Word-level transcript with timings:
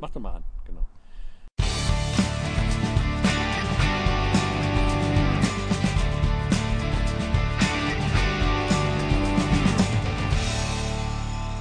Mach 0.00 0.10
doch 0.10 0.20
mal 0.20 0.36
an, 0.36 0.44
genau. 0.64 0.86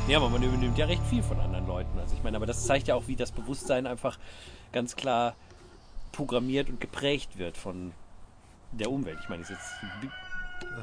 Ja, 0.07 0.17
aber 0.17 0.29
man 0.29 0.41
übernimmt 0.43 0.77
ja 0.77 0.85
recht 0.85 1.03
viel 1.03 1.23
von 1.23 1.39
anderen 1.39 1.65
Leuten. 1.67 1.97
Also 1.99 2.15
ich 2.15 2.23
meine, 2.23 2.37
aber 2.37 2.45
das 2.45 2.65
zeigt 2.65 2.87
ja 2.87 2.95
auch, 2.95 3.07
wie 3.07 3.15
das 3.15 3.31
Bewusstsein 3.31 3.87
einfach 3.87 4.19
ganz 4.71 4.95
klar 4.95 5.35
programmiert 6.11 6.69
und 6.69 6.79
geprägt 6.79 7.37
wird 7.39 7.57
von 7.57 7.91
der 8.71 8.91
Umwelt. 8.91 9.17
Ich 9.21 9.29
meine, 9.29 9.41
es 9.41 9.49
ist 9.49 9.57
jetzt 9.57 10.26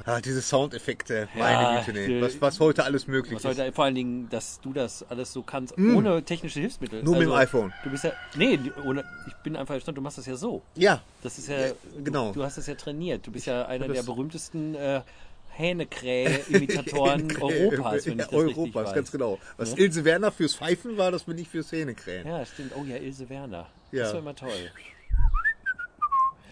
Ah, 0.07 0.21
diese 0.21 0.43
Soundeffekte, 0.43 1.29
meine 1.35 1.53
Ja, 1.53 1.81
Güte, 1.83 1.93
nee. 1.99 2.21
was, 2.21 2.39
was 2.41 2.61
heute 2.61 2.85
alles 2.85 3.07
möglich 3.07 3.37
was 3.43 3.45
ist. 3.53 3.59
heute, 3.59 3.73
vor 3.73 3.85
allen 3.85 3.95
Dingen, 3.95 4.29
dass 4.29 4.61
du 4.61 4.73
das 4.75 5.03
alles 5.09 5.33
so 5.33 5.43
kannst, 5.43 5.79
Mm. 5.79 5.97
ohne 5.97 6.23
technische 6.23 6.61
Hilfsmittel. 6.61 6.99
Also, 7.01 7.11
Nur 7.11 7.19
mit 7.21 7.29
dem 7.29 7.35
iPhone. 7.35 7.73
Du 7.85 7.91
bist 7.91 8.05
ja, 8.05 8.13
nee, 8.37 8.59
ohne, 8.85 9.05
ich 9.27 9.35
bin 9.37 9.57
einfach 9.57 9.75
erstaunt, 9.75 9.97
du 9.97 10.03
machst 10.03 10.19
das 10.19 10.27
ja 10.27 10.37
so. 10.37 10.63
Ja, 10.75 11.01
Das 11.23 11.39
ist 11.39 11.49
ja, 11.49 11.69
Ja, 11.69 11.73
genau. 12.03 12.29
Du, 12.33 12.41
du 12.41 12.45
hast 12.45 12.59
das 12.59 12.67
ja 12.67 12.75
trainiert. 12.75 13.27
Du 13.27 13.31
bist 13.31 13.47
ja 13.47 13.65
einer 13.67 13.87
das- 13.89 13.97
der 13.97 14.03
berühmtesten 14.03 14.75
äh, 14.75 15.01
Hähnekrähe-Imitatoren 15.57 17.31
Europas, 17.41 18.07
wenn 18.07 18.15
ich 18.15 18.19
ja, 18.19 18.25
das 18.27 18.33
richtig 18.33 18.57
Europas, 18.59 18.93
ganz 18.95 19.11
genau. 19.13 19.39
Was 19.57 19.71
Ja? 19.71 19.79
Ilse 19.79 20.05
Werner 20.05 20.33
fürs 20.33 20.57
Pfeifen 20.57 20.99
war, 20.99 21.13
das 21.13 21.23
bin 21.25 21.39
ich 21.39 21.49
fürs 21.49 21.71
Hähnekrähen. 21.73 22.27
Ja, 22.27 22.45
stimmt. 22.45 22.73
Oh 22.77 22.83
ja, 22.85 22.97
Ilse 22.97 23.29
Werner. 23.29 23.69
Ja. 23.93 24.03
Das 24.03 24.13
war 24.13 24.21
immer 24.21 24.35
toll. 24.35 24.51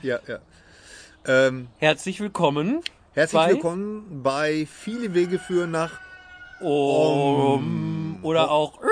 Ja, 0.03 0.21
ja. 0.27 0.39
Ähm, 1.27 1.69
Herzlich 1.79 2.21
willkommen. 2.21 2.81
Herzlich 3.15 3.41
Bei- 3.41 3.51
willkommen 3.51 4.23
bei 4.23 4.67
Viele 4.67 5.15
Wege 5.15 5.39
führen 5.39 5.71
nach. 5.73 5.93
Um, 6.61 8.19
oder 8.23 8.51
auch. 8.51 8.79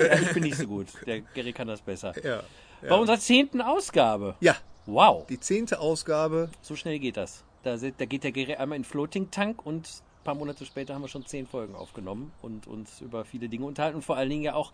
Ja, 0.00 0.14
ich 0.16 0.32
bin 0.32 0.44
nicht 0.44 0.54
so 0.56 0.64
gut. 0.68 0.86
Der 1.06 1.22
Gary 1.22 1.52
kann 1.52 1.66
das 1.66 1.80
besser. 1.80 2.12
Ja, 2.24 2.44
Bei 2.88 2.94
unserer 2.94 3.18
zehnten 3.18 3.60
Ausgabe. 3.60 4.36
ja, 4.38 4.54
Wow, 4.86 5.26
die 5.26 5.40
zehnte 5.40 5.80
Ausgabe. 5.80 6.50
so 6.62 6.76
schnell 6.76 7.00
geht 7.00 7.16
das. 7.16 7.42
Da, 7.64 7.76
da 7.76 8.04
geht 8.04 8.22
der 8.22 8.30
Gary 8.30 8.54
einmal 8.54 8.78
in 8.78 8.84
Floating 8.84 9.32
Tank 9.32 9.66
und 9.66 9.88
ein 9.88 10.22
paar 10.24 10.36
Monate 10.36 10.64
später 10.66 10.94
haben 10.94 11.02
wir 11.02 11.08
schon 11.08 11.26
zehn 11.26 11.48
Folgen 11.48 11.74
aufgenommen 11.74 12.30
und 12.42 12.68
uns 12.68 13.00
über 13.00 13.24
viele 13.24 13.48
Dinge 13.48 13.66
unterhalten 13.66 13.96
und 13.96 14.02
vor 14.04 14.16
allen 14.16 14.30
Dingen 14.30 14.42
ja 14.44 14.54
auch 14.54 14.72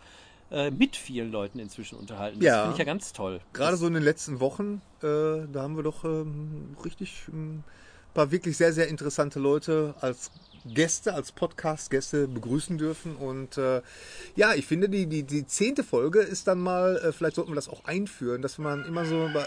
äh, 0.51 0.69
mit 0.69 0.95
vielen 0.95 1.31
Leuten 1.31 1.57
inzwischen 1.57 1.97
unterhalten. 1.97 2.37
Das 2.39 2.45
Ja. 2.45 2.59
finde 2.61 2.73
ich 2.73 2.79
ja 2.79 2.85
ganz 2.85 3.11
toll. 3.11 3.39
Gerade 3.53 3.77
so 3.77 3.87
in 3.87 3.95
den 3.95 4.03
letzten 4.03 4.39
Wochen, 4.39 4.83
äh, 5.01 5.47
da 5.51 5.63
haben 5.63 5.75
wir 5.75 5.81
doch 5.83 6.03
ähm, 6.05 6.77
richtig 6.85 7.27
ein 7.29 7.63
paar 8.15 8.31
wirklich 8.31 8.57
sehr, 8.57 8.73
sehr 8.73 8.87
interessante 8.87 9.39
Leute 9.39 9.93
als 10.01 10.31
Gäste, 10.65 11.13
als 11.13 11.31
Podcast-Gäste 11.31 12.27
begrüßen 12.27 12.79
dürfen. 12.79 13.15
Und 13.15 13.59
äh, 13.59 13.81
ja, 14.35 14.55
ich 14.55 14.65
finde, 14.65 14.89
die, 14.89 15.05
die, 15.05 15.21
die 15.21 15.45
zehnte 15.45 15.83
Folge 15.83 16.21
ist 16.21 16.47
dann 16.47 16.59
mal, 16.59 16.97
äh, 16.97 17.11
vielleicht 17.11 17.35
sollten 17.35 17.51
wir 17.51 17.55
das 17.55 17.69
auch 17.69 17.85
einführen, 17.85 18.41
dass 18.41 18.57
man 18.57 18.83
immer 18.85 19.05
so 19.05 19.29
bei, 19.31 19.45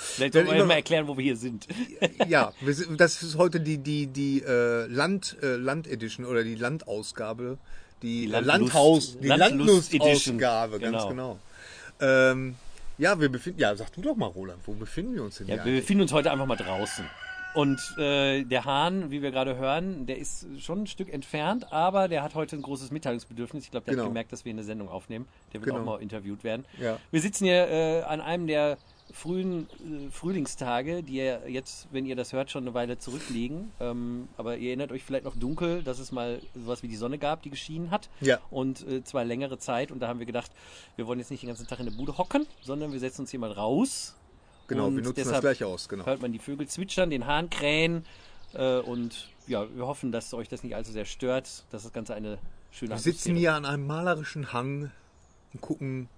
Vielleicht 0.00 0.32
sollten 0.34 0.48
wir 0.50 0.56
immer- 0.56 0.66
mal 0.66 0.74
erklären, 0.74 1.08
wo 1.08 1.16
wir 1.18 1.24
hier 1.24 1.36
sind. 1.36 1.66
ja, 2.26 2.52
sind, 2.64 2.98
das 3.00 3.22
ist 3.22 3.36
heute 3.36 3.60
die, 3.60 3.78
die, 3.78 4.06
die 4.06 4.42
äh, 4.46 4.86
Land, 4.86 5.36
äh, 5.42 5.56
Land-Edition 5.56 6.24
oder 6.24 6.42
die 6.44 6.54
Landausgabe. 6.54 7.58
Die, 8.00 8.26
Die 8.26 8.32
äh, 8.32 8.38
Landlust- 8.40 8.46
Landhaus, 8.46 9.18
die 9.20 9.26
Landlust 9.28 9.92
Landlustausgabe, 9.92 10.78
ganz 10.78 10.92
Genau. 11.04 11.08
genau. 11.08 11.38
Ähm, 12.00 12.54
ja, 12.96 13.18
wir 13.20 13.28
befinden, 13.28 13.58
ja, 13.60 13.74
sag 13.76 13.92
du 13.92 14.00
doch 14.00 14.14
mal, 14.16 14.26
Roland, 14.26 14.60
wo 14.66 14.72
befinden 14.72 15.14
wir 15.16 15.24
uns 15.24 15.38
denn 15.38 15.48
Ja, 15.48 15.54
hier 15.56 15.64
wir 15.64 15.80
befinden 15.80 16.02
uns 16.02 16.12
heute 16.12 16.30
einfach 16.30 16.46
mal 16.46 16.54
draußen. 16.56 17.04
Und 17.54 17.80
äh, 17.98 18.44
der 18.44 18.64
Hahn, 18.64 19.10
wie 19.10 19.22
wir 19.22 19.30
gerade 19.30 19.56
hören, 19.56 20.06
der 20.06 20.18
ist 20.18 20.46
schon 20.60 20.82
ein 20.82 20.86
Stück 20.86 21.12
entfernt, 21.12 21.72
aber 21.72 22.06
der 22.08 22.22
hat 22.22 22.34
heute 22.34 22.56
ein 22.56 22.62
großes 22.62 22.90
Mitteilungsbedürfnis. 22.90 23.64
Ich 23.64 23.70
glaube, 23.70 23.86
der 23.86 23.94
Genau. 23.94 24.04
hat 24.04 24.10
gemerkt, 24.10 24.32
dass 24.32 24.44
wir 24.44 24.50
eine 24.52 24.62
Sendung 24.62 24.88
aufnehmen. 24.88 25.26
Der 25.52 25.60
wird 25.60 25.70
Genau. 25.74 25.80
auch 25.80 25.96
mal 25.96 26.02
interviewt 26.02 26.44
werden. 26.44 26.64
Ja. 26.80 26.98
Wir 27.10 27.20
sitzen 27.20 27.44
hier 27.46 27.68
äh, 27.68 28.02
an 28.02 28.20
einem 28.20 28.46
der 28.46 28.76
frühen 29.10 29.66
äh, 29.80 30.10
Frühlingstage, 30.10 31.02
die 31.02 31.16
ja 31.16 31.38
jetzt, 31.46 31.88
wenn 31.90 32.04
ihr 32.04 32.14
das 32.14 32.34
hört, 32.34 32.50
schon 32.50 32.64
eine 32.64 32.74
Weile 32.74 32.98
zurückliegen. 32.98 33.72
Ähm, 33.80 34.28
aber 34.36 34.58
ihr 34.58 34.68
erinnert 34.68 34.92
euch 34.92 35.02
vielleicht 35.02 35.24
noch 35.24 35.34
dunkel, 35.34 35.82
dass 35.82 35.98
es 35.98 36.12
mal 36.12 36.40
sowas 36.54 36.82
wie 36.82 36.88
die 36.88 36.96
Sonne 36.96 37.16
gab, 37.18 37.42
die 37.42 37.48
geschienen 37.50 37.90
hat. 37.90 38.10
Ja. 38.20 38.38
Und 38.50 38.86
äh, 38.86 39.02
zwar 39.04 39.24
längere 39.24 39.58
Zeit. 39.58 39.90
Und 39.90 40.00
da 40.00 40.08
haben 40.08 40.18
wir 40.18 40.26
gedacht, 40.26 40.50
wir 40.96 41.06
wollen 41.06 41.18
jetzt 41.18 41.30
nicht 41.30 41.42
den 41.42 41.48
ganzen 41.48 41.66
Tag 41.66 41.80
in 41.80 41.86
der 41.86 41.94
Bude 41.94 42.18
hocken, 42.18 42.46
sondern 42.60 42.92
wir 42.92 43.00
setzen 43.00 43.22
uns 43.22 43.30
hier 43.30 43.40
mal 43.40 43.50
raus. 43.52 44.14
Genau, 44.68 44.86
Und 44.86 44.96
wir 44.96 45.02
nutzen 45.02 45.28
das 45.28 45.40
gleich 45.40 45.64
aus, 45.64 45.88
genau. 45.88 46.06
Hört 46.06 46.22
man 46.22 46.30
die 46.32 46.38
Vögel 46.38 46.66
zwitschern, 46.68 47.10
den 47.10 47.26
Hahn 47.26 47.50
krähen. 47.50 48.04
Äh, 48.54 48.78
und 48.78 49.28
ja, 49.46 49.66
wir 49.74 49.86
hoffen, 49.86 50.12
dass 50.12 50.32
euch 50.34 50.48
das 50.48 50.62
nicht 50.62 50.74
allzu 50.76 50.92
sehr 50.92 51.04
stört, 51.06 51.64
dass 51.70 51.82
das 51.82 51.92
Ganze 51.92 52.14
eine 52.14 52.38
schöne 52.70 52.92
Wir 52.92 52.98
sitzen 52.98 53.30
Atmosphäre- 53.32 53.38
hier 53.38 53.54
an 53.54 53.64
einem 53.64 53.86
malerischen 53.86 54.52
Hang 54.52 54.90
und 55.54 55.60
gucken 55.60 56.08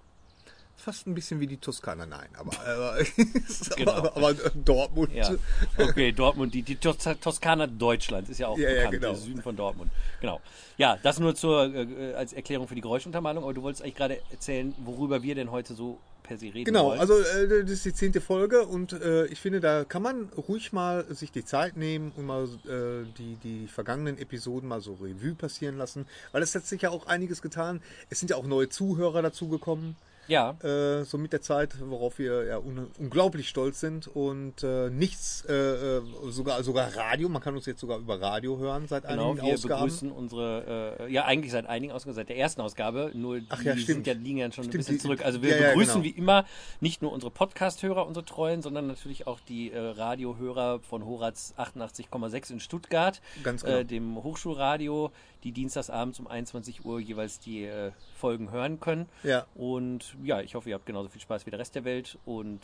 fast 0.75 1.05
ein 1.07 1.13
bisschen 1.13 1.39
wie 1.39 1.45
die 1.47 1.57
Toskana. 1.57 2.05
Nein, 2.07 2.27
aber, 2.37 2.99
äh, 2.99 3.05
Genau. 3.77 3.91
aber, 3.91 4.17
aber 4.17 4.33
Dortmund. 4.65 5.13
Ja, 5.13 5.29
okay, 5.77 6.11
Dortmund, 6.11 6.53
die, 6.53 6.63
die 6.63 6.75
Tos 6.75 6.97
Toskana 7.21 7.67
Deutschlands 7.67 8.29
ist 8.31 8.39
ja 8.39 8.47
auch 8.47 8.57
Ja, 8.57 8.67
ja, 8.69 8.75
bekannt, 8.75 8.93
genau. 8.93 9.07
der 9.09 9.15
Süden 9.15 9.41
von 9.43 9.55
Dortmund. 9.55 9.91
Genau. 10.21 10.41
Ja, 10.77 10.97
das 11.03 11.19
nur 11.19 11.35
zur, 11.35 11.73
äh, 11.73 12.13
als 12.15 12.33
Erklärung 12.33 12.67
für 12.67 12.73
die 12.75 12.81
Geräuschuntermalung, 12.81 13.43
aber 13.43 13.53
du 13.53 13.61
wolltest 13.61 13.83
eigentlich 13.83 13.95
gerade 13.95 14.21
erzählen, 14.31 14.73
worüber 14.83 15.21
wir 15.21 15.35
denn 15.35 15.51
heute 15.51 15.75
so 15.75 15.99
per 16.31 16.37
se 16.37 16.45
reden 16.53 16.65
Genau, 16.65 16.87
wollen. 16.87 16.99
also 16.99 17.19
äh, 17.19 17.61
das 17.63 17.71
ist 17.71 17.85
die 17.85 17.93
zehnte 17.93 18.21
Folge 18.21 18.65
und 18.65 18.93
äh, 18.93 19.25
ich 19.27 19.39
finde, 19.39 19.59
da 19.59 19.83
kann 19.83 20.01
man 20.01 20.29
ruhig 20.47 20.71
mal 20.71 21.05
sich 21.13 21.31
die 21.31 21.43
Zeit 21.43 21.75
nehmen 21.75 22.11
und 22.15 22.25
mal 22.25 22.45
äh, 22.65 23.05
die, 23.17 23.35
die 23.43 23.67
vergangenen 23.67 24.17
Episoden 24.17 24.67
mal 24.69 24.79
so 24.81 24.93
Revue 24.93 25.35
passieren 25.35 25.77
lassen, 25.77 26.05
weil 26.31 26.41
es 26.41 26.55
hat 26.55 26.65
sich 26.65 26.81
ja 26.83 26.89
auch 26.89 27.07
einiges 27.07 27.41
getan. 27.41 27.81
Es 28.09 28.19
sind 28.19 28.29
ja 28.29 28.37
auch 28.37 28.45
neue 28.45 28.69
Zuhörer 28.69 29.21
dazugekommen. 29.21 29.95
Ja, 30.27 30.51
äh, 30.63 31.03
so 31.03 31.17
mit 31.17 31.33
der 31.33 31.41
Zeit, 31.41 31.75
worauf 31.81 32.19
wir 32.19 32.45
ja 32.45 32.57
un 32.57 32.87
unglaublich 32.99 33.49
stolz 33.49 33.79
sind 33.79 34.07
und 34.07 34.63
äh, 34.63 34.89
nichts, 34.89 35.43
äh, 35.49 35.53
äh, 35.53 36.01
sogar 36.29 36.63
sogar 36.63 36.95
Radio, 36.95 37.27
man 37.29 37.41
kann 37.41 37.55
uns 37.55 37.65
jetzt 37.65 37.79
sogar 37.81 37.99
über 37.99 38.21
Radio 38.21 38.57
hören 38.57 38.87
seit 38.87 39.07
Genau, 39.07 39.31
einigen 39.31 39.45
wir 39.47 39.53
Ausgaben. 39.55 39.81
begrüßen 39.81 40.11
unsere, 40.11 40.97
äh, 40.99 41.11
ja 41.11 41.25
eigentlich 41.25 41.51
seit 41.51 41.65
einigen 41.67 41.91
Ausgaben, 41.91 42.15
seit 42.15 42.29
der 42.29 42.37
ersten 42.37 42.61
Ausgabe, 42.61 43.11
nur 43.13 43.39
die 43.39 43.45
Ach 43.49 43.61
ja, 43.63 43.73
sind 43.73 43.81
stimmt. 43.83 44.07
ja, 44.07 44.13
liegen 44.13 44.37
ja 44.37 44.51
schon 44.51 44.63
ein 44.65 44.69
Stimmt, 44.69 44.77
bisschen 44.77 44.95
die- 44.97 45.01
zurück. 45.01 45.25
Also 45.25 45.41
wir 45.41 45.49
ja, 45.55 45.61
ja, 45.61 45.67
begrüßen 45.69 46.01
genau. 46.01 46.15
wie 46.15 46.17
immer 46.17 46.45
nicht 46.79 47.01
nur 47.01 47.11
unsere 47.11 47.31
Podcast-Hörer, 47.31 48.05
unsere 48.07 48.25
Treuen, 48.25 48.61
sondern 48.61 48.87
natürlich 48.87 49.27
auch 49.27 49.39
die 49.41 49.71
äh, 49.71 49.77
Radiohörer 49.79 50.79
von 50.81 51.05
Horaz 51.05 51.53
88,6 51.57 52.51
in 52.51 52.59
Stuttgart, 52.59 53.21
genau. 53.43 53.83
dem 53.83 54.23
Hochschulradio, 54.23 55.11
die 55.43 55.51
dienstagsabends 55.51 56.19
um 56.19 56.27
21 56.27 56.85
Uhr 56.85 56.99
jeweils 56.99 57.39
die 57.39 57.65
äh, 57.65 57.91
Folgen 58.15 58.51
hören 58.51 58.79
können. 58.79 59.07
Ja. 59.23 59.45
Und 59.55 60.15
ja, 60.23 60.41
ich 60.41 60.55
hoffe, 60.55 60.69
ihr 60.69 60.75
habt 60.75 60.85
genauso 60.85 61.09
viel 61.09 61.21
Spaß 61.21 61.45
wie 61.45 61.51
der 61.51 61.59
Rest 61.59 61.75
der 61.75 61.83
Welt 61.83 62.17
und 62.25 62.59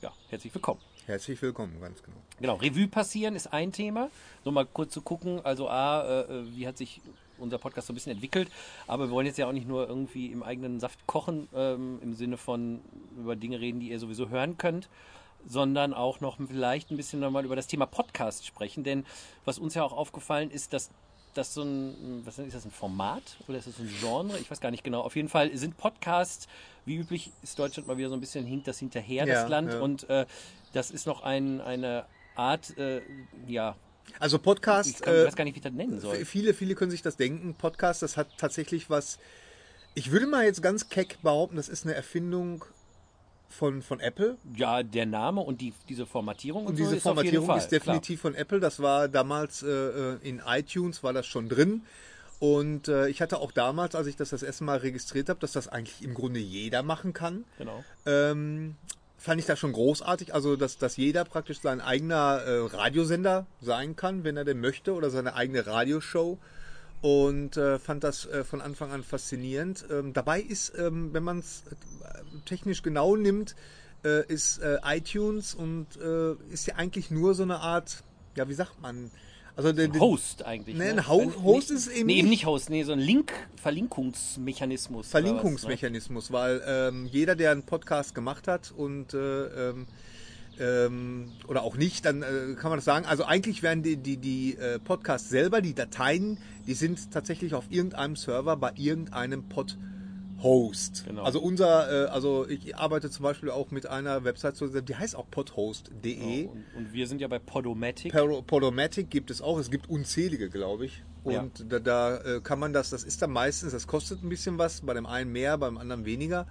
ja, 0.00 0.12
herzlich 0.30 0.54
willkommen. 0.54 0.80
Herzlich 1.06 1.40
willkommen, 1.42 1.80
ganz 1.80 2.02
genau. 2.02 2.16
Genau, 2.40 2.54
Revue 2.54 2.88
passieren 2.88 3.36
ist 3.36 3.52
ein 3.52 3.72
Thema. 3.72 4.10
Nur 4.44 4.52
mal 4.52 4.66
kurz 4.66 4.92
zu 4.92 5.02
gucken, 5.02 5.40
also 5.44 5.68
A, 5.68 6.22
äh, 6.22 6.56
wie 6.56 6.66
hat 6.66 6.76
sich 6.76 7.00
unser 7.38 7.58
Podcast 7.58 7.88
so 7.88 7.92
ein 7.92 7.94
bisschen 7.94 8.12
entwickelt, 8.12 8.48
aber 8.86 9.08
wir 9.08 9.10
wollen 9.10 9.26
jetzt 9.26 9.38
ja 9.38 9.46
auch 9.48 9.52
nicht 9.52 9.66
nur 9.66 9.88
irgendwie 9.88 10.26
im 10.26 10.42
eigenen 10.42 10.80
Saft 10.80 11.06
kochen, 11.06 11.48
ähm, 11.54 11.98
im 12.02 12.14
Sinne 12.14 12.36
von 12.36 12.80
über 13.18 13.36
Dinge 13.36 13.60
reden, 13.60 13.80
die 13.80 13.90
ihr 13.90 13.98
sowieso 13.98 14.28
hören 14.28 14.58
könnt, 14.58 14.88
sondern 15.46 15.92
auch 15.92 16.20
noch 16.20 16.38
vielleicht 16.46 16.90
ein 16.90 16.96
bisschen 16.96 17.20
nochmal 17.20 17.44
über 17.44 17.56
das 17.56 17.66
Thema 17.66 17.86
Podcast 17.86 18.46
sprechen, 18.46 18.84
denn 18.84 19.04
was 19.44 19.58
uns 19.58 19.74
ja 19.74 19.82
auch 19.82 19.92
aufgefallen 19.92 20.50
ist, 20.50 20.72
dass 20.72 20.90
das 21.34 21.54
so 21.54 21.62
ein, 21.62 22.22
was 22.24 22.38
ist 22.38 22.54
das, 22.54 22.64
ein 22.64 22.70
Format 22.70 23.22
oder 23.48 23.58
ist 23.58 23.66
das 23.68 23.78
ein 23.78 23.88
Genre? 24.00 24.38
Ich 24.38 24.50
weiß 24.50 24.60
gar 24.60 24.70
nicht 24.70 24.84
genau. 24.84 25.00
Auf 25.00 25.16
jeden 25.16 25.28
Fall 25.28 25.56
sind 25.56 25.76
Podcasts, 25.76 26.46
wie 26.84 26.96
üblich 26.96 27.32
ist 27.42 27.58
Deutschland 27.58 27.86
mal 27.88 27.96
wieder 27.96 28.08
so 28.08 28.14
ein 28.14 28.20
bisschen 28.20 28.44
hinkt 28.44 28.68
das 28.68 28.78
hinterher, 28.78 29.26
Ja, 29.26 29.42
das 29.42 29.48
Land. 29.50 29.72
ja. 29.72 29.80
Und 29.80 30.08
äh, 30.10 30.26
das 30.72 30.90
ist 30.90 31.06
noch 31.06 31.22
ein, 31.22 31.60
eine 31.60 32.04
Art, 32.34 32.76
äh, 32.78 33.02
ja, 33.46 33.76
Also 34.18 34.36
ich, 34.36 34.42
Podcast, 34.42 35.02
kann, 35.02 35.14
ich 35.14 35.20
äh, 35.20 35.26
weiß 35.26 35.36
gar 35.36 35.44
nicht, 35.44 35.54
wie 35.54 35.58
ich 35.58 35.64
das 35.64 35.72
nennen 35.72 36.00
soll. 36.00 36.24
viele, 36.24 36.54
viele 36.54 36.74
können 36.74 36.90
sich 36.90 37.02
das 37.02 37.16
denken. 37.16 37.54
Podcast, 37.54 38.02
das 38.02 38.16
hat 38.16 38.28
tatsächlich 38.36 38.90
was. 38.90 39.18
Ich 39.94 40.10
würde 40.10 40.26
mal 40.26 40.44
jetzt 40.44 40.62
ganz 40.62 40.88
keck 40.88 41.20
behaupten, 41.22 41.56
das 41.56 41.68
ist 41.68 41.84
eine 41.84 41.94
Erfindung 41.94 42.64
von, 43.52 43.82
von 43.82 44.00
Apple. 44.00 44.36
Ja, 44.56 44.82
der 44.82 45.06
Name 45.06 45.40
und 45.40 45.60
die, 45.60 45.72
diese 45.88 46.06
Formatierung 46.06 46.62
und, 46.62 46.70
Und 46.70 46.76
so 46.76 46.84
diese 46.84 46.96
ist 46.96 47.04
jeden 47.04 47.14
Formatierung 47.14 47.46
Fall, 47.46 47.58
ist 47.58 47.72
definitiv 47.72 48.20
von 48.20 48.34
Apple. 48.34 48.60
Das 48.60 48.80
war 48.80 49.08
damals 49.08 49.62
äh, 49.62 50.16
in 50.22 50.42
iTunes 50.46 51.02
war 51.02 51.12
das 51.12 51.26
schon 51.26 51.48
drin. 51.48 51.82
Und 52.40 52.88
äh, 52.88 53.08
ich 53.08 53.22
hatte 53.22 53.38
auch 53.38 53.52
damals, 53.52 53.94
als 53.94 54.08
ich 54.08 54.16
das 54.16 54.30
das 54.30 54.42
erste 54.42 54.64
Mal 54.64 54.78
registriert 54.78 55.28
habe, 55.28 55.38
dass 55.38 55.52
das 55.52 55.68
eigentlich 55.68 56.02
im 56.02 56.12
Grunde 56.12 56.40
jeder 56.40 56.82
machen 56.82 57.12
kann. 57.12 57.44
Klar. 57.56 57.84
Genau. 58.04 58.30
Ähm, 58.32 58.74
fand 59.16 59.38
ich 59.38 59.46
das 59.46 59.58
schon 59.60 59.72
großartig. 59.72 60.34
Also, 60.34 60.56
dass, 60.56 60.76
dass 60.76 60.96
jeder 60.96 61.24
praktisch 61.24 61.60
sein 61.60 61.80
eigener 61.80 62.42
äh, 62.44 62.66
Radiosender 62.66 63.46
sein 63.60 63.94
kann, 63.94 64.24
wenn 64.24 64.36
er 64.36 64.44
denn 64.44 64.60
möchte, 64.60 64.94
oder 64.94 65.10
seine 65.10 65.34
eigene 65.34 65.66
Radioshow. 65.66 66.38
Und 67.02 67.56
äh, 67.56 67.78
fand 67.78 68.04
das 68.04 68.26
äh, 68.26 68.44
von 68.44 68.60
Anfang 68.60 68.90
an 68.92 69.02
faszinierend. 69.02 69.84
Ähm, 69.90 70.12
dabei 70.12 70.40
ist, 70.40 70.72
ähm, 70.78 71.12
wenn 71.12 71.24
man 71.24 71.40
es 71.40 71.64
technisch 72.46 72.82
genau 72.82 73.16
nimmt, 73.16 73.54
äh, 74.04 74.24
ist 74.32 74.58
äh, 74.58 74.78
iTunes 74.84 75.54
und 75.54 75.86
äh, 76.00 76.34
ist 76.52 76.66
ja 76.66 76.76
eigentlich 76.76 77.10
nur 77.10 77.34
so 77.34 77.42
eine 77.42 77.58
Art, 77.58 78.02
ja, 78.36 78.48
wie 78.48 78.54
sagt 78.54 78.80
man, 78.80 79.10
Also 79.56 79.72
der, 79.72 79.92
Host 79.94 80.44
eigentlich. 80.46 80.76
Ne? 80.76 80.84
ein 80.84 81.08
Ho- 81.08 81.20
Äh, 81.22 81.42
Host 81.42 81.70
nee, 81.70 81.76
ist 81.76 81.88
eben 81.88 82.06
Nee, 82.06 82.12
eben 82.20 82.28
nicht- 82.28 82.40
nicht 82.40 82.46
Host, 82.46 82.70
nee, 82.70 82.84
so 82.84 82.92
ein 82.92 83.00
Link, 83.00 83.32
Verlinkungsmechanismus. 83.60 85.06
oder 85.08 85.14
was, 85.14 85.22
ne? 85.22 85.28
Verlinkungsmechanismus, 85.28 86.32
weil 86.32 86.62
ähm, 86.66 87.06
jeder, 87.06 87.34
der 87.34 87.50
einen 87.50 87.64
Podcast 87.64 88.14
gemacht 88.14 88.48
hat 88.48 88.72
und 88.76 89.12
äh, 89.14 89.70
ähm, 89.70 89.86
ähm, 90.60 91.30
oder 91.48 91.62
auch 91.62 91.76
nicht, 91.76 92.04
dann 92.04 92.22
äh, 92.22 92.54
kann 92.56 92.70
man 92.70 92.78
das 92.78 92.84
sagen. 92.84 93.06
Also 93.06 93.24
eigentlich 93.24 93.62
werden 93.62 93.82
die, 93.82 93.96
die, 93.96 94.16
die 94.16 94.56
äh, 94.56 94.78
Podcasts 94.78 95.28
selber, 95.28 95.60
die 95.60 95.74
Dateien, 95.74 96.38
die 96.66 96.74
sind 96.74 97.10
tatsächlich 97.10 97.54
auf 97.54 97.64
irgendeinem 97.70 98.16
Server 98.16 98.56
bei 98.56 98.72
irgendeinem 98.76 99.44
Pod-Host. 99.48 101.04
Genau. 101.06 101.22
Also 101.22 101.40
unser, 101.40 102.06
äh, 102.06 102.08
also 102.08 102.46
ich 102.48 102.76
arbeite 102.76 103.10
zum 103.10 103.22
Beispiel 103.24 103.50
auch 103.50 103.70
mit 103.70 103.86
einer 103.86 104.24
Website, 104.24 104.54
die 104.88 104.94
heißt 104.96 105.16
auch 105.16 105.26
podhost.de. 105.30 106.46
Und, 106.46 106.64
und 106.76 106.92
wir 106.92 107.06
sind 107.06 107.20
ja 107.20 107.28
bei 107.28 107.38
Podomatic. 107.38 108.12
Pod- 108.12 108.46
Podomatic 108.46 109.10
gibt 109.10 109.30
es 109.30 109.40
auch. 109.42 109.58
Es 109.58 109.70
gibt 109.70 109.88
unzählige, 109.88 110.50
glaube 110.50 110.86
ich. 110.86 111.02
Und 111.24 111.64
da, 111.72 111.78
da 111.78 112.16
äh, 112.18 112.40
kann 112.40 112.58
man 112.58 112.72
das, 112.72 112.90
das 112.90 113.04
ist 113.04 113.22
dann 113.22 113.30
meistens, 113.30 113.70
das 113.72 113.86
kostet 113.86 114.24
ein 114.24 114.28
bisschen 114.28 114.58
was, 114.58 114.80
bei 114.80 114.92
dem 114.94 115.06
einen 115.06 115.30
mehr, 115.30 115.56
beim 115.56 115.78
anderen 115.78 116.04
weniger. 116.04 116.46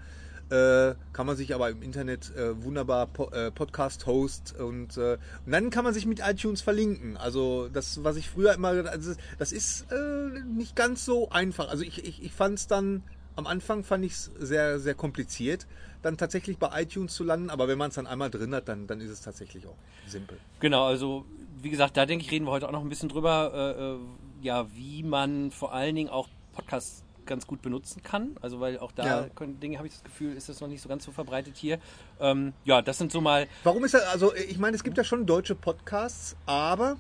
Äh, 0.52 0.96
kann 1.14 1.26
man 1.26 1.38
sich 1.38 1.56
aber 1.56 1.70
im 1.70 1.82
Internet 1.82 2.36
äh, 2.36 2.62
wunderbar 2.62 3.08
po 3.08 3.30
äh, 3.30 3.52
Podcast-Host 3.52 4.60
und, 4.60 4.98
äh, 4.98 5.18
und 5.46 5.52
dann 5.54 5.70
kann 5.70 5.86
man 5.86 5.94
sich 5.94 6.06
mit 6.06 6.20
iTunes 6.20 6.62
verlinken. 6.62 7.16
Also 7.16 7.70
das, 7.70 8.04
was 8.04 8.18
ich 8.18 8.30
früher 8.30 8.54
immer, 8.54 8.68
also 8.68 9.14
das 9.40 9.54
ist 9.54 9.90
äh, 9.94 10.42
nicht 10.46 10.76
ganz 10.76 11.06
so 11.06 11.30
einfach. 11.30 11.70
Also 11.70 11.86
ich, 11.86 12.04
ich, 12.06 12.22
ich 12.22 12.34
fand 12.34 12.60
es 12.60 12.68
dann, 12.68 13.02
am 13.38 13.48
Anfang 13.48 13.86
fand 13.86 14.04
ich 14.04 14.12
es 14.12 14.32
sehr, 14.40 14.82
sehr 14.82 14.94
kompliziert, 14.94 15.68
dann 16.02 16.18
tatsächlich 16.18 16.58
bei 16.58 16.82
iTunes 16.82 17.14
zu 17.14 17.24
landen. 17.24 17.50
Aber 17.50 17.70
wenn 17.70 17.78
man 17.78 17.88
es 17.88 17.96
dann 17.96 18.06
einmal 18.06 18.30
drin 18.30 18.54
hat, 18.54 18.68
dann, 18.68 18.88
dann 18.88 19.00
ist 19.00 19.10
es 19.10 19.22
tatsächlich 19.22 19.66
auch 19.68 19.78
simpel. 20.06 20.38
Genau, 20.60 20.86
also 20.86 21.24
wie 21.62 21.70
gesagt, 21.70 21.96
da 21.96 22.06
denke 22.06 22.26
ich, 22.26 22.32
reden 22.32 22.46
wir 22.46 22.52
heute 22.52 22.68
auch 22.68 22.74
noch 22.74 22.82
ein 22.82 22.90
bisschen 22.90 23.08
drüber, 23.08 24.00
äh, 24.02 24.46
ja, 24.46 24.68
wie 24.76 25.04
man 25.04 25.52
vor 25.52 25.74
allen 25.74 25.96
Dingen 25.96 26.10
auch 26.10 26.28
Podcasts 26.52 27.06
ganz 27.26 27.48
gut 27.48 27.62
benutzen 27.62 28.02
kann. 28.04 28.36
Also 28.42 28.60
weil 28.60 28.80
auch 28.80 28.92
da 28.92 29.06
Ja. 29.06 29.30
können, 29.36 29.60
Dinge 29.60 29.78
habe 29.78 29.88
ich 29.88 29.94
das 29.94 30.04
Gefühl, 30.04 30.36
ist 30.36 30.50
das 30.50 30.60
noch 30.62 30.68
nicht 30.68 30.82
so 30.82 30.90
ganz 30.90 31.04
so 31.06 31.12
verbreitet 31.12 31.58
hier. 31.58 31.80
Ähm, 32.20 32.54
ja, 32.64 32.82
das 32.82 32.98
sind 32.98 33.12
so 33.12 33.22
mal 33.22 33.48
Warum 33.64 33.84
ist 33.86 33.94
das, 33.94 34.04
also 34.08 34.34
ich 34.36 34.58
meine, 34.58 34.76
es 34.76 34.84
gibt 34.84 34.98
ja 34.98 35.04
schon 35.04 35.26
deutsche 35.26 35.56
Podcasts, 35.56 36.36
aber 36.46 36.98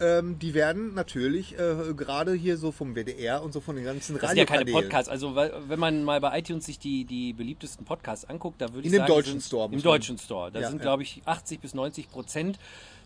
ähm, 0.00 0.38
die 0.38 0.54
werden 0.54 0.94
natürlich 0.94 1.58
äh, 1.58 1.92
gerade 1.94 2.32
hier 2.32 2.56
so 2.56 2.72
vom 2.72 2.94
WDR 2.94 3.42
und 3.42 3.52
so 3.52 3.60
von 3.60 3.76
den 3.76 3.84
ganzen 3.84 4.18
Das 4.18 4.30
sind 4.30 4.38
ja 4.38 4.46
keine. 4.46 4.70
Podcasts. 4.70 5.10
Also 5.10 5.34
weil, 5.34 5.52
wenn 5.68 5.78
man 5.78 6.04
mal 6.04 6.20
bei 6.20 6.38
iTunes 6.38 6.64
sich 6.64 6.78
die, 6.78 7.04
die 7.04 7.34
beliebtesten 7.34 7.84
Podcasts 7.84 8.24
anguckt, 8.24 8.62
da 8.62 8.68
würde 8.72 8.80
ich 8.80 8.86
In 8.86 8.92
dem 8.92 8.98
sagen, 9.00 9.08
deutschen 9.08 9.40
Store, 9.42 9.68
Im 9.70 9.82
deutschen 9.82 10.16
Store. 10.16 10.50
Da 10.50 10.60
Ja, 10.60 10.68
sind, 10.68 10.78
ja. 10.78 10.84
glaube 10.84 11.02
ich, 11.02 11.20
80 11.26 11.60
bis 11.60 11.74
90 11.74 12.08
Prozent 12.10 12.58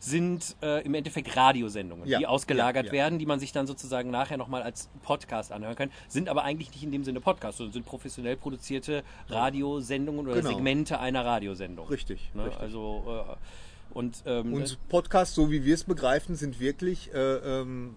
sind 0.04 0.56
äh, 0.62 0.84
im 0.84 0.94
Endeffekt 0.94 1.36
Radiosendungen, 1.36 2.06
Ja, 2.06 2.18
die 2.18 2.26
ausgelagert 2.26 2.86
ja, 2.86 2.92
ja. 2.92 2.92
werden, 2.92 3.18
die 3.18 3.26
man 3.26 3.40
sich 3.40 3.52
dann 3.52 3.66
sozusagen 3.66 4.10
nachher 4.10 4.36
nochmal 4.36 4.62
als 4.62 4.88
Podcast 5.02 5.52
anhören 5.52 5.76
kann. 5.76 5.90
Sind 6.08 6.28
aber 6.28 6.44
eigentlich 6.44 6.70
nicht 6.72 6.82
in 6.82 6.92
dem 6.92 7.04
Sinne 7.04 7.20
Podcasts, 7.20 7.58
sondern 7.58 7.72
sind 7.72 7.86
professionell 7.86 8.36
produzierte 8.36 9.02
Radiosendungen 9.28 10.26
oder 10.26 10.40
Genau. 10.40 10.50
Segmente 10.50 11.00
einer 11.00 11.24
Radiosendung. 11.24 11.88
Richtig, 11.88 12.30
Ne? 12.34 12.44
richtig. 12.46 12.60
Also 12.60 13.04
äh, 13.30 13.96
und, 13.96 14.22
ähm, 14.26 14.52
Und 14.54 14.88
Podcasts, 14.88 15.34
so 15.34 15.50
wie 15.50 15.64
wir 15.64 15.74
es 15.74 15.84
begreifen, 15.84 16.34
sind 16.36 16.58
wirklich 16.60 17.12
äh, 17.14 17.18
ähm, 17.60 17.94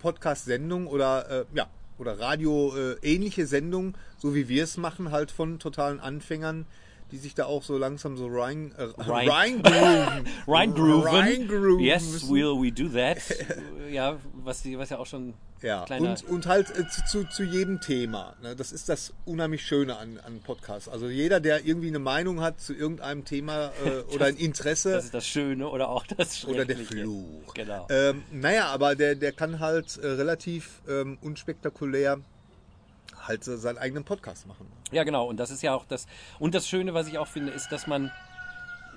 Podcast-Sendungen 0.00 0.86
oder 0.88 1.30
äh, 1.42 1.44
ja 1.54 1.66
oder 1.98 2.18
Radio-ähnliche 2.20 3.46
Sendungen, 3.46 3.94
so 4.18 4.34
wie 4.34 4.48
wir 4.48 4.64
es 4.64 4.76
machen, 4.76 5.10
halt 5.12 5.30
von 5.30 5.58
totalen 5.58 5.98
Anfängern, 5.98 6.66
die 7.12 7.18
sich 7.18 7.34
da 7.34 7.44
auch 7.46 7.62
so 7.62 7.78
langsam 7.78 8.16
so 8.16 8.26
rein 8.28 8.72
äh, 8.76 8.82
Rein- 9.00 9.28
reingrooven. 9.28 10.26
Reingrooven. 10.48 11.08
Reingrooven 11.08 11.80
Yes, 11.80 12.10
müssen. 12.10 12.30
will 12.34 12.60
we 12.60 12.72
do 12.72 12.88
that. 12.88 13.18
ja, 13.92 14.16
was, 14.42 14.64
was 14.64 14.90
ja 14.90 14.98
auch 14.98 15.06
schon 15.06 15.34
Ja, 15.62 15.84
kleiner 15.84 16.10
und, 16.10 16.24
und 16.28 16.46
halt 16.46 16.68
äh, 16.70 16.86
zu, 16.88 17.04
zu, 17.04 17.24
zu 17.28 17.44
jedem 17.44 17.80
Thema. 17.80 18.34
Ne? 18.42 18.56
Das 18.56 18.72
ist 18.72 18.88
das 18.88 19.12
unheimlich 19.24 19.64
Schöne 19.64 19.96
an, 19.98 20.18
an 20.24 20.40
Podcasts. 20.40 20.88
Also 20.88 21.06
jeder, 21.08 21.38
der 21.38 21.64
irgendwie 21.64 21.88
eine 21.88 22.00
Meinung 22.00 22.40
hat 22.40 22.60
zu 22.60 22.74
irgendeinem 22.74 23.24
Thema 23.24 23.70
äh, 23.84 24.00
oder 24.14 24.26
ein 24.26 24.36
Interesse 24.36 24.90
Das 24.92 25.04
ist 25.04 25.14
das 25.14 25.26
Schöne 25.26 25.68
oder 25.68 25.88
auch 25.90 26.04
das 26.06 26.44
oder 26.44 26.64
der 26.64 26.74
Schreckliche. 26.74 27.02
Fluch. 27.04 27.54
Genau. 27.54 27.86
Ähm, 27.88 28.24
naja, 28.32 28.66
aber 28.66 28.96
der, 28.96 29.14
der 29.14 29.30
kann 29.32 29.60
halt 29.60 29.96
äh, 29.98 30.06
relativ 30.08 30.82
ähm, 30.88 31.18
unspektakulär 31.22 32.18
halt 33.26 33.44
seinen 33.44 33.78
eigenen 33.78 34.04
Podcast 34.04 34.46
machen. 34.46 34.66
Ja, 34.92 35.04
genau. 35.04 35.26
Und 35.26 35.38
das 35.38 35.50
ist 35.50 35.62
ja 35.62 35.74
auch 35.74 35.84
das. 35.84 36.06
Und 36.38 36.54
das 36.54 36.68
Schöne, 36.68 36.94
was 36.94 37.08
ich 37.08 37.18
auch 37.18 37.26
finde, 37.26 37.52
ist, 37.52 37.70
dass 37.72 37.86
man 37.86 38.10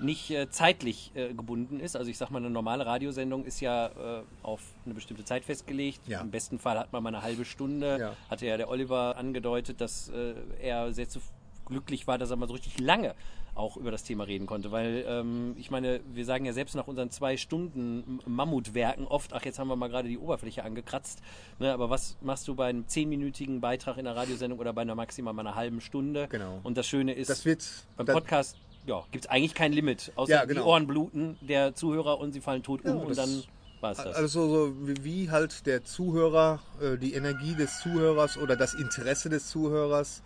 nicht 0.00 0.30
äh, 0.30 0.48
zeitlich 0.48 1.12
äh, 1.14 1.34
gebunden 1.34 1.78
ist. 1.80 1.96
Also 1.96 2.10
ich 2.10 2.18
sag 2.18 2.30
mal, 2.30 2.38
eine 2.38 2.50
normale 2.50 2.86
Radiosendung 2.86 3.44
ist 3.44 3.60
ja 3.60 3.86
äh, 3.88 4.22
auf 4.42 4.62
eine 4.84 4.94
bestimmte 4.94 5.24
Zeit 5.24 5.44
festgelegt. 5.44 6.00
Ja. 6.06 6.20
Im 6.20 6.30
besten 6.30 6.58
Fall 6.58 6.78
hat 6.78 6.92
man 6.92 7.02
mal 7.02 7.10
eine 7.14 7.22
halbe 7.22 7.44
Stunde. 7.44 7.98
Ja. 7.98 8.16
Hatte 8.28 8.46
ja 8.46 8.56
der 8.56 8.68
Oliver 8.68 9.16
angedeutet, 9.16 9.80
dass 9.80 10.08
äh, 10.08 10.34
er 10.60 10.92
sehr 10.92 11.08
zu 11.08 11.20
glücklich 11.66 12.06
war, 12.06 12.18
dass 12.18 12.30
er 12.30 12.36
mal 12.36 12.48
so 12.48 12.54
richtig 12.54 12.78
lange 12.80 13.14
auch 13.54 13.76
über 13.76 13.90
das 13.90 14.04
Thema 14.04 14.24
reden 14.24 14.46
konnte. 14.46 14.72
Weil 14.72 15.04
ähm, 15.06 15.54
ich 15.58 15.70
meine, 15.70 16.00
wir 16.12 16.24
sagen 16.24 16.44
ja 16.44 16.52
selbst 16.52 16.74
nach 16.74 16.86
unseren 16.86 17.10
zwei 17.10 17.36
Stunden 17.36 18.20
Mammutwerken 18.26 19.06
oft, 19.06 19.32
ach 19.32 19.44
jetzt 19.44 19.58
haben 19.58 19.68
wir 19.68 19.76
mal 19.76 19.88
gerade 19.88 20.08
die 20.08 20.18
Oberfläche 20.18 20.64
angekratzt. 20.64 21.20
Ne, 21.58 21.72
aber 21.72 21.90
was 21.90 22.16
machst 22.20 22.48
du 22.48 22.54
bei 22.54 22.66
einem 22.66 22.86
zehnminütigen 22.86 23.60
Beitrag 23.60 23.98
in 23.98 24.06
einer 24.06 24.16
Radiosendung 24.16 24.58
oder 24.58 24.72
bei 24.72 24.82
einer 24.82 24.94
maximal 24.94 25.34
mal 25.34 25.46
einer 25.46 25.54
halben 25.54 25.80
Stunde? 25.80 26.28
Genau. 26.28 26.60
Und 26.62 26.76
das 26.76 26.86
Schöne 26.86 27.12
ist, 27.12 27.30
Das 27.30 27.44
wird 27.44 27.64
beim 27.96 28.06
Podcast 28.06 28.56
ja, 28.86 29.04
gibt 29.10 29.26
es 29.26 29.30
eigentlich 29.30 29.54
kein 29.54 29.72
Limit. 29.72 30.12
Außer 30.16 30.32
Ja, 30.32 30.44
genau. 30.44 30.62
die 30.62 30.66
Ohren 30.66 30.86
bluten 30.86 31.36
der 31.40 31.74
Zuhörer 31.74 32.18
und 32.18 32.32
sie 32.32 32.40
fallen 32.40 32.62
tot 32.62 32.84
um 32.84 32.96
Ja, 32.96 33.04
und 33.04 33.18
dann 33.18 33.42
war 33.80 33.92
es 33.92 33.98
das. 33.98 34.16
Also 34.16 34.48
so 34.48 34.88
wie, 34.88 35.04
wie 35.04 35.30
halt 35.30 35.66
der 35.66 35.84
Zuhörer, 35.84 36.60
äh, 36.80 36.96
die 36.96 37.14
Energie 37.14 37.54
des 37.54 37.80
Zuhörers 37.80 38.36
oder 38.36 38.56
das 38.56 38.74
Interesse 38.74 39.28
des 39.28 39.48
Zuhörers. 39.48 40.22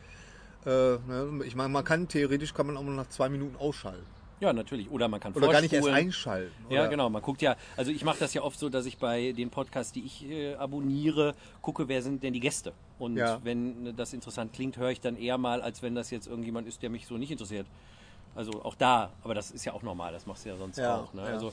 Äh, 0.66 0.70
ne, 0.70 1.42
ich 1.44 1.54
meine, 1.54 1.68
man 1.68 1.84
kann 1.84 2.08
theoretisch 2.08 2.54
kann 2.54 2.66
man 2.66 2.76
auch 2.76 2.82
mal 2.82 2.94
nach 2.94 3.08
zwei 3.08 3.28
Minuten 3.28 3.56
ausschalten 3.56 4.06
ja, 4.44 4.52
natürlich. 4.52 4.90
Oder 4.90 5.08
man 5.08 5.20
kann 5.20 5.32
oder 5.32 5.48
gar 5.48 5.60
nicht 5.60 5.72
erst 5.72 5.88
einschalten. 5.88 6.52
Ja, 6.68 6.82
oder? 6.82 6.88
genau. 6.88 7.08
Man 7.10 7.22
guckt 7.22 7.40
ja, 7.42 7.56
also 7.76 7.90
ich 7.90 8.04
mache 8.04 8.18
das 8.18 8.34
ja 8.34 8.42
oft 8.42 8.58
so, 8.58 8.68
dass 8.68 8.84
ich 8.86 8.98
bei 8.98 9.32
den 9.32 9.50
Podcasts, 9.50 9.92
die 9.92 10.04
ich 10.04 10.28
äh, 10.28 10.54
abonniere, 10.56 11.34
gucke, 11.62 11.88
wer 11.88 12.02
sind 12.02 12.22
denn 12.22 12.32
die 12.32 12.40
Gäste. 12.40 12.72
Und 12.98 13.16
Ja. 13.16 13.40
wenn 13.42 13.86
äh, 13.86 13.94
das 13.94 14.12
interessant 14.12 14.52
klingt, 14.52 14.76
höre 14.76 14.90
ich 14.90 15.00
dann 15.00 15.16
eher 15.16 15.38
mal, 15.38 15.62
als 15.62 15.82
wenn 15.82 15.94
das 15.94 16.10
jetzt 16.10 16.26
irgendjemand 16.26 16.68
ist, 16.68 16.82
der 16.82 16.90
mich 16.90 17.06
so 17.06 17.16
nicht 17.16 17.30
interessiert. 17.30 17.66
Also 18.34 18.62
auch 18.64 18.74
da, 18.74 19.10
aber 19.22 19.34
das 19.34 19.50
ist 19.50 19.64
ja 19.64 19.72
auch 19.72 19.82
normal, 19.82 20.12
das 20.12 20.26
machst 20.26 20.44
du 20.44 20.48
ja 20.48 20.56
sonst 20.56 20.78
Ja, 20.78 20.96
auch. 20.96 21.14
Ne? 21.14 21.22
ja. 21.22 21.28
Also, 21.28 21.52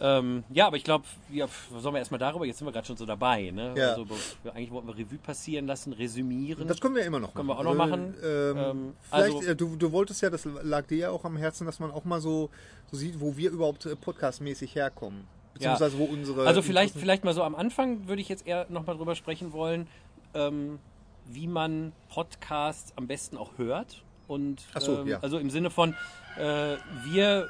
ähm, 0.00 0.44
ja, 0.50 0.66
aber 0.66 0.76
ich 0.76 0.84
glaube, 0.84 1.04
ja, 1.30 1.46
sollen 1.78 1.94
wir 1.94 1.98
erstmal 1.98 2.18
darüber, 2.18 2.44
jetzt 2.44 2.58
sind 2.58 2.66
wir 2.66 2.72
gerade 2.72 2.86
schon 2.86 2.96
so 2.96 3.06
dabei. 3.06 3.50
Ne? 3.50 3.74
Ja. 3.76 3.90
Also, 3.90 4.06
eigentlich 4.52 4.70
wollten 4.70 4.88
wir 4.88 4.96
Revue 4.96 5.18
passieren 5.18 5.66
lassen, 5.66 5.92
resümieren. 5.92 6.66
Das 6.66 6.80
können 6.80 6.94
wir 6.96 7.04
immer 7.04 7.20
noch 7.20 7.32
Können 7.34 7.46
machen. 7.48 7.64
wir 7.64 7.70
auch 7.70 7.74
noch 7.74 7.86
machen. 7.86 8.14
Ähm, 8.24 8.56
Ähm, 8.56 8.92
vielleicht, 9.10 9.36
also- 9.36 9.48
äh, 9.50 9.56
du, 9.56 9.76
du 9.76 9.92
wolltest 9.92 10.22
ja, 10.22 10.30
das 10.30 10.44
lag 10.62 10.86
dir 10.86 10.98
ja 10.98 11.10
auch 11.10 11.24
am 11.24 11.36
Herzen, 11.36 11.64
dass 11.66 11.78
man 11.78 11.90
auch 11.90 12.04
mal 12.04 12.20
so, 12.20 12.50
so 12.90 12.96
sieht, 12.96 13.20
wo 13.20 13.36
wir 13.36 13.50
überhaupt 13.50 13.86
äh, 13.86 13.94
podcastmäßig 13.96 14.74
herkommen. 14.74 15.26
Beziehungsweise 15.54 15.96
wo 15.98 16.04
unsere. 16.04 16.46
Also 16.46 16.62
vielleicht, 16.62 16.96
vielleicht 16.96 17.22
mal 17.24 17.32
so 17.32 17.44
am 17.44 17.54
Anfang 17.54 18.08
würde 18.08 18.20
ich 18.20 18.28
jetzt 18.28 18.44
eher 18.46 18.66
nochmal 18.70 18.96
drüber 18.96 19.14
sprechen 19.14 19.52
wollen, 19.52 19.86
ähm, 20.34 20.80
wie 21.26 21.46
man 21.46 21.92
Podcasts 22.08 22.92
am 22.96 23.06
besten 23.06 23.36
auch 23.36 23.56
hört. 23.56 24.02
Und 24.26 24.62
Ach 24.74 24.80
so, 24.80 25.00
ähm, 25.02 25.06
ja. 25.06 25.18
also 25.20 25.38
im 25.38 25.50
Sinne 25.50 25.70
von, 25.70 25.94
äh, 26.36 26.76
wir 27.04 27.48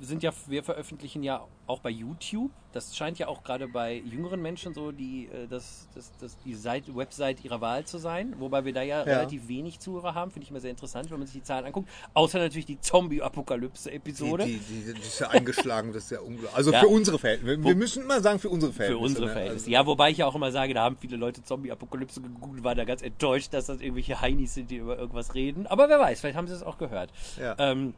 sind 0.00 0.22
ja, 0.22 0.32
wir 0.48 0.62
veröffentlichen 0.64 1.22
ja 1.22 1.46
auch 1.66 1.80
bei 1.80 1.90
YouTube. 1.90 2.50
Das 2.72 2.96
scheint 2.96 3.18
ja 3.18 3.28
auch 3.28 3.42
gerade 3.44 3.68
bei 3.68 3.94
jüngeren 3.94 4.42
Menschen 4.42 4.74
so 4.74 4.90
die, 4.92 5.26
äh, 5.32 5.46
das, 5.48 5.88
das, 5.94 6.12
das, 6.20 6.36
die 6.44 6.54
Seite, 6.54 6.94
Website 6.94 7.44
ihrer 7.44 7.60
Wahl 7.60 7.84
zu 7.84 7.98
sein. 7.98 8.34
Wobei 8.38 8.64
wir 8.64 8.72
da 8.72 8.82
ja, 8.82 9.02
relativ 9.02 9.48
wenig 9.48 9.78
Zuhörer 9.80 10.14
haben, 10.14 10.30
finde 10.30 10.44
ich 10.44 10.50
immer 10.50 10.60
sehr 10.60 10.70
interessant, 10.72 11.10
wenn 11.10 11.18
man 11.18 11.26
sich 11.26 11.36
die 11.36 11.42
Zahlen 11.42 11.64
anguckt. 11.66 11.88
Außer 12.12 12.38
natürlich 12.38 12.66
die 12.66 12.80
Zombie-Apokalypse-Episode. 12.80 14.44
Die, 14.46 14.58
die, 14.58 14.82
die, 14.86 14.94
die 14.94 15.00
ist 15.00 15.20
ja 15.20 15.28
eingeschlagen, 15.30 15.92
das 15.92 16.04
ist 16.04 16.10
ja 16.10 16.20
unglaublich. 16.20 16.54
Also 16.54 16.72
Ja. 16.72 16.80
für 16.80 16.88
unsere 16.88 17.18
Verhältnisse. 17.18 17.58
Wir, 17.58 17.64
wir 17.64 17.74
müssen 17.76 18.02
immer 18.02 18.20
sagen, 18.20 18.38
für 18.38 18.48
unsere 18.48 18.72
Für 18.72 18.76
Verhältnisse. 18.78 19.04
unsere 19.06 19.26
ne? 19.26 19.32
Verhältnisse. 19.32 19.64
Also, 19.64 19.70
Ja, 19.70 19.86
wobei 19.86 20.10
ich 20.10 20.18
ja 20.18 20.26
auch 20.26 20.34
immer 20.34 20.52
sage, 20.52 20.74
da 20.74 20.82
haben 20.82 20.96
viele 20.98 21.16
Leute 21.16 21.42
Zombie-Apokalypse 21.42 22.20
gegoogelt, 22.20 22.64
waren 22.64 22.76
da 22.76 22.84
ganz 22.84 23.02
enttäuscht, 23.02 23.54
dass 23.54 23.66
das 23.66 23.80
irgendwelche 23.80 24.20
Heinis 24.20 24.54
sind, 24.54 24.70
die 24.70 24.76
über 24.76 24.98
irgendwas 24.98 25.34
reden. 25.34 25.66
Aber 25.66 25.88
wer 25.88 25.98
weiß, 26.00 26.20
vielleicht 26.20 26.36
haben 26.36 26.48
sie 26.48 26.54
es 26.54 26.62
auch 26.62 26.78
gehört. 26.78 27.10
Ja. 27.38 27.54
Ähm, 27.58 27.94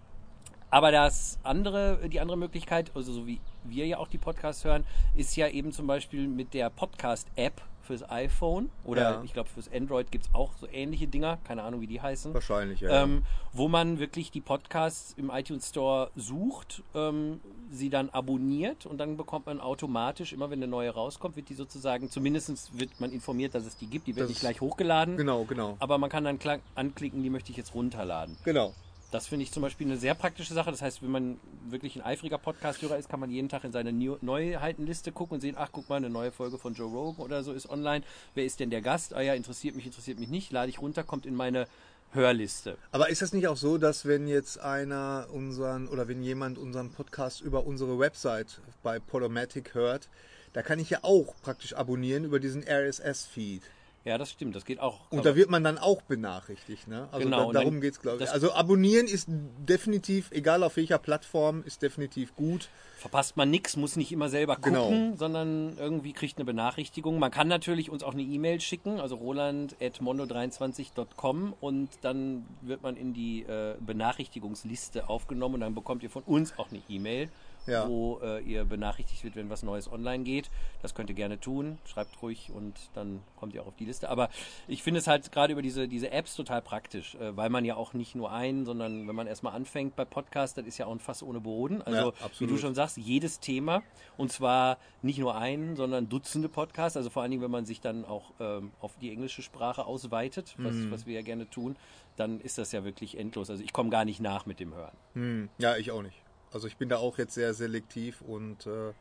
aber 0.70 0.90
das 0.92 1.38
andere, 1.42 2.08
die 2.08 2.20
andere 2.20 2.36
Möglichkeit, 2.36 2.90
also 2.94 3.12
so 3.12 3.26
wie 3.26 3.40
wir 3.64 3.86
ja 3.86 3.98
auch 3.98 4.08
die 4.08 4.18
Podcasts 4.18 4.64
hören, 4.64 4.84
ist 5.14 5.36
ja 5.36 5.48
eben 5.48 5.72
zum 5.72 5.86
Beispiel 5.86 6.26
mit 6.28 6.54
der 6.54 6.70
Podcast-App 6.70 7.60
fürs 7.82 8.08
iPhone 8.10 8.68
oder 8.84 9.02
Ja. 9.02 9.22
ich 9.24 9.32
glaube 9.32 9.48
fürs 9.48 9.70
Android 9.72 10.10
gibt 10.10 10.26
es 10.26 10.34
auch 10.34 10.50
so 10.60 10.66
ähnliche 10.72 11.06
Dinger, 11.06 11.38
keine 11.44 11.62
Ahnung 11.62 11.80
wie 11.80 11.86
die 11.86 12.00
heißen. 12.00 12.34
Wahrscheinlich, 12.34 12.80
ja. 12.80 13.04
Ähm, 13.04 13.22
wo 13.52 13.68
man 13.68 14.00
wirklich 14.00 14.32
die 14.32 14.40
Podcasts 14.40 15.14
im 15.16 15.30
iTunes 15.30 15.68
Store 15.68 16.10
sucht, 16.16 16.82
ähm, 16.96 17.40
sie 17.70 17.88
dann 17.88 18.10
abonniert 18.10 18.86
und 18.86 18.98
dann 18.98 19.16
bekommt 19.16 19.46
man 19.46 19.60
automatisch, 19.60 20.32
immer 20.32 20.50
wenn 20.50 20.58
eine 20.58 20.68
neue 20.68 20.90
rauskommt, 20.90 21.36
wird 21.36 21.48
die 21.48 21.54
sozusagen, 21.54 22.10
zumindest 22.10 22.76
wird 22.78 23.00
man 23.00 23.12
informiert, 23.12 23.54
dass 23.54 23.64
es 23.66 23.76
die 23.76 23.86
gibt, 23.86 24.08
die 24.08 24.16
wird 24.16 24.24
Das 24.24 24.30
nicht 24.30 24.40
gleich 24.40 24.60
hochgeladen, 24.60 25.16
genau, 25.16 25.44
genau. 25.44 25.76
aber 25.78 25.98
man 25.98 26.10
kann 26.10 26.24
dann 26.24 26.40
anklicken, 26.74 27.22
die 27.22 27.30
möchte 27.30 27.52
ich 27.52 27.56
jetzt 27.56 27.72
runterladen. 27.74 28.36
Genau. 28.44 28.74
Das 29.12 29.28
finde 29.28 29.44
ich 29.44 29.52
zum 29.52 29.62
Beispiel 29.62 29.86
eine 29.86 29.96
sehr 29.96 30.14
praktische 30.14 30.52
Sache. 30.52 30.70
Das 30.70 30.82
heißt, 30.82 31.02
wenn 31.02 31.10
man 31.10 31.40
wirklich 31.68 31.96
ein 31.96 32.02
eifriger 32.02 32.38
Podcast-Hörer 32.38 32.98
ist, 32.98 33.08
kann 33.08 33.20
man 33.20 33.30
jeden 33.30 33.48
Tag 33.48 33.64
in 33.64 33.72
seine 33.72 33.92
Neu- 33.92 34.18
Neuheitenliste 34.20 35.12
gucken 35.12 35.36
und 35.36 35.40
sehen, 35.40 35.54
ach, 35.56 35.68
guck 35.72 35.88
mal, 35.88 35.96
eine 35.96 36.10
neue 36.10 36.32
Folge 36.32 36.58
von 36.58 36.74
Joe 36.74 36.90
Rogan 36.90 37.24
oder 37.24 37.44
so 37.44 37.52
ist 37.52 37.70
online. 37.70 38.04
Wer 38.34 38.44
ist 38.44 38.58
denn 38.60 38.70
der 38.70 38.82
Gast? 38.82 39.14
Ah 39.14 39.20
ja, 39.20 39.34
interessiert 39.34 39.76
mich, 39.76 39.86
interessiert 39.86 40.18
mich 40.18 40.28
nicht. 40.28 40.50
Lade 40.50 40.70
ich 40.70 40.80
runter, 40.80 41.04
kommt 41.04 41.24
in 41.24 41.34
meine 41.36 41.66
Hörliste. 42.12 42.76
Aber 42.90 43.08
ist 43.08 43.22
das 43.22 43.32
nicht 43.32 43.46
auch 43.48 43.56
so, 43.56 43.78
dass 43.78 44.06
wenn 44.06 44.26
jetzt 44.26 44.58
einer 44.58 45.28
unseren 45.32 45.88
oder 45.88 46.08
wenn 46.08 46.22
jemand 46.22 46.58
unseren 46.58 46.90
Podcast 46.90 47.40
über 47.40 47.64
unsere 47.64 47.98
Website 47.98 48.60
bei 48.82 48.98
Podomatic 48.98 49.74
hört, 49.74 50.08
da 50.52 50.62
kann 50.62 50.78
ich 50.78 50.90
ja 50.90 51.00
auch 51.02 51.34
praktisch 51.42 51.74
abonnieren 51.74 52.24
über 52.24 52.40
diesen 52.40 52.64
RSS-Feed. 52.66 53.62
Ja, 54.06 54.16
das 54.18 54.30
stimmt. 54.30 54.54
Das 54.54 54.64
geht 54.64 54.78
auch. 54.78 55.00
Und 55.10 55.26
da 55.26 55.34
wird 55.34 55.50
man 55.50 55.64
dann 55.64 55.78
auch 55.78 56.00
benachrichtigt. 56.02 56.86
Ne? 56.86 57.08
Also 57.10 57.24
Genau, 57.24 57.50
da, 57.52 57.58
darum 57.58 57.74
dann- 57.74 57.80
geht's, 57.82 58.00
glaube 58.00 58.22
ich. 58.22 58.30
Also 58.30 58.52
abonnieren 58.52 59.08
ist 59.08 59.26
definitiv, 59.28 60.30
egal 60.30 60.62
auf 60.62 60.76
welcher 60.76 60.98
Plattform, 60.98 61.64
ist 61.64 61.82
definitiv 61.82 62.34
gut. 62.36 62.68
verpasst 62.98 63.36
man 63.36 63.50
nichts, 63.50 63.76
muss 63.76 63.96
nicht 63.96 64.10
immer 64.10 64.30
selber 64.30 64.56
gucken, 64.56 64.72
Genau. 64.72 65.14
sondern 65.16 65.76
irgendwie 65.78 66.14
kriegt 66.14 66.38
eine 66.38 66.46
Benachrichtigung. 66.46 67.18
Man 67.18 67.30
kann 67.30 67.46
natürlich 67.46 67.90
uns 67.90 68.02
auch 68.02 68.14
eine 68.14 68.22
E-Mail 68.22 68.58
schicken, 68.60 69.00
also 69.00 69.16
roland.mondo23.com 69.16 71.54
und 71.60 71.88
dann 72.02 72.46
wird 72.62 72.82
man 72.82 72.96
in 72.96 73.14
die 73.14 73.42
äh, 73.42 73.74
Benachrichtigungsliste 73.80 75.08
aufgenommen 75.08 75.54
und 75.56 75.60
dann 75.60 75.74
bekommt 75.74 76.02
ihr 76.02 76.10
von 76.10 76.22
uns 76.24 76.58
auch 76.58 76.70
eine 76.70 76.80
E-Mail, 76.88 77.28
Ja. 77.66 77.88
wo 77.88 78.20
äh, 78.22 78.40
ihr 78.42 78.64
benachrichtigt 78.64 79.24
wird, 79.24 79.36
wenn 79.36 79.50
was 79.50 79.62
Neues 79.62 79.90
online 79.90 80.24
geht. 80.24 80.50
Das 80.82 80.94
könnt 80.94 81.08
ihr 81.10 81.16
gerne 81.16 81.40
tun, 81.40 81.78
schreibt 81.84 82.22
ruhig 82.22 82.50
und 82.54 82.74
dann 82.94 83.20
kommt 83.36 83.54
ihr 83.54 83.62
auch 83.62 83.66
auf 83.68 83.76
die 83.76 83.84
Liste. 83.84 84.08
Aber 84.08 84.28
ich 84.68 84.82
finde 84.82 85.00
es 85.00 85.06
halt 85.06 85.32
gerade 85.32 85.52
über 85.52 85.62
diese, 85.62 85.88
diese 85.88 86.10
Apps 86.10 86.34
total 86.36 86.62
praktisch, 86.62 87.14
äh, 87.16 87.36
weil 87.36 87.50
man 87.50 87.64
ja 87.64 87.76
auch 87.76 87.92
nicht 87.94 88.14
nur 88.14 88.30
einen, 88.32 88.64
sondern 88.64 89.08
wenn 89.08 89.14
man 89.16 89.26
erstmal 89.26 89.54
anfängt 89.54 89.96
bei 89.96 90.04
Podcast, 90.04 90.58
das 90.58 90.66
ist 90.66 90.78
ja 90.78 90.86
auch 90.86 90.92
ein 90.92 91.00
Fass 91.00 91.22
ohne 91.22 91.40
Boden. 91.40 91.82
Also 91.82 92.12
Ja, 92.12 92.30
wie 92.38 92.46
du 92.46 92.56
schon 92.58 92.74
sagst, 92.74 92.96
jedes 92.96 93.40
Thema 93.40 93.82
und 94.16 94.30
zwar 94.32 94.78
nicht 95.02 95.18
nur 95.18 95.36
einen, 95.36 95.76
sondern 95.76 96.08
Dutzende 96.08 96.48
Podcasts. 96.48 96.96
Also 96.96 97.10
vor 97.10 97.22
allen 97.22 97.30
Dingen, 97.30 97.42
wenn 97.42 97.50
man 97.50 97.66
sich 97.66 97.80
dann 97.80 98.04
auch 98.04 98.30
ähm, 98.40 98.70
auf 98.80 98.92
die 99.00 99.10
englische 99.10 99.42
Sprache 99.42 99.86
ausweitet, 99.86 100.54
was, 100.58 100.74
Mhm. 100.74 100.90
was 100.90 101.06
wir 101.06 101.14
ja 101.14 101.22
gerne 101.22 101.48
tun, 101.50 101.76
dann 102.16 102.40
ist 102.40 102.58
das 102.58 102.72
ja 102.72 102.84
wirklich 102.84 103.18
endlos. 103.18 103.50
Also 103.50 103.62
ich 103.62 103.72
komme 103.72 103.90
gar 103.90 104.04
nicht 104.04 104.20
nach 104.20 104.46
mit 104.46 104.60
dem 104.60 104.74
Hören. 104.74 104.96
Hm, 105.14 105.48
ja, 105.58 105.76
ich 105.76 105.90
auch 105.90 106.02
nicht. 106.02 106.16
Also 106.52 106.66
ich 106.66 106.76
bin 106.76 106.88
da 106.88 106.96
auch 106.98 107.18
jetzt 107.18 107.34
sehr 107.34 107.52
selektiv 107.54 108.20
und 108.22 108.66
äh, 108.66 108.92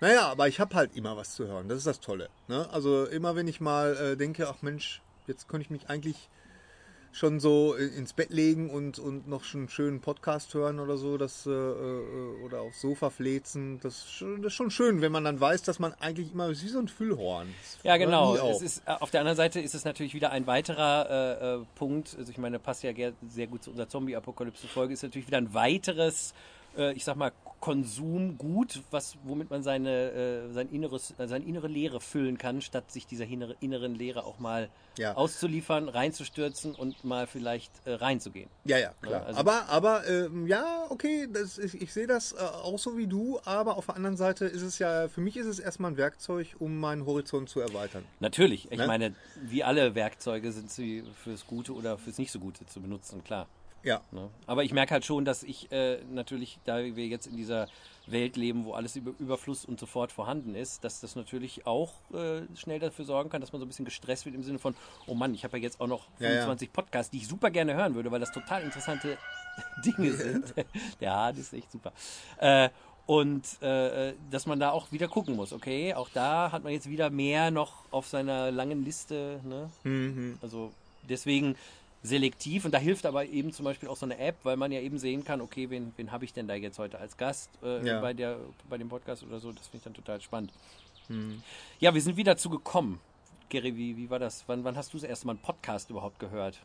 naja, 0.00 0.28
aber 0.28 0.48
ich 0.48 0.60
habe 0.60 0.74
halt 0.74 0.96
immer 0.96 1.16
was 1.16 1.34
zu 1.34 1.46
hören. 1.46 1.68
Das 1.68 1.78
ist 1.78 1.86
das 1.86 2.00
Tolle. 2.00 2.28
Ne? 2.48 2.68
Also 2.72 3.04
immer 3.04 3.36
wenn 3.36 3.48
ich 3.48 3.60
mal 3.60 3.96
äh, 3.96 4.16
denke, 4.16 4.48
ach 4.48 4.62
Mensch, 4.62 5.02
jetzt 5.26 5.48
könnte 5.48 5.64
ich 5.64 5.70
mich 5.70 5.88
eigentlich 5.90 6.28
schon 7.12 7.40
so 7.40 7.76
i- 7.76 7.88
ins 7.98 8.12
Bett 8.12 8.30
legen 8.30 8.70
und, 8.70 9.00
und 9.00 9.26
noch 9.28 9.42
schon 9.42 9.62
einen 9.62 9.68
schönen 9.68 10.00
Podcast 10.00 10.54
hören 10.54 10.78
oder 10.78 10.96
so, 10.96 11.18
das 11.18 11.44
äh, 11.44 11.50
äh, 11.50 12.44
oder 12.44 12.60
aufs 12.60 12.80
Sofa 12.80 13.10
fläzen. 13.10 13.80
Das, 13.80 13.96
ist 13.96 14.12
schon- 14.12 14.40
das 14.42 14.52
ist 14.52 14.56
schon 14.56 14.70
schön, 14.70 15.00
wenn 15.02 15.10
man 15.10 15.24
dann 15.24 15.40
weiß, 15.40 15.62
dass 15.62 15.80
man 15.80 15.92
eigentlich 15.94 16.32
immer 16.32 16.48
ist 16.50 16.62
wie 16.64 16.68
so 16.68 16.78
ein 16.78 16.86
Füllhorn. 16.88 17.52
Ja, 17.82 17.96
genau. 17.96 18.36
Es 18.36 18.62
ist, 18.62 18.82
äh, 18.86 18.92
auf 18.92 19.10
der 19.10 19.20
anderen 19.20 19.36
Seite 19.36 19.60
ist 19.60 19.74
es 19.74 19.84
natürlich 19.84 20.14
wieder 20.14 20.30
ein 20.30 20.46
weiterer 20.46 21.10
äh, 21.10 21.54
äh, 21.56 21.64
Punkt. 21.74 22.14
Also 22.16 22.30
ich 22.30 22.38
meine, 22.38 22.58
passt 22.60 22.84
ja 22.84 22.92
sehr 23.28 23.48
gut 23.48 23.64
zu 23.64 23.70
unserer 23.70 23.88
Zombie-Apokalypse-Folge. 23.88 24.94
Ist 24.94 25.02
natürlich 25.02 25.26
wieder 25.26 25.38
ein 25.38 25.52
weiteres, 25.52 26.32
äh, 26.76 26.92
ich 26.94 27.04
sag 27.04 27.16
mal, 27.16 27.32
Konsumgut, 27.60 28.80
was, 28.90 29.16
womit 29.24 29.50
man 29.50 29.62
seine, 29.62 30.10
äh, 30.12 30.52
sein 30.52 30.68
inneres, 30.70 31.12
äh, 31.18 31.26
seine 31.28 31.44
innere 31.44 31.68
Leere 31.68 32.00
füllen 32.00 32.38
kann, 32.38 32.62
statt 32.62 32.90
sich 32.90 33.06
dieser 33.06 33.26
innere, 33.26 33.54
inneren 33.60 33.94
Leere 33.94 34.24
auch 34.24 34.38
mal 34.38 34.70
Ja. 34.96 35.14
auszuliefern, 35.14 35.88
reinzustürzen 35.88 36.74
und 36.74 37.04
mal 37.04 37.26
vielleicht 37.26 37.70
äh, 37.86 37.92
reinzugehen. 37.92 38.48
Ja, 38.64 38.78
ja, 38.78 38.94
klar. 39.02 39.20
Ja, 39.20 39.26
also- 39.26 39.40
aber, 39.40 39.68
aber 39.68 40.06
ähm, 40.08 40.46
ja, 40.46 40.86
okay, 40.88 41.28
das, 41.32 41.58
ich, 41.58 41.80
ich 41.80 41.92
sehe 41.92 42.06
das 42.06 42.32
äh, 42.32 42.36
auch 42.38 42.78
so 42.78 42.96
wie 42.96 43.06
du, 43.06 43.38
aber 43.44 43.76
auf 43.76 43.86
der 43.86 43.96
anderen 43.96 44.16
Seite 44.16 44.46
ist 44.46 44.62
es 44.62 44.78
ja, 44.78 45.08
für 45.08 45.20
mich 45.20 45.36
ist 45.36 45.46
es 45.46 45.58
erstmal 45.58 45.90
ein 45.92 45.96
Werkzeug, 45.96 46.56
um 46.58 46.78
meinen 46.80 47.04
Horizont 47.06 47.48
zu 47.48 47.60
erweitern. 47.60 48.04
Natürlich. 48.20 48.70
Ich 48.70 48.78
Ne? 48.78 48.86
meine, 48.86 49.14
wie 49.42 49.62
alle 49.64 49.94
Werkzeuge 49.94 50.52
sind 50.52 50.70
sie 50.70 51.04
fürs 51.22 51.46
Gute 51.46 51.74
oder 51.74 51.98
fürs 51.98 52.16
nicht 52.18 52.30
so 52.32 52.38
Gute 52.40 52.64
zu 52.66 52.80
benutzen, 52.80 53.22
klar. 53.24 53.46
Ja. 53.82 54.00
Ne? 54.10 54.28
Aber 54.46 54.64
ich 54.64 54.72
merke 54.72 54.92
halt 54.92 55.04
schon, 55.04 55.24
dass 55.24 55.42
ich 55.42 55.70
äh, 55.72 55.98
natürlich, 56.10 56.58
da 56.64 56.78
wir 56.78 57.06
jetzt 57.06 57.26
in 57.26 57.36
dieser 57.36 57.68
Welt 58.06 58.36
leben, 58.36 58.64
wo 58.64 58.72
alles 58.72 58.96
über 58.96 59.12
Überfluss 59.18 59.64
und 59.64 59.78
sofort 59.78 60.12
vorhanden 60.12 60.54
ist, 60.54 60.84
dass 60.84 61.00
das 61.00 61.16
natürlich 61.16 61.66
auch 61.66 61.92
äh, 62.12 62.42
schnell 62.56 62.78
dafür 62.78 63.04
sorgen 63.04 63.30
kann, 63.30 63.40
dass 63.40 63.52
man 63.52 63.60
so 63.60 63.66
ein 63.66 63.68
bisschen 63.68 63.84
gestresst 63.84 64.24
wird 64.24 64.34
im 64.34 64.42
Sinne 64.42 64.58
von, 64.58 64.74
oh 65.06 65.14
Mann, 65.14 65.34
ich 65.34 65.44
habe 65.44 65.58
ja 65.58 65.62
jetzt 65.62 65.80
auch 65.80 65.86
noch 65.86 66.06
Ja, 66.18 66.28
ja. 66.28 66.34
25 66.40 66.72
Podcasts, 66.72 67.10
die 67.10 67.18
ich 67.18 67.28
super 67.28 67.50
gerne 67.50 67.74
hören 67.74 67.94
würde, 67.94 68.10
weil 68.10 68.20
das 68.20 68.32
total 68.32 68.62
interessante 68.62 69.16
Dinge 69.84 70.12
sind. 70.12 70.54
Der 71.00 71.14
Hahn 71.14 71.36
ist 71.36 71.52
echt 71.52 71.70
super. 71.70 71.92
Äh, 72.38 72.70
und 73.06 73.60
äh, 73.60 74.14
dass 74.30 74.46
man 74.46 74.60
da 74.60 74.70
auch 74.70 74.92
wieder 74.92 75.08
gucken 75.08 75.34
muss, 75.34 75.52
okay, 75.52 75.94
auch 75.94 76.08
da 76.14 76.52
hat 76.52 76.62
man 76.62 76.72
jetzt 76.72 76.88
wieder 76.88 77.10
mehr 77.10 77.50
noch 77.50 77.84
auf 77.90 78.06
seiner 78.06 78.52
langen 78.52 78.84
Liste, 78.84 79.40
ne? 79.42 79.68
Mhm. 79.82 80.38
Also 80.42 80.70
deswegen 81.08 81.56
selektiv 82.02 82.64
und 82.64 82.72
da 82.72 82.78
hilft 82.78 83.04
aber 83.04 83.26
eben 83.26 83.52
zum 83.52 83.64
Beispiel 83.64 83.88
auch 83.88 83.96
so 83.96 84.06
eine 84.06 84.18
App, 84.18 84.36
weil 84.42 84.56
man 84.56 84.72
ja 84.72 84.80
eben 84.80 84.98
sehen 84.98 85.24
kann, 85.24 85.40
okay, 85.40 85.68
wen, 85.70 85.92
wen 85.96 86.10
habe 86.12 86.24
ich 86.24 86.32
denn 86.32 86.48
da 86.48 86.54
jetzt 86.54 86.78
heute 86.78 86.98
als 86.98 87.16
Gast 87.16 87.50
äh, 87.62 87.86
Ja. 87.86 88.00
bei, 88.00 88.14
der, 88.14 88.38
bei 88.68 88.78
dem 88.78 88.88
Podcast 88.88 89.22
oder 89.22 89.38
so, 89.38 89.52
das 89.52 89.66
finde 89.68 89.76
ich 89.78 89.84
dann 89.84 89.94
total 89.94 90.20
spannend. 90.20 90.52
Mhm. 91.08 91.42
Ja, 91.78 91.92
wir 91.92 92.00
sind 92.00 92.16
wieder 92.16 92.36
zu 92.36 92.48
gekommen. 92.48 93.00
Gary, 93.50 93.76
wie, 93.76 93.96
wie 93.96 94.08
war 94.08 94.20
das? 94.20 94.44
Wann, 94.46 94.62
wann 94.62 94.76
hast 94.76 94.94
du 94.94 94.98
das 94.98 95.02
erste 95.08 95.26
Mal 95.26 95.32
einen 95.32 95.42
Podcast 95.42 95.90
überhaupt 95.90 96.20
gehört? 96.20 96.60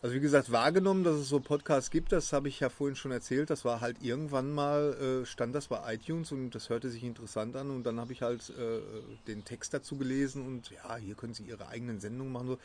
Also 0.00 0.14
wie 0.16 0.20
gesagt, 0.20 0.50
wahrgenommen, 0.50 1.04
dass 1.04 1.16
es 1.16 1.28
so 1.28 1.38
Podcasts 1.38 1.90
gibt, 1.90 2.12
das 2.12 2.32
habe 2.32 2.48
ich 2.48 2.60
ja 2.60 2.70
vorhin 2.70 2.96
schon 2.96 3.12
erzählt. 3.12 3.50
Das 3.50 3.64
war 3.66 3.82
halt 3.82 3.98
irgendwann 4.02 4.50
mal, 4.50 5.20
äh, 5.22 5.26
stand 5.26 5.54
das 5.54 5.68
bei 5.68 5.94
iTunes 5.94 6.32
und 6.32 6.50
das 6.54 6.70
hörte 6.70 6.88
sich 6.88 7.04
interessant 7.04 7.54
an 7.56 7.70
und 7.70 7.84
dann 7.84 8.00
habe 8.00 8.14
ich 8.14 8.22
halt 8.22 8.50
äh, 8.58 8.80
den 9.28 9.44
Text 9.44 9.74
dazu 9.74 9.98
gelesen 9.98 10.44
und 10.46 10.70
ja, 10.70 10.96
hier 10.96 11.14
können 11.14 11.34
Sie 11.34 11.44
Ihre 11.44 11.68
eigenen 11.68 12.00
Sendungen 12.00 12.32
machen. 12.32 12.46
So. 12.48 12.58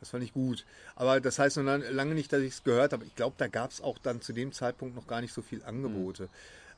Das 0.00 0.10
fand 0.10 0.24
ich 0.24 0.32
gut. 0.32 0.64
Aber 0.96 1.20
das 1.20 1.38
heißt 1.38 1.58
noch 1.58 1.64
lang- 1.64 1.84
lange 1.90 2.14
nicht, 2.14 2.32
dass 2.32 2.40
ich 2.40 2.54
es 2.54 2.64
gehört 2.64 2.92
habe. 2.92 3.04
Ich 3.04 3.14
glaube, 3.14 3.36
da 3.38 3.48
gab 3.48 3.70
es 3.70 3.80
auch 3.80 3.98
dann 3.98 4.22
zu 4.22 4.32
dem 4.32 4.52
Zeitpunkt 4.52 4.96
noch 4.96 5.06
gar 5.06 5.20
nicht 5.20 5.32
so 5.32 5.42
viel 5.42 5.62
Angebote. 5.62 6.28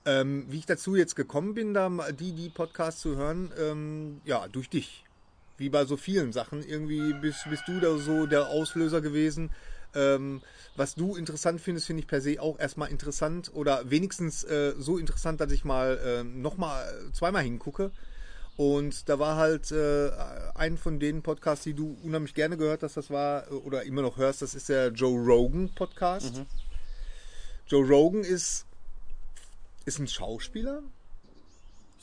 Ähm, 0.05 0.47
wie 0.49 0.59
ich 0.59 0.67
dazu 0.67 0.97
jetzt 0.97 1.14
gekommen 1.14 1.55
bin, 1.55 1.73
da 1.75 1.88
die, 2.11 2.33
die 2.33 2.50
Podcasts 2.50 3.00
zu 3.00 3.17
hören, 3.17 3.52
ähm, 3.59 4.21
ja, 4.25 4.49
durch 4.49 4.69
dich. 4.69 5.05
Wie 5.57 5.69
bei 5.69 5.85
so 5.85 5.97
vielen 5.97 6.33
Sachen. 6.33 6.67
Irgendwie 6.67 7.12
bist, 7.12 7.49
bist 7.49 7.62
du 7.69 7.79
da 7.79 7.97
so 7.97 8.26
der 8.26 8.49
Auslöser 8.49 9.00
gewesen. 9.00 9.50
Ähm, 9.95 10.41
was 10.75 10.95
du 10.97 11.14
interessant 11.14 11.61
findest, 11.61 11.87
finde 11.87 12.00
ich 12.00 12.09
per 12.09 12.21
se 12.21 12.41
auch 12.41 12.59
erstmal 12.59 12.91
interessant 12.91 13.52
oder 13.55 13.91
wenigstens 13.91 14.43
äh, 14.43 14.75
so 14.79 14.99
interessant, 14.99 15.41
dass 15.41 15.52
ich 15.52 15.64
mal 15.64 15.99
äh, 16.05 16.25
nochmal 16.25 16.93
zweimal 17.12 17.45
hingucke. 17.45 17.93
Und 18.56 19.09
da 19.09 19.18
war 19.18 19.37
halt 19.37 19.71
äh, 19.73 20.11
ein 20.54 20.76
von 20.76 21.00
den 21.00 21.23
Podcasts, 21.23 21.64
die 21.64 21.75
du 21.75 21.97
unheimlich 22.02 22.35
gerne 22.35 22.56
gehört 22.56 22.82
hast, 22.82 22.97
das 22.97 23.11
war 23.11 23.50
äh, 23.50 23.54
oder 23.54 23.85
immer 23.85 24.02
noch 24.02 24.18
hörst, 24.18 24.42
das 24.42 24.54
ist 24.54 24.68
der 24.68 24.88
Joe 24.88 25.18
Rogan 25.18 25.71
Podcast. 25.75 26.42
Joe 27.66 27.87
Rogan 27.87 28.23
ist, 28.23 28.66
ist 29.87 29.99
ein 29.99 30.06
Schauspieler, 30.06 30.82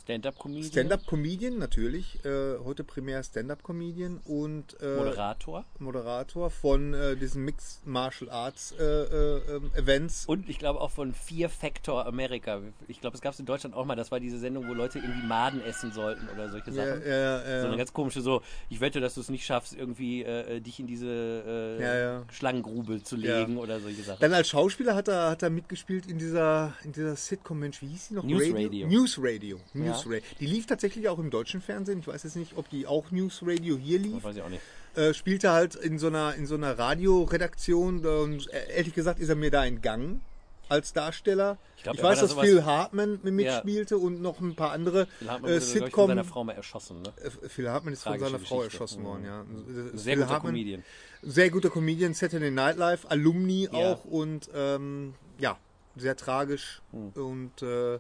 Stand-up-Comedian? 0.10 0.72
Stand-up-Comedian 0.72 1.58
natürlich, 1.60 2.26
äh, 2.26 2.58
heute 2.64 2.84
primär 2.84 3.22
Stand-up-Comedian 3.24 4.20
und 4.26 4.76
äh, 4.82 4.96
Moderator? 4.96 5.66
Moderator 5.78 6.50
von 6.50 6.96
äh, 6.96 7.16
diesen 7.16 7.46
Mixed 7.46 7.86
Martial 7.86 8.32
Arts 8.32 8.74
äh, 8.80 8.84
äh, 8.84 9.38
ähm, 9.56 9.72
Events. 9.76 10.26
Und 10.26 10.50
ich 10.50 10.58
glaube 10.58 10.82
auch 10.82 10.90
von 10.90 11.14
Fear 11.14 11.48
Factor 11.50 12.08
America. 12.08 12.60
Ich 12.88 13.02
glaube, 13.02 13.18
es 13.18 13.22
gab 13.22 13.34
es 13.34 13.40
in 13.40 13.46
Deutschland 13.46 13.76
auch 13.76 13.86
mal. 13.86 13.96
Das 13.96 14.10
war 14.12 14.20
diese 14.20 14.40
Sendung, 14.40 14.68
wo 14.68 14.74
Leute 14.74 14.98
irgendwie 14.98 15.28
Maden 15.28 15.62
essen 15.62 15.92
sollten 15.92 16.28
oder 16.30 16.50
solche 16.50 16.72
Ja, 16.72 16.86
Sachen. 16.88 17.08
ja, 17.08 17.48
ja. 17.48 17.62
So 17.62 17.68
eine 17.68 17.78
ganz 17.78 17.94
komische, 17.94 18.22
so, 18.22 18.42
ich 18.70 18.82
wette, 18.82 19.02
dass 19.02 19.14
du 19.14 19.22
es 19.22 19.30
nicht 19.30 19.46
schaffst, 19.46 19.76
irgendwie 19.76 20.24
äh, 20.24 20.60
dich 20.60 20.80
in 20.80 20.88
diese 20.88 21.78
Ja, 21.80 21.96
ja. 22.00 22.26
Schlangengrube 22.32 23.04
zu 23.04 23.16
legen 23.16 23.58
oder 23.58 23.80
solche 23.80 24.02
Sachen. 24.02 24.22
Dann 24.22 24.34
als 24.34 24.50
Schauspieler 24.50 24.96
hat 24.96 25.08
er, 25.08 25.30
hat 25.30 25.44
er 25.44 25.52
mitgespielt 25.52 26.08
in 26.08 26.18
dieser, 26.18 26.74
in 26.84 26.94
dieser 26.94 27.16
Sitcom, 27.16 27.60
Mensch, 27.60 27.80
wie 27.84 27.88
hieß 27.88 28.08
die 28.08 28.14
noch? 28.16 28.24
News 28.24 28.44
Radio. 28.52 28.88
News 28.88 29.20
Radio. 29.22 29.60
News 29.74 29.99
Ja. 30.06 30.12
Radio. 30.12 30.24
Die 30.40 30.46
lief 30.46 30.66
tatsächlich 30.66 31.08
auch 31.10 31.20
im 31.20 31.30
deutschen 31.30 31.62
Fernsehen. 31.62 32.00
Ich 32.00 32.08
weiß 32.08 32.24
jetzt 32.24 32.36
nicht, 32.36 32.58
ob 32.58 32.70
die 32.70 32.88
auch 32.88 33.12
News 33.12 33.42
Radio 33.44 33.78
hier 33.78 34.00
lief. 34.00 34.24
Weiß 34.24 34.36
ich 34.36 34.42
auch 34.42 34.50
nicht. 34.50 34.62
Äh, 34.96 35.14
spielte 35.14 35.52
halt 35.52 35.76
in 35.76 36.00
so 36.00 36.08
einer, 36.08 36.34
in 36.36 36.46
so 36.48 36.56
einer 36.56 36.78
Radioredaktion. 36.78 38.06
Und 38.06 38.52
äh, 38.54 38.72
ehrlich 38.78 38.94
gesagt 38.94 39.20
ist 39.20 39.30
er 39.30 39.36
mir 39.36 39.52
da 39.52 39.66
entgangen 39.66 40.22
als 40.68 40.94
Darsteller. 40.94 41.58
Ich 41.76 41.78
Ich, 41.78 41.84
glaub, 41.84 41.98
er 41.98 42.04
weiß, 42.04 42.20
dass 42.20 42.34
Phil 42.34 42.64
Hartman 42.64 43.20
mitspielte 43.24 43.98
und 43.98 44.22
noch 44.22 44.40
ein 44.40 44.56
paar 44.56 44.72
andere 44.72 45.08
Phil 45.18 45.30
Hartmann 45.30 45.52
äh, 45.52 45.58
ich, 45.58 45.92
von 45.94 46.08
seiner 46.10 46.24
Frau 46.24 46.44
mal 46.44 46.54
erschossen, 46.54 47.02
ne? 47.02 47.12
Äh, 47.24 47.50
Phil 47.50 47.70
Hartman 47.72 47.94
ist 47.94 48.04
von 48.04 48.12
Tragische 48.14 48.32
seiner 48.32 48.44
Frau 48.46 48.58
Geschichte. 48.58 48.76
erschossen 48.78 49.04
worden, 49.04 49.22
Mhm. 49.22 49.26
ja. 49.28 49.42
Äh, 49.42 49.98
Sehr 49.98 50.14
Phil 50.14 50.24
guter 50.24 50.30
Hartman- 50.36 50.52
Comedian. 50.54 50.84
Sehr 51.24 51.50
guter 51.50 51.70
Comedian, 51.72 52.14
Saturday 52.14 52.52
Night 52.52 52.78
Live, 52.78 53.06
Alumni 53.10 53.64
Ja. 53.72 53.94
auch 53.94 54.06
und 54.06 54.50
ähm, 54.54 55.16
ja, 55.40 55.58
sehr 55.96 56.16
tragisch 56.16 56.82
Hm. 56.92 57.10
und 57.24 57.62
äh, 57.64 57.98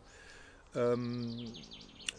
ähm, 0.75 1.47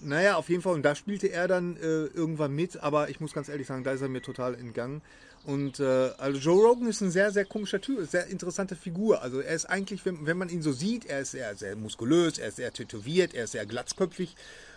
naja, 0.02 0.36
auf 0.36 0.48
jeden 0.48 0.62
Fall. 0.62 0.74
Und 0.74 0.82
da 0.82 0.94
spielte 0.94 1.28
er 1.28 1.48
dann 1.48 1.76
äh, 1.76 2.06
irgendwann 2.06 2.52
mit, 2.54 2.82
aber 2.82 3.10
ich 3.10 3.20
muss 3.20 3.32
ganz 3.32 3.48
ehrlich 3.48 3.66
sagen, 3.66 3.84
da 3.84 3.92
ist 3.92 4.00
er 4.00 4.08
mir 4.08 4.22
total 4.22 4.54
entgangen. 4.54 5.02
Und 5.44 5.80
äh, 5.80 6.10
also 6.18 6.38
Joe 6.38 6.68
Rogan 6.68 6.88
ist 6.88 7.00
ein 7.00 7.10
sehr, 7.10 7.30
sehr 7.30 7.46
komischer 7.46 7.80
Typ, 7.80 8.06
sehr 8.06 8.26
interessante 8.26 8.76
Figur. 8.76 9.22
Also 9.22 9.40
er 9.40 9.54
ist 9.54 9.66
eigentlich, 9.66 10.04
wenn, 10.04 10.26
wenn 10.26 10.36
man 10.36 10.50
ihn 10.50 10.62
so 10.62 10.72
sieht, 10.72 11.06
er 11.06 11.20
ist 11.20 11.30
sehr, 11.30 11.54
sehr 11.56 11.76
muskulös, 11.76 12.38
er 12.38 12.48
ist 12.48 12.56
sehr 12.56 12.72
tätowiert, 12.72 13.32
er 13.32 13.44
ist 13.44 13.52
sehr 13.52 13.64
glatzköpfig, 13.64 14.36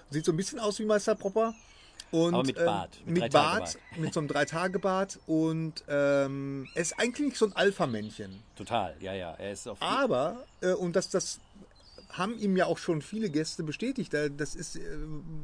sieht 0.10 0.26
so 0.26 0.32
ein 0.32 0.38
bisschen 0.38 0.60
aus 0.60 0.80
wie 0.80 0.86
Meister 0.86 1.16
Propper. 1.16 1.54
Und, 2.12 2.36
Aber 2.36 2.44
mit 2.44 2.60
ähm, 2.60 2.66
Bart, 2.66 2.98
mit 3.06 3.08
Mit, 3.08 3.22
Drei-Tage-Bart. 3.34 3.60
Bart, 3.60 4.00
mit 4.00 4.14
so 4.14 4.20
einem 4.20 4.30
Drei-Tage-Bart. 4.30 5.20
Und 5.26 5.84
ähm, 5.90 6.68
er 6.76 6.82
ist 6.82 7.00
eigentlich 7.00 7.38
so 7.38 7.48
ein 7.48 7.54
Alpha-Männchen. 7.56 8.44
Total, 8.56 8.96
ja, 9.00 9.14
ja. 9.16 9.34
Er 9.34 9.52
ist 9.52 9.68
auf 9.68 9.82
Aber, 9.82 10.46
äh, 10.62 10.74
und 10.74 10.96
das, 10.96 11.10
das 11.10 11.40
haben 12.14 12.38
ihm 12.38 12.56
ja 12.56 12.66
auch 12.68 12.78
schon 12.78 13.02
viele 13.02 13.30
Gäste 13.30 13.64
bestätigt, 13.64 14.14
da- 14.14 14.30
das 14.30 14.56
ist, 14.56 14.76
äh, 14.78 14.82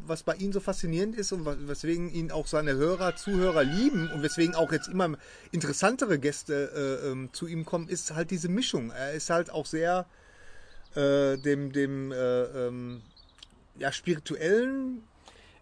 was 0.05 0.23
bei 0.23 0.35
ihm 0.35 0.53
so 0.53 0.59
faszinierend 0.59 1.15
ist 1.15 1.31
und 1.31 1.45
weswegen 1.67 2.11
ihn 2.11 2.31
auch 2.31 2.47
seine 2.47 2.73
Hörer, 2.75 3.15
Zuhörer 3.15 3.63
lieben 3.63 4.09
und 4.11 4.21
weswegen 4.21 4.55
auch 4.55 4.71
jetzt 4.71 4.88
immer 4.88 5.17
interessantere 5.51 6.19
Gäste 6.19 7.01
äh, 7.03 7.07
ähm, 7.09 7.29
zu 7.33 7.47
ihm 7.47 7.65
kommen, 7.65 7.88
ist 7.89 8.13
halt 8.15 8.31
diese 8.31 8.49
Mischung. 8.49 8.91
Er 8.91 9.13
ist 9.13 9.29
halt 9.29 9.49
auch 9.49 9.65
sehr 9.65 10.05
äh, 10.95 11.38
dem, 11.38 11.71
dem 11.71 12.11
äh, 12.11 12.43
ähm, 12.43 13.01
ja, 13.77 13.91
spirituellen 13.91 15.03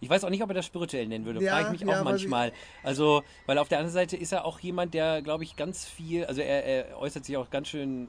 Ich 0.02 0.10
weiß 0.10 0.24
auch 0.24 0.30
nicht, 0.30 0.44
ob 0.44 0.50
er 0.50 0.56
das 0.56 0.66
spirituell 0.66 1.08
nennen 1.08 1.26
würde. 1.26 1.44
Ja, 1.44 1.54
Frage 1.54 1.66
ich 1.76 1.82
mich 1.82 1.90
ja, 1.90 2.00
auch 2.00 2.04
manchmal. 2.04 2.52
Also, 2.84 3.24
weil 3.46 3.58
auf 3.58 3.68
der 3.68 3.80
anderen 3.80 3.94
Seite 3.94 4.18
ist 4.18 4.32
er 4.32 4.46
auch 4.46 4.60
jemand, 4.60 4.94
der, 4.94 5.22
glaube 5.22 5.44
ich, 5.44 5.56
ganz 5.56 5.86
viel, 5.86 6.26
also 6.26 6.42
er, 6.42 6.66
er 6.66 6.98
äußert 6.98 7.26
sich 7.26 7.38
auch 7.38 7.50
ganz 7.50 7.70
schön 7.70 8.08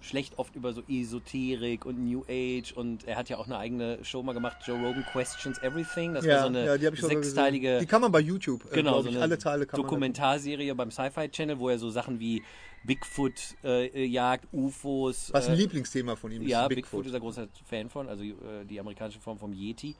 schlecht 0.00 0.38
oft 0.38 0.56
über 0.56 0.72
so 0.72 0.82
Esoterik 0.88 1.84
und 1.84 1.98
New 2.04 2.24
Age 2.28 2.72
und 2.72 3.06
er 3.06 3.16
hat 3.16 3.28
ja 3.28 3.36
auch 3.36 3.46
eine 3.46 3.58
eigene 3.58 4.02
Show 4.04 4.22
mal 4.22 4.32
gemacht, 4.32 4.56
Joe 4.66 4.78
Rogan 4.78 5.04
Questions 5.04 5.58
Everything. 5.62 6.14
Das 6.14 6.24
war 6.24 6.30
ja, 6.30 6.40
so 6.40 6.46
eine 6.46 6.64
ja, 6.64 6.90
die 6.90 6.96
sechsteilige. 6.96 7.78
Die 7.80 7.86
kann 7.86 8.00
man 8.00 8.10
bei 8.10 8.20
YouTube, 8.20 8.64
äh, 8.70 8.76
genau, 8.76 9.02
so 9.02 9.08
eine 9.08 9.20
alle 9.20 9.38
Teile 9.38 9.66
kann 9.66 9.78
man 9.78 9.86
Dokumentarserie 9.86 10.74
beim 10.74 10.90
Sci-Fi 10.90 11.28
Channel, 11.28 11.58
wo 11.58 11.68
er 11.68 11.78
so 11.78 11.90
Sachen 11.90 12.18
wie 12.18 12.42
Bigfoot 12.84 13.56
äh, 13.62 14.04
jagt, 14.06 14.46
UFOs. 14.52 15.32
was 15.32 15.48
ein 15.48 15.54
äh, 15.54 15.58
Lieblingsthema 15.58 16.16
von 16.16 16.32
ihm 16.32 16.42
ist. 16.42 16.48
ja, 16.48 16.66
Bigfoot. 16.66 17.06
ist 17.06 17.12
er 17.12 17.20
großer 17.20 17.48
Fan 17.66 17.90
von, 17.90 18.08
also 18.08 18.24
äh, 18.24 18.64
die 18.68 18.80
amerikanische 18.80 19.20
Form 19.20 19.38
vom 19.38 19.52
Yeti. 19.52 19.96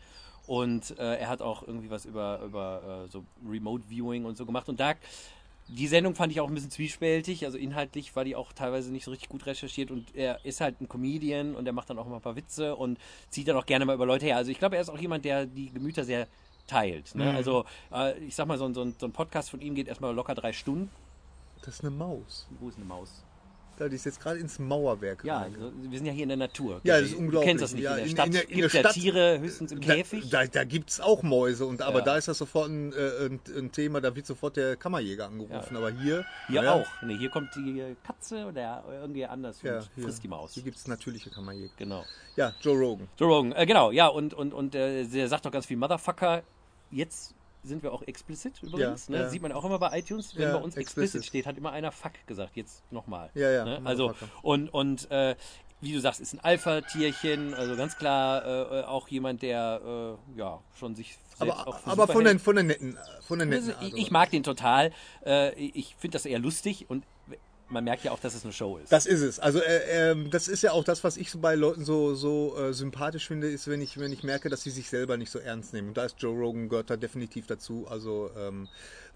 Und 0.47 0.99
äh, 0.99 1.17
er 1.17 1.29
hat 1.29 1.43
auch 1.43 1.67
irgendwie 1.67 1.91
was 1.91 2.07
über, 2.07 2.41
über 2.45 3.07
so 3.09 3.25
Remote 3.49 3.85
Viewing 3.89 4.25
und 4.25 4.37
so 4.37 4.47
gemacht. 4.47 4.69
Und 4.69 4.81
da, 4.81 4.95
die 5.73 5.87
Sendung 5.87 6.15
fand 6.15 6.33
ich 6.33 6.41
auch 6.41 6.49
ein 6.49 6.55
bisschen 6.55 6.71
zwiespältig. 6.71 7.45
Also 7.45 7.57
inhaltlich 7.59 8.15
war 8.17 8.25
die 8.25 8.35
auch 8.37 8.53
teilweise 8.53 8.91
nicht 8.93 9.05
so 9.05 9.11
richtig 9.11 9.29
gut 9.29 9.47
recherchiert. 9.47 9.91
Und 9.91 10.15
er 10.15 10.45
ist 10.45 10.61
halt 10.61 10.81
ein 10.81 10.89
Comedian 10.89 11.55
und 11.55 11.67
er 11.67 11.73
macht 11.73 11.89
dann 11.91 11.99
auch 11.99 12.07
mal 12.07 12.17
ein 12.17 12.21
paar 12.23 12.37
Witze 12.37 12.75
und 12.77 12.99
zieht 13.31 13.49
dann 13.49 13.57
auch 13.57 13.67
gerne 13.67 13.85
mal 13.85 13.95
über 13.95 14.07
Leute 14.07 14.27
her. 14.27 14.37
Also 14.37 14.51
ich 14.51 14.59
glaube, 14.59 14.77
er 14.77 14.83
ist 14.83 14.89
auch 14.89 14.99
jemand, 14.99 15.25
der 15.25 15.47
die 15.47 15.71
Gemüter 15.71 16.05
sehr 16.05 16.27
teilt. 16.67 17.15
Ne? 17.15 17.25
Also 17.37 17.65
äh, 17.93 18.19
ich 18.25 18.35
sag 18.35 18.47
mal, 18.47 18.59
so, 18.59 18.65
ein- 18.65 18.75
so, 18.75 18.83
ein- 18.83 18.95
so 18.99 19.07
ein 19.07 19.13
Podcast 19.13 19.51
von 19.51 19.61
ihm 19.61 19.75
geht 19.75 19.89
erstmal 19.89 20.15
locker 20.15 20.35
drei 20.35 20.53
Stunden. 20.53 20.91
Das 21.63 21.75
ist 21.75 21.81
eine 21.83 21.91
Maus. 21.91 22.47
Wo 22.59 22.69
ist 22.69 22.77
eine 22.77 22.85
Maus? 22.87 23.23
Da, 23.81 23.89
die 23.89 23.97
ist 23.97 24.05
jetzt 24.05 24.21
gerade 24.21 24.39
ins 24.39 24.59
Mauerwerk. 24.59 25.25
Ja, 25.25 25.39
also, 25.39 25.73
wir 25.81 25.97
sind 25.99 26.05
ja 26.07 26.13
hier 26.13 26.25
in 26.25 26.29
der 26.29 26.37
Natur. 26.37 26.83
Ja, 26.85 26.97
das 27.01 27.07
ist 27.09 27.15
Du 27.15 27.19
unglaublich. 27.21 27.49
kennst 27.49 27.65
das 27.65 27.73
nicht. 27.73 27.83
Ja, 27.85 27.97
in 27.97 28.05
der 28.05 28.11
Stadt 28.11 28.27
in 28.27 28.33
der- 28.33 28.43
in 28.51 28.55
gibt 28.57 28.67
es 28.67 28.73
ja 28.75 28.83
Tiere 28.93 29.41
höchstens 29.41 29.73
im 29.73 29.81
Käfig. 29.81 30.29
Da, 30.29 30.45
da, 30.47 30.65
gibt 30.65 30.91
es 30.91 31.01
auch 31.01 31.23
Mäuse, 31.23 31.65
und, 31.65 31.81
aber 31.81 32.01
Ja. 32.01 32.05
da 32.05 32.17
ist 32.19 32.29
das 32.29 32.37
sofort 32.37 32.69
ein, 32.69 32.93
äh, 32.93 33.27
ein, 33.27 33.41
ein 33.57 33.73
Thema, 33.73 34.03
da 34.03 34.15
wird 34.15 34.27
sofort 34.27 34.57
der 34.59 34.77
Kammerjäger 34.77 35.27
angerufen. 35.29 35.77
Aber 35.79 35.91
hier. 35.91 36.27
Hier 36.49 36.61
naja, 36.61 36.75
auch. 36.75 37.03
Nee, 37.03 37.17
hier 37.17 37.31
kommt 37.31 37.49
die 37.57 37.97
Katze 38.07 38.45
oder 38.47 38.85
irgendwie 39.01 39.25
anders 39.25 39.63
Ja, 39.63 39.79
und 39.79 39.89
hier. 39.95 40.05
frisst 40.05 40.23
die 40.23 40.29
Maus. 40.29 40.53
Hier 40.53 40.63
gibt 40.63 40.77
es 40.77 40.87
natürliche 40.87 41.31
Kammerjäger. 41.31 41.73
Genau. 41.79 42.05
Ja, 42.37 42.53
Joe 42.61 42.79
Rogan. 42.79 43.09
Joe 43.19 43.29
Rogan, 43.35 43.53
äh, 43.53 43.65
genau, 43.65 43.91
ja, 43.93 44.09
und, 44.09 44.35
und, 44.35 44.53
und 44.53 44.75
äh, 44.75 45.05
der 45.05 45.27
sagt 45.29 45.47
doch 45.47 45.51
ganz 45.53 45.65
viel 45.65 45.79
Motherfucker. 45.79 46.43
Jetzt 46.91 47.35
sind 47.63 47.83
wir 47.83 47.93
auch 47.93 48.03
explicit 48.03 48.63
übrigens. 48.63 49.09
Ja, 49.09 49.17
ne? 49.17 49.23
ja. 49.23 49.29
Sieht 49.29 49.43
man 49.43 49.53
auch 49.53 49.65
immer 49.65 49.79
bei 49.79 49.99
iTunes, 49.99 50.35
wenn 50.37 50.43
Ja, 50.43 50.57
bei 50.57 50.63
uns 50.63 50.77
explicit, 50.77 51.25
steht, 51.25 51.47
hat 51.47 51.59
immer 51.59 51.73
einer 51.73 51.93
Fuck 51.93 52.13
gesagt. 52.27 52.57
Jetzt 52.57 52.83
nochmal. 52.91 53.31
Ja, 53.35 53.51
ja, 53.51 53.65
Ne? 53.65 53.81
Also, 53.85 54.15
und, 54.43 54.69
und 54.69 55.11
äh, 55.11 55.37
wie 55.81 55.93
du 55.93 56.01
sagst, 56.01 56.21
ist 56.21 56.35
ein 56.35 56.41
Alpha-Tierchen, 56.41 57.55
also 57.55 57.77
ganz 57.77 57.97
klar 57.97 58.45
äh, 58.45 58.81
äh, 58.81 58.85
auch 58.85 59.09
jemand, 59.09 59.43
der 59.43 60.19
äh, 60.37 60.39
ja 60.39 60.61
schon 60.79 60.95
sich 60.95 61.17
Aber, 61.39 61.67
auch 61.67 61.87
aber 61.87 62.07
von, 62.07 62.25
den, 62.25 62.39
von 62.39 62.55
der 62.55 62.65
netten. 62.65 62.99
Von 63.23 63.39
der 63.39 63.47
netten 63.47 63.71
Also, 63.71 63.87
ich, 63.87 63.95
ich 63.95 64.11
mag 64.11 64.31
den 64.31 64.43
total. 64.43 64.93
Äh, 65.25 65.55
ich 65.55 65.97
finde 65.97 66.17
das 66.17 66.27
eher 66.27 66.39
lustig 66.39 66.87
und 66.89 67.05
man 67.71 67.85
merkt 67.85 68.05
ja 68.05 68.11
auch, 68.13 68.19
dass 68.21 68.35
es 68.35 68.45
eine 68.45 68.53
Show 68.53 68.79
ist. 68.79 68.91
Das 68.93 69.07
ist 69.07 69.21
es. 69.23 69.39
Also 69.39 69.61
äh, 69.61 70.11
ähm, 70.11 70.31
das 70.31 70.49
ist 70.49 70.63
ja 70.63 70.73
auch 70.73 70.85
das, 70.85 71.03
was 71.05 71.17
ich 71.17 71.31
so 71.31 71.39
bei 71.39 71.55
Leuten 71.55 71.85
so, 71.85 72.15
so 72.15 72.57
äh, 72.59 72.73
sympathisch 72.73 73.27
finde, 73.29 73.49
ist, 73.49 73.69
wenn 73.69 73.81
ich, 73.81 73.99
wenn 73.99 74.13
ich 74.13 74.23
merke, 74.23 74.49
dass 74.49 74.63
sie 74.63 74.71
sich 74.71 74.89
selber 74.89 75.17
nicht 75.17 75.31
so 75.31 75.39
ernst 75.39 75.73
nehmen. 75.73 75.89
Und 75.89 75.97
da 75.97 76.05
ist 76.05 76.17
Joe 76.19 76.37
Rogan 76.37 76.69
gehört 76.69 76.91
da 76.91 76.97
definitiv 76.97 77.47
dazu. 77.47 77.87
Also 77.89 78.31
ähm, 78.37 78.69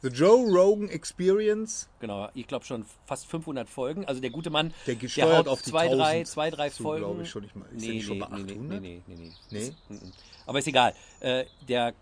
The 0.02 0.08
Joe 0.08 0.46
Rogan 0.50 0.88
Experience, 0.88 1.88
Genau, 2.00 2.28
ich 2.34 2.46
glaube 2.46 2.64
schon 2.64 2.84
fast 3.06 3.26
500 3.26 3.68
Folgen. 3.68 4.04
Also 4.04 4.20
der 4.20 4.30
gute 4.30 4.50
Mann, 4.50 4.72
Der 4.86 4.96
gesteuert 4.96 5.38
haut 5.38 5.48
auf 5.48 5.62
zwei, 5.62 5.88
drei, 5.88 6.18
1000 6.20 6.28
zwei, 6.28 6.50
drei 6.50 6.68
zu, 6.70 6.82
Folgen. 6.82 7.04
glaub 7.06 7.20
ich, 7.22 7.30
schon. 7.30 7.44
Ich 7.44 7.54
mein, 7.54 7.68
ist 7.70 7.80
der 7.82 7.88
nee, 7.88 7.94
nicht 7.96 8.06
schon 8.06 8.18
nee, 8.18 8.24
bei 8.24 8.36
nee, 8.36 8.42
nee, 8.44 8.52
800? 8.52 8.80
nee, 8.82 9.02
nee, 9.06 9.14
nee, 9.16 9.32
Nee? 9.50 9.58
Ist- 9.60 9.74
mm, 9.88 9.94
mm. 9.94 10.12
Aber 10.46 10.58
ist 10.58 10.66
egal. 10.68 10.94
Äh, 11.20 11.44
der, 11.66 11.94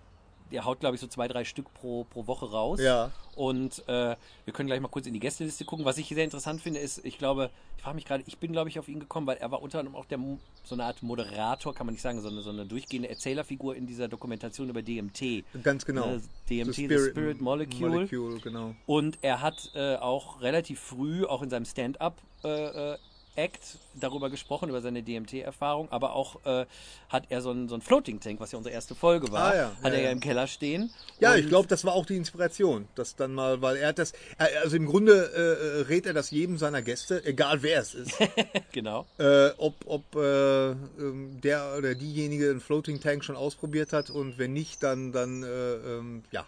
der 0.52 0.64
haut, 0.64 0.80
glaube 0.80 0.94
ich, 0.94 1.00
so 1.00 1.06
zwei, 1.06 1.28
drei 1.28 1.44
Stück 1.44 1.72
pro, 1.74 2.04
pro 2.04 2.26
Woche 2.26 2.50
raus. 2.50 2.80
Ja. 2.80 3.10
Und 3.34 3.82
äh, 3.88 4.16
wir 4.44 4.52
können 4.52 4.66
gleich 4.66 4.80
mal 4.80 4.88
kurz 4.88 5.06
in 5.06 5.14
die 5.14 5.20
Gästeliste 5.20 5.64
gucken. 5.64 5.84
Was 5.84 5.96
ich 5.98 6.08
sehr 6.08 6.24
interessant 6.24 6.60
finde, 6.60 6.80
ist, 6.80 7.04
ich 7.04 7.18
glaube, 7.18 7.50
ich 7.76 7.82
frage 7.82 7.94
mich 7.94 8.04
gerade, 8.04 8.22
ich 8.26 8.38
bin, 8.38 8.52
glaube 8.52 8.68
ich, 8.68 8.78
auf 8.78 8.88
ihn 8.88 9.00
gekommen, 9.00 9.26
weil 9.26 9.38
er 9.38 9.50
war 9.50 9.62
unter 9.62 9.78
anderem 9.78 9.96
auch 9.96 10.04
der, 10.04 10.18
so 10.62 10.74
eine 10.74 10.84
Art 10.84 11.02
Moderator, 11.02 11.74
kann 11.74 11.86
man 11.86 11.94
nicht 11.94 12.02
sagen, 12.02 12.20
sondern 12.20 12.44
so 12.44 12.50
eine 12.50 12.66
durchgehende 12.66 13.08
Erzählerfigur 13.08 13.74
in 13.74 13.86
dieser 13.86 14.08
Dokumentation 14.08 14.68
über 14.68 14.82
DMT. 14.82 15.44
ganz 15.62 15.84
genau. 15.84 16.06
Ne, 16.06 16.22
DMT, 16.50 16.74
the 16.74 17.10
Spirit 17.10 17.40
Molecule. 17.40 17.90
Molecule, 17.90 18.40
genau. 18.40 18.74
Und 18.86 19.18
er 19.22 19.40
hat 19.40 19.70
äh, 19.74 19.96
auch 19.96 20.42
relativ 20.42 20.80
früh, 20.80 21.24
auch 21.24 21.42
in 21.42 21.50
seinem 21.50 21.64
Stand-up 21.64 22.18
äh, 22.44 22.92
äh, 22.92 22.98
Act 23.36 23.78
darüber 23.94 24.30
gesprochen, 24.30 24.68
über 24.68 24.80
seine 24.82 25.02
DMT-Erfahrung, 25.02 25.90
aber 25.90 26.14
auch 26.14 26.36
äh, 26.44 26.66
hat 27.08 27.24
er 27.28 27.40
so 27.40 27.50
einen, 27.50 27.68
so 27.68 27.74
einen 27.74 27.82
Floating 27.82 28.20
Tank, 28.20 28.40
was 28.40 28.52
ja 28.52 28.58
unsere 28.58 28.74
erste 28.74 28.94
Folge 28.94 29.30
war, 29.32 29.52
Ah, 29.52 29.56
ja. 29.56 29.72
hat 29.82 29.84
Ja, 29.84 29.88
er 29.90 29.98
ja 29.98 30.04
ja. 30.06 30.10
im 30.12 30.20
Keller 30.20 30.46
stehen. 30.46 30.90
Ja, 31.20 31.34
ich 31.36 31.48
glaube, 31.48 31.68
das 31.68 31.84
war 31.84 31.94
auch 31.94 32.06
die 32.06 32.16
Inspiration, 32.16 32.88
das 32.94 33.16
dann 33.16 33.34
mal, 33.34 33.62
weil 33.62 33.76
er 33.76 33.88
hat 33.88 33.98
das, 33.98 34.12
also 34.62 34.76
im 34.76 34.86
Grunde 34.86 35.12
äh, 35.34 35.80
äh, 35.80 35.82
rät 35.88 36.06
er 36.06 36.14
das 36.14 36.30
jedem 36.30 36.58
seiner 36.58 36.82
Gäste, 36.82 37.24
egal 37.24 37.62
wer 37.62 37.80
es 37.80 37.94
ist, 37.94 38.12
Genau. 38.72 39.06
äh, 39.18 39.50
ob, 39.58 39.74
ob 39.86 40.14
äh, 40.16 40.70
ähm, 40.70 41.40
der 41.42 41.74
oder 41.78 41.94
diejenige 41.94 42.50
einen 42.50 42.60
Floating 42.60 43.00
Tank 43.00 43.24
schon 43.24 43.36
ausprobiert 43.36 43.92
hat 43.92 44.10
und 44.10 44.38
wenn 44.38 44.52
nicht, 44.52 44.82
dann, 44.82 45.12
dann 45.12 45.42
äh, 45.42 45.46
ähm, 45.74 46.24
ja, 46.32 46.46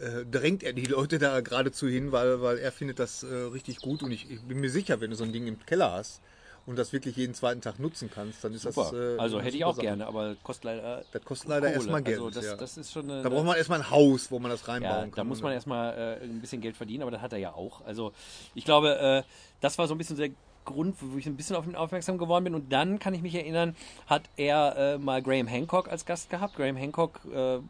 äh, 0.00 0.24
drängt 0.24 0.62
er 0.62 0.72
die 0.72 0.86
Leute 0.86 1.18
da 1.18 1.40
geradezu 1.40 1.88
hin, 1.88 2.12
weil, 2.12 2.40
weil 2.40 2.58
er 2.58 2.72
findet 2.72 2.98
das 2.98 3.22
äh, 3.22 3.34
richtig 3.52 3.80
gut 3.80 4.02
und 4.02 4.12
ich, 4.12 4.30
ich 4.30 4.40
bin 4.42 4.60
mir 4.60 4.70
sicher, 4.70 5.00
wenn 5.00 5.10
du 5.10 5.16
so 5.16 5.24
ein 5.24 5.32
Ding 5.32 5.46
im 5.46 5.64
Keller 5.66 5.92
hast 5.92 6.20
und 6.66 6.76
das 6.78 6.92
wirklich 6.92 7.16
jeden 7.16 7.34
zweiten 7.34 7.62
Tag 7.62 7.78
nutzen 7.78 8.10
kannst, 8.12 8.44
dann 8.44 8.52
ist 8.52 8.62
Super. 8.62 8.90
das 8.90 8.92
äh, 8.92 9.18
also 9.18 9.40
hätte 9.40 9.56
ich 9.56 9.64
auch 9.64 9.74
Sache. 9.74 9.86
gerne, 9.86 10.06
aber 10.06 10.36
kostet 10.42 10.64
leider. 10.64 11.02
Das 11.12 11.24
kostet 11.24 11.48
leider 11.48 11.68
Kohle. 11.68 11.74
erstmal 11.74 12.02
Geld. 12.02 12.18
Also 12.18 12.30
das, 12.30 12.44
ja. 12.44 12.56
das 12.56 12.76
ist 12.76 12.92
schon 12.92 13.10
eine. 13.10 13.22
da 13.22 13.28
braucht 13.30 13.46
man 13.46 13.56
erstmal 13.56 13.80
ein 13.80 13.90
Haus, 13.90 14.30
wo 14.30 14.38
man 14.38 14.50
das 14.50 14.68
reinbauen 14.68 14.94
ja, 14.94 15.00
kann. 15.02 15.12
da 15.14 15.24
muss 15.24 15.40
man 15.40 15.52
erstmal 15.52 16.18
äh, 16.20 16.24
ein 16.24 16.40
bisschen 16.40 16.60
Geld 16.60 16.76
verdienen, 16.76 17.02
aber 17.02 17.10
das 17.10 17.22
hat 17.22 17.32
er 17.32 17.38
ja 17.38 17.54
auch. 17.54 17.84
Also 17.86 18.12
ich 18.54 18.64
glaube, 18.66 18.98
äh, 18.98 19.22
das 19.60 19.78
war 19.78 19.88
so 19.88 19.94
ein 19.94 19.98
bisschen 19.98 20.16
der 20.18 20.30
Grund, 20.66 20.96
wo 21.00 21.16
ich 21.16 21.26
ein 21.26 21.36
bisschen 21.36 21.56
auf 21.56 21.66
ihn 21.66 21.74
aufmerksam 21.74 22.18
geworden 22.18 22.44
bin. 22.44 22.54
Und 22.54 22.70
dann 22.70 22.98
kann 22.98 23.14
ich 23.14 23.22
mich 23.22 23.34
erinnern, 23.34 23.74
hat 24.06 24.24
er 24.36 24.76
äh, 24.76 24.98
mal 24.98 25.22
Graham 25.22 25.46
Hancock 25.46 25.88
als 25.88 26.04
Gast 26.04 26.28
gehabt. 26.28 26.56
Graham 26.56 26.76
Hancock 26.76 27.20
äh, 27.34 27.60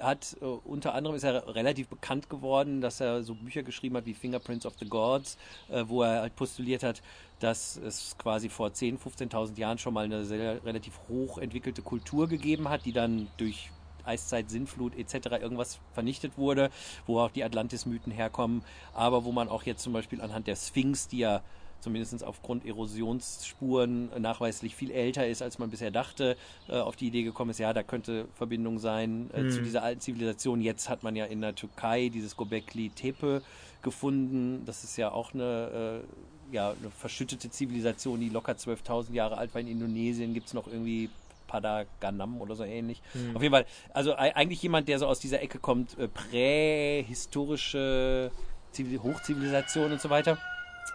hat 0.00 0.36
äh, 0.40 0.44
unter 0.44 0.94
anderem 0.94 1.16
ist 1.16 1.24
er 1.24 1.54
relativ 1.54 1.88
bekannt 1.88 2.28
geworden, 2.28 2.80
dass 2.80 3.00
er 3.00 3.22
so 3.22 3.34
Bücher 3.34 3.62
geschrieben 3.62 3.96
hat 3.96 4.06
wie 4.06 4.14
Fingerprints 4.14 4.66
of 4.66 4.74
the 4.78 4.86
Gods, 4.86 5.36
äh, 5.68 5.84
wo 5.86 6.02
er 6.02 6.22
halt 6.22 6.36
postuliert 6.36 6.82
hat, 6.82 7.02
dass 7.40 7.76
es 7.76 8.16
quasi 8.18 8.48
vor 8.48 8.68
10.000, 8.68 8.98
15.000 9.30 9.58
Jahren 9.58 9.78
schon 9.78 9.94
mal 9.94 10.04
eine 10.04 10.24
sehr 10.24 10.64
relativ 10.64 11.00
hoch 11.08 11.38
entwickelte 11.38 11.82
Kultur 11.82 12.28
gegeben 12.28 12.68
hat, 12.68 12.84
die 12.84 12.92
dann 12.92 13.28
durch 13.36 13.70
Eiszeit, 14.04 14.50
Sintflut 14.50 14.96
etc. 14.96 15.26
irgendwas 15.40 15.78
vernichtet 15.92 16.36
wurde, 16.36 16.70
wo 17.06 17.20
auch 17.20 17.30
die 17.30 17.44
Atlantis-Mythen 17.44 18.12
herkommen, 18.12 18.62
aber 18.92 19.24
wo 19.24 19.32
man 19.32 19.48
auch 19.48 19.62
jetzt 19.62 19.82
zum 19.82 19.92
Beispiel 19.92 20.20
anhand 20.20 20.46
der 20.46 20.56
Sphinx, 20.56 21.08
die 21.08 21.18
ja 21.18 21.42
zumindest 21.84 22.24
aufgrund 22.24 22.66
Erosionsspuren 22.66 24.10
nachweislich 24.20 24.74
viel 24.74 24.90
älter 24.90 25.26
ist, 25.28 25.40
als 25.42 25.58
man 25.58 25.70
bisher 25.70 25.92
dachte, 25.92 26.36
äh, 26.68 26.76
auf 26.78 26.96
die 26.96 27.06
Idee 27.06 27.22
gekommen 27.22 27.50
ist, 27.52 27.58
ja, 27.58 27.72
da 27.72 27.84
könnte 27.84 28.26
Verbindung 28.34 28.80
sein 28.80 29.30
äh, 29.32 29.46
zu 29.48 29.60
dieser 29.62 29.84
alten 29.84 30.00
Zivilisation. 30.00 30.60
Jetzt 30.60 30.88
hat 30.88 31.04
man 31.04 31.14
ja 31.14 31.26
in 31.26 31.40
der 31.40 31.54
Türkei 31.54 32.08
dieses 32.08 32.36
Gobekli 32.36 32.90
Tepe 32.90 33.42
gefunden. 33.82 34.64
Das 34.66 34.82
ist 34.82 34.96
ja 34.96 35.12
auch 35.12 35.32
eine, 35.34 36.02
äh, 36.50 36.54
ja, 36.54 36.70
eine 36.70 36.90
verschüttete 36.90 37.48
Zivilisation, 37.50 38.18
die 38.18 38.30
locker 38.30 38.54
12.000 38.56 39.12
Jahre 39.14 39.38
alt 39.38 39.54
war. 39.54 39.60
In 39.60 39.68
Indonesien 39.68 40.34
gibt 40.34 40.48
es 40.48 40.54
noch 40.54 40.66
irgendwie 40.66 41.08
Padaganam 41.46 42.40
oder 42.40 42.54
so 42.56 42.64
ähnlich. 42.64 43.02
Auf 43.34 43.42
jeden 43.42 43.52
Fall, 43.52 43.66
also 43.92 44.16
ei- 44.16 44.34
eigentlich 44.34 44.62
jemand, 44.62 44.88
der 44.88 44.98
so 44.98 45.06
aus 45.06 45.20
dieser 45.20 45.42
Ecke 45.42 45.58
kommt, 45.58 45.98
äh, 45.98 46.08
prähistorische 46.08 48.30
Zivil 48.72 49.02
Hochzivilisation 49.02 49.92
und 49.92 50.00
so 50.00 50.08
weiter, 50.10 50.38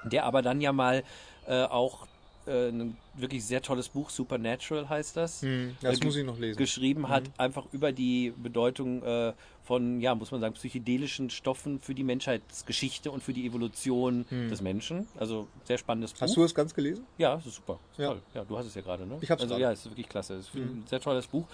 der 0.03 0.25
aber 0.25 0.41
dann 0.41 0.61
ja 0.61 0.71
mal 0.71 1.03
äh, 1.47 1.63
auch 1.63 2.07
äh, 2.45 2.69
ein 2.69 2.97
wirklich 3.13 3.45
sehr 3.45 3.61
tolles 3.61 3.89
Buch, 3.89 4.09
Supernatural 4.09 4.89
heißt 4.89 5.17
das, 5.17 5.41
Hm, 5.41 5.75
das 5.81 5.99
äh, 5.99 6.05
muss 6.05 6.15
ich 6.15 6.25
noch 6.25 6.37
lesen. 6.37 6.57
geschrieben 6.57 7.09
hat, 7.09 7.23
Mhm. 7.23 7.33
einfach 7.37 7.65
über 7.71 7.91
die 7.91 8.33
Bedeutung 8.37 9.03
äh, 9.03 9.33
von, 9.69 10.01
ja, 10.01 10.15
muss 10.15 10.31
man 10.31 10.41
sagen, 10.41 10.55
psychedelischen 10.55 11.29
Stoffen 11.29 11.79
für 11.79 11.93
die 11.93 12.03
Menschheitsgeschichte 12.03 13.11
und 13.11 13.21
für 13.21 13.33
die 13.33 13.45
Evolution 13.45 14.25
des 14.31 14.61
Menschen. 14.61 15.07
Also 15.19 15.47
sehr 15.63 15.77
spannendes 15.77 16.11
Buch. 16.13 16.21
Hast 16.21 16.35
du 16.35 16.43
es 16.43 16.55
ganz 16.55 16.73
gelesen? 16.73 17.05
Ja, 17.19 17.35
das 17.35 17.45
ist 17.45 17.57
super. 17.57 17.77
Ist 17.91 17.99
Ja. 17.99 18.07
Toll. 18.07 18.21
Ja, 18.33 18.43
du 18.45 18.57
hast 18.57 18.65
es 18.65 18.73
ja 18.73 18.81
gerade, 18.81 19.05
ne? 19.05 19.19
Ich 19.21 19.29
hab's 19.29 19.43
also, 19.43 19.53
gerade. 19.53 19.61
Ja, 19.61 19.71
es 19.71 19.85
ist 19.85 19.91
wirklich 19.91 20.09
klasse. 20.09 20.37
Es 20.37 20.47
ist 20.47 20.55
ein 20.55 20.85
sehr 20.89 20.99
tolles 20.99 21.27
Buch. 21.27 21.45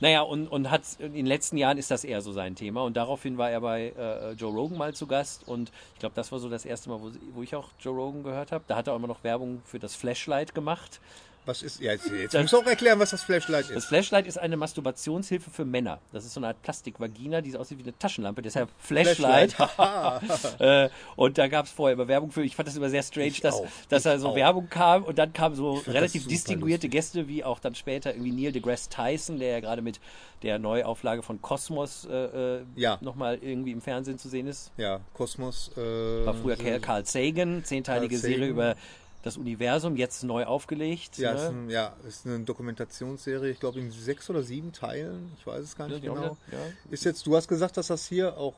Naja, 0.00 0.20
und, 0.20 0.48
und 0.48 0.70
hat 0.70 0.82
in 0.98 1.14
den 1.14 1.24
letzten 1.24 1.56
Jahren 1.56 1.78
ist 1.78 1.90
das 1.90 2.04
eher 2.04 2.20
so 2.20 2.32
sein 2.32 2.56
Thema. 2.56 2.82
Und 2.82 2.94
daraufhin 2.94 3.38
war 3.38 3.50
er 3.50 3.62
bei 3.62 3.94
äh, 3.96 4.32
Joe 4.32 4.52
Rogan 4.52 4.76
mal 4.76 4.92
zu 4.92 5.06
Gast. 5.06 5.48
Und 5.48 5.72
ich 5.94 6.00
glaube, 6.00 6.14
das 6.14 6.30
war 6.30 6.40
so 6.40 6.50
das 6.50 6.66
erste 6.66 6.90
Mal, 6.90 7.00
wo, 7.00 7.10
wo 7.32 7.42
ich 7.42 7.56
auch 7.56 7.70
Joe 7.80 7.96
Rogan 7.96 8.22
gehört 8.22 8.52
habe. 8.52 8.64
Da 8.66 8.76
hat 8.76 8.86
er 8.86 8.92
auch 8.92 8.98
immer 8.98 9.08
noch 9.08 9.24
Werbung 9.24 9.62
für 9.64 9.78
das 9.78 9.94
Flashlight 9.94 10.54
gemacht. 10.54 11.00
Was 11.44 11.62
ist, 11.62 11.80
ja, 11.80 11.90
jetzt, 11.90 12.08
jetzt 12.08 12.34
musst 12.38 12.52
du 12.52 12.58
auch 12.58 12.66
erklären, 12.66 13.00
was 13.00 13.10
das 13.10 13.24
Flashlight 13.24 13.64
Das 13.64 13.76
ist. 13.78 13.84
Flashlight 13.86 14.28
ist 14.28 14.38
eine 14.38 14.56
Masturbationshilfe 14.56 15.50
für 15.50 15.64
Männer. 15.64 15.98
Das 16.12 16.24
ist 16.24 16.34
so 16.34 16.40
eine 16.40 16.46
Art 16.48 16.62
Plastikvagina, 16.62 17.40
die 17.40 17.50
so 17.50 17.58
aussieht 17.58 17.78
wie 17.78 17.82
eine 17.82 17.98
Taschenlampe. 17.98 18.42
Deshalb 18.42 18.68
Flashlight. 18.78 19.56
äh, 20.60 20.88
und 21.16 21.38
da 21.38 21.48
gab 21.48 21.66
es 21.66 21.72
vorher 21.72 21.94
immer 21.94 22.06
Werbung 22.06 22.30
für. 22.30 22.44
Ich 22.44 22.54
fand 22.54 22.68
das 22.68 22.76
immer 22.76 22.90
sehr 22.90 23.02
strange, 23.02 23.32
dass, 23.42 23.56
auch. 23.56 23.66
dass 23.88 24.04
da 24.04 24.14
Ich 24.14 24.20
so 24.20 24.28
auch. 24.28 24.36
Werbung 24.36 24.68
kam 24.68 25.02
und 25.02 25.18
dann 25.18 25.32
kamen 25.32 25.56
so 25.56 25.78
das 25.84 25.92
relativ 25.92 26.28
distinguierte 26.28 26.88
Gäste, 26.88 27.26
wie 27.26 27.42
auch 27.42 27.58
dann 27.58 27.74
später 27.74 28.14
irgendwie 28.14 28.30
Neil 28.32 28.52
deGrasse 28.52 28.88
Tyson, 28.90 29.38
der 29.40 29.50
ja 29.50 29.60
gerade 29.60 29.82
mit 29.82 29.98
der 30.42 30.58
Neuauflage 30.60 31.22
von 31.22 31.40
Kosmos 31.42 32.04
äh, 32.04 32.58
äh, 32.58 32.64
Ja. 32.76 32.98
nochmal 33.00 33.38
irgendwie 33.40 33.72
im 33.72 33.80
Fernsehen 33.80 34.18
zu 34.18 34.28
sehen 34.28 34.46
ist. 34.46 34.70
Ja, 34.76 35.00
Kosmos. 35.14 35.70
Äh, 35.76 35.80
War 36.26 36.34
früher 36.34 36.56
Carl 36.56 36.80
Carl 36.80 37.04
Sagan, 37.04 37.64
zehnteilige 37.64 38.14
Carl 38.14 38.22
Sagan. 38.22 38.36
Serie 38.38 38.48
über 38.50 38.76
das 39.22 39.36
Universum, 39.36 39.96
jetzt 39.96 40.24
neu 40.24 40.44
aufgelegt. 40.44 41.18
Ja, 41.18 41.32
ist, 41.32 41.42
ne? 41.42 41.48
ein, 41.48 41.70
ja, 41.70 41.94
ist 42.06 42.26
eine 42.26 42.40
Dokumentationsserie, 42.40 43.50
ich 43.50 43.60
glaube 43.60 43.78
in 43.80 43.90
sechs 43.90 44.28
oder 44.28 44.42
sieben 44.42 44.72
Teilen. 44.72 45.32
Ich 45.38 45.46
weiß 45.46 45.62
es 45.62 45.76
gar 45.76 45.88
nicht 45.88 46.02
Ja, 46.04 46.12
genau. 46.12 46.36
ja. 46.50 46.58
Ist 46.90 47.04
jetzt, 47.04 47.26
du 47.26 47.36
hast 47.36 47.48
gesagt, 47.48 47.76
dass 47.76 47.86
das 47.86 48.06
hier 48.06 48.36
auch 48.36 48.54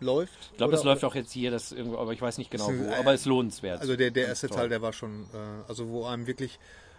läuft? 0.00 0.50
Ich 0.52 0.56
glaube, 0.58 0.72
das 0.72 0.84
läuft 0.84 1.04
auch 1.04 1.14
jetzt 1.14 1.32
hier, 1.32 1.50
das 1.50 1.72
irgendwo, 1.72 1.96
aber 1.98 2.12
ich 2.12 2.20
weiß 2.20 2.36
nicht 2.38 2.50
genau 2.50 2.64
Ist 2.70 2.78
ein- 2.80 2.88
wo. 2.88 2.92
Aber 2.94 3.14
es 3.14 3.20
ist 3.22 3.26
lohnenswert. 3.26 3.80
Also 3.80 3.96
der, 3.96 4.10
der 4.10 4.26
erste 4.28 4.48
toll. 4.48 4.56
Teil, 4.58 4.68
der 4.68 4.82
war 4.82 4.92
schon, 4.92 5.24
äh, 5.32 5.68
also 5.68 5.88
wo 5.88 6.04
einem 6.04 6.26
wirklich 6.26 6.58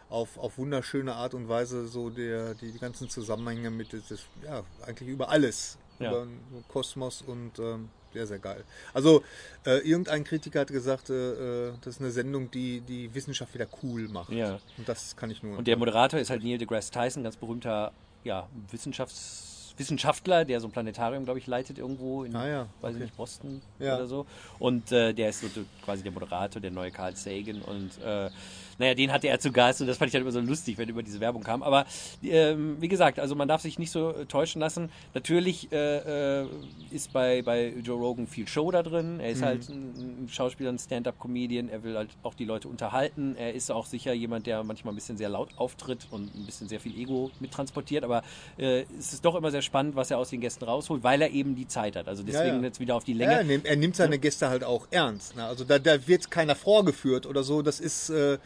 auf, 0.10 0.38
auf 0.38 0.58
wunderschöne 0.58 1.14
Art 1.14 1.34
und 1.34 1.50
Weise 1.50 1.88
so 1.88 2.10
der, 2.10 2.56
die, 2.56 2.72
die 2.72 2.80
ganzen 2.80 3.10
Zusammenhänge 3.10 3.70
mit, 3.72 3.94
das- 3.94 4.26
ja, 4.44 4.64
eigentlich 4.86 5.10
über 5.10 5.30
alles, 5.30 5.78
Ja. 6.00 6.10
über 6.12 6.28
Kosmos 6.70 7.22
und 7.22 7.60
ähm, 7.60 7.90
sehr, 8.14 8.28
sehr 8.28 8.40
geil. 8.40 8.64
Also 8.94 9.24
äh, 9.66 9.80
irgendein 9.80 10.24
Kritiker 10.24 10.62
hat 10.62 10.70
gesagt, 10.70 11.10
äh, 11.10 11.68
äh, 11.68 11.74
das 11.82 11.96
ist 11.96 12.02
eine 12.02 12.12
Sendung, 12.12 12.52
die 12.52 12.82
die 12.82 13.14
Wissenschaft 13.14 13.54
wieder 13.54 13.68
cool 13.82 14.08
macht. 14.08 14.32
Ja. 14.32 14.60
Und 14.78 14.88
das 14.88 15.16
kann 15.16 15.30
ich 15.30 15.44
nur. 15.44 15.58
Und 15.58 15.68
der 15.68 15.78
Moderator 15.78 16.20
ist 16.20 16.30
halt 16.30 16.44
Neil 16.44 16.58
deGrasse 16.58 16.92
Tyson, 16.92 17.24
ganz 17.24 17.38
berühmter 17.38 17.92
ja, 18.24 18.48
Wissenschafts 18.72 19.53
Wissenschaftler, 19.78 20.46
der 20.46 20.60
so 20.60 20.68
ein 20.68 20.72
Planetarium, 20.72 21.26
glaube 21.26 21.40
ich, 21.40 21.48
leitet 21.48 21.78
irgendwo 21.80 22.24
in, 22.24 22.36
Ah 22.36 22.48
ja, 22.48 22.68
weiß 22.82 22.92
ich 22.92 22.96
okay. 22.98 23.04
nicht, 23.04 23.16
Boston 23.18 23.62
Ja. 23.80 23.96
oder 23.96 24.08
so. 24.08 24.26
Und 24.60 24.92
äh, 24.92 25.14
der 25.14 25.30
ist 25.30 25.42
so 25.42 25.48
quasi 25.82 26.04
der 26.04 26.12
Moderator, 26.12 26.62
der 26.62 26.72
neue 26.72 26.92
Carl 26.92 27.16
Sagan. 27.16 27.62
Und 27.62 27.98
äh, 28.00 28.30
naja, 28.78 28.94
den 28.94 29.12
hatte 29.12 29.28
er 29.28 29.40
zu 29.40 29.52
Gast 29.52 29.82
und 29.82 29.88
das 29.88 29.98
fand 29.98 30.10
ich 30.10 30.14
halt 30.16 30.22
immer 30.22 30.32
so 30.32 30.40
lustig, 30.40 30.78
wenn 30.78 30.90
über 30.90 31.04
diese 31.04 31.20
Werbung 31.20 31.44
kam. 31.44 31.64
Aber 31.64 31.86
ähm, 32.24 32.78
wie 32.82 32.88
gesagt, 32.88 33.20
also 33.20 33.36
man 33.36 33.48
darf 33.48 33.62
sich 33.62 33.80
nicht 33.80 33.92
so 33.92 34.12
äh, 34.12 34.26
täuschen 34.26 34.60
lassen. 34.62 34.92
Natürlich 35.14 35.72
äh, 35.72 36.42
äh, 36.44 36.48
ist 36.92 37.12
bei, 37.12 37.42
bei 37.42 37.70
Joe 37.84 37.98
Rogan 38.00 38.28
viel 38.28 38.48
Show 38.48 38.70
da 38.72 38.84
drin. 38.84 39.20
Er 39.20 39.32
ist 39.32 39.42
Mhm. 39.42 39.46
halt 39.46 39.70
ein, 39.70 40.24
ein 40.26 40.30
Schauspieler, 40.30 40.70
ein 40.72 40.80
Stand-up-Comedian. 40.80 41.70
Er 41.70 41.84
will 41.84 41.98
halt 41.98 42.10
auch 42.24 42.34
die 42.36 42.46
Leute 42.46 42.68
unterhalten. 42.68 43.36
Er 43.36 43.54
ist 43.54 43.72
auch 43.72 43.86
sicher 43.86 44.14
jemand, 44.14 44.46
der 44.48 44.64
manchmal 44.64 44.94
ein 44.94 44.96
bisschen 44.96 45.18
sehr 45.18 45.30
laut 45.30 45.50
auftritt 45.56 46.08
und 46.12 46.34
ein 46.36 46.46
bisschen 46.46 46.68
sehr 46.68 46.80
viel 46.80 46.96
Ego 46.98 47.32
mittransportiert. 47.40 48.04
Aber 48.04 48.22
äh, 48.58 48.84
es 48.98 49.14
ist 49.14 49.26
doch 49.26 49.36
immer 49.36 49.52
sehr 49.52 49.62
spannend, 49.64 49.96
was 49.96 50.12
er 50.12 50.18
aus 50.18 50.30
den 50.30 50.42
Gästen 50.42 50.66
rausholt, 50.66 51.04
weil 51.04 51.22
er 51.22 51.32
eben 51.32 51.56
die 51.56 51.68
Zeit 51.68 51.96
hat. 51.96 52.08
Also 52.08 52.22
deswegen 52.24 52.48
Ja, 52.48 52.56
ja. 52.58 52.62
jetzt 52.64 52.80
wieder 52.80 52.96
auf 52.96 53.04
die 53.04 53.14
Ja, 53.14 53.18
Länge. 53.20 53.34
er, 53.34 53.44
nimmt, 53.44 53.66
er 53.66 53.76
nimmt 53.76 53.96
seine 53.96 54.20
Gäste 54.20 54.50
halt 54.50 54.64
auch 54.64 54.88
ernst. 54.92 55.36
Ne? 55.36 55.44
Also 55.46 55.64
da, 55.64 55.80
da 55.80 56.08
wird 56.08 56.30
keiner 56.30 56.56
vorgeführt 56.56 57.26
oder 57.26 57.44
so. 57.44 57.62
Das 57.62 57.80
ist 57.80 58.10
äh, 58.10 58.38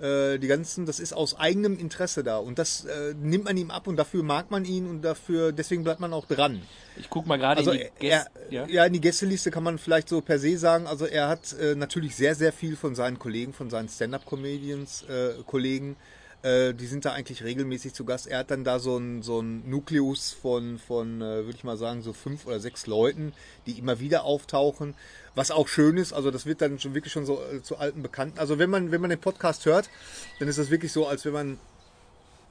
äh, 0.00 0.38
die 0.38 0.46
ganzen, 0.46 0.86
das 0.86 0.98
ist 0.98 1.12
aus 1.12 1.38
eigenem 1.38 1.78
Interesse 1.78 2.24
da 2.24 2.38
und 2.38 2.58
das 2.58 2.86
äh, 2.86 3.12
nimmt 3.20 3.44
man 3.44 3.56
ihm 3.58 3.70
ab 3.70 3.86
und 3.86 3.96
dafür 3.96 4.22
mag 4.22 4.50
man 4.50 4.64
ihn 4.64 4.88
und 4.88 5.02
dafür 5.02 5.52
deswegen 5.52 5.84
bleibt 5.84 6.00
man 6.00 6.14
auch 6.14 6.24
dran. 6.24 6.62
Ich 6.96 7.10
gucke 7.10 7.28
mal 7.28 7.36
gerade 7.36 7.58
Also 7.58 7.72
in 7.72 7.80
die 7.80 8.06
Gäste. 8.08 8.30
Ja? 8.48 8.66
ja, 8.66 8.84
in 8.86 8.94
die 8.94 9.00
Gästeliste 9.02 9.50
kann 9.50 9.62
man 9.62 9.76
vielleicht 9.78 10.08
so 10.08 10.22
per 10.22 10.38
se 10.38 10.56
sagen. 10.56 10.86
Also 10.86 11.04
er 11.04 11.28
hat 11.28 11.52
äh, 11.60 11.74
natürlich 11.74 12.16
sehr 12.16 12.34
sehr 12.34 12.52
viel 12.52 12.76
von 12.76 12.94
seinen 12.94 13.18
Kollegen, 13.18 13.52
von 13.52 13.68
seinen 13.68 13.90
Stand-up-Comedians 13.90 15.02
äh, 15.02 15.42
Kollegen. 15.46 15.96
Äh, 16.42 16.72
die 16.72 16.86
sind 16.86 17.04
da 17.04 17.12
eigentlich 17.12 17.44
regelmäßig 17.44 17.92
zu 17.92 18.04
Gast. 18.04 18.26
Er 18.26 18.38
hat 18.38 18.50
dann 18.50 18.64
da 18.64 18.78
so 18.78 18.96
ein, 18.96 19.22
so 19.22 19.40
ein 19.40 19.68
Nukleus 19.68 20.32
von, 20.32 20.78
von 20.78 21.20
äh, 21.20 21.44
würde 21.44 21.56
ich 21.56 21.64
mal 21.64 21.76
sagen, 21.76 22.02
so 22.02 22.12
fünf 22.12 22.46
oder 22.46 22.60
sechs 22.60 22.86
Leuten, 22.86 23.32
die 23.66 23.78
immer 23.78 24.00
wieder 24.00 24.24
auftauchen. 24.24 24.94
Was 25.34 25.50
auch 25.50 25.68
schön 25.68 25.96
ist, 25.96 26.12
also 26.12 26.30
das 26.30 26.46
wird 26.46 26.62
dann 26.62 26.78
schon 26.78 26.94
wirklich 26.94 27.12
schon 27.12 27.26
so 27.26 27.42
äh, 27.42 27.62
zu 27.62 27.76
alten 27.76 28.02
Bekannten. 28.02 28.38
Also 28.38 28.58
wenn 28.58 28.70
man, 28.70 28.90
wenn 28.90 29.00
man 29.00 29.10
den 29.10 29.20
Podcast 29.20 29.66
hört, 29.66 29.90
dann 30.38 30.48
ist 30.48 30.58
das 30.58 30.70
wirklich 30.70 30.92
so, 30.92 31.06
als 31.06 31.24
wenn 31.24 31.32
man 31.32 31.58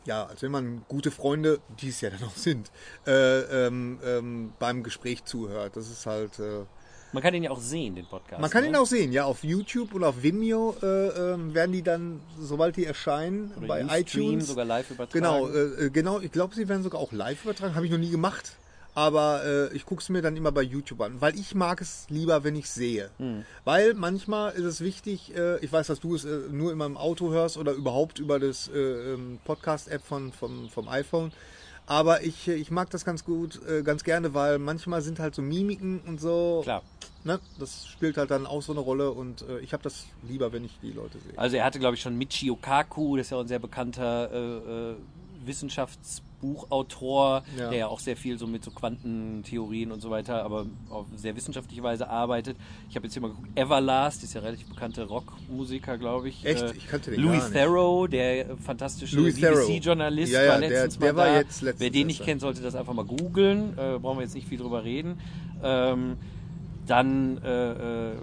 ja, 0.05 0.25
als 0.25 0.41
wenn 0.41 0.51
man 0.51 0.83
gute 0.87 1.11
Freunde, 1.11 1.59
die 1.81 1.89
es 1.89 2.01
ja 2.01 2.09
dann 2.09 2.23
auch 2.23 2.35
sind, 2.35 2.71
äh, 3.05 3.67
ähm, 3.67 3.99
ähm, 4.03 4.53
beim 4.57 4.83
Gespräch 4.83 5.25
zuhört. 5.25 5.75
Das 5.75 5.89
ist 5.89 6.05
halt. 6.05 6.39
Äh, 6.39 6.65
Man 7.11 7.23
kann 7.23 7.33
ihn 7.33 7.43
ja 7.43 7.51
auch 7.51 7.59
sehen, 7.59 7.95
den 7.95 8.05
Podcast. 8.05 8.41
man 8.41 8.49
kann 8.49 8.63
ne? 8.63 8.69
ihn 8.69 8.75
auch 8.75 8.85
sehen, 8.85 9.11
ja, 9.11 9.25
auf 9.25 9.43
YouTube 9.43 9.93
oder 9.93 10.09
auf 10.09 10.21
Vimeo 10.21 10.75
äh, 10.81 10.85
ähm, 10.85 11.53
werden 11.53 11.71
die 11.71 11.81
dann, 11.81 12.21
sobald 12.39 12.75
die 12.75 12.85
erscheinen, 12.85 13.51
Oder 13.57 13.67
bei 13.67 13.85
Ustream, 13.85 14.01
iTunes. 14.01 14.47
sogar 14.47 14.65
live 14.65 14.91
übertragen. 14.91 15.23
Genau, 15.23 15.47
äh, 15.47 15.85
äh, 15.85 15.89
genau. 15.89 16.19
Ich 16.19 16.31
glaube, 16.31 16.55
sie 16.55 16.67
werden 16.67 16.83
sogar 16.83 17.01
auch 17.01 17.11
live 17.11 17.43
übertragen. 17.43 17.75
Habe 17.75 17.85
ich 17.85 17.91
noch 17.91 17.99
nie 17.99 18.11
gemacht. 18.11 18.53
Aber 18.95 19.45
äh, 19.45 19.75
ich 19.75 19.85
gucke 19.85 20.01
es 20.01 20.09
mir 20.09 20.21
dann 20.21 20.35
immer 20.35 20.51
bei 20.51 20.63
YouTube 20.63 20.99
an, 21.01 21.21
weil 21.21 21.37
ich 21.39 21.55
mag 21.55 21.79
es 21.79 22.05
lieber, 22.09 22.43
wenn 22.43 22.55
ich 22.55 22.69
sehe. 22.69 23.09
Hm. 23.17 23.45
Weil 23.63 23.93
manchmal 23.93 24.51
ist 24.53 24.65
es 24.65 24.81
wichtig, 24.81 25.33
äh, 25.35 25.57
ich 25.59 25.71
weiß, 25.71 25.87
dass 25.87 25.99
du 25.99 26.15
es 26.15 26.25
nur 26.51 26.71
immer 26.71 26.85
im 26.85 26.97
Auto 26.97 27.29
hörst 27.29 27.57
oder 27.57 27.71
überhaupt 27.71 28.19
über 28.19 28.39
das 28.39 28.67
äh, 28.67 29.13
ähm, 29.13 29.39
Podcast-App 29.45 30.03
von, 30.03 30.33
vom, 30.33 30.69
vom 30.69 30.89
iPhone. 30.89 31.31
Aber 31.89 32.23
ich, 32.23 32.47
ich 32.47 32.69
mag 32.69 32.91
das 32.91 33.03
ganz 33.03 33.25
gut, 33.25 33.59
äh, 33.67 33.81
ganz 33.81 34.03
gerne, 34.03 34.35
weil 34.35 34.59
manchmal 34.59 35.01
sind 35.01 35.17
halt 35.17 35.33
so 35.33 35.41
Mimiken 35.41 35.99
und 36.05 36.21
so. 36.21 36.61
Klar. 36.61 36.83
Ne? 37.23 37.39
Das 37.57 37.87
spielt 37.87 38.15
halt 38.17 38.29
dann 38.29 38.45
auch 38.45 38.61
so 38.61 38.73
eine 38.73 38.79
Rolle 38.79 39.11
und 39.11 39.41
äh, 39.41 39.57
ich 39.59 39.73
habe 39.73 39.81
das 39.81 40.05
lieber, 40.21 40.53
wenn 40.53 40.63
ich 40.63 40.77
die 40.83 40.91
Leute 40.91 41.17
sehe. 41.17 41.35
Also 41.35 41.57
er 41.57 41.65
hatte, 41.65 41.79
glaube 41.79 41.95
ich, 41.95 42.01
schon 42.01 42.15
Michio 42.15 42.55
Kaku, 42.55 43.17
das 43.17 43.25
ist 43.25 43.31
ja 43.31 43.37
auch 43.37 43.41
ein 43.41 43.47
sehr 43.47 43.57
bekannter 43.57 44.29
äh, 44.31 44.91
äh, 44.91 44.95
Wissenschaftsbuchautor, 46.41 47.43
Ja. 47.57 47.69
der 47.69 47.79
ja 47.79 47.87
auch 47.87 47.99
sehr 47.99 48.15
viel 48.17 48.37
so 48.37 48.47
mit 48.47 48.63
so 48.63 48.71
Quantentheorien 48.71 49.91
und 49.91 50.01
so 50.01 50.09
weiter, 50.09 50.43
aber 50.43 50.65
auf 50.89 51.05
sehr 51.15 51.35
wissenschaftliche 51.35 51.83
Weise 51.83 52.09
arbeitet. 52.09 52.57
Ich 52.89 52.95
habe 52.95 53.05
jetzt 53.07 53.13
hier 53.13 53.21
mal 53.21 53.29
geguckt, 53.29 53.47
Everlast, 53.55 54.23
ist 54.23 54.33
ja 54.33 54.41
relativ 54.41 54.67
bekannter 54.69 55.05
Rockmusiker, 55.05 55.97
glaube 55.97 56.29
ich. 56.29 56.45
Echt? 56.45 56.61
Äh, 56.61 56.73
Ich 56.75 56.87
kannte 56.87 57.11
den 57.11 57.21
Louis. 57.21 57.49
Theroux, 57.51 58.07
der 58.07 58.57
fantastische. 58.57 59.17
BBC-Journalist, 59.17 60.31
Ja, 60.33 60.43
ja, 60.43 60.51
war 60.53 60.59
der- 60.59 60.69
letztens 60.69 60.99
der 60.99 61.13
mal 61.13 61.19
war 61.19 61.25
da. 61.27 61.35
jetzt 61.37 61.61
letztens 61.61 61.79
Wer 61.81 61.89
den 61.89 62.07
nicht 62.07 62.23
kennt, 62.23 62.41
sollte 62.41 62.61
das 62.61 62.75
einfach 62.75 62.93
mal 62.93 63.05
googeln. 63.05 63.73
Äh, 63.77 63.99
brauchen 63.99 64.17
wir 64.17 64.23
jetzt 64.23 64.35
nicht 64.35 64.47
viel 64.47 64.57
drüber 64.57 64.83
reden. 64.83 65.19
Ähm, 65.63 66.17
dann 66.87 67.37
äh, 67.43 68.11
äh, 68.11 68.15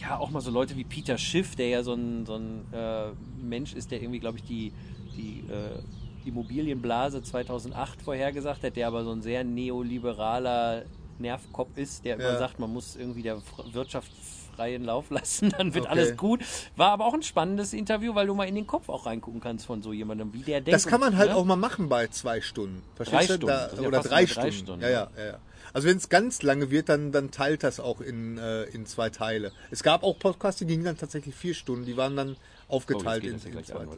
ja 0.00 0.18
auch 0.18 0.30
mal 0.30 0.40
so 0.40 0.50
Leute 0.50 0.76
wie 0.76 0.84
Peter 0.84 1.18
Schiff, 1.18 1.56
der 1.56 1.68
ja 1.68 1.82
so 1.82 1.94
ein, 1.94 2.26
so 2.26 2.34
ein 2.34 2.64
äh, 2.72 3.06
Mensch 3.42 3.72
ist, 3.74 3.90
der 3.90 4.00
irgendwie, 4.02 4.20
glaube 4.20 4.38
ich, 4.38 4.44
die, 4.44 4.72
die 5.16 5.44
äh, 5.50 5.78
Immobilienblase 6.24 7.22
2008 7.22 8.02
vorhergesagt 8.02 8.62
hat, 8.62 8.76
der 8.76 8.86
aber 8.88 9.04
so 9.04 9.12
ein 9.12 9.22
sehr 9.22 9.44
neoliberaler 9.44 10.86
Nervkopf 11.18 11.76
ist, 11.76 12.04
der 12.04 12.16
immer 12.16 12.32
Ja. 12.32 12.38
sagt, 12.38 12.58
man 12.58 12.70
muss 12.70 12.96
irgendwie 12.96 13.22
der 13.22 13.40
Wirtschaft 13.64 14.12
freien 14.54 14.84
Lauf 14.84 15.10
lassen, 15.10 15.50
dann 15.56 15.72
wird 15.74 15.84
Okay. 15.84 15.92
alles 15.92 16.16
gut. 16.16 16.44
War 16.76 16.90
aber 16.90 17.06
auch 17.06 17.14
ein 17.14 17.22
spannendes 17.22 17.72
Interview, 17.72 18.14
weil 18.14 18.26
du 18.26 18.34
mal 18.34 18.44
in 18.48 18.54
den 18.54 18.66
Kopf 18.66 18.88
auch 18.88 19.06
reingucken 19.06 19.40
kannst 19.40 19.66
von 19.66 19.82
so 19.82 19.92
jemandem, 19.92 20.34
wie 20.34 20.42
der 20.42 20.60
denkt. 20.60 20.74
Das 20.74 20.86
kann 20.86 21.00
man 21.00 21.16
halt 21.16 21.30
ne? 21.30 21.36
auch 21.36 21.44
mal 21.44 21.56
machen 21.56 21.88
bei 21.88 22.08
zwei 22.08 22.40
Stunden. 22.40 22.82
Verstehst 22.94 23.30
Drei 23.30 23.36
du? 23.36 23.36
Stunden. 23.36 23.46
Da, 23.46 23.82
ja 23.82 23.88
oder 23.88 24.00
drei, 24.00 24.26
Stunden. 24.26 24.52
Stunden, 24.52 24.82
Ja, 24.82 24.88
ja, 24.88 25.10
ja, 25.16 25.24
ja. 25.24 25.38
Also 25.72 25.88
wenn 25.88 25.96
es 25.96 26.08
ganz 26.08 26.42
lange 26.42 26.70
wird, 26.70 26.88
dann, 26.88 27.12
dann 27.12 27.30
teilt 27.30 27.62
das 27.62 27.80
auch 27.80 28.00
in, 28.00 28.36
äh, 28.38 28.64
in 28.64 28.84
zwei 28.84 29.10
Teile. 29.10 29.52
Es 29.70 29.82
gab 29.82 30.02
auch 30.02 30.18
Podcasts, 30.18 30.58
die 30.58 30.66
gingen 30.66 30.84
dann 30.84 30.98
tatsächlich 30.98 31.34
vier 31.34 31.54
Stunden. 31.54 31.84
Die 31.86 31.96
waren 31.96 32.16
dann 32.16 32.36
aufgeteilt 32.72 33.22
geht 33.22 33.32
in, 33.44 33.58
in 33.58 33.64
zwei 33.64 33.80
an, 33.80 33.88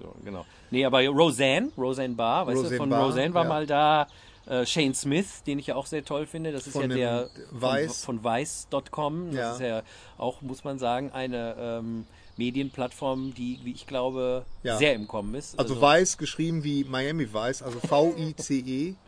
so, 0.00 0.14
genau. 0.24 0.44
Nee, 0.70 0.84
aber 0.84 1.06
Roseanne, 1.06 1.70
Roseanne 1.76 2.14
Barr, 2.14 2.46
weißt 2.46 2.56
du, 2.56 2.60
Roseanne 2.62 2.76
von 2.78 2.90
Barr, 2.90 3.04
Roseanne 3.06 3.34
war 3.34 3.42
ja. 3.44 3.48
mal 3.48 3.66
da 3.66 4.06
äh, 4.46 4.66
Shane 4.66 4.94
Smith, 4.94 5.42
den 5.46 5.58
ich 5.58 5.68
ja 5.68 5.74
auch 5.76 5.86
sehr 5.86 6.04
toll 6.04 6.26
finde, 6.26 6.52
das 6.52 6.66
ist 6.66 6.74
Von 6.74 6.90
ja 6.90 6.96
der 6.96 7.30
Vice. 7.50 8.04
von, 8.04 8.20
von 8.20 8.32
Vice.com, 8.32 9.26
das 9.30 9.36
Ja. 9.36 9.52
ist 9.54 9.60
ja 9.60 9.82
auch, 10.18 10.42
muss 10.42 10.64
man 10.64 10.78
sagen, 10.78 11.10
eine 11.12 11.56
ähm, 11.58 12.06
Medienplattform, 12.36 13.32
die, 13.34 13.60
wie 13.62 13.72
ich 13.72 13.86
glaube, 13.86 14.44
Ja. 14.62 14.76
sehr 14.76 14.94
im 14.94 15.08
Kommen 15.08 15.34
ist. 15.34 15.58
Also 15.58 15.80
Vice 15.80 16.18
geschrieben 16.18 16.62
wie 16.64 16.84
Miami 16.84 17.32
Vice, 17.32 17.62
also 17.62 17.78
V-I-C-E. 17.80 18.94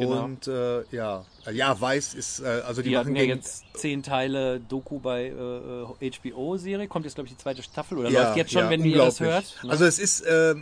Genau. 0.00 0.24
Und 0.24 0.46
äh, 0.48 0.82
ja, 0.90 1.24
ja, 1.52 1.80
Vice 1.80 2.14
ist, 2.14 2.40
äh, 2.40 2.62
also 2.66 2.82
die, 2.82 2.90
die 2.90 2.96
machen 2.96 3.16
ja 3.16 3.22
jetzt 3.22 3.64
zehn 3.74 4.02
Teile 4.02 4.60
Doku 4.60 4.98
bei 4.98 5.26
äh, 5.26 6.10
HBO-Serie, 6.10 6.88
kommt 6.88 7.04
jetzt 7.04 7.14
glaube 7.14 7.28
ich 7.28 7.34
die 7.34 7.42
zweite 7.42 7.62
Staffel 7.62 7.98
oder 7.98 8.10
ja, 8.10 8.24
läuft 8.24 8.36
jetzt 8.36 8.52
schon, 8.52 8.64
ja, 8.64 8.70
wenn 8.70 8.84
ihr 8.84 8.98
das 8.98 9.20
hört. 9.20 9.44
ne? 9.62 9.70
Also 9.70 9.84
es 9.84 9.98
ist, 9.98 10.20
äh, 10.22 10.54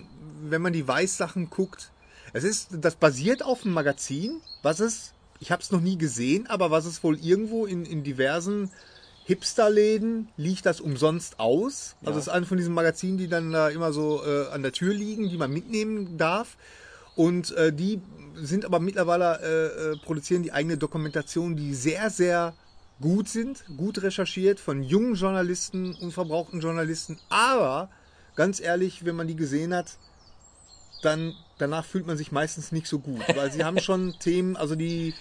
wenn 0.43 0.63
man 0.63 0.73
die 0.73 0.87
Weiß-Sachen 0.87 1.51
guckt, 1.51 1.91
es 2.33 2.45
ist, 2.45 2.71
das 2.73 2.97
basiert 2.97 3.45
auf 3.45 3.65
einem 3.65 3.75
Magazin, 3.75 4.41
was 4.63 4.81
es 4.81 5.15
ich 5.41 5.53
habe 5.53 5.63
es 5.63 5.71
noch 5.71 5.81
nie 5.81 5.99
gesehen, 5.99 6.47
aber 6.47 6.71
was 6.71 6.87
es 6.87 7.05
wohl 7.05 7.19
irgendwo 7.19 7.67
in, 7.67 7.85
in 7.85 8.03
diversen 8.03 8.71
Hipsterläden 9.25 10.29
liegt 10.37 10.67
das 10.67 10.81
umsonst 10.81 11.41
aus. 11.41 11.97
Also 12.05 12.19
es 12.19 12.27
ist 12.27 12.33
eine 12.33 12.47
von 12.47 12.59
diesen 12.59 12.75
Magazinen, 12.75 13.19
die 13.19 13.29
dann 13.29 13.53
da 13.53 13.69
immer 13.69 13.93
so 13.93 14.23
äh, 14.25 14.49
an 14.49 14.63
der 14.63 14.73
Tür 14.73 14.93
liegen, 14.93 15.29
die 15.29 15.37
man 15.37 15.51
mitnehmen 15.51 16.19
darf. 16.19 16.57
Und 17.17 17.53
äh, 17.53 17.73
die 17.73 18.01
sind 18.35 18.65
aber 18.65 18.81
mittlerweile 18.81 19.41
äh, 19.41 19.93
äh, 19.93 19.97
produzieren 19.99 20.43
die 20.43 20.53
eigene 20.53 20.77
Dokumentation, 20.77 21.57
die 21.57 21.75
sehr, 21.75 22.11
sehr 22.11 22.55
gut 23.01 23.29
sind, 23.29 23.65
gut 23.77 24.03
recherchiert 24.03 24.61
von 24.61 24.83
jungen 24.83 25.15
Journalisten, 25.15 25.95
unverbrauchten 25.95 26.61
Journalisten. 26.61 27.19
Aber 27.29 27.89
ganz 28.37 28.61
ehrlich, 28.61 29.05
wenn 29.05 29.17
man 29.17 29.27
die 29.27 29.37
gesehen 29.37 29.75
hat, 29.75 29.99
dann 31.03 31.35
danach 31.59 31.85
fühlt 31.85 32.07
man 32.07 32.17
sich 32.17 32.33
meistens 32.33 32.73
nicht 32.73 32.87
so 32.87 32.99
gut, 32.99 33.23
weil 33.35 33.53
sie 33.53 33.65
haben 33.65 33.79
schon 33.79 34.15
Themen, 34.21 34.57
also 34.57 34.75
die 34.75 35.15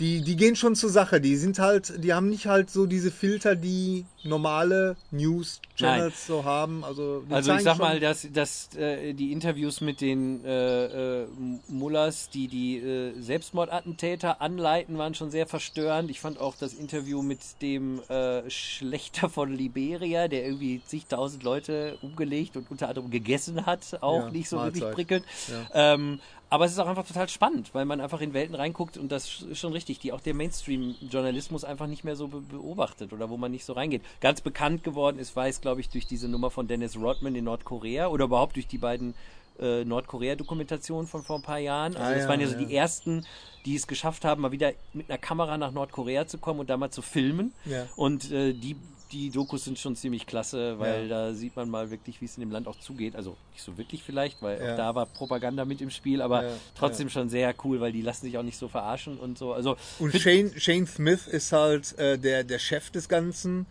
die, 0.00 0.20
die 0.20 0.36
gehen 0.36 0.56
schon 0.56 0.74
zur 0.74 0.90
Sache. 0.90 1.20
Die 1.20 1.36
sind 1.36 1.58
halt, 1.58 2.04
die 2.04 2.12
haben 2.12 2.28
nicht 2.28 2.46
halt 2.46 2.70
so 2.70 2.86
diese 2.86 3.10
Filter, 3.10 3.54
die 3.56 4.04
normale 4.24 4.96
News-Channels 5.10 6.26
so 6.26 6.44
haben. 6.44 6.84
Also, 6.84 7.24
Also 7.30 7.54
ich 7.54 7.62
sag 7.62 7.78
mal, 7.78 8.00
dass, 8.00 8.26
dass 8.32 8.74
äh, 8.76 9.12
die 9.14 9.32
Interviews 9.32 9.80
mit 9.80 10.00
den 10.00 10.44
äh, 10.44 11.22
äh, 11.22 11.26
Mullers, 11.68 12.28
die 12.30 12.48
die 12.48 12.78
äh, 12.78 13.12
Selbstmordattentäter 13.20 14.40
anleiten, 14.40 14.98
waren 14.98 15.14
schon 15.14 15.30
sehr 15.30 15.46
verstörend. 15.46 16.10
Ich 16.10 16.20
fand 16.20 16.40
auch 16.40 16.56
das 16.56 16.74
Interview 16.74 17.22
mit 17.22 17.38
dem 17.62 18.00
äh, 18.08 18.48
Schlechter 18.50 19.28
von 19.28 19.52
Liberia, 19.56 20.28
der 20.28 20.44
irgendwie 20.44 20.82
zigtausend 20.84 21.42
Leute 21.42 21.98
umgelegt 22.02 22.56
und 22.56 22.70
unter 22.70 22.88
anderem 22.88 23.10
gegessen 23.10 23.64
hat, 23.66 23.98
auch 24.00 24.24
Ja, 24.26 24.30
nicht 24.30 24.48
so 24.48 24.58
wirklich 24.58 24.82
Mahlzeit. 24.82 24.94
prickelnd. 24.94 25.24
Ähm, 25.72 26.20
aber 26.48 26.64
es 26.64 26.72
ist 26.72 26.78
auch 26.78 26.86
einfach 26.86 27.06
total 27.06 27.28
spannend, 27.28 27.74
weil 27.74 27.84
man 27.84 28.00
einfach 28.00 28.20
in 28.20 28.32
Welten 28.32 28.54
reinguckt 28.54 28.96
und 28.96 29.10
das 29.10 29.42
ist 29.42 29.58
schon 29.58 29.72
richtig, 29.72 29.98
die 29.98 30.12
auch 30.12 30.20
der 30.20 30.34
Mainstream-Journalismus 30.34 31.64
einfach 31.64 31.86
nicht 31.86 32.04
mehr 32.04 32.14
so 32.16 32.28
be 32.28 32.40
beobachtet 32.40 33.12
oder 33.12 33.30
wo 33.30 33.36
man 33.36 33.50
nicht 33.50 33.64
so 33.64 33.72
reingeht. 33.72 34.02
Ganz 34.20 34.40
bekannt 34.40 34.84
geworden 34.84 35.18
ist, 35.18 35.34
weiß, 35.34 35.60
glaube 35.60 35.80
ich, 35.80 35.88
durch 35.88 36.06
diese 36.06 36.28
Nummer 36.28 36.50
von 36.50 36.68
Dennis 36.68 36.96
Rodman 36.96 37.34
in 37.34 37.44
Nordkorea 37.44 38.08
oder 38.08 38.26
überhaupt 38.26 38.56
durch 38.56 38.68
die 38.68 38.78
beiden 38.78 39.14
äh, 39.58 39.84
Nordkorea-Dokumentationen 39.84 41.08
von 41.08 41.22
vor 41.22 41.36
ein 41.36 41.42
paar 41.42 41.58
Jahren. 41.58 41.96
Also 41.96 42.10
Ah, 42.10 42.14
das 42.14 42.22
ja, 42.24 42.28
waren 42.28 42.40
ja 42.40 42.46
so 42.46 42.54
ja. 42.54 42.64
die 42.64 42.74
ersten, 42.74 43.26
die 43.64 43.74
es 43.74 43.86
geschafft 43.86 44.24
haben, 44.24 44.42
mal 44.42 44.52
wieder 44.52 44.72
mit 44.92 45.10
einer 45.10 45.18
Kamera 45.18 45.58
nach 45.58 45.72
Nordkorea 45.72 46.26
zu 46.26 46.38
kommen 46.38 46.60
und 46.60 46.70
da 46.70 46.76
mal 46.76 46.90
zu 46.90 47.02
filmen. 47.02 47.52
Ja. 47.64 47.86
Und 47.96 48.30
äh, 48.30 48.52
die, 48.52 48.76
die 49.12 49.30
Dokus 49.30 49.64
sind 49.64 49.78
schon 49.78 49.94
ziemlich 49.96 50.26
klasse, 50.26 50.78
weil 50.78 51.02
Ja. 51.02 51.08
da 51.28 51.34
sieht 51.34 51.54
man 51.56 51.70
mal 51.70 51.90
wirklich, 51.90 52.20
wie 52.20 52.24
es 52.24 52.36
in 52.36 52.40
dem 52.40 52.50
Land 52.50 52.66
auch 52.66 52.76
zugeht. 52.76 53.14
Also 53.16 53.36
nicht 53.52 53.62
so 53.62 53.78
wirklich 53.78 54.02
vielleicht, 54.02 54.42
weil 54.42 54.60
Ja. 54.60 54.72
auch 54.72 54.76
da 54.76 54.94
war 54.94 55.06
Propaganda 55.06 55.64
mit 55.64 55.80
im 55.80 55.90
Spiel, 55.90 56.20
aber 56.20 56.42
Ja, 56.44 56.56
trotzdem 56.74 57.08
schon 57.08 57.28
sehr 57.28 57.54
cool, 57.64 57.80
weil 57.80 57.92
die 57.92 58.02
lassen 58.02 58.26
sich 58.26 58.36
auch 58.38 58.42
nicht 58.42 58.58
so 58.58 58.68
verarschen 58.68 59.18
und 59.18 59.38
so. 59.38 59.52
Also 59.52 59.76
Und 59.98 60.12
Shane, 60.14 60.52
Shane 60.58 60.86
Smith 60.86 61.26
ist 61.26 61.52
halt 61.52 61.96
äh, 61.98 62.18
der, 62.18 62.44
der 62.44 62.58
Chef 62.58 62.90
des 62.90 63.08
Ganzen. 63.08 63.66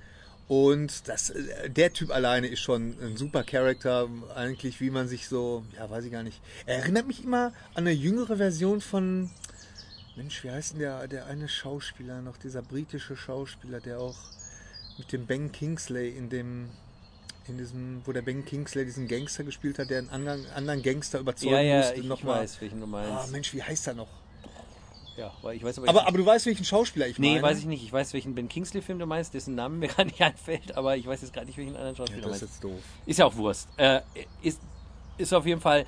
Und 0.48 1.08
das, 1.08 1.32
äh, 1.32 1.70
der 1.70 1.92
Typ 1.92 2.12
alleine 2.12 2.48
ist 2.48 2.60
schon 2.60 2.98
ein 3.02 3.18
super 3.18 3.44
Charakter, 3.44 4.08
eigentlich 4.36 4.80
wie 4.80 4.92
man 4.92 5.08
sich 5.08 5.28
so, 5.28 5.66
ja, 5.76 5.90
weiß 5.90 6.06
ich 6.06 6.12
gar 6.12 6.24
nicht. 6.24 6.42
Er 6.66 6.78
erinnert 6.78 7.08
mich 7.08 7.24
immer 7.24 7.48
an 7.74 7.86
eine 7.88 7.92
jüngere 7.92 8.38
Version 8.38 8.80
von, 8.80 9.32
Mensch, 10.16 10.44
wie 10.44 10.52
heißt 10.52 10.74
denn 10.74 10.80
der, 10.80 11.08
der 11.08 11.26
eine 11.26 11.50
Schauspieler 11.50 12.22
noch, 12.22 12.38
dieser 12.38 12.62
britische 12.62 13.18
Schauspieler, 13.18 13.82
der 13.82 14.00
auch 14.00 14.16
mit 14.98 15.12
dem 15.12 15.26
Ben 15.26 15.52
Kingsley 15.52 16.10
in 16.10 16.30
dem, 16.30 16.70
in 17.48 17.58
diesem, 17.58 18.02
wo 18.06 18.12
der 18.12 18.22
Ben 18.22 18.46
Kingsley 18.46 18.86
diesen 18.86 19.08
Gangster 19.08 19.44
gespielt 19.44 19.78
hat, 19.80 19.90
der 19.90 20.00
einen 20.00 20.10
anderen, 20.10 20.46
anderen 20.56 20.82
Gangster 20.82 21.20
überzeugen 21.20 21.54
ja, 21.54 21.62
ja, 21.62 21.78
musste. 21.80 21.96
ich 21.96 22.06
nochmal. 22.06 22.42
weiß, 22.42 22.62
welchen 22.62 22.80
du 22.80 22.86
Ah, 22.86 22.90
meinst. 22.90 23.32
Mensch, 23.32 23.54
wie 23.54 23.62
heißt 23.64 23.88
er 23.88 23.94
noch? 23.96 24.08
ja, 25.18 25.32
weil 25.42 25.56
ich 25.56 25.64
weiß 25.64 25.78
aber, 25.80 25.88
Aber, 25.90 26.02
ich, 26.02 26.08
aber 26.08 26.18
du 26.18 26.26
weißt, 26.26 26.46
welchen 26.46 26.66
Schauspieler 26.66 27.08
ich 27.08 27.18
nee, 27.20 27.32
meine. 27.36 27.42
weiß 27.44 27.60
ich 27.60 27.66
nicht. 27.66 27.84
Ich 27.84 27.94
weiß, 27.94 28.12
welchen 28.14 28.36
Ben 28.36 28.50
Kingsley-Film 28.50 29.00
du 29.00 29.06
meinst, 29.06 29.34
dessen 29.34 29.56
Namen 29.56 29.80
mir 29.80 29.88
gerade 29.90 30.10
nicht 30.10 30.22
einfällt, 30.22 30.76
aber 30.76 30.98
ich 30.98 31.06
weiß 31.08 31.22
jetzt 31.22 31.34
gerade 31.34 31.46
nicht, 31.48 31.58
welchen 31.58 31.76
anderen 31.76 31.96
Schauspieler 31.96 32.22
du 32.24 32.28
Das 32.30 32.38
ist 32.38 32.42
meinst. 32.42 32.56
jetzt 32.56 32.64
doof. 32.64 32.82
Ist 33.06 33.20
ja 33.20 33.26
auch 33.26 33.36
Wurst. 33.38 33.70
Äh, 33.78 34.02
ist, 34.42 34.60
ist 35.18 35.34
auf 35.34 35.46
jeden 35.46 35.62
Fall, 35.62 35.86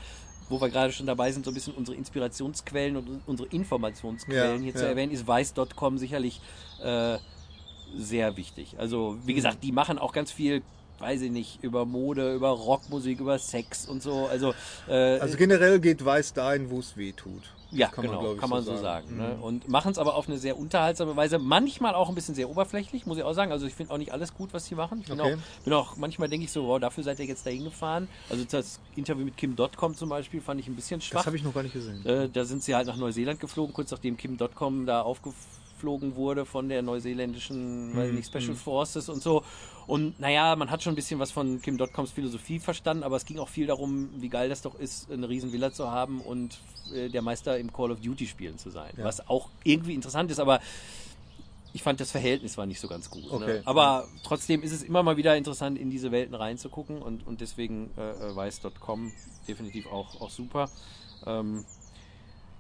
wo 0.48 0.62
wir 0.62 0.70
gerade 0.70 0.93
schon 0.93 1.06
dabei 1.08 1.30
sind, 1.34 1.43
so 1.43 1.52
ein 1.52 1.54
bisschen 1.54 1.74
unsere 1.74 1.98
Inspirationsquellen 1.98 2.96
und 2.96 3.22
unsere 3.26 3.50
Informationsquellen 3.50 4.60
Ja, 4.60 4.63
hier 4.63 4.76
zu 4.76 4.84
ja. 4.84 4.89
erwähnen, 4.91 5.12
ist 5.12 5.28
weiß.com 5.28 5.98
sicherlich 5.98 6.39
äh, 6.82 7.17
sehr 7.95 8.38
wichtig. 8.38 8.80
Also, 8.80 9.12
Mhm. 9.12 9.28
wie 9.28 9.34
gesagt, 9.34 9.63
die 9.63 9.71
machen 9.71 9.97
auch 10.00 10.13
ganz 10.13 10.32
viel, 10.32 10.63
weiß 11.00 11.21
ich 11.21 11.32
nicht, 11.32 11.63
über 11.63 11.86
Mode, 11.86 12.34
über 12.34 12.50
Rockmusik, 12.50 13.19
über 13.19 13.38
Sex 13.39 13.86
und 13.86 14.02
so. 14.02 14.26
Also, 14.28 14.54
äh, 14.88 15.19
Also 15.19 15.38
generell 15.38 15.80
geht 15.80 16.04
Weiß 16.04 16.34
dahin, 16.34 16.69
wo 16.71 16.80
es 16.80 16.97
weh 16.97 17.13
tut. 17.13 17.54
ja, 17.69 17.89
kann 17.89 18.06
man, 18.06 18.17
genau, 18.17 18.34
ich, 18.34 18.39
kann 18.39 18.50
man 18.50 18.63
so 18.63 18.78
sagen. 18.78 19.10
sagen. 19.10 19.17
ne? 19.17 19.38
Und 19.41 19.67
machen 19.67 19.91
es 19.91 19.97
aber 19.97 20.15
auf 20.15 20.28
eine 20.30 20.38
sehr 20.38 20.58
unterhaltsame 20.58 21.15
Weise. 21.17 21.38
Manchmal 21.38 21.93
auch 21.95 22.08
ein 22.10 22.15
bisschen 22.15 22.34
sehr 22.34 22.50
oberflächlich, 22.50 23.06
muss 23.06 23.17
ich 23.17 23.23
auch 23.23 23.34
sagen. 23.34 23.52
Also 23.52 23.67
ich 23.67 23.76
finde 23.76 23.93
auch 23.93 23.97
nicht 23.97 24.12
alles 24.13 24.34
gut, 24.34 24.54
was 24.54 24.65
sie 24.65 24.73
machen. 24.76 25.02
Ich 25.02 25.08
bin, 25.08 25.19
Okay. 25.19 25.36
auch, 25.36 25.63
bin 25.63 25.73
auch, 25.73 25.97
manchmal 25.97 26.30
denke 26.30 26.45
ich 26.45 26.52
so, 26.52 26.65
wow, 26.65 26.80
dafür 26.80 27.04
seid 27.04 27.19
ihr 27.19 27.26
jetzt 27.26 27.45
dahin 27.45 27.65
gefahren. 27.65 28.08
Also 28.30 28.45
das 28.45 28.80
Interview 28.95 29.26
mit 29.26 29.36
Kim 29.38 29.56
Dotcom 29.56 29.95
zum 29.95 30.10
Beispiel 30.10 30.39
fand 30.41 30.60
ich 30.62 30.67
ein 30.67 30.76
bisschen 30.76 31.02
schwach. 31.02 31.19
Das 31.19 31.26
habe 31.28 31.36
ich 31.36 31.43
noch 31.43 31.54
gar 31.54 31.62
nicht 31.63 31.73
gesehen. 31.73 32.06
Äh, 32.06 32.30
da 32.30 32.45
sind 32.45 32.63
sie 32.63 32.73
halt 32.73 32.88
nach 32.88 32.95
Neuseeland 32.97 33.39
geflogen, 33.39 33.73
kurz 33.73 33.91
nachdem 33.91 34.15
Kim 34.17 34.38
Dotcom 34.38 34.86
da 34.86 35.02
aufgeflogen 35.02 35.66
wurde 35.83 36.45
von 36.45 36.69
der 36.69 36.81
neuseeländischen 36.81 37.97
ich 38.07 38.13
nicht, 38.13 38.27
Special 38.27 38.55
Forces 38.55 39.09
und 39.09 39.21
so. 39.21 39.43
Und 39.87 40.19
naja, 40.19 40.55
man 40.55 40.69
hat 40.69 40.83
schon 40.83 40.93
ein 40.93 40.95
bisschen 40.95 41.19
was 41.19 41.31
von 41.31 41.61
Kim 41.61 41.77
Dotcoms 41.77 42.11
Philosophie 42.11 42.59
verstanden, 42.59 43.03
aber 43.03 43.15
es 43.15 43.25
ging 43.25 43.39
auch 43.39 43.47
viel 43.47 43.67
darum, 43.67 44.09
wie 44.17 44.27
geil 44.27 44.49
das 44.49 44.61
doch 44.61 44.77
ist, 44.77 45.09
eine 45.09 45.29
riesen 45.29 45.53
Villa 45.53 45.71
zu 45.71 45.89
haben 45.89 46.19
und 46.21 46.59
äh, 46.93 47.09
der 47.09 47.21
Meister 47.21 47.57
im 47.57 47.71
Call 47.71 47.91
of 47.91 48.01
Duty 48.01 48.27
spielen 48.27 48.57
zu 48.57 48.69
sein. 48.69 48.91
Ja. 48.97 49.05
Was 49.05 49.29
auch 49.29 49.49
irgendwie 49.63 49.93
interessant 49.93 50.29
ist, 50.29 50.39
aber 50.39 50.59
ich 51.73 51.83
fand 51.83 51.99
das 51.99 52.11
Verhältnis 52.11 52.57
war 52.57 52.65
nicht 52.65 52.79
so 52.79 52.87
ganz 52.87 53.09
gut. 53.09 53.29
Okay. 53.29 53.45
Ne? 53.45 53.61
Aber 53.65 54.07
trotzdem 54.23 54.63
ist 54.63 54.71
es 54.71 54.83
immer 54.83 55.03
mal 55.03 55.15
wieder 55.15 55.37
interessant, 55.37 55.77
in 55.77 55.89
diese 55.89 56.11
Welten 56.11 56.35
reinzugucken 56.35 57.01
und, 57.01 57.25
und 57.25 57.39
deswegen 57.39 57.91
äh, 57.97 58.11
äh, 58.11 58.35
weiß.com 58.35 59.11
definitiv 59.47 59.87
auch, 59.87 60.19
auch 60.19 60.29
super. 60.29 60.69
Ähm, 61.25 61.65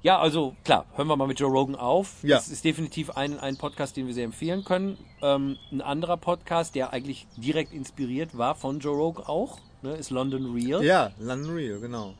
ja, 0.03 0.19
also 0.19 0.55
klar, 0.63 0.85
hören 0.95 1.07
wir 1.07 1.15
mal 1.15 1.27
mit 1.27 1.39
Joe 1.39 1.51
Rogan 1.51 1.75
auf. 1.75 2.23
Ja. 2.23 2.37
Das 2.37 2.49
ist 2.49 2.63
definitiv 2.63 3.11
ein, 3.11 3.39
ein 3.39 3.57
Podcast, 3.57 3.97
den 3.97 4.07
wir 4.07 4.13
sehr 4.13 4.25
empfehlen 4.25 4.63
können. 4.63 4.97
Ähm, 5.21 5.57
ein 5.71 5.81
anderer 5.81 6.17
Podcast, 6.17 6.75
der 6.75 6.93
eigentlich 6.93 7.27
direkt 7.35 7.73
inspiriert 7.73 8.37
war 8.37 8.55
von 8.55 8.79
Joe 8.79 8.95
Rogan 8.95 9.25
auch, 9.25 9.59
ne, 9.81 9.95
ist 9.95 10.09
London 10.11 10.53
Real. 10.53 10.83
Ja, 10.83 11.11
London 11.19 11.55
Real, 11.55 11.79
genau. 11.79 12.13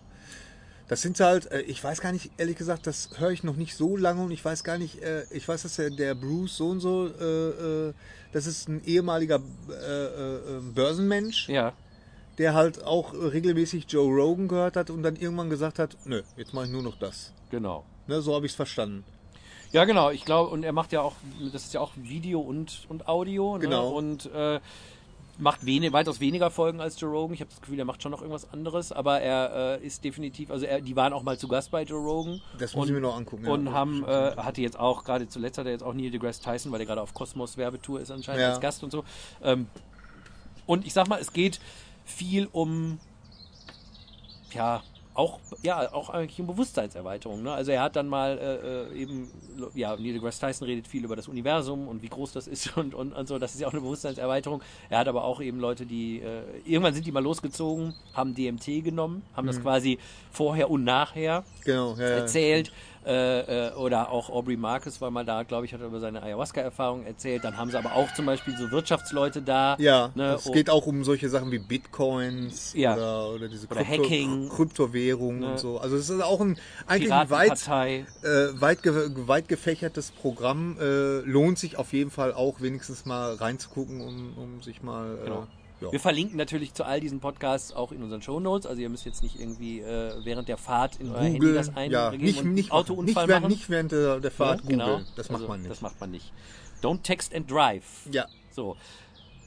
Das 0.87 1.01
sind 1.01 1.19
halt, 1.19 1.51
äh, 1.51 1.61
ich 1.61 1.83
weiß 1.83 2.01
gar 2.01 2.11
nicht, 2.13 2.31
ehrlich 2.37 2.55
gesagt, 2.55 2.87
das 2.87 3.09
höre 3.17 3.31
ich 3.31 3.43
noch 3.43 3.57
nicht 3.57 3.75
so 3.75 3.97
lange 3.97 4.23
und 4.23 4.31
ich 4.31 4.43
weiß 4.43 4.63
gar 4.63 4.77
nicht, 4.77 5.01
äh, 5.03 5.23
ich 5.31 5.47
weiß, 5.47 5.63
dass 5.63 5.75
der, 5.75 5.89
der 5.89 6.15
Bruce 6.15 6.57
so 6.57 6.69
und 6.69 6.79
so, 6.79 7.07
äh, 7.07 7.93
das 8.31 8.47
ist 8.47 8.67
ein 8.67 8.83
ehemaliger 8.85 9.39
Börsenmensch, 10.73 11.49
Ja, 11.49 11.73
der 12.37 12.53
halt 12.53 12.83
auch 12.83 13.13
regelmäßig 13.13 13.85
Joe 13.89 14.13
Rogan 14.13 14.47
gehört 14.47 14.75
hat 14.75 14.89
und 14.89 15.03
dann 15.03 15.15
irgendwann 15.15 15.49
gesagt 15.49 15.79
hat, 15.79 15.97
nö, 16.05 16.21
jetzt 16.35 16.53
mache 16.53 16.65
ich 16.65 16.71
nur 16.71 16.83
noch 16.83 16.97
das. 16.97 17.33
genau. 17.49 17.83
Ne, 18.07 18.21
so 18.21 18.33
habe 18.35 18.45
ich 18.45 18.53
es 18.53 18.55
verstanden. 18.55 19.03
Ja, 19.73 19.83
genau. 19.83 20.11
Ich 20.11 20.23
glaube, 20.23 20.49
und 20.49 20.63
er 20.63 20.71
macht 20.71 20.93
ja 20.93 21.01
auch, 21.01 21.15
das 21.51 21.65
ist 21.65 21.73
ja 21.73 21.81
auch 21.81 21.91
Video 21.97 22.39
und, 22.39 22.85
und 22.87 23.09
Audio. 23.09 23.57
Genau. 23.59 23.89
Ne? 23.89 23.95
Und 23.95 24.31
äh, 24.33 24.61
macht 25.39 25.65
wenig, 25.65 25.91
weitaus 25.91 26.19
weniger 26.19 26.49
Folgen 26.51 26.79
als 26.79 26.99
Joe 26.99 27.11
Rogan. 27.11 27.33
Ich 27.33 27.41
habe 27.41 27.49
das 27.49 27.61
Gefühl, 27.61 27.77
er 27.77 27.85
macht 27.85 28.01
schon 28.01 28.11
noch 28.11 28.21
irgendwas 28.21 28.51
anderes, 28.53 28.91
aber 28.91 29.19
er 29.19 29.79
äh, 29.81 29.85
ist 29.85 30.03
definitiv, 30.03 30.51
also 30.51 30.65
er, 30.65 30.81
die 30.81 30.95
waren 30.95 31.13
auch 31.13 31.23
mal 31.23 31.37
zu 31.37 31.47
Gast 31.47 31.69
bei 31.71 31.83
Joe 31.83 31.99
Rogan. 32.01 32.41
Das 32.57 32.73
muss 32.75 32.83
und, 32.83 32.87
ich 32.89 32.95
mir 32.95 33.01
noch 33.01 33.17
angucken. 33.17 33.45
ja. 33.45 33.51
Und 33.51 33.71
haben, 33.73 34.03
äh, 34.05 34.35
hatte 34.37 34.61
jetzt 34.61 34.79
auch, 34.79 35.03
gerade 35.03 35.27
zuletzt 35.27 35.57
hat 35.57 35.65
er 35.65 35.73
jetzt 35.73 35.83
auch 35.83 35.93
Neil 35.93 36.11
deGrasse 36.11 36.41
Tyson, 36.41 36.71
weil 36.71 36.79
er 36.79 36.85
gerade 36.85 37.01
auf 37.01 37.13
Kosmos 37.13 37.57
Werbetour 37.57 37.99
ist 37.99 38.09
anscheinend 38.09 38.41
Ja. 38.41 38.49
als 38.51 38.61
Gast 38.61 38.83
und 38.83 38.91
so. 38.91 39.03
Ähm, 39.43 39.67
und 40.65 40.85
ich 40.85 40.93
sag 40.93 41.07
mal, 41.07 41.19
es 41.19 41.33
geht 41.33 41.59
viel 42.07 42.47
um, 42.51 42.99
ja, 44.53 44.81
auch, 45.13 45.39
ja, 45.63 45.91
auch 45.93 46.11
eigentlich 46.11 46.39
um 46.39 46.45
Bewusstseinserweiterung. 46.47 47.41
Ne? 47.41 47.51
Also 47.51 47.71
er 47.71 47.81
hat 47.81 47.95
dann 47.95 48.07
mal 48.07 48.37
äh, 48.37 48.93
äh, 48.95 49.01
eben, 49.01 49.29
ja, 49.73 49.95
Neil 49.95 50.13
deGrasse 50.13 50.39
Tyson 50.39 50.67
redet 50.67 50.87
viel 50.87 51.03
über 51.03 51.15
das 51.15 51.27
Universum 51.27 51.87
und 51.87 52.03
wie 52.03 52.07
groß 52.09 52.33
das 52.33 52.47
ist 52.47 52.77
und, 52.77 52.93
und, 52.93 53.13
und 53.13 53.27
so. 53.27 53.39
Das 53.39 53.55
ist 53.55 53.61
ja 53.61 53.67
auch 53.67 53.73
eine 53.73 53.81
Bewusstseinserweiterung. 53.81 54.61
Er 54.89 54.99
hat 54.99 55.07
aber 55.07 55.23
auch 55.23 55.41
eben 55.41 55.59
Leute, 55.59 55.87
die, 55.87 56.19
äh, 56.19 56.43
irgendwann 56.65 56.93
sind 56.93 57.07
die 57.07 57.11
mal 57.11 57.23
losgezogen, 57.23 57.95
haben 58.13 58.35
DMT 58.35 58.83
genommen, 58.83 59.23
haben 59.35 59.47
das 59.47 59.59
quasi 59.61 59.97
vorher 60.31 60.69
und 60.69 60.83
nachher 60.83 61.43
genau, 61.65 61.95
ja, 61.95 62.01
ja. 62.01 62.07
erzählt. 62.17 62.67
Äh, 62.67 62.71
äh, 63.07 63.75
oder 63.75 64.11
auch 64.11 64.29
Aubrey 64.29 64.57
Marcus 64.57 64.99
war 65.01 65.11
mal 65.11 65.25
da, 65.25 65.43
glaube 65.43 65.65
ich, 65.65 65.73
hat 65.73 65.81
über 65.81 65.99
seine 65.99 66.21
Ayahuasca-Erfahrung 66.21 67.05
erzählt. 67.05 67.43
Dann 67.43 67.57
haben 67.57 67.71
sie 67.71 67.77
aber 67.77 67.93
auch 67.93 68.13
zum 68.13 68.25
Beispiel 68.25 68.55
so 68.57 68.69
Wirtschaftsleute 68.71 69.41
da. 69.41 69.75
Ja, 69.79 70.11
ne, 70.15 70.35
es 70.35 70.47
oh, 70.47 70.51
geht 70.51 70.69
auch 70.69 70.85
um 70.87 71.03
solche 71.03 71.29
Sachen 71.29 71.51
wie 71.51 71.59
Bitcoins 71.59 72.73
Ja. 72.73 72.95
oder, 72.95 73.29
oder 73.35 73.47
diese 73.47 73.67
Oder 73.67 73.85
Hacking. 73.85 74.49
Kryptowährungen 74.49 75.39
Ne. 75.39 75.51
und 75.51 75.59
so. 75.59 75.77
Also 75.79 75.95
es 75.95 76.09
ist 76.09 76.21
auch 76.21 76.41
ein 76.41 76.57
eigentlich 76.85 77.13
ein 77.13 77.29
weit, 77.29 77.67
äh, 77.67 78.61
weit, 78.61 78.79
weit 78.83 79.47
gefächertes 79.47 80.11
Programm. 80.11 80.77
Äh, 80.79 81.19
lohnt 81.21 81.59
sich 81.59 81.77
auf 81.77 81.93
jeden 81.93 82.11
Fall 82.11 82.33
auch 82.33 82.61
wenigstens 82.61 83.05
mal 83.05 83.35
reinzugucken, 83.35 84.01
um, 84.01 84.33
um 84.37 84.61
sich 84.61 84.81
mal 84.81 85.17
äh, 85.21 85.23
Genau. 85.25 85.47
Ja. 85.79 85.91
Wir 85.91 85.99
verlinken 85.99 86.37
natürlich 86.37 86.73
zu 86.73 86.83
all 86.85 86.99
diesen 86.99 87.19
Podcasts 87.19 87.71
auch 87.71 87.91
in 87.91 88.01
unseren 88.01 88.21
Shownotes. 88.21 88.65
Also 88.65 88.81
ihr 88.81 88.89
müsst 88.89 89.05
jetzt 89.05 89.21
nicht 89.21 89.39
irgendwie 89.39 89.79
äh, 89.81 90.13
während 90.23 90.47
der 90.49 90.57
Fahrt 90.57 90.95
in 90.97 91.11
euer 91.11 91.21
Handy 91.21 91.53
das 91.53 91.67
ja, 91.67 91.73
eingeben 92.09 92.23
nicht, 92.23 92.41
und 92.41 92.53
nicht, 92.53 92.71
Autounfall 92.71 93.05
nicht, 93.05 93.15
machen. 93.15 93.29
während, 93.29 93.47
nicht 93.49 93.69
während 93.69 93.91
der, 93.91 94.19
der 94.19 94.31
Fahrt 94.31 94.61
Ja, 94.63 94.69
genau. 94.69 95.01
Das 95.15 95.29
macht 95.29 95.41
Also, 95.41 95.47
man 95.47 95.59
nicht. 95.61 95.71
Das 95.71 95.81
macht 95.81 95.99
man 96.01 96.09
nicht. 96.11 96.33
Don't 96.81 97.01
text 97.03 97.33
and 97.35 97.49
drive. 97.49 97.83
ja, 98.11 98.25
So. 98.51 98.75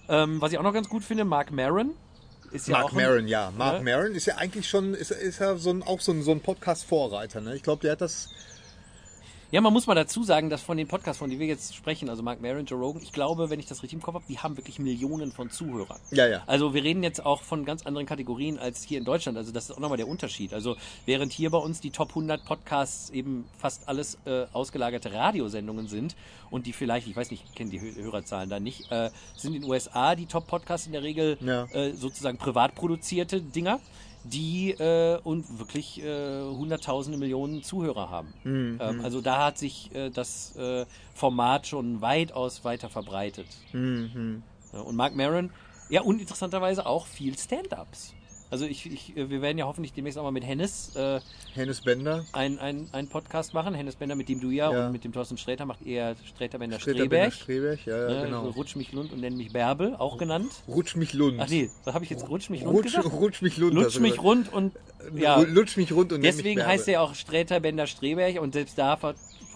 Ähm, 0.09 0.41
was 0.41 0.53
ich 0.53 0.59
auch 0.59 0.63
noch 0.63 0.73
ganz 0.73 0.89
gut 0.89 1.05
finde, 1.05 1.25
Mark 1.25 1.51
Maron 1.53 1.95
ist 2.53 2.67
ja 2.67 2.73
Mark 2.79 2.87
auch 2.87 2.91
ein- 2.93 2.97
Maron, 3.05 3.29
ja. 3.29 3.53
Mark 3.57 3.77
Ja. 3.77 3.83
Maron 3.97 4.13
ist 4.15 4.27
ja 4.27 4.37
eigentlich 4.37 4.69
schon, 4.69 4.95
ist, 4.95 5.11
ist 5.13 5.39
ja 5.41 5.57
so 5.57 5.71
ein, 5.71 5.83
auch 5.85 6.01
so 6.01 6.11
ein, 6.13 6.23
so 6.23 6.33
ein 6.33 6.41
Podcast-Vorreiter. 6.41 7.41
Ne? 7.41 7.55
Ich 7.57 7.63
glaube, 7.63 7.83
der 7.83 7.93
hat 7.93 8.01
das. 8.01 8.29
Ja, 9.53 9.61
man 9.61 9.73
muss 9.73 9.89
mal 9.89 9.97
dazu 9.97 10.23
sagen, 10.23 10.49
dass 10.49 10.63
von 10.63 10.77
den 10.77 10.87
Podcasts, 10.87 11.19
von 11.19 11.29
denen 11.29 11.41
wir 11.41 11.49
jetzt 11.49 11.75
sprechen, 11.75 12.09
also 12.09 12.23
Mark 12.23 12.41
Maron, 12.41 12.67
Joe 12.67 12.79
Rogan, 12.79 13.03
ich 13.03 13.11
glaube, 13.13 13.51
wenn 13.51 13.59
ich 13.59 13.67
das 13.67 13.83
richtig 13.83 13.95
im 13.99 14.03
Kopf 14.03 14.15
habe, 14.15 14.25
die 14.29 14.39
haben 14.39 14.57
wirklich 14.57 14.79
Millionen 14.79 15.33
von 15.33 15.51
Zuhörern. 15.51 15.99
Ja, 16.13 16.29
ja. 16.29 16.45
Also 16.47 16.73
wir 16.73 16.85
reden 16.85 17.03
jetzt 17.03 17.27
auch 17.27 17.43
von 17.43 17.65
ganz 17.65 17.85
anderen 17.85 18.07
Kategorien 18.07 18.61
als 18.61 18.85
hier 18.85 18.97
in 18.99 19.05
Deutschland. 19.05 19.37
Also 19.37 19.51
das 19.51 19.65
ist 19.65 19.73
auch 19.73 19.81
nochmal 19.81 19.97
der 19.97 20.07
Unterschied. 20.07 20.55
Also 20.55 20.77
während 21.05 21.33
hier 21.33 21.51
bei 21.51 21.59
uns 21.59 21.81
die 21.81 21.91
Top 21.91 22.11
100 22.11 22.45
Podcasts 22.45 23.11
eben 23.11 23.45
fast 23.59 23.89
alles 23.89 24.19
äh, 24.25 24.45
ausgelagerte 24.53 25.13
Radiosendungen 25.13 25.89
sind 25.89 26.15
und 26.53 26.67
die 26.67 26.73
vielleicht, 26.73 27.09
ich 27.09 27.17
weiß 27.17 27.33
nicht, 27.33 27.45
ich 27.49 27.55
kenne 27.57 27.71
die 27.71 27.81
Hö- 27.81 27.97
Hörerzahlen 27.97 28.51
da 28.51 28.61
nicht, 28.61 28.89
äh, 28.93 29.11
sind 29.35 29.55
in 29.57 29.63
den 29.63 29.71
USA 29.71 30.15
die 30.15 30.27
Top 30.27 30.47
Podcasts 30.47 30.87
in 30.87 30.93
der 30.93 31.03
Regel 31.03 31.37
Ja. 31.41 31.65
äh, 31.73 31.93
sozusagen 31.95 32.39
privat 32.39 32.77
produzierte 32.77 33.41
Dinger 33.41 33.81
die 34.25 34.73
äh, 34.73 35.19
und 35.23 35.59
wirklich 35.59 36.03
äh, 36.03 36.43
hunderttausende 36.43 37.19
Millionen 37.19 37.63
Zuhörer 37.63 38.11
haben. 38.11 38.35
Mhm, 38.45 38.79
Ähm, 38.81 39.01
also 39.03 39.21
da 39.21 39.47
hat 39.47 39.59
sich 39.59 39.95
äh, 39.95 40.11
das 40.11 40.55
äh, 40.57 40.87
Format 41.15 41.67
schon 41.67 42.01
weitaus 42.01 42.65
weiter 42.65 42.89
verbreitet. 42.89 43.47
Mhm. 43.73 44.43
Ja, 44.73 44.81
und 44.81 44.97
Mark 44.97 45.15
Maron, 45.17 45.51
ja, 45.89 46.03
und 46.03 46.21
interessanterweise 46.21 46.87
auch 46.87 47.07
viel 47.07 47.37
Stand-Ups. 47.37 48.15
Also 48.51 48.65
ich, 48.67 48.85
ich, 48.93 49.17
äh, 49.17 49.31
wir 49.31 49.43
werden 49.43 49.59
ja 49.59 49.67
hoffentlich 49.67 49.93
demnächst 49.93 50.19
auch 50.19 50.25
mal 50.25 50.33
mit 50.33 50.45
Hennes 50.45 50.95
äh, 50.97 51.21
Hennes 51.55 51.81
Bender. 51.83 52.25
ein, 52.33 52.59
ein, 52.59 52.89
ein 52.93 53.09
Podcast 53.09 53.55
machen. 53.55 53.75
Hennes 53.75 53.95
Bender, 53.97 54.17
mit 54.17 54.29
dem 54.29 54.41
du 54.41 54.51
ja, 54.51 54.73
Ja. 54.73 54.87
und 54.87 54.93
mit 54.93 55.05
dem 55.05 55.13
Thorsten 55.13 55.39
Sträter 55.39 55.67
macht 55.67 55.87
eher 55.87 56.17
Sträter 56.27 56.59
Bender 56.59 56.81
Streberg. 56.81 57.33
Streberg, 57.33 57.87
ja, 57.87 57.97
ja, 58.09 58.21
Ne, 58.21 58.25
genau. 58.27 58.49
Rutsch 58.51 58.75
mich 58.77 58.93
Lund 58.93 59.13
und 59.13 59.21
nenn 59.21 59.37
mich 59.37 59.53
Bärbel, 59.53 59.95
auch 59.97 60.19
genannt. 60.19 60.51
Rutsch 60.67 60.97
mich 60.97 61.13
Lund. 61.13 61.39
Ach 61.41 61.49
nee, 61.49 61.71
was 61.85 61.95
habe 61.95 62.05
ich 62.05 62.11
jetzt? 62.11 62.29
Rutsch 62.29 62.51
mich 62.51 62.63
Lund 62.63 62.75
Rutsch, 62.79 62.85
gesagt? 62.97 63.13
rutsch 63.13 63.41
mich 63.43 63.57
Lund. 63.57 63.75
Lutsch 63.75 63.99
mich 64.01 64.21
rund 64.21 64.53
und 64.53 64.73
ja, 65.15 65.41
Lutsch 65.41 65.77
mich 65.77 65.93
rund 65.93 66.13
und 66.13 66.21
nenn 66.21 66.29
mich 66.29 66.37
deswegen 66.37 66.57
Bärbel. 66.57 66.73
heißt 66.73 66.89
er 66.89 66.95
ja 66.95 67.01
auch 67.01 67.15
Sträter 67.15 67.61
Bender 67.61 67.87
Streberg 67.87 68.41
und 68.41 68.53
selbst 68.53 68.77
da 68.79 68.97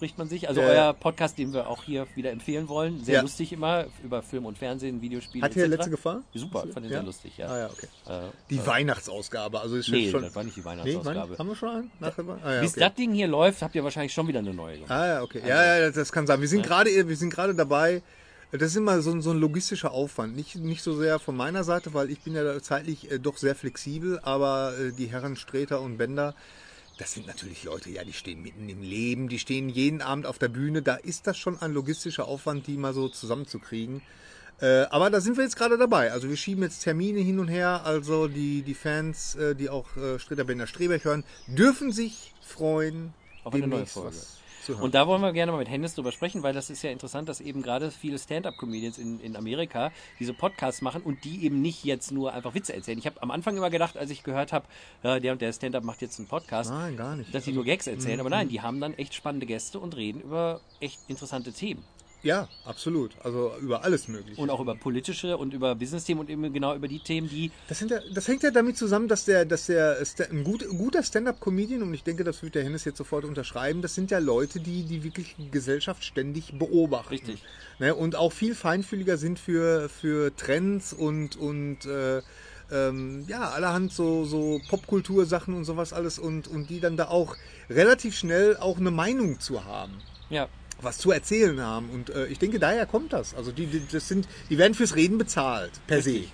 verspricht 0.05 0.17
man 0.17 0.29
sich. 0.29 0.47
Also 0.47 0.61
Ja, 0.61 0.67
euer. 0.67 0.93
Podcast, 0.93 1.37
den 1.37 1.53
wir 1.53 1.67
auch 1.67 1.83
hier 1.83 2.05
wieder 2.15 2.31
empfehlen 2.31 2.67
wollen, 2.67 3.03
sehr 3.03 3.15
Ja. 3.15 3.21
lustig 3.21 3.51
immer 3.53 3.85
über 4.03 4.21
Film 4.21 4.45
und 4.45 4.57
Fernsehen, 4.57 5.01
Videospiele 5.01 5.43
Hat 5.43 5.53
hier 5.53 5.67
letzte 5.67 5.89
Gefahr? 5.89 6.21
Super, 6.33 6.61
fand 6.61 6.77
den 6.77 6.83
Ja? 6.85 6.89
sehr 6.89 7.03
lustig, 7.03 7.37
ja. 7.37 7.47
Ah 7.47 7.57
ja, 7.59 7.69
okay. 7.71 7.87
Äh, 8.07 8.29
Die 8.49 8.65
Weihnachtsausgabe, 8.65 9.59
also 9.59 9.75
ist 9.75 9.89
nee, 9.89 10.09
schon. 10.11 10.21
das 10.21 10.35
war 10.35 10.43
nicht 10.43 10.55
die 10.55 10.61
nee, 10.61 10.65
Weihnachtsausgabe. 10.65 11.29
wann? 11.31 11.37
haben 11.39 11.47
wir 11.49 11.55
schon 11.55 11.69
einen? 11.69 11.91
Nachher? 11.99 12.23
Ah, 12.43 12.53
ja, 12.55 12.61
Bis 12.61 12.71
okay. 12.71 12.79
das 12.81 12.93
Ding 12.95 13.13
hier 13.13 13.27
läuft, 13.27 13.61
habt 13.61 13.75
ihr 13.75 13.83
wahrscheinlich 13.83 14.13
schon 14.13 14.27
wieder 14.27 14.39
eine 14.39 14.53
neue 14.53 14.75
gemacht. 14.75 14.91
Ah 14.91 15.07
ja, 15.07 15.21
okay. 15.23 15.41
Ja, 15.45 15.77
ja, 15.79 15.89
das 15.91 16.11
kann 16.11 16.27
sein. 16.27 16.39
Wir 16.41 16.47
sind 16.47 16.63
gerade, 16.65 16.89
wir 17.07 17.15
sind 17.17 17.29
gerade 17.31 17.55
dabei. 17.55 18.01
Das 18.51 18.61
ist 18.71 18.75
immer 18.77 19.01
so, 19.01 19.11
ein- 19.11 19.21
so 19.21 19.31
ein 19.31 19.39
logistischer 19.39 19.91
Aufwand. 19.91 20.35
Nicht, 20.35 20.55
nicht 20.55 20.81
so 20.81 20.95
sehr 20.95 21.19
von 21.19 21.35
meiner 21.35 21.63
Seite, 21.63 21.93
weil 21.93 22.09
ich 22.09 22.21
bin 22.21 22.35
ja 22.35 22.61
zeitlich 22.61 23.11
äh, 23.11 23.19
doch 23.19 23.37
sehr 23.37 23.55
flexibel, 23.55 24.19
aber 24.23 24.73
äh, 24.79 24.91
die 24.93 25.07
Herren 25.07 25.35
Streter 25.35 25.81
und 25.81 25.97
Bender, 25.97 26.35
das 26.97 27.13
sind 27.13 27.27
natürlich 27.27 27.63
Leute, 27.63 27.89
ja, 27.89 28.03
die 28.03 28.13
stehen 28.13 28.41
mitten 28.41 28.69
im 28.69 28.81
Leben, 28.81 29.27
die 29.27 29.39
stehen 29.39 29.69
jeden 29.69 30.01
Abend 30.01 30.25
auf 30.25 30.39
der 30.39 30.47
Bühne. 30.47 30.81
Da 30.81 30.95
ist 30.95 31.27
das 31.27 31.37
schon 31.37 31.59
ein 31.61 31.73
logistischer 31.73 32.27
Aufwand, 32.27 32.67
die 32.67 32.77
mal 32.77 32.93
so 32.93 33.09
zusammenzukriegen. 33.09 34.01
Äh, 34.61 34.83
aber 34.83 35.09
da 35.09 35.19
sind 35.19 35.35
wir 35.35 35.43
jetzt 35.43 35.57
gerade 35.57 35.77
dabei. 35.77 36.13
Also 36.13 36.29
wir 36.29 36.37
schieben 36.37 36.63
jetzt 36.63 36.79
Termine 36.79 37.19
hin 37.19 37.39
und 37.39 37.49
her. 37.49 37.81
Also 37.83 38.27
die, 38.27 38.61
die 38.61 38.73
Fans, 38.73 39.35
äh, 39.35 39.55
die 39.55 39.69
auch 39.69 39.97
äh, 39.97 40.17
Streberg 40.19 41.03
hören, 41.03 41.25
dürfen 41.47 41.91
sich 41.91 42.33
freuen 42.41 43.13
Auf 43.43 43.53
eine 43.53 43.67
neue 43.67 43.85
Folge. 43.85 44.15
was 44.15 44.44
zu. 44.65 44.75
Und 44.77 44.95
da 44.95 45.07
wollen 45.07 45.21
wir 45.21 45.31
gerne 45.31 45.51
mal 45.51 45.59
mit 45.59 45.69
Hennes 45.69 45.95
drüber 45.95 46.11
sprechen, 46.11 46.43
weil 46.43 46.53
das 46.53 46.69
ist 46.69 46.81
ja 46.83 46.89
interessant, 46.89 47.29
dass 47.29 47.39
eben 47.39 47.61
gerade 47.61 47.91
viele 47.91 48.19
Stand-up-Comedians 48.19 48.97
in, 48.97 49.19
in 49.19 49.35
Amerika 49.35 49.91
diese 50.19 50.33
Podcasts 50.33 50.81
machen 50.81 51.01
und 51.01 51.23
die 51.23 51.45
eben 51.45 51.61
nicht 51.61 51.83
jetzt 51.85 52.11
nur 52.11 52.33
einfach 52.33 52.53
Witze 52.53 52.73
erzählen. 52.75 52.97
Ich 52.97 53.05
habe 53.05 53.21
am 53.21 53.31
Anfang 53.31 53.55
immer 53.55 53.69
gedacht, 53.69 53.97
als 53.97 54.09
ich 54.09 54.23
gehört 54.23 54.51
habe, 54.51 54.65
äh, 55.03 55.21
der 55.21 55.33
und 55.33 55.41
der 55.41 55.53
Stand-up 55.53 55.83
macht 55.83 56.01
jetzt 56.01 56.19
einen 56.19 56.27
Podcast, 56.27 56.71
Nein, 56.71 56.97
gar 56.97 57.15
nicht. 57.15 57.33
dass 57.33 57.43
die 57.45 57.51
nur 57.51 57.63
Gags 57.63 57.87
erzählen. 57.87 58.19
Aber 58.19 58.29
nein, 58.29 58.49
die 58.49 58.61
haben 58.61 58.79
dann 58.81 58.93
echt 58.95 59.13
spannende 59.13 59.45
Gäste 59.45 59.79
und 59.79 59.95
reden 59.95 60.21
über 60.21 60.61
echt 60.79 60.99
interessante 61.07 61.53
Themen. 61.53 61.83
Ja, 62.25 62.49
absolut. 62.65 63.11
Also 63.23 63.53
über 63.61 63.83
alles 63.83 64.07
mögliche. 64.07 64.41
Und 64.41 64.49
auch 64.49 64.59
über 64.59 64.73
politische 64.73 65.37
und 65.37 65.53
über 65.53 65.75
Business-Themen 65.75 66.21
und 66.21 66.29
eben 66.31 66.51
genau 66.51 66.75
über 66.75 66.87
die 66.87 66.99
Themen, 66.99 67.29
die 67.29 67.51
das, 67.67 67.77
sind 67.77 67.91
ja, 67.91 67.99
das 68.11 68.27
hängt 68.27 68.41
ja 68.41 68.49
damit 68.49 68.77
zusammen, 68.77 69.07
dass 69.07 69.25
der, 69.25 69.45
dass 69.45 69.67
der 69.67 69.99
ein 70.31 70.43
gut, 70.43 70.67
guter 70.67 71.03
Stand-up-Comedian, 71.03 71.83
und 71.83 71.93
ich 71.93 72.03
denke, 72.03 72.23
das 72.23 72.41
wird 72.41 72.55
der 72.55 72.63
Hennes 72.63 72.83
jetzt 72.83 72.97
sofort 72.97 73.25
unterschreiben, 73.25 73.83
das 73.83 73.93
sind 73.93 74.09
ja 74.09 74.17
Leute, 74.17 74.59
die 74.59 74.83
die 74.83 75.03
wirklich 75.03 75.35
Gesellschaft 75.51 76.03
ständig 76.03 76.57
beobachten. 76.57 77.09
Richtig. 77.09 77.43
Ne? 77.77 77.93
Und 77.93 78.15
auch 78.15 78.31
viel 78.31 78.55
feinfühliger 78.55 79.17
sind 79.17 79.37
für, 79.37 79.87
für 79.87 80.35
Trends 80.35 80.93
und, 80.93 81.35
und 81.35 81.85
äh, 81.85 82.23
ähm, 82.71 83.25
ja, 83.27 83.51
allerhand 83.51 83.93
so, 83.93 84.25
so 84.25 84.59
Popkultursachen 84.69 85.53
und 85.53 85.65
sowas 85.65 85.93
alles 85.93 86.17
und, 86.17 86.47
und 86.47 86.71
die 86.71 86.79
dann 86.79 86.97
da 86.97 87.09
auch 87.09 87.35
relativ 87.69 88.17
schnell 88.17 88.57
auch 88.57 88.79
eine 88.79 88.89
Meinung 88.89 89.39
zu 89.39 89.63
haben. 89.63 89.93
ja, 90.31 90.49
was 90.81 90.97
zu 90.97 91.11
erzählen 91.11 91.59
haben. 91.61 91.89
Und 91.89 92.09
äh, 92.09 92.27
ich 92.27 92.39
denke, 92.39 92.59
daher 92.59 92.85
kommt 92.85 93.13
das. 93.13 93.33
Also 93.33 93.51
die, 93.51 93.65
die, 93.67 93.81
das 93.91 94.07
sind, 94.07 94.27
die 94.49 94.57
werden 94.57 94.73
fürs 94.73 94.95
Reden 94.95 95.17
bezahlt, 95.17 95.71
per 95.87 96.01
se. 96.01 96.25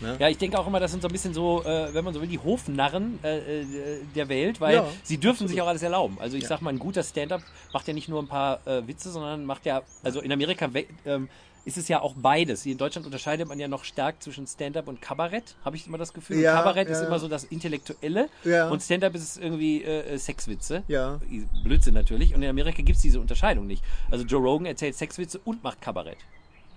Ne? 0.00 0.16
Ja, 0.18 0.28
ich 0.28 0.38
denke 0.38 0.58
auch 0.58 0.66
immer, 0.66 0.80
das 0.80 0.90
sind 0.90 1.02
so 1.02 1.08
ein 1.08 1.12
bisschen 1.12 1.34
so, 1.34 1.62
äh, 1.64 1.92
wenn 1.92 2.04
man 2.04 2.14
so 2.14 2.20
will, 2.20 2.28
die 2.28 2.38
Hofnarren 2.38 3.18
äh, 3.22 3.60
äh, 3.60 4.04
der 4.14 4.28
Welt, 4.28 4.60
weil 4.60 4.76
Ja, 4.76 4.86
sie 5.02 5.18
dürfen 5.18 5.48
sich 5.48 5.60
auch 5.60 5.66
alles 5.66 5.82
erlauben. 5.82 6.18
Also 6.18 6.36
ich 6.36 6.44
Ja. 6.44 6.48
sag 6.48 6.62
mal, 6.62 6.70
ein 6.70 6.78
guter 6.78 7.02
Stand-up 7.02 7.42
macht 7.72 7.86
ja 7.88 7.94
nicht 7.94 8.08
nur 8.08 8.22
ein 8.22 8.28
paar 8.28 8.66
äh, 8.66 8.86
Witze, 8.86 9.10
sondern 9.10 9.44
macht 9.44 9.66
ja, 9.66 9.82
also 10.02 10.20
in 10.20 10.32
Amerika 10.32 10.68
ähm, 11.04 11.28
ist 11.64 11.76
es 11.76 11.88
ja 11.88 12.00
auch 12.00 12.14
beides. 12.16 12.66
In 12.66 12.78
Deutschland 12.78 13.06
unterscheidet 13.06 13.48
man 13.48 13.58
ja 13.58 13.68
noch 13.68 13.84
stark 13.84 14.22
zwischen 14.22 14.46
Stand-up 14.46 14.88
und 14.88 15.00
Kabarett, 15.00 15.54
habe 15.64 15.76
ich 15.76 15.86
immer 15.86 15.98
das 15.98 16.12
Gefühl. 16.12 16.38
Ja, 16.38 16.56
Kabarett 16.56 16.88
ist 16.88 17.00
ja, 17.00 17.06
immer 17.06 17.16
ja. 17.16 17.20
so 17.20 17.28
das 17.28 17.44
Intellektuelle 17.44 18.28
Ja. 18.44 18.68
und 18.68 18.82
Stand-up 18.82 19.14
ist 19.14 19.38
irgendwie 19.38 19.82
äh, 19.82 20.18
Sexwitze. 20.18 20.82
Ja. 20.88 21.20
Blödsinn 21.62 21.94
natürlich. 21.94 22.34
Und 22.34 22.42
in 22.42 22.48
Amerika 22.50 22.82
gibt's 22.82 23.02
diese 23.02 23.20
Unterscheidung 23.20 23.66
nicht. 23.66 23.82
Also 24.10 24.24
Joe 24.24 24.40
Rogan 24.40 24.66
erzählt 24.66 24.96
Sexwitze 24.96 25.40
und 25.44 25.62
macht 25.62 25.80
Kabarett. 25.80 26.18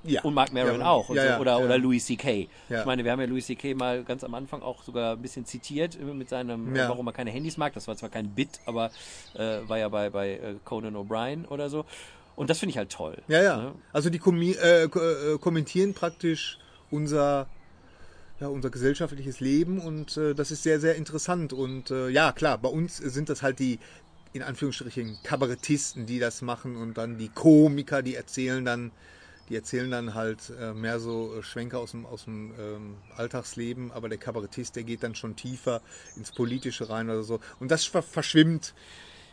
Ja. 0.08 0.22
Und 0.22 0.34
Mark 0.34 0.54
Maron 0.54 0.80
Ja, 0.80 0.86
auch. 0.88 1.08
So, 1.08 1.16
ja, 1.16 1.40
oder, 1.40 1.60
oder 1.60 1.78
Louis 1.78 2.06
C.K. 2.06 2.48
Ja. 2.70 2.80
Ich 2.82 2.86
meine, 2.86 3.04
wir 3.04 3.12
haben 3.12 3.20
ja 3.20 3.26
Louis 3.26 3.46
C.K. 3.46 3.74
mal 3.74 4.04
ganz 4.04 4.24
am 4.24 4.36
Anfang 4.36 4.62
auch 4.62 4.84
sogar 4.84 5.14
ein 5.14 5.22
bisschen 5.22 5.46
zitiert 5.46 5.98
äh, 6.00 6.04
mit 6.04 6.30
seinem, 6.30 6.76
äh, 6.76 6.88
warum 6.88 7.08
er 7.08 7.14
keine 7.14 7.32
Handys 7.32 7.58
mag. 7.58 7.74
Das 7.74 7.88
war 7.88 7.96
zwar 7.96 8.10
kein 8.10 8.30
Bit, 8.30 8.60
aber 8.66 8.92
äh, 9.34 9.68
war 9.68 9.80
ja 9.80 9.90
bei, 9.90 10.10
bei 10.10 10.34
äh, 10.34 10.56
Conan 10.64 10.96
O'Brien 10.96 11.48
oder 11.48 11.70
so. 11.70 11.86
Und 12.36 12.50
das 12.50 12.60
finde 12.60 12.72
ich 12.72 12.78
halt 12.78 12.92
toll. 12.92 13.18
Ja, 13.28 13.42
ja. 13.42 13.58
Ne? 13.58 13.76
Also 13.94 14.10
die 14.10 14.20
kommi- 14.20 14.58
äh, 14.58 14.84
äh, 14.84 15.38
kommentieren 15.40 15.94
praktisch 15.94 16.58
unser, 16.92 17.48
ja, 18.40 18.48
unser 18.48 18.70
gesellschaftliches 18.70 19.40
Leben 19.40 19.80
und 19.80 20.18
äh, 20.18 20.34
das 20.36 20.52
ist 20.52 20.64
sehr, 20.64 20.80
sehr 20.80 20.96
interessant. 20.96 21.54
Und 21.54 21.92
äh, 21.92 22.10
ja, 22.10 22.32
klar, 22.32 22.58
bei 22.58 22.70
uns 22.70 22.98
sind 22.98 23.30
das 23.30 23.42
halt 23.42 23.60
die, 23.60 23.80
in 24.34 24.44
Anführungsstrichen, 24.44 25.18
Kabarettisten, 25.24 26.06
die 26.06 26.20
das 26.20 26.42
machen 26.42 26.76
und 26.76 26.98
dann 26.98 27.18
die 27.18 27.30
Komiker, 27.30 28.02
die 28.02 28.16
erzählen 28.16 28.66
dann, 28.66 28.92
die 29.48 29.56
erzählen 29.56 29.90
dann 29.90 30.14
halt 30.14 30.52
äh, 30.60 30.74
mehr 30.74 31.00
so 31.00 31.36
äh, 31.38 31.44
Schwenker 31.44 31.80
aus 31.80 31.92
dem, 31.92 32.06
aus 32.06 32.26
dem 32.26 32.54
ähm, 32.60 32.98
Alltagsleben, 33.16 33.92
aber 33.92 34.10
der 34.10 34.18
Kabarettist, 34.18 34.76
der 34.76 34.84
geht 34.84 35.04
dann 35.04 35.16
schon 35.16 35.38
tiefer 35.38 35.82
ins 36.18 36.32
Politische 36.32 36.90
rein 36.90 37.10
oder 37.10 37.24
so. 37.24 37.40
Und 37.62 37.72
das 37.72 37.86
ver 37.86 38.02
verschwimmt 38.02 38.74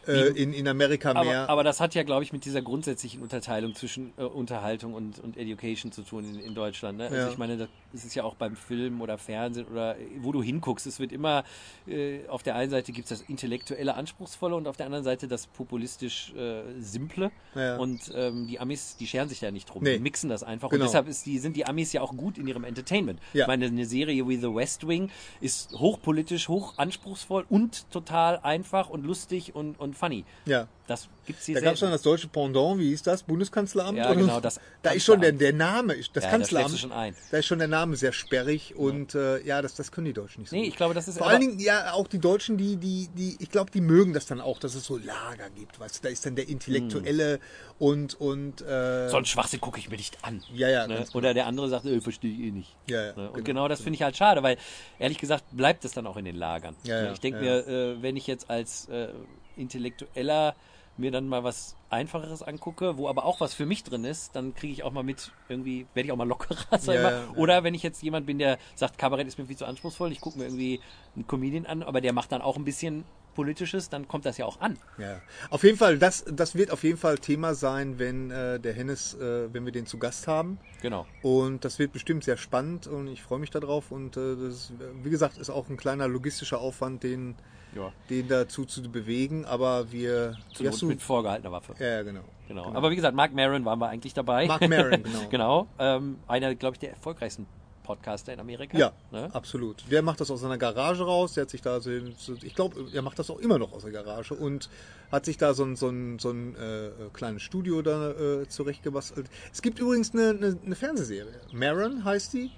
äh, 0.07 0.29
in, 0.29 0.53
in 0.53 0.67
Amerika 0.69 1.13
mehr. 1.15 1.43
Aber, 1.43 1.49
aber 1.53 1.65
das 1.65 1.81
hat 1.81 1.95
ja, 1.95 2.03
glaube 2.03 2.23
ich, 2.25 2.33
mit 2.33 2.45
dieser 2.45 2.63
grundsätzlichen 2.63 3.23
Unterteilung 3.23 3.75
zwischen 3.75 4.13
äh, 4.17 4.23
Unterhaltung 4.23 4.95
und, 4.95 5.19
und 5.19 5.37
Education 5.37 5.93
zu 5.93 6.03
tun 6.03 6.25
in, 6.25 6.41
in 6.41 6.55
Deutschland. 6.55 6.99
Ne? 6.99 7.05
Also 7.05 7.17
Ja. 7.17 7.29
ich 7.29 7.39
meine, 7.39 7.57
das 7.57 8.05
ist 8.05 8.15
ja 8.15 8.25
auch 8.25 8.35
beim 8.35 8.57
Film 8.57 9.01
oder 9.01 9.19
Fernsehen 9.19 9.67
oder 9.67 9.97
äh, 9.99 10.05
wo 10.21 10.33
du 10.33 10.43
hinguckst. 10.43 10.87
Es 10.87 10.99
wird 10.99 11.13
immer, 11.13 11.45
äh, 11.87 12.27
auf 12.29 12.43
der 12.43 12.55
einen 12.57 12.71
Seite 12.71 12.93
gibt 12.93 13.11
es 13.11 13.21
das 13.21 13.29
intellektuelle, 13.29 13.95
anspruchsvolle 13.95 14.57
und 14.57 14.67
auf 14.67 14.77
der 14.77 14.87
anderen 14.87 15.05
Seite 15.05 15.29
das 15.29 15.47
populistisch 15.47 16.33
äh, 16.35 16.63
simple. 16.81 17.31
Ja. 17.55 17.77
Und 17.77 18.13
ähm, 18.15 18.47
die 18.49 18.59
Amis, 18.61 18.97
die 18.97 19.07
scheren 19.07 19.29
sich 19.29 19.41
da 19.41 19.51
nicht 19.51 19.67
drum. 19.67 19.83
Nee. 19.83 19.95
Die 19.95 20.01
mixen 20.03 20.31
das 20.31 20.43
einfach. 20.43 20.69
Genau. 20.71 20.83
Und 20.83 20.89
deshalb 20.89 21.09
ist 21.09 21.27
die, 21.27 21.39
sind 21.39 21.57
die 21.57 21.67
Amis 21.67 21.93
ja 21.93 22.01
auch 22.01 22.17
gut 22.17 22.39
in 22.39 22.47
ihrem 22.47 22.65
Entertainment. 22.65 23.21
Ja. 23.33 23.43
Ich 23.43 23.47
meine, 23.47 23.67
eine 23.67 23.87
Serie 23.87 24.27
wie 24.29 24.37
The 24.37 24.55
West 24.55 24.87
Wing 24.89 25.11
ist 25.41 25.73
hochpolitisch, 25.73 26.49
hoch 26.49 26.75
anspruchsvoll 26.79 27.45
und 27.49 27.91
total 27.91 28.39
einfach 28.41 28.89
und 28.91 29.05
lustig 29.05 29.55
und, 29.55 29.79
und 29.79 29.92
und 29.93 29.99
funny. 29.99 30.25
Ja. 30.47 30.67
Das 30.89 31.09
gibt's 31.27 31.47
hier 31.47 31.55
Da 31.55 31.61
gab 31.61 31.75
es 31.75 31.81
selten. 31.81 31.93
das 31.93 32.03
deutsche 32.03 32.27
Pendant, 32.27 32.79
wie 32.81 32.89
hieß 32.89 33.03
das? 33.05 33.23
Bundeskanzleramt? 33.23 33.97
Ja, 33.97 34.13
genau, 34.15 34.41
das 34.41 34.61
Da 34.83 34.91
ist 34.91 35.05
schon 35.05 35.21
der, 35.21 35.31
der 35.33 35.53
Name, 35.53 35.95
das 35.97 36.07
Ja, 36.07 36.21
da 36.23 36.29
Kanzleramt, 36.37 36.73
du 36.75 36.77
schon 36.77 36.93
ein. 36.93 37.15
da 37.31 37.39
ist 37.39 37.47
schon 37.47 37.61
der 37.61 37.69
Name 37.69 37.95
sehr 37.97 38.13
sperrig 38.13 38.75
und 38.75 39.15
äh, 39.15 39.41
ja, 39.45 39.63
das, 39.63 39.75
das 39.75 39.93
können 39.93 40.07
die 40.07 40.13
Deutschen 40.13 40.41
nicht 40.41 40.51
so 40.51 40.57
Nee, 40.57 40.63
gut. 40.63 40.71
ich 40.71 40.77
glaube, 40.77 40.93
das 40.93 41.07
ist 41.07 41.19
Vor 41.19 41.29
allen 41.29 41.41
Dingen, 41.41 41.59
ja, 41.61 41.93
auch 41.93 42.09
die 42.09 42.19
Deutschen, 42.19 42.57
die, 42.59 42.77
die, 42.77 43.09
die, 43.15 43.37
ich 43.39 43.49
glaube, 43.51 43.71
die 43.71 43.81
mögen 43.81 44.13
das 44.13 44.27
dann 44.27 44.41
auch, 44.41 44.59
dass 44.59 44.75
es 44.75 44.85
so 44.85 44.99
Lager 44.99 45.49
gibt, 45.57 45.79
weißt 45.79 45.99
du, 45.99 46.03
da 46.03 46.09
ist 46.09 46.27
dann 46.27 46.35
der 46.35 46.49
Intellektuelle 46.49 47.39
und, 47.79 48.21
und, 48.21 48.61
äh, 48.63 49.09
So 49.09 49.17
einen 49.17 49.25
Schwachsinn 49.27 49.61
gucke 49.61 49.79
ich 49.79 49.89
mir 49.89 49.97
nicht 49.97 50.19
an. 50.25 50.43
Ja, 50.53 50.69
ja, 50.69 50.87
Ne? 50.89 50.97
genau. 50.97 51.09
Oder 51.15 51.33
der 51.33 51.47
andere 51.47 51.69
sagt, 51.69 51.85
äh, 51.87 52.01
verstehe 52.01 52.33
ich 52.33 52.41
eh 52.41 52.51
nicht. 52.51 52.77
Ja, 52.89 53.03
ja, 53.07 53.13
ne? 53.17 53.29
Und 53.29 53.35
genau, 53.35 53.45
genau, 53.45 53.69
das 53.69 53.81
finde 53.81 53.95
ich 53.97 54.03
halt 54.03 54.17
schade, 54.17 54.43
weil 54.43 54.57
ehrlich 54.99 55.19
gesagt 55.19 55.45
bleibt 55.53 55.85
es 55.85 55.93
dann 55.93 56.07
auch 56.09 56.17
in 56.17 56.25
den 56.25 56.37
Lagern. 56.37 56.75
Ja, 56.83 57.01
Ne? 57.01 57.07
ja, 57.07 57.13
ich 57.13 57.21
denke 57.21 57.39
ja, 57.39 57.63
mir, 57.63 57.69
äh, 57.69 58.03
wenn 58.03 58.17
ich 58.17 58.27
jetzt 58.27 58.51
als 58.51 58.89
äh, 58.89 59.09
Intellektueller 59.57 60.55
mir 60.99 61.11
dann 61.11 61.27
mal 61.27 61.43
was 61.43 61.75
Einfacheres 61.89 62.43
angucke, 62.43 62.99
wo 62.99 63.09
aber 63.09 63.25
auch 63.25 63.41
was 63.41 63.55
für 63.55 63.65
mich 63.65 63.83
drin 63.83 64.05
ist, 64.05 64.37
dann 64.37 64.55
kriege 64.55 64.73
ich 64.75 64.83
auch 64.83 64.93
mal 64.93 65.03
mit, 65.03 65.33
irgendwie 65.49 65.87
werde 65.95 66.07
ich 66.07 66.13
auch 66.13 66.17
mal 66.19 66.29
lockerer. 66.29 66.57
Sag 66.79 66.81
ich 66.81 66.87
Ja, 66.95 67.03
mal. 67.03 67.13
ja, 67.13 67.21
ja. 67.23 67.31
Oder 67.37 67.65
wenn 67.65 67.73
ich 67.75 67.83
jetzt 67.83 68.03
jemand 68.03 68.27
bin, 68.27 68.39
der 68.39 68.59
sagt, 68.75 68.99
Kabarett 68.99 69.27
ist 69.27 69.39
mir 69.39 69.47
viel 69.47 69.57
zu 69.57 69.65
anspruchsvoll, 69.65 70.13
ich 70.13 70.21
gucke 70.21 70.39
mir 70.39 70.45
irgendwie 70.45 70.81
einen 71.15 71.27
Comedian 71.27 71.65
an, 71.67 71.83
aber 71.83 72.01
der 72.03 72.13
macht 72.13 72.31
dann 72.33 72.43
auch 72.43 72.57
ein 72.57 72.65
bisschen 72.65 73.05
Politisches, 73.35 73.89
dann 73.89 74.07
kommt 74.07 74.27
das 74.27 74.37
ja 74.37 74.45
auch 74.45 74.61
an. 74.61 74.77
Ja, 74.99 75.23
auf 75.49 75.63
jeden 75.65 75.79
Fall, 75.79 75.97
das, 75.99 76.27
das 76.31 76.55
wird 76.55 76.71
auf 76.71 76.83
jeden 76.85 76.99
Fall 76.99 77.17
Thema 77.17 77.55
sein, 77.55 77.99
wenn 77.99 78.31
äh, 78.31 78.61
der 78.61 78.75
Hennes, 78.75 79.15
äh, 79.15 79.49
wenn 79.51 79.65
wir 79.65 79.73
den 79.73 79.87
zu 79.87 79.97
Gast 79.99 80.29
haben. 80.29 80.59
Genau. 80.83 81.07
Und 81.23 81.65
das 81.65 81.79
wird 81.79 81.93
bestimmt 81.93 82.25
sehr 82.25 82.37
spannend 82.37 82.87
und 82.87 83.07
ich 83.07 83.23
freue 83.23 83.39
mich 83.39 83.49
darauf. 83.49 83.91
Und 83.91 84.19
äh, 84.19 84.37
das, 84.37 84.75
wie 85.03 85.09
gesagt, 85.09 85.39
ist 85.39 85.49
auch 85.49 85.71
ein 85.71 85.79
kleiner 85.79 86.09
logistischer 86.09 86.61
Aufwand, 86.61 87.03
den, 87.05 87.35
Ja. 87.75 87.93
den 88.11 88.29
dazu 88.29 88.65
zu 88.65 88.83
bewegen. 88.83 89.45
Aber 89.45 89.91
wir. 89.93 90.37
Wie 90.59 90.65
Not 90.65 90.83
mit 90.83 91.03
vorgehaltener 91.03 91.53
Waffe. 91.53 91.75
ja, 91.79 91.87
ja, 91.87 92.03
genau. 92.03 92.23
Genau. 92.49 92.73
Aber 92.75 92.91
wie 92.91 92.97
gesagt, 92.97 93.17
Mark 93.17 93.33
Maron 93.35 93.65
waren 93.65 93.79
wir 93.79 93.89
eigentlich 93.89 94.13
dabei. 94.15 94.47
Mark 94.47 94.69
Maron, 94.69 95.03
genau. 95.03 95.29
genau. 95.31 95.67
Ähm, 95.79 96.19
einer, 96.29 96.55
glaube 96.55 96.75
ich, 96.75 96.81
der 96.81 96.91
erfolgreichsten 96.91 97.47
Podcaster 97.83 98.33
in 98.33 98.39
Amerika. 98.41 98.77
Ja, 98.79 98.93
Ne? 99.11 99.29
absolut. 99.35 99.85
Der 99.91 100.03
macht 100.03 100.21
das 100.21 100.31
aus 100.31 100.41
seiner 100.43 100.59
Garage 100.59 101.03
raus. 101.05 101.33
Der 101.35 101.43
hat 101.43 101.51
sich 101.51 101.63
da, 101.63 101.81
so, 101.81 101.91
so- 102.19 102.35
ich 102.43 102.55
glaube, 102.55 102.87
er 102.93 103.03
macht 103.03 103.19
das 103.19 103.31
auch 103.31 103.39
immer 103.39 103.59
noch 103.59 103.73
aus 103.73 103.83
der 103.83 103.91
Garage 103.93 104.35
und 104.35 104.69
hat 105.11 105.25
sich 105.25 105.37
da 105.39 105.55
so 105.55 105.65
ein, 105.65 105.75
so 105.77 105.89
ein, 105.89 106.19
so 106.19 106.31
ein 106.31 106.55
äh, 106.57 106.91
kleines 107.13 107.43
Studio 107.43 107.81
da 107.83 108.11
äh, 108.11 108.49
zurechtgebastelt. 108.49 109.29
Es 109.53 109.63
gibt 109.63 109.79
übrigens 109.79 110.13
eine, 110.13 110.31
eine, 110.31 110.59
eine 110.65 110.75
Fernsehserie. 110.77 111.41
Maron 111.53 112.05
heißt 112.05 112.35
die. 112.35 112.51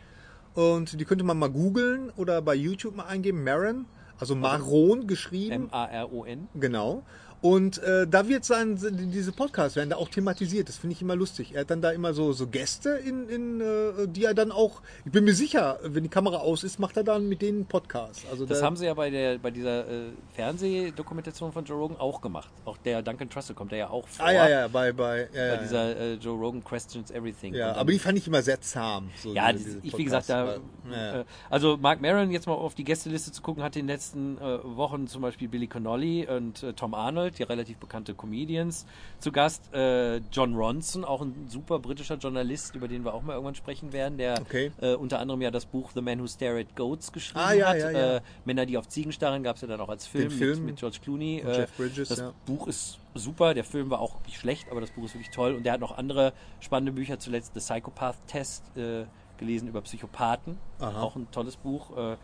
Und 0.54 1.00
die 1.00 1.04
könnte 1.04 1.24
man 1.24 1.38
mal 1.38 1.50
googeln 1.50 2.10
oder 2.16 2.40
bei 2.42 2.54
YouTube 2.54 2.94
mal 2.96 3.06
eingeben. 3.06 3.42
Maron, 3.44 3.86
also 4.18 4.34
Maron 4.34 5.06
geschrieben. 5.06 5.68
M-A-R-O-N. 5.70 6.48
Genau. 6.54 7.02
Und 7.44 7.76
äh, 7.82 8.06
da 8.08 8.26
wird 8.26 8.46
sein, 8.46 8.78
diese 9.12 9.30
Podcasts 9.30 9.76
werden 9.76 9.90
da 9.90 9.96
auch 9.96 10.08
thematisiert. 10.08 10.66
Das 10.66 10.78
finde 10.78 10.94
ich 10.94 11.02
immer 11.02 11.14
lustig. 11.14 11.52
Er 11.54 11.60
hat 11.60 11.70
dann 11.70 11.82
da 11.82 11.90
immer 11.90 12.14
so, 12.14 12.32
so 12.32 12.46
Gäste, 12.46 12.88
in, 13.04 13.28
in, 13.28 13.60
äh, 13.60 14.08
die 14.08 14.24
er 14.24 14.32
dann 14.32 14.50
auch, 14.50 14.80
ich 15.04 15.12
bin 15.12 15.24
mir 15.24 15.34
sicher, 15.34 15.78
wenn 15.82 16.02
die 16.04 16.08
Kamera 16.08 16.38
aus 16.38 16.64
ist, 16.64 16.78
macht 16.78 16.96
er 16.96 17.04
dann 17.04 17.28
mit 17.28 17.42
denen 17.42 17.66
Podcasts. 17.66 18.24
Also 18.30 18.46
Das 18.46 18.60
da, 18.60 18.64
haben 18.64 18.76
sie 18.76 18.86
ja 18.86 18.94
bei, 18.94 19.10
der, 19.10 19.36
bei 19.36 19.50
dieser 19.50 19.86
äh, 19.86 20.04
Fernsehdokumentation 20.32 21.52
von 21.52 21.66
Joe 21.66 21.76
Rogan 21.78 21.98
auch 21.98 22.22
gemacht. 22.22 22.48
Auch 22.64 22.78
der 22.78 23.02
Duncan 23.02 23.28
Trussell 23.28 23.54
kommt 23.54 23.72
da 23.72 23.76
ja 23.76 23.90
auch 23.90 24.08
vor. 24.08 24.24
Ah 24.24 24.32
ja, 24.32 24.48
ja, 24.48 24.68
bei, 24.68 24.92
bei, 24.92 25.28
ja, 25.34 25.56
Bei 25.56 25.62
dieser 25.62 25.96
äh, 26.00 26.14
Joe 26.14 26.38
Rogan 26.38 26.64
Questions 26.64 27.10
Everything. 27.10 27.52
ja. 27.54 27.68
Dann- 27.72 27.76
aber 27.76 27.92
die 27.92 27.98
fand 27.98 28.16
ich 28.16 28.26
immer 28.26 28.40
sehr 28.40 28.60
zahm. 28.62 29.10
So 29.22 29.34
Ja, 29.34 29.52
diese- 29.52 29.64
die- 29.64 29.80
diese 29.82 29.86
ich, 29.88 29.98
wie 29.98 30.04
gesagt, 30.04 30.30
da, 30.30 30.56
ja, 30.90 31.20
äh, 31.20 31.24
also 31.50 31.76
Mark 31.76 32.00
Maron, 32.00 32.30
jetzt 32.30 32.46
mal 32.46 32.54
auf 32.54 32.74
die 32.74 32.84
Gästeliste 32.84 33.32
zu 33.32 33.42
gucken, 33.42 33.62
hatte 33.62 33.78
in 33.80 33.86
den 33.86 33.94
letzten 33.94 34.38
äh, 34.38 34.58
Wochen 34.64 35.06
zum 35.08 35.20
Beispiel 35.20 35.48
Billy 35.48 35.66
Connolly 35.66 36.26
und 36.26 36.62
äh, 36.62 36.72
Tom 36.72 36.94
Arnold, 36.94 37.33
die 37.34 37.42
relativ 37.42 37.76
bekannte 37.78 38.14
Comedians, 38.14 38.86
zu 39.20 39.30
Gast. 39.32 39.72
Äh, 39.74 40.18
John 40.32 40.54
Ronson, 40.54 41.04
auch 41.04 41.20
ein 41.22 41.46
super 41.48 41.78
britischer 41.78 42.16
Journalist, 42.16 42.74
über 42.74 42.88
den 42.88 43.04
wir 43.04 43.14
auch 43.14 43.22
mal 43.22 43.32
irgendwann 43.34 43.54
sprechen 43.54 43.92
werden, 43.92 44.18
der 44.18 44.40
Okay. 44.40 44.72
äh, 44.80 44.94
unter 44.94 45.18
anderem 45.18 45.42
ja 45.42 45.50
das 45.50 45.66
Buch 45.66 45.90
The 45.94 46.00
Man 46.00 46.20
Who 46.20 46.26
Stare 46.26 46.60
at 46.60 46.74
Goats 46.76 47.12
geschrieben 47.12 47.40
Ah, 47.44 47.52
ja, 47.52 47.68
hat. 47.68 47.76
ja, 47.78 47.90
ja. 47.90 48.16
Äh, 48.16 48.20
Männer, 48.44 48.66
die 48.66 48.76
auf 48.78 48.88
Ziegen 48.88 49.12
starren, 49.12 49.42
gab 49.42 49.56
es 49.56 49.62
ja 49.62 49.68
dann 49.68 49.80
auch 49.80 49.88
als 49.88 50.06
Film, 50.06 50.30
Film 50.30 50.58
mit, 50.60 50.66
mit 50.66 50.76
George 50.78 50.98
Clooney. 51.02 51.40
Äh, 51.40 51.56
Jeff 51.60 51.76
Bridges, 51.76 52.08
das. 52.08 52.22
Buch 52.46 52.66
ist 52.68 52.98
super, 53.14 53.54
der 53.54 53.64
Film 53.64 53.90
war 53.90 54.00
auch 54.00 54.16
nicht 54.26 54.38
schlecht, 54.38 54.70
aber 54.70 54.80
das 54.80 54.90
Buch 54.90 55.04
ist 55.04 55.14
wirklich 55.14 55.30
toll. 55.30 55.54
Und 55.54 55.64
der 55.64 55.74
hat 55.74 55.80
noch 55.80 55.96
andere 55.96 56.32
spannende 56.60 56.92
Bücher, 56.92 57.18
zuletzt 57.18 57.52
The 57.54 57.60
Psychopath 57.60 58.16
Test 58.26 58.64
äh, 58.76 59.04
gelesen 59.38 59.68
über 59.68 59.80
Psychopathen. 59.82 60.58
Aha. 60.80 61.02
Auch 61.02 61.16
ein 61.16 61.28
tolles 61.30 61.56
Buch. 61.56 61.96
Äh, 61.96 62.16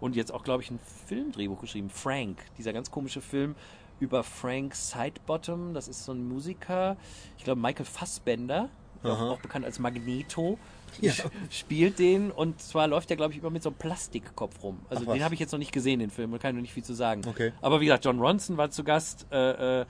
und 0.00 0.14
jetzt 0.14 0.32
auch, 0.32 0.44
glaube 0.44 0.62
ich, 0.62 0.70
ein 0.70 0.78
Filmdrehbuch 1.06 1.60
geschrieben. 1.60 1.90
Frank, 1.90 2.38
dieser 2.56 2.72
ganz 2.72 2.90
komische 2.90 3.20
Film 3.20 3.56
über 4.00 4.22
Frank 4.22 4.74
Sidebottom. 4.74 5.74
Das 5.74 5.88
ist 5.88 6.04
so 6.04 6.12
ein 6.12 6.26
Musiker, 6.28 6.96
ich 7.36 7.44
glaube 7.44 7.60
Michael 7.60 7.86
Fassbender, 7.86 8.68
der 9.04 9.12
auch, 9.12 9.20
auch 9.20 9.40
bekannt 9.40 9.64
als 9.64 9.78
Magneto. 9.78 10.58
Ja. 11.00 11.12
Spielt 11.50 11.98
den 11.98 12.30
und 12.30 12.60
zwar 12.62 12.88
läuft 12.88 13.10
der, 13.10 13.16
glaube 13.18 13.32
ich, 13.34 13.40
immer 13.40 13.50
mit 13.50 13.62
so 13.62 13.68
einem 13.68 13.76
Plastikkopf 13.78 14.62
rum. 14.62 14.78
Also 14.88 15.04
Ach 15.06 15.12
den 15.12 15.22
habe 15.22 15.34
ich 15.34 15.40
jetzt 15.40 15.52
noch 15.52 15.58
nicht 15.58 15.72
gesehen, 15.72 16.00
den 16.00 16.10
Film, 16.10 16.32
da 16.32 16.38
kann 16.38 16.50
ich 16.50 16.54
noch 16.56 16.62
nicht 16.62 16.72
viel 16.72 16.84
zu 16.84 16.94
sagen. 16.94 17.22
Okay. 17.26 17.52
Aber 17.60 17.80
wie 17.80 17.84
gesagt, 17.84 18.04
John 18.04 18.18
Ronson 18.18 18.56
war 18.56 18.70
zu 18.70 18.82
Gast. 18.84 19.26
Äh, 19.30 19.80
äh, 19.82 19.86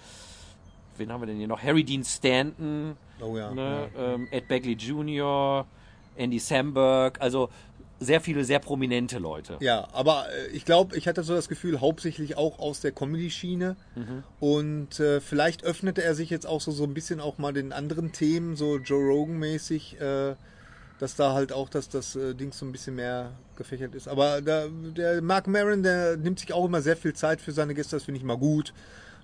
wen 0.96 1.12
haben 1.12 1.22
wir 1.22 1.26
denn 1.26 1.36
hier 1.36 1.46
noch? 1.46 1.62
Harry 1.62 1.84
Dean 1.84 2.02
Stanton, 2.04 2.96
Oh 3.20 3.36
ja. 3.36 3.52
ne? 3.52 3.88
ja. 3.96 4.14
ähm, 4.14 4.28
Ed 4.32 4.48
Begley 4.48 4.72
Jr., 4.74 5.66
Andy 6.16 6.40
Samberg, 6.40 7.20
also 7.20 7.48
sehr 8.00 8.20
viele 8.20 8.44
sehr 8.44 8.58
prominente 8.58 9.18
Leute. 9.18 9.56
Ja, 9.60 9.88
aber 9.92 10.26
äh, 10.30 10.48
ich 10.48 10.64
glaube, 10.64 10.96
ich 10.96 11.08
hatte 11.08 11.22
so 11.22 11.34
das 11.34 11.48
Gefühl, 11.48 11.80
hauptsächlich 11.80 12.36
auch 12.36 12.58
aus 12.58 12.80
der 12.80 12.92
Comedy-Schiene. 12.92 13.76
Mhm. 13.96 14.22
Und 14.40 15.00
äh, 15.00 15.20
vielleicht 15.20 15.64
öffnete 15.64 16.02
er 16.02 16.14
sich 16.14 16.30
jetzt 16.30 16.46
auch 16.46 16.60
so, 16.60 16.70
so 16.70 16.84
ein 16.84 16.94
bisschen 16.94 17.20
auch 17.20 17.38
mal 17.38 17.52
den 17.52 17.72
anderen 17.72 18.12
Themen, 18.12 18.56
so 18.56 18.78
Joe 18.78 19.04
Rogan-mäßig, 19.04 20.00
äh, 20.00 20.34
dass 20.98 21.16
da 21.16 21.32
halt 21.32 21.52
auch 21.52 21.68
das, 21.68 21.88
das 21.88 22.16
äh, 22.16 22.34
Ding 22.34 22.52
so 22.52 22.66
ein 22.66 22.72
bisschen 22.72 22.94
mehr 22.94 23.32
gefächert 23.56 23.94
ist. 23.94 24.08
Aber 24.08 24.42
da, 24.42 24.66
der 24.68 25.20
Mark 25.22 25.46
Maron, 25.46 25.82
der 25.82 26.16
nimmt 26.16 26.38
sich 26.38 26.52
auch 26.52 26.64
immer 26.64 26.82
sehr 26.82 26.96
viel 26.96 27.14
Zeit 27.14 27.40
für 27.40 27.52
seine 27.52 27.74
Gäste, 27.74 27.96
das 27.96 28.04
finde 28.04 28.18
ich 28.18 28.24
mal 28.24 28.38
gut. 28.38 28.72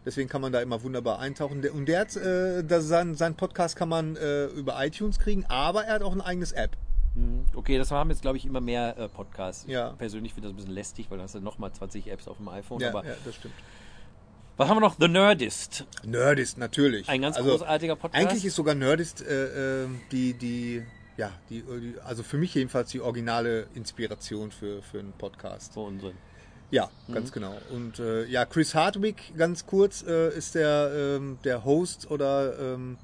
Deswegen 0.05 0.29
kann 0.29 0.43
man 0.43 0.53
da 0.53 0.61
immer 0.61 0.83
wunderbar 0.83 1.19
eintauchen. 1.19 1.67
Und 1.67 1.87
der 1.87 2.01
hat, 2.01 2.17
äh, 2.17 2.63
das, 2.63 2.85
sein, 2.87 3.15
sein 3.15 3.37
Podcast 3.37 3.77
kann 3.77 3.89
man 3.89 4.17
äh, 4.17 4.47
über 4.47 4.85
iTunes 4.85 5.19
kriegen, 5.19 5.47
aber 5.49 5.85
er 5.85 5.95
hat 5.95 6.03
auch 6.03 6.13
ein 6.13 6.21
eigenes 6.21 6.53
App. 6.53 6.77
Mhm. 7.15 7.45
Okay, 7.55 7.79
das 7.79 7.91
haben 7.91 8.11
jetzt, 8.11 8.23
glaube 8.23 8.37
ich, 8.39 8.45
immer 8.47 8.61
mehr 8.61 8.97
äh, 8.99 9.09
Podcasts. 9.09 9.65
Ja. 9.69 9.93
Ich 9.93 9.99
persönlich 9.99 10.35
finde 10.35 10.49
das 10.49 10.55
ein 10.55 10.57
bisschen 10.57 10.73
lästig, 10.73 11.11
weil 11.11 11.19
dann 11.19 11.25
hast 11.25 11.35
du 11.35 11.41
nochmal 11.41 11.73
20 11.73 12.09
Apps 12.11 12.27
auf 12.29 12.37
dem 12.39 12.49
iPhone. 12.49 12.81
Ja, 12.81 12.89
Aber 12.91 13.05
ja, 13.05 13.15
das 13.25 13.35
stimmt. 13.37 13.55
was 14.57 14.69
haben 14.69 14.77
wir 14.77 14.81
noch? 14.81 14.97
The 14.99 15.09
Nerdist. 15.09 15.85
Nerdist, 16.05 16.59
natürlich. 16.59 17.09
Ein 17.09 17.23
ganz 17.23 17.37
Also, 17.37 17.51
großartiger 17.51 17.97
Podcast. 17.97 18.25
Eigentlich 18.27 18.45
ist 18.45 18.57
sogar 18.57 18.75
Nerdist 18.75 19.23
äh, 19.23 19.85
äh, 19.85 19.89
die, 20.11 20.35
die, 20.35 20.83
ja, 21.17 21.31
die, 21.51 21.63
die, 21.63 21.95
also 22.05 22.23
für 22.23 22.37
mich 22.39 22.55
jedenfalls 22.55 22.91
die 22.91 23.01
originale 23.01 23.67
Inspiration 23.75 24.51
für, 24.51 24.83
für 24.83 24.99
einen 24.99 25.13
Podcast. 25.13 25.73
so 25.75 25.85
Unsinn. 25.85 26.15
Ja, 26.71 26.91
Mhm. 27.07 27.13
ganz 27.15 27.31
genau. 27.31 27.55
Und 27.71 28.01
äh, 28.01 28.25
ja, 28.25 28.45
Chris 28.47 28.75
Hardwick, 28.75 29.37
ganz 29.37 29.67
kurz, 29.67 30.03
äh, 30.03 30.31
ist 30.37 30.57
der, 30.57 30.91
ähm, 31.19 31.39
der 31.45 31.65
Host 31.65 32.11
oder 32.11 32.59
ähm, 32.59 32.97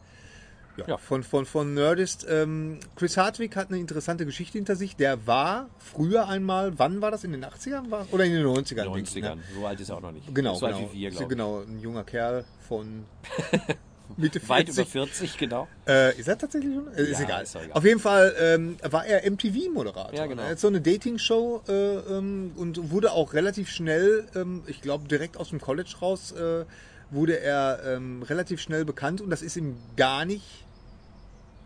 ja. 0.87 0.97
Von, 0.99 1.23
von, 1.23 1.47
von 1.47 1.75
Nerdist. 1.75 2.27
Ähm, 2.29 2.79
Chris 2.97 3.17
Hardwick 3.17 3.57
hat 3.57 3.69
eine 3.71 3.79
interessante 3.79 4.27
Geschichte 4.27 4.59
hinter 4.59 4.77
sich. 4.77 4.97
Der 4.97 5.27
war 5.27 5.69
früher 5.79 6.29
einmal, 6.29 6.79
wann 6.79 7.01
war 7.01 7.11
das? 7.11 7.25
In 7.25 7.33
den 7.33 7.45
80ern? 7.45 7.91
War, 7.91 8.07
oder 8.13 8.25
in 8.25 8.33
den 8.33 8.45
90ern? 8.47 8.93
denke 8.93 9.01
ich, 9.01 9.09
90ern. 9.17 9.35
ne? 9.37 9.43
So 9.55 9.67
alt 9.67 9.81
ist 9.81 9.89
er 9.91 9.97
auch 9.97 10.01
noch 10.03 10.13
nicht. 10.13 10.35
Genau, 10.35 10.55
So 10.55 10.67
alt 10.67 10.77
genau. 10.77 10.93
wie 10.93 10.99
wir, 10.99 11.11
glaube 11.11 11.29
genau, 11.29 11.61
ein 11.61 11.81
junger 11.81 12.05
Kerl 12.05 12.45
von 12.69 13.05
Mitte 14.17 14.39
ich. 14.41 14.49
Weit 14.49 14.67
40. 14.67 14.79
über 14.95 15.07
40, 15.07 15.39
genau. 15.39 15.69
Äh, 15.87 16.19
ist 16.19 16.27
er 16.29 16.37
tatsächlich 16.37 16.75
schon? 16.75 16.89
Äh, 16.95 17.03
ist, 17.03 17.19
Ja, 17.21 17.25
egal. 17.27 17.43
ist 17.45 17.55
egal. 17.55 17.73
Auf 17.73 17.85
jeden 17.85 18.01
Fall 18.01 18.35
ähm, 18.41 18.77
war 18.83 19.07
er 19.07 19.31
MTV-Moderator. 19.31 20.15
Ja, 20.19 20.27
genau. 20.27 20.43
Er 20.43 20.51
hat 20.51 20.59
so 20.59 20.67
eine 20.69 20.81
Dating-Show 20.81 21.63
äh, 21.69 21.73
ähm, 21.73 22.53
und 22.57 22.91
wurde 22.91 23.13
auch 23.13 23.35
relativ 23.35 23.71
schnell, 23.71 24.27
ähm, 24.35 24.63
ich 24.67 24.81
glaube 24.83 25.07
direkt 25.09 25.37
aus 25.37 25.51
dem 25.51 25.61
College 25.61 25.95
raus, 26.03 26.33
äh, 26.33 26.65
wurde 27.13 27.39
er 27.41 27.81
ähm, 27.87 28.23
relativ 28.23 28.61
schnell 28.61 28.85
bekannt 28.85 29.21
und 29.21 29.31
das 29.31 29.43
ist 29.43 29.57
ihm 29.57 29.77
gar 29.97 30.25
nicht, 30.25 30.45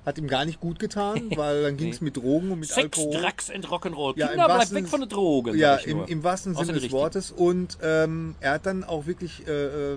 hat 0.07 0.19
ihm 0.19 0.27
gar 0.29 0.45
nicht 0.45 0.61
gut 0.61 0.79
getan, 0.79 1.31
weil 1.37 1.63
dann 1.63 1.77
ging 1.77 1.91
es 1.93 2.01
mit 2.01 2.17
Drogen 2.17 2.51
und 2.53 2.61
mit 2.61 2.69
Sex, 2.69 2.99
Alkohol. 2.99 3.23
Drugs 3.23 3.51
and 3.51 3.67
Rock'n'Roll. 3.67 4.19
Ja, 4.19 4.27
im 4.27 4.31
Kinder, 4.33 4.47
bleibt 4.47 4.75
weg 4.75 4.89
von 4.89 5.01
den 5.01 5.09
Drogen. 5.09 5.57
Ja, 5.57 5.77
im, 5.77 6.05
im 6.05 6.23
wahrsten 6.23 6.55
Sinne 6.55 6.67
des 6.73 6.77
richtigen. 6.83 6.93
Wortes. 6.93 7.31
Und 7.31 7.79
ähm, 7.83 8.35
er 8.41 8.53
hat 8.53 8.67
dann 8.67 8.85
auch 8.85 9.07
wirklich 9.07 9.47
äh, 9.47 9.93
äh, 9.95 9.97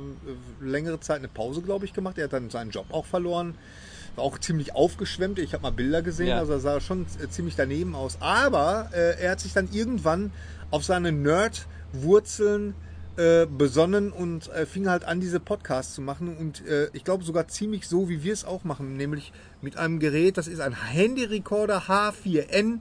längere 0.62 1.00
Zeit 1.00 1.18
eine 1.18 1.28
Pause, 1.28 1.62
glaube 1.62 1.86
ich, 1.86 1.94
gemacht. 1.94 2.18
Er 2.18 2.26
hat 2.26 2.34
dann 2.34 2.50
seinen 2.50 2.72
Job 2.72 2.86
auch 2.92 3.06
verloren. 3.06 3.56
War 4.16 4.24
auch 4.24 4.38
ziemlich 4.40 4.74
aufgeschwemmt. 4.74 5.38
Ich 5.40 5.54
habe 5.54 5.64
mal 5.64 5.72
Bilder 5.72 6.02
gesehen, 6.02 6.28
Ja. 6.28 6.40
also 6.40 6.54
er 6.54 6.60
sah 6.60 6.80
schon 6.82 7.06
äh, 7.22 7.28
ziemlich 7.30 7.56
daneben 7.56 7.94
aus. 7.94 8.18
Aber 8.20 8.90
äh, 8.94 9.22
er 9.22 9.32
hat 9.32 9.40
sich 9.42 9.54
dann 9.54 9.70
irgendwann 9.72 10.32
auf 10.72 10.84
seine 10.84 11.12
Nerd-Wurzeln 11.12 12.74
äh, 13.18 13.46
besonnen 13.46 14.12
und 14.12 14.48
äh, 14.54 14.66
fing 14.66 14.88
halt 14.88 15.04
an, 15.04 15.20
diese 15.20 15.40
Podcasts 15.40 15.94
zu 15.94 16.02
machen. 16.02 16.36
Und 16.38 16.66
äh, 16.68 16.90
ich 16.94 17.04
glaube 17.04 17.24
sogar 17.24 17.48
ziemlich 17.48 17.88
so, 17.88 18.10
wie 18.10 18.24
wir 18.24 18.34
es 18.34 18.46
auch 18.46 18.64
machen, 18.64 18.96
nämlich 18.96 19.34
mit 19.62 19.78
einem 19.78 20.00
Gerät, 20.00 20.38
das 20.38 20.48
ist 20.48 20.60
ein 20.60 20.74
Handyrekorder 20.74 21.84
H4n 21.88 22.80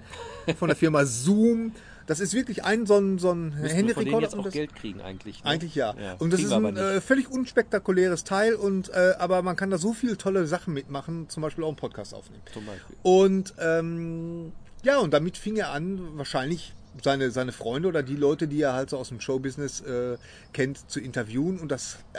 von 0.58 0.68
der 0.68 0.76
Firma 0.76 1.04
Zoom. 1.06 1.72
Das 2.06 2.20
ist 2.20 2.34
wirklich 2.34 2.64
ein 2.64 2.86
so 2.86 2.98
ein, 2.98 3.18
so 3.18 3.32
ein 3.32 3.52
Handyrekorder. 3.52 4.20
jetzt 4.20 4.34
und 4.34 4.40
auch 4.40 4.44
das- 4.44 4.52
Geld 4.54 4.76
kriegen 4.76 5.00
eigentlich. 5.00 5.42
Ne? 5.42 5.50
Eigentlich 5.50 5.74
ja. 5.74 5.94
Ja, 6.00 6.14
und 6.18 6.32
das 6.32 6.40
ist 6.40 6.52
ein 6.52 6.76
äh, 6.76 7.00
völlig 7.00 7.28
unspektakuläres 7.28 8.22
Teil 8.22 8.54
und 8.54 8.90
äh, 8.90 9.14
aber 9.18 9.42
man 9.42 9.56
kann 9.56 9.70
da 9.70 9.78
so 9.78 9.92
viele 9.92 10.16
tolle 10.16 10.46
Sachen 10.46 10.72
mitmachen, 10.72 11.28
zum 11.28 11.42
Beispiel 11.42 11.64
auch 11.64 11.68
einen 11.68 11.76
Podcast 11.76 12.14
aufnehmen. 12.14 12.42
Zum 12.52 12.64
Beispiel. 12.64 12.96
Und 13.02 13.54
ähm, 13.58 14.52
ja, 14.84 14.98
und 14.98 15.12
damit 15.12 15.36
fing 15.36 15.56
er 15.56 15.72
an, 15.72 15.98
wahrscheinlich 16.16 16.74
seine, 17.02 17.30
seine 17.30 17.52
Freunde 17.52 17.88
oder 17.88 18.02
die 18.02 18.16
Leute, 18.16 18.48
die 18.48 18.62
er 18.62 18.72
halt 18.72 18.90
so 18.90 18.98
aus 18.98 19.08
dem 19.08 19.20
Showbusiness 19.20 19.80
äh, 19.82 20.16
kennt, 20.52 20.90
zu 20.90 21.00
interviewen. 21.00 21.58
Und 21.58 21.70
das 21.70 21.98
äh, 22.12 22.18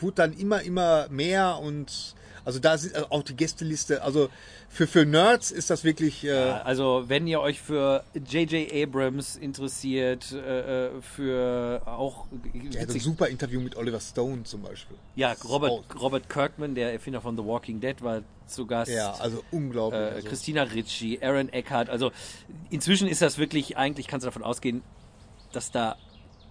wurde 0.00 0.16
dann 0.16 0.32
immer, 0.32 0.62
immer 0.62 1.08
mehr 1.08 1.58
und 1.60 2.14
also 2.44 2.58
da 2.58 2.76
sind 2.76 2.96
auch 3.10 3.22
die 3.22 3.34
Gästeliste, 3.34 4.02
also 4.02 4.28
für, 4.68 4.86
für 4.86 5.06
Nerds 5.06 5.50
ist 5.50 5.70
das 5.70 5.84
wirklich 5.84 6.24
äh, 6.24 6.48
Ja, 6.48 6.62
Also 6.62 7.04
wenn 7.06 7.26
ihr 7.26 7.40
euch 7.40 7.60
für 7.60 8.04
J.J. 8.14 8.72
Abrams 8.72 9.36
interessiert, 9.36 10.32
äh, 10.32 10.86
äh, 10.86 10.90
für 11.00 11.82
auch 11.86 12.26
er 12.72 12.82
hat 12.82 12.90
ein 12.90 13.00
super 13.00 13.28
Interview 13.28 13.60
mit 13.60 13.76
Oliver 13.76 14.00
Stone 14.00 14.44
zum 14.44 14.62
Beispiel. 14.62 14.96
ja 15.14 15.34
Robert 15.48 15.84
Robert 16.00 16.28
Kirkman, 16.28 16.74
der 16.74 16.92
Erfinder 16.92 17.20
von 17.20 17.36
The 17.36 17.44
Walking 17.44 17.80
Dead, 17.80 18.00
war 18.02 18.22
zu 18.46 18.66
Gast. 18.66 18.90
Ja, 18.90 19.12
also 19.14 19.42
unglaublich. 19.50 20.00
äh, 20.00 20.14
also. 20.16 20.28
Christina 20.28 20.62
Ricci, 20.64 21.18
Aaron 21.22 21.48
Eckhart. 21.48 21.88
Also 21.88 22.12
inzwischen 22.70 23.08
ist 23.08 23.22
das 23.22 23.38
wirklich, 23.38 23.76
eigentlich 23.76 24.06
kannst 24.06 24.24
du 24.24 24.28
davon 24.28 24.42
ausgehen, 24.42 24.82
dass 25.52 25.70
da 25.70 25.96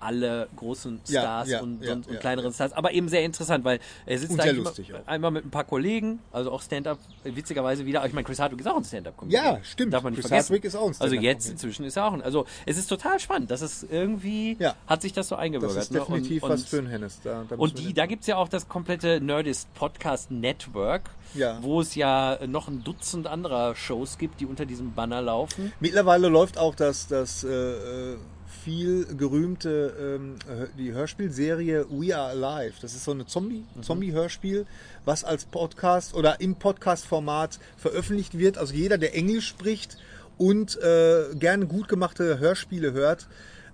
alle 0.04 0.48
großen 0.56 1.02
Ja, 1.08 1.22
Stars 1.22 1.50
ja, 1.50 1.62
und, 1.62 1.84
ja, 1.84 1.94
und, 1.94 2.08
und 2.08 2.14
ja, 2.14 2.20
kleineren 2.20 2.50
ja. 2.52 2.54
Stars, 2.54 2.74
aber 2.74 2.92
eben 2.92 3.10
sehr 3.10 3.24
interessant, 3.24 3.64
weil 3.64 3.80
er 4.06 4.20
sitzt 4.20 4.38
da 4.38 4.44
einmal 5.06 5.32
mit 5.32 5.46
ein 5.46 5.50
paar 5.52 5.64
Kollegen, 5.64 6.20
also 6.32 6.52
auch 6.52 6.62
Stand-up, 6.62 7.00
witzigerweise 7.24 7.86
wieder. 7.86 8.06
Ich 8.06 8.14
meine, 8.14 8.26
Chris 8.26 8.40
Hardwick 8.40 8.60
ist 8.62 8.68
auch 8.68 8.78
ein 8.78 8.84
stand 8.84 9.08
up 9.08 9.16
Ja, 9.28 9.60
stimmt. 9.64 9.94
Darf 9.94 10.04
man 10.04 10.14
nicht 10.14 10.22
Chris 10.22 10.30
vergessen. 10.30 10.50
Hardwick 10.54 10.66
ist 10.66 10.76
auch 10.76 10.82
ein 10.82 10.88
Also 10.88 10.96
Stand-up-Comedian. 10.96 11.34
jetzt 11.36 11.50
inzwischen 11.50 11.86
ist 11.86 11.98
er 11.98 12.06
auch 12.06 12.14
ein. 12.14 12.22
Also 12.22 12.46
es 12.66 12.78
ist 12.78 12.88
total 12.88 13.20
spannend, 13.20 13.52
dass 13.52 13.62
es 13.62 13.84
irgendwie 13.84 14.58
Ja. 14.60 14.76
hat 14.88 15.02
sich 15.02 15.14
das 15.14 15.28
so 15.28 15.36
eingebürgert. 15.36 15.78
das 15.78 15.86
ist 15.86 15.92
ne? 15.92 16.00
definitiv 16.00 16.44
und, 16.44 16.50
was 16.50 16.64
für 16.66 16.78
ein 16.80 16.88
Hennes. 16.88 17.22
Da, 17.24 17.44
da 17.48 17.56
und 17.56 17.78
die, 17.80 17.94
da 17.94 18.06
gibt's 18.06 18.28
ja 18.28 18.38
auch 18.38 18.50
das 18.50 18.68
komplette 18.68 19.22
Nerdist 19.22 19.74
Podcast 19.74 20.32
Network, 20.32 21.04
Ja. 21.34 21.58
wo 21.62 21.82
es 21.82 21.96
ja 21.96 22.38
noch 22.48 22.68
ein 22.68 22.84
Dutzend 22.84 23.28
anderer 23.28 23.76
Shows 23.76 24.18
gibt, 24.18 24.40
die 24.40 24.46
unter 24.46 24.66
diesem 24.66 24.94
Banner 24.94 25.22
laufen. 25.22 25.72
Mittlerweile 25.80 26.28
läuft 26.30 26.58
auch 26.58 26.76
das, 26.76 27.08
das 27.08 27.44
äh, 27.44 27.48
äh, 27.50 28.18
viel 28.64 29.06
gerühmte 29.18 29.94
ähm, 30.00 30.36
äh, 30.48 30.68
die 30.78 30.94
Hörspielserie 30.94 31.86
We 31.90 32.16
Are 32.16 32.30
Alive. 32.30 32.76
Das 32.82 32.94
ist 32.94 33.04
so 33.04 33.12
eine 33.12 33.26
Zombie, 33.26 33.66
Zombie-Hörspiel, 33.82 34.66
was 35.06 35.24
als 35.24 35.46
Podcast 35.46 36.14
oder 36.14 36.40
im 36.40 36.56
Podcast-Format 36.56 37.60
veröffentlicht 37.78 38.38
wird. 38.38 38.58
Also 38.58 38.74
jeder, 38.74 38.98
der 38.98 39.16
Englisch 39.16 39.48
spricht 39.48 39.98
und 40.38 40.80
äh, 40.82 41.36
gerne 41.36 41.68
gut 41.68 41.88
gemachte 41.90 42.40
Hörspiele 42.40 42.94
hört, 42.94 43.28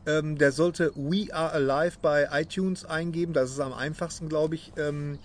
ähm, 0.06 0.38
der 0.38 0.52
sollte 0.52 0.92
We 0.96 1.34
Are 1.34 1.52
Alive 1.52 1.98
bei 2.02 2.28
iTunes 2.32 2.86
eingeben. 2.86 3.34
Das 3.34 3.52
ist 3.52 3.60
am 3.60 3.74
einfachsten, 3.74 4.28
glaube 4.28 4.56
ich. 4.56 4.72
Ähm, 4.78 5.20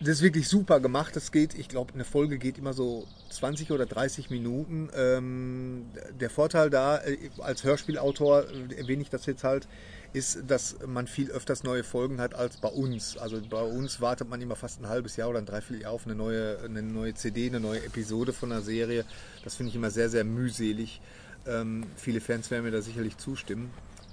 das 0.00 0.08
ist 0.08 0.22
wirklich 0.22 0.48
super 0.48 0.80
gemacht. 0.80 1.14
Das 1.14 1.30
geht, 1.30 1.54
ich 1.54 1.68
glaube, 1.68 1.92
eine 1.92 2.04
Folge 2.04 2.38
geht 2.38 2.56
immer 2.56 2.72
so 2.72 3.06
20 3.28 3.70
oder 3.70 3.84
30 3.84 4.30
Minuten. 4.30 4.88
Ähm, 4.96 5.86
der 6.18 6.30
Vorteil 6.30 6.70
da, 6.70 6.98
äh, 6.98 7.16
als 7.38 7.64
Hörspielautor 7.64 8.44
äh, 8.44 8.74
erwähne 8.76 9.02
ich 9.02 9.10
das 9.10 9.26
jetzt 9.26 9.44
halt, 9.44 9.68
ist, 10.14 10.38
dass 10.46 10.76
man 10.86 11.06
viel 11.06 11.30
öfters 11.30 11.64
neue 11.64 11.84
Folgen 11.84 12.18
hat 12.18 12.34
als 12.34 12.56
bei 12.56 12.68
uns. 12.68 13.18
Also 13.18 13.42
bei 13.48 13.62
uns 13.62 14.00
wartet 14.00 14.30
man 14.30 14.40
immer 14.40 14.56
fast 14.56 14.80
ein 14.80 14.88
halbes 14.88 15.16
Jahr 15.16 15.28
oder 15.28 15.38
ein 15.38 15.46
Dreivierteljahr 15.46 15.92
auf 15.92 16.06
eine 16.06 16.14
neue, 16.14 16.58
eine 16.64 16.82
neue 16.82 17.14
CD, 17.14 17.48
eine 17.48 17.60
neue 17.60 17.84
Episode 17.84 18.32
von 18.32 18.50
einer 18.50 18.62
Serie. 18.62 19.04
Das 19.44 19.56
finde 19.56 19.68
ich 19.68 19.76
immer 19.76 19.90
sehr, 19.90 20.08
sehr 20.08 20.24
mühselig. 20.24 21.02
Ähm, 21.46 21.84
viele 21.96 22.22
Fans 22.22 22.50
werden 22.50 22.64
mir 22.64 22.70
da 22.70 22.80
sicherlich 22.80 23.18
zustimmen. 23.18 23.70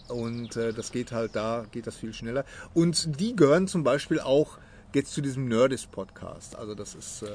Und 0.10 0.58
äh, 0.58 0.74
das 0.74 0.92
geht 0.92 1.14
halt 1.14 1.36
da, 1.36 1.66
geht 1.72 1.88
das 1.88 1.96
viel 1.96 2.14
schneller. 2.14 2.44
Und 2.74 3.20
die 3.22 3.36
gehören 3.38 3.68
zum 3.70 3.84
Beispiel 3.84 4.20
auch 4.20 4.58
jetzt 4.94 5.14
zu 5.14 5.22
diesem 5.22 5.48
Nerdist-Podcast. 5.48 6.56
Also 6.58 6.74
das 6.76 6.96
ist, 6.96 7.22
äh, 7.24 7.28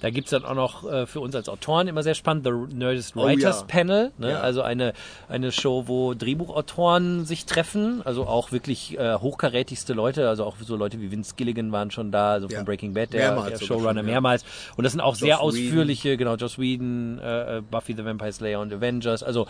Da 0.00 0.10
gibt's 0.10 0.30
dann 0.30 0.44
auch 0.44 0.54
noch 0.54 0.90
äh, 0.90 1.06
für 1.06 1.20
uns 1.20 1.34
als 1.34 1.48
Autoren 1.48 1.88
immer 1.88 2.02
sehr 2.02 2.14
spannend, 2.14 2.44
The 2.44 2.74
Nerdist 2.76 3.16
Oh 3.16 3.24
Writers 3.24 3.60
ja. 3.60 3.66
Panel. 3.66 4.12
Ne? 4.18 4.32
Ja. 4.32 4.40
Also 4.40 4.62
eine, 4.62 4.92
eine 5.28 5.52
Show, 5.52 5.84
wo 5.86 6.14
Drehbuchautoren 6.14 7.24
sich 7.24 7.46
treffen. 7.46 8.02
Also 8.04 8.26
auch 8.26 8.52
wirklich 8.52 8.98
äh, 8.98 9.14
hochkarätigste 9.16 9.92
Leute. 9.94 10.28
Also 10.28 10.44
auch 10.44 10.56
so 10.60 10.76
Leute 10.76 11.00
wie 11.00 11.10
Vince 11.10 11.34
Gilligan 11.36 11.72
waren 11.72 11.90
schon 11.90 12.12
da, 12.12 12.32
also 12.32 12.48
Ja. 12.48 12.56
von 12.58 12.64
Breaking 12.66 12.94
Bad, 12.94 13.12
der, 13.12 13.34
der 13.48 13.58
Showrunner 13.58 14.00
schon, 14.00 14.06
mehrmals. 14.06 14.44
Und 14.76 14.84
das 14.84 14.92
sind 14.92 15.00
auch 15.00 15.14
sehr 15.14 15.38
Joss 15.40 15.54
Whedon. 15.54 15.66
ausführliche, 15.68 16.16
genau, 16.16 16.34
Joss 16.36 16.58
Whedon, 16.58 17.18
äh, 17.18 17.58
äh, 17.58 17.62
Buffy 17.62 17.94
the 17.96 18.04
Vampire 18.04 18.32
Slayer 18.32 18.60
und 18.60 18.72
Avengers. 18.72 19.22
Also 19.22 19.46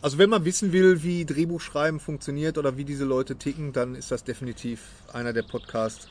also 0.00 0.18
wenn 0.18 0.30
man 0.30 0.44
wissen 0.44 0.72
will, 0.72 1.04
wie 1.04 1.24
Drehbuchschreiben 1.24 2.00
funktioniert 2.00 2.58
oder 2.58 2.76
wie 2.76 2.84
diese 2.84 3.04
Leute 3.04 3.36
ticken, 3.36 3.72
dann 3.72 3.94
ist 3.94 4.10
das 4.10 4.24
definitiv 4.24 4.80
einer 5.12 5.32
der 5.32 5.42
Podcasts. 5.42 6.08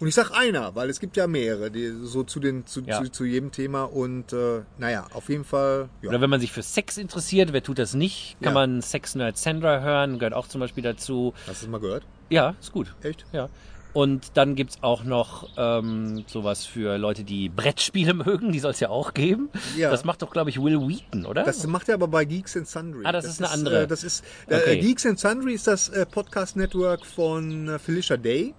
Und 0.00 0.08
ich 0.08 0.14
sag 0.14 0.30
einer, 0.30 0.74
weil 0.74 0.88
es 0.88 0.98
gibt 0.98 1.16
ja 1.18 1.26
mehrere, 1.26 1.70
die 1.70 1.92
so 2.02 2.22
zu 2.24 2.40
den 2.40 2.66
zu, 2.66 2.80
Ja. 2.80 3.02
zu, 3.02 3.10
zu 3.10 3.24
jedem 3.24 3.52
Thema 3.52 3.84
und 3.84 4.32
äh, 4.32 4.62
naja, 4.78 5.06
auf 5.12 5.28
jeden 5.28 5.44
Fall. 5.44 5.90
Ja. 6.00 6.08
Oder 6.08 6.20
wenn 6.22 6.30
man 6.30 6.40
sich 6.40 6.52
für 6.52 6.62
Sex 6.62 6.96
interessiert, 6.96 7.52
wer 7.52 7.62
tut 7.62 7.78
das 7.78 7.92
nicht? 7.94 8.36
Kann 8.40 8.54
Ja. 8.54 8.60
man 8.66 8.80
Sex 8.82 9.14
Nerd 9.14 9.36
Sandra 9.36 9.80
hören, 9.80 10.18
gehört 10.18 10.32
auch 10.34 10.48
zum 10.48 10.60
Beispiel 10.60 10.82
dazu. 10.82 11.34
Hast 11.46 11.60
du 11.62 11.66
es 11.66 11.70
mal 11.70 11.80
gehört? 11.80 12.04
Ja, 12.30 12.54
ist 12.60 12.72
gut. 12.72 12.94
Echt? 13.02 13.26
Ja. 13.32 13.48
Und 13.92 14.36
dann 14.38 14.54
gibt's 14.54 14.78
auch 14.82 15.02
noch 15.02 15.48
ähm, 15.56 16.22
sowas 16.28 16.64
für 16.64 16.96
Leute, 16.96 17.24
die 17.24 17.48
Brettspiele 17.48 18.14
mögen, 18.14 18.52
die 18.52 18.60
soll 18.60 18.70
es 18.70 18.78
ja 18.80 18.88
auch 18.88 19.14
geben. 19.14 19.50
Ja. 19.76 19.90
Das 19.90 20.04
macht 20.04 20.22
doch, 20.22 20.30
glaube 20.30 20.48
ich, 20.48 20.62
Will 20.62 20.78
Wheaton, 20.80 21.26
oder? 21.26 21.42
Das 21.42 21.66
macht 21.66 21.88
er 21.88 21.94
aber 21.96 22.06
bei 22.06 22.24
Geeks 22.24 22.56
and 22.56 22.68
Sundry. 22.68 23.02
Ah, 23.04 23.10
das 23.12 23.24
ist 23.24 23.40
eine 23.42 23.50
andere. 23.50 23.82
Äh, 23.82 23.86
das 23.88 24.04
ist 24.04 24.24
äh, 24.46 24.54
Okay. 24.56 24.78
Geeks 24.80 25.04
and 25.06 25.18
Sundry 25.18 25.54
ist 25.54 25.66
das 25.66 25.88
äh, 25.88 26.06
Podcast 26.06 26.56
Network 26.56 27.04
von 27.04 27.68
äh, 27.68 27.78
Felicia 27.80 28.16
Day. 28.16 28.54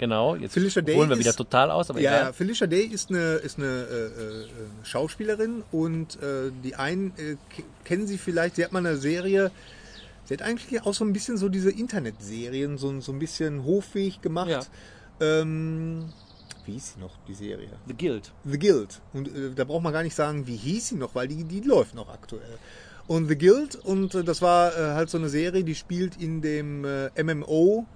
Genau, 0.00 0.34
jetzt 0.34 0.54
Felicia 0.54 0.82
Day 0.82 0.96
holen 0.96 1.08
wir 1.08 1.14
ist- 1.16 1.20
wieder 1.24 1.34
total 1.36 1.70
aus, 1.70 1.88
aber 1.90 2.00
Ja, 2.00 2.10
egal. 2.10 2.24
ja, 2.26 2.32
Felicia 2.32 2.66
Day 2.66 2.82
ist 2.86 3.10
eine, 3.10 3.34
ist 3.34 3.58
eine 3.58 3.66
äh, 3.68 4.06
äh, 4.06 4.46
Schauspielerin 4.82 5.62
und 5.70 6.16
äh, 6.20 6.50
die 6.64 6.74
einen 6.74 7.12
äh, 7.18 7.36
kennen 7.84 8.08
sie 8.08 8.18
vielleicht, 8.18 8.56
sie 8.56 8.64
hat 8.64 8.72
mal 8.72 8.80
eine 8.80 8.96
Serie, 8.96 9.52
sie 10.24 10.34
hat 10.34 10.42
eigentlich 10.42 10.82
auch 10.82 10.94
so 10.94 11.04
ein 11.04 11.12
bisschen 11.12 11.36
so 11.36 11.48
diese 11.48 11.70
Internetserien, 11.70 12.78
so, 12.78 13.00
so 13.00 13.12
ein 13.12 13.20
bisschen 13.20 13.64
hoffähig 13.64 14.20
gemacht. 14.20 14.48
Ja. 14.48 14.60
Ähm, 15.20 16.06
wie 16.66 16.72
hieß 16.72 16.94
sie 16.94 17.00
noch, 17.00 17.16
die 17.28 17.34
Serie? 17.34 17.68
The 17.86 17.94
Guild. 17.96 18.32
The 18.44 18.58
Guild. 18.58 19.00
Und 19.12 19.28
äh, 19.28 19.50
da 19.54 19.64
braucht 19.64 19.82
man 19.82 19.92
gar 19.92 20.02
nicht 20.02 20.14
sagen, 20.16 20.46
wie 20.46 20.56
hieß 20.56 20.88
sie 20.88 20.94
noch, 20.96 21.14
weil 21.14 21.28
die, 21.28 21.44
die 21.44 21.60
läuft 21.60 21.94
noch 21.94 22.08
aktuell. 22.08 22.58
Und 23.06 23.28
The 23.28 23.36
Guild, 23.36 23.74
und 23.76 24.14
äh, 24.14 24.24
das 24.24 24.40
war 24.40 24.72
äh, 24.76 24.94
halt 24.94 25.10
so 25.10 25.18
eine 25.18 25.28
Serie, 25.28 25.62
die 25.64 25.74
spielt 25.74 26.16
in 26.20 26.40
dem 26.42 26.84
äh, 26.84 27.22
MMO. 27.22 27.86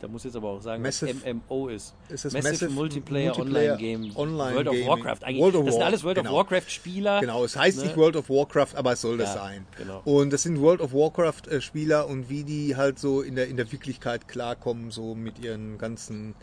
Da 0.00 0.06
muss 0.06 0.22
jetzt 0.22 0.36
aber 0.36 0.48
auch 0.50 0.60
sagen, 0.62 0.80
Massive- 0.82 1.12
was 1.14 1.24
MMO 1.24 1.68
ist. 1.68 1.92
ist 2.08 2.24
das 2.24 2.32
Massive, 2.32 2.52
Massive 2.52 2.70
Multiplayer, 2.70 3.34
Multiplayer 3.36 3.72
Online 3.74 3.76
Game. 4.04 4.16
Online 4.16 4.54
World 4.54 4.68
of 4.68 4.74
Gaming. 4.74 4.88
Warcraft. 4.88 5.24
Eigentlich, 5.24 5.42
World 5.42 5.54
of 5.56 5.64
das 5.64 5.74
sind 5.74 5.82
alles 5.82 6.04
World 6.04 6.16
genau. 6.18 6.30
of 6.30 6.36
Warcraft 6.36 6.70
Spieler. 6.70 7.20
Genau, 7.20 7.44
es 7.44 7.56
heißt 7.56 7.78
Ne? 7.78 7.84
nicht 7.84 7.96
World 7.96 8.14
of 8.16 8.30
Warcraft, 8.30 8.76
aber 8.76 8.92
es 8.92 9.00
soll 9.00 9.18
das 9.18 9.34
Ja, 9.34 9.40
sein. 9.42 9.66
genau. 9.76 10.00
Und 10.04 10.32
das 10.32 10.44
sind 10.44 10.60
World 10.60 10.80
of 10.80 10.92
Warcraft 10.92 11.60
Spieler 11.60 12.06
und 12.06 12.28
wie 12.30 12.44
die 12.44 12.76
halt 12.76 12.98
so 13.00 13.22
in 13.22 13.34
der 13.34 13.48
in 13.48 13.56
der 13.56 13.72
Wirklichkeit 13.72 14.28
klarkommen, 14.28 14.90
so 14.92 15.16
mit 15.16 15.40
ihren 15.40 15.78
ganzen 15.78 16.34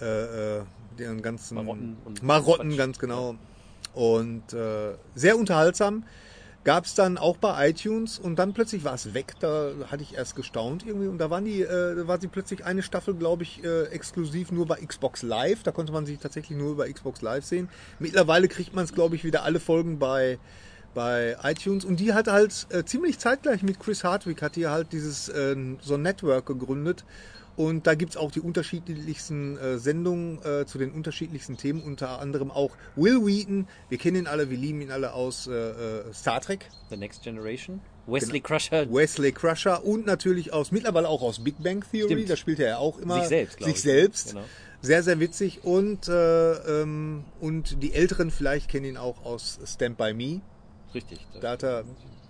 äh, 0.00 0.58
äh, 0.58 0.62
deren 0.98 1.22
ganzen 1.22 1.54
Marotten 1.54 1.96
Marotten, 2.22 2.76
ganz 2.76 2.98
genau. 2.98 3.36
Und 3.94 4.52
äh, 4.52 4.94
sehr 5.14 5.38
unterhaltsam. 5.38 6.04
Gab 6.64 6.84
es 6.84 6.94
dann 6.94 7.18
auch 7.18 7.36
bei 7.38 7.70
iTunes 7.70 8.20
und 8.20 8.38
dann 8.38 8.52
plötzlich 8.52 8.84
war 8.84 8.94
es 8.94 9.14
weg. 9.14 9.34
Da 9.40 9.72
hatte 9.90 10.02
ich 10.04 10.14
erst 10.14 10.36
gestaunt 10.36 10.86
irgendwie 10.86 11.08
und 11.08 11.18
da 11.18 11.28
waren 11.28 11.44
die, 11.44 11.62
äh, 11.62 12.06
war 12.06 12.20
sie 12.20 12.28
plötzlich 12.28 12.64
eine 12.64 12.82
Staffel, 12.82 13.14
glaube 13.14 13.42
ich, 13.42 13.64
äh, 13.64 13.86
exklusiv 13.86 14.52
nur 14.52 14.66
bei 14.66 14.76
Xbox 14.76 15.22
Live. 15.22 15.64
Da 15.64 15.72
konnte 15.72 15.92
man 15.92 16.06
sie 16.06 16.18
tatsächlich 16.18 16.56
nur 16.56 16.72
über 16.72 16.88
Xbox 16.88 17.20
Live 17.20 17.44
sehen. 17.44 17.68
Mittlerweile 17.98 18.46
kriegt 18.46 18.74
man 18.74 18.84
es, 18.84 18.94
glaube 18.94 19.16
ich, 19.16 19.24
wieder 19.24 19.42
alle 19.42 19.58
Folgen 19.58 19.98
bei 19.98 20.38
bei 20.94 21.36
iTunes 21.42 21.86
und 21.86 22.00
die 22.00 22.12
hat 22.12 22.28
halt 22.28 22.66
äh, 22.70 22.84
ziemlich 22.84 23.18
zeitgleich 23.18 23.62
mit 23.62 23.80
Chris 23.80 24.04
Hardwick 24.04 24.42
hat 24.42 24.56
die 24.56 24.66
halt 24.66 24.92
dieses 24.92 25.30
äh, 25.30 25.56
so 25.80 25.94
ein 25.94 26.02
Network 26.02 26.44
gegründet 26.44 27.04
und 27.56 27.86
da 27.86 27.94
gibt's 27.94 28.16
auch 28.16 28.30
die 28.30 28.40
unterschiedlichsten 28.40 29.56
äh, 29.58 29.78
Sendungen 29.78 30.38
äh, 30.44 30.64
zu 30.66 30.78
den 30.78 30.90
unterschiedlichsten 30.92 31.56
Themen, 31.56 31.82
unter 31.82 32.20
anderem 32.20 32.50
auch 32.50 32.70
Will 32.96 33.24
Wheaton, 33.24 33.68
wir 33.88 33.98
kennen 33.98 34.16
ihn 34.16 34.26
alle, 34.26 34.50
wir 34.50 34.56
lieben 34.58 34.80
ihn 34.80 34.90
alle 34.90 35.12
aus 35.12 35.46
äh, 35.46 35.52
äh, 35.52 36.12
Star 36.14 36.40
Trek, 36.40 36.68
The 36.90 36.96
Next 36.96 37.22
Generation. 37.22 37.80
Wesley 38.06 38.40
Genau. 38.40 38.48
Crusher. 38.58 38.92
Wesley 38.92 39.30
Crusher 39.32 39.84
und 39.84 40.06
natürlich 40.06 40.52
aus 40.52 40.72
mittlerweile 40.72 41.08
auch 41.08 41.22
aus 41.22 41.38
Big 41.44 41.62
Bang 41.62 41.84
Theory, 41.90 42.12
Stimmt. 42.14 42.30
da 42.30 42.36
spielt 42.36 42.58
er 42.58 42.68
ja 42.70 42.78
auch 42.78 42.98
immer 42.98 43.20
Sich 43.20 43.28
selbst, 43.28 43.58
sich 43.58 43.68
ich. 43.74 43.82
selbst. 43.82 44.28
Genau. 44.30 44.44
Sehr, 44.80 45.04
sehr 45.04 45.20
witzig 45.20 45.62
und, 45.62 46.08
äh, 46.08 46.52
ähm, 46.82 47.22
und 47.40 47.80
die 47.80 47.94
Älteren 47.94 48.32
vielleicht 48.32 48.68
kennen 48.68 48.86
ihn 48.86 48.96
auch 48.96 49.24
aus 49.24 49.60
Stand 49.64 49.96
By 49.96 50.12
Me. 50.12 50.40
Richtig. 50.92 51.24
Da 51.40 51.52
hat 51.52 51.62
er, 51.62 51.84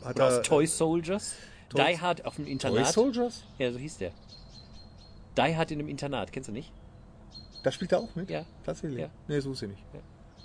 hat 0.04 0.16
Oder 0.16 0.28
er 0.28 0.38
aus 0.40 0.46
Toy 0.46 0.66
Soldiers. 0.66 1.32
Toy- 1.70 1.82
Die 1.92 1.98
Hard 1.98 2.26
auf 2.26 2.36
dem 2.36 2.44
Toy 2.44 2.52
Internat. 2.52 2.92
Soldiers? 2.92 3.42
Ja, 3.58 3.72
so 3.72 3.78
hieß 3.78 3.96
der. 3.96 4.12
Die 5.36 5.56
Hard 5.56 5.70
in 5.70 5.78
einem 5.78 5.88
Internat. 5.88 6.32
Kennst 6.32 6.48
du 6.48 6.52
nicht? 6.52 6.72
Da 7.62 7.70
spielt 7.70 7.92
er 7.92 7.98
auch 8.00 8.14
mit? 8.14 8.28
Ja. 8.30 8.44
Tatsächlich? 8.64 9.00
Ja. 9.00 9.08
Nee, 9.28 9.40
so 9.40 9.52
ist 9.52 9.62
er 9.62 9.68
nicht. 9.68 9.82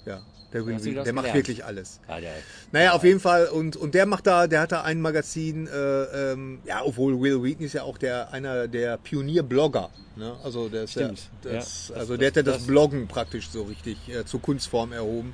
Ja, 0.06 0.22
der 0.54 0.66
Will 0.66 0.76
das 0.76 0.84
der 0.84 0.96
macht 1.14 1.26
gelernt? 1.26 1.34
wirklich 1.36 1.66
alles. 1.66 2.00
Ah, 2.08 2.22
der, 2.22 2.32
Naja, 2.72 2.94
auf 2.94 3.04
jeden 3.04 3.20
Fall. 3.20 3.48
Und, 3.48 3.76
und 3.76 3.94
der 3.94 4.06
macht 4.06 4.26
da, 4.28 4.48
der 4.48 4.62
hat 4.62 4.72
da 4.72 4.84
ein 4.84 5.02
Magazin, 5.02 5.68
äh, 5.68 5.72
ähm, 6.32 6.60
ja, 6.64 6.82
obwohl 6.86 7.20
Will 7.20 7.44
Wheaton 7.44 7.66
ist 7.66 7.74
ja 7.74 7.84
auch 7.84 7.98
der 7.98 8.32
einer 8.32 8.68
der 8.70 8.98
Pionierblogger. 8.98 9.90
Ne? 10.16 10.38
Also 10.44 10.70
der 10.70 10.84
ist 10.84 10.92
Stimmt, 10.92 11.30
Ja, 11.44 11.52
das, 11.52 11.90
ja. 11.90 11.96
Das- 11.96 12.00
also 12.00 12.16
der 12.18 12.28
hat 12.30 12.36
ja 12.38 12.44
das, 12.44 12.58
das- 12.60 12.68
Bloggen 12.68 13.08
praktisch 13.10 13.50
so 13.50 13.64
richtig 13.64 14.08
äh, 14.08 14.24
zur 14.26 14.42
Kunstform 14.42 14.94
erhoben. 14.94 15.34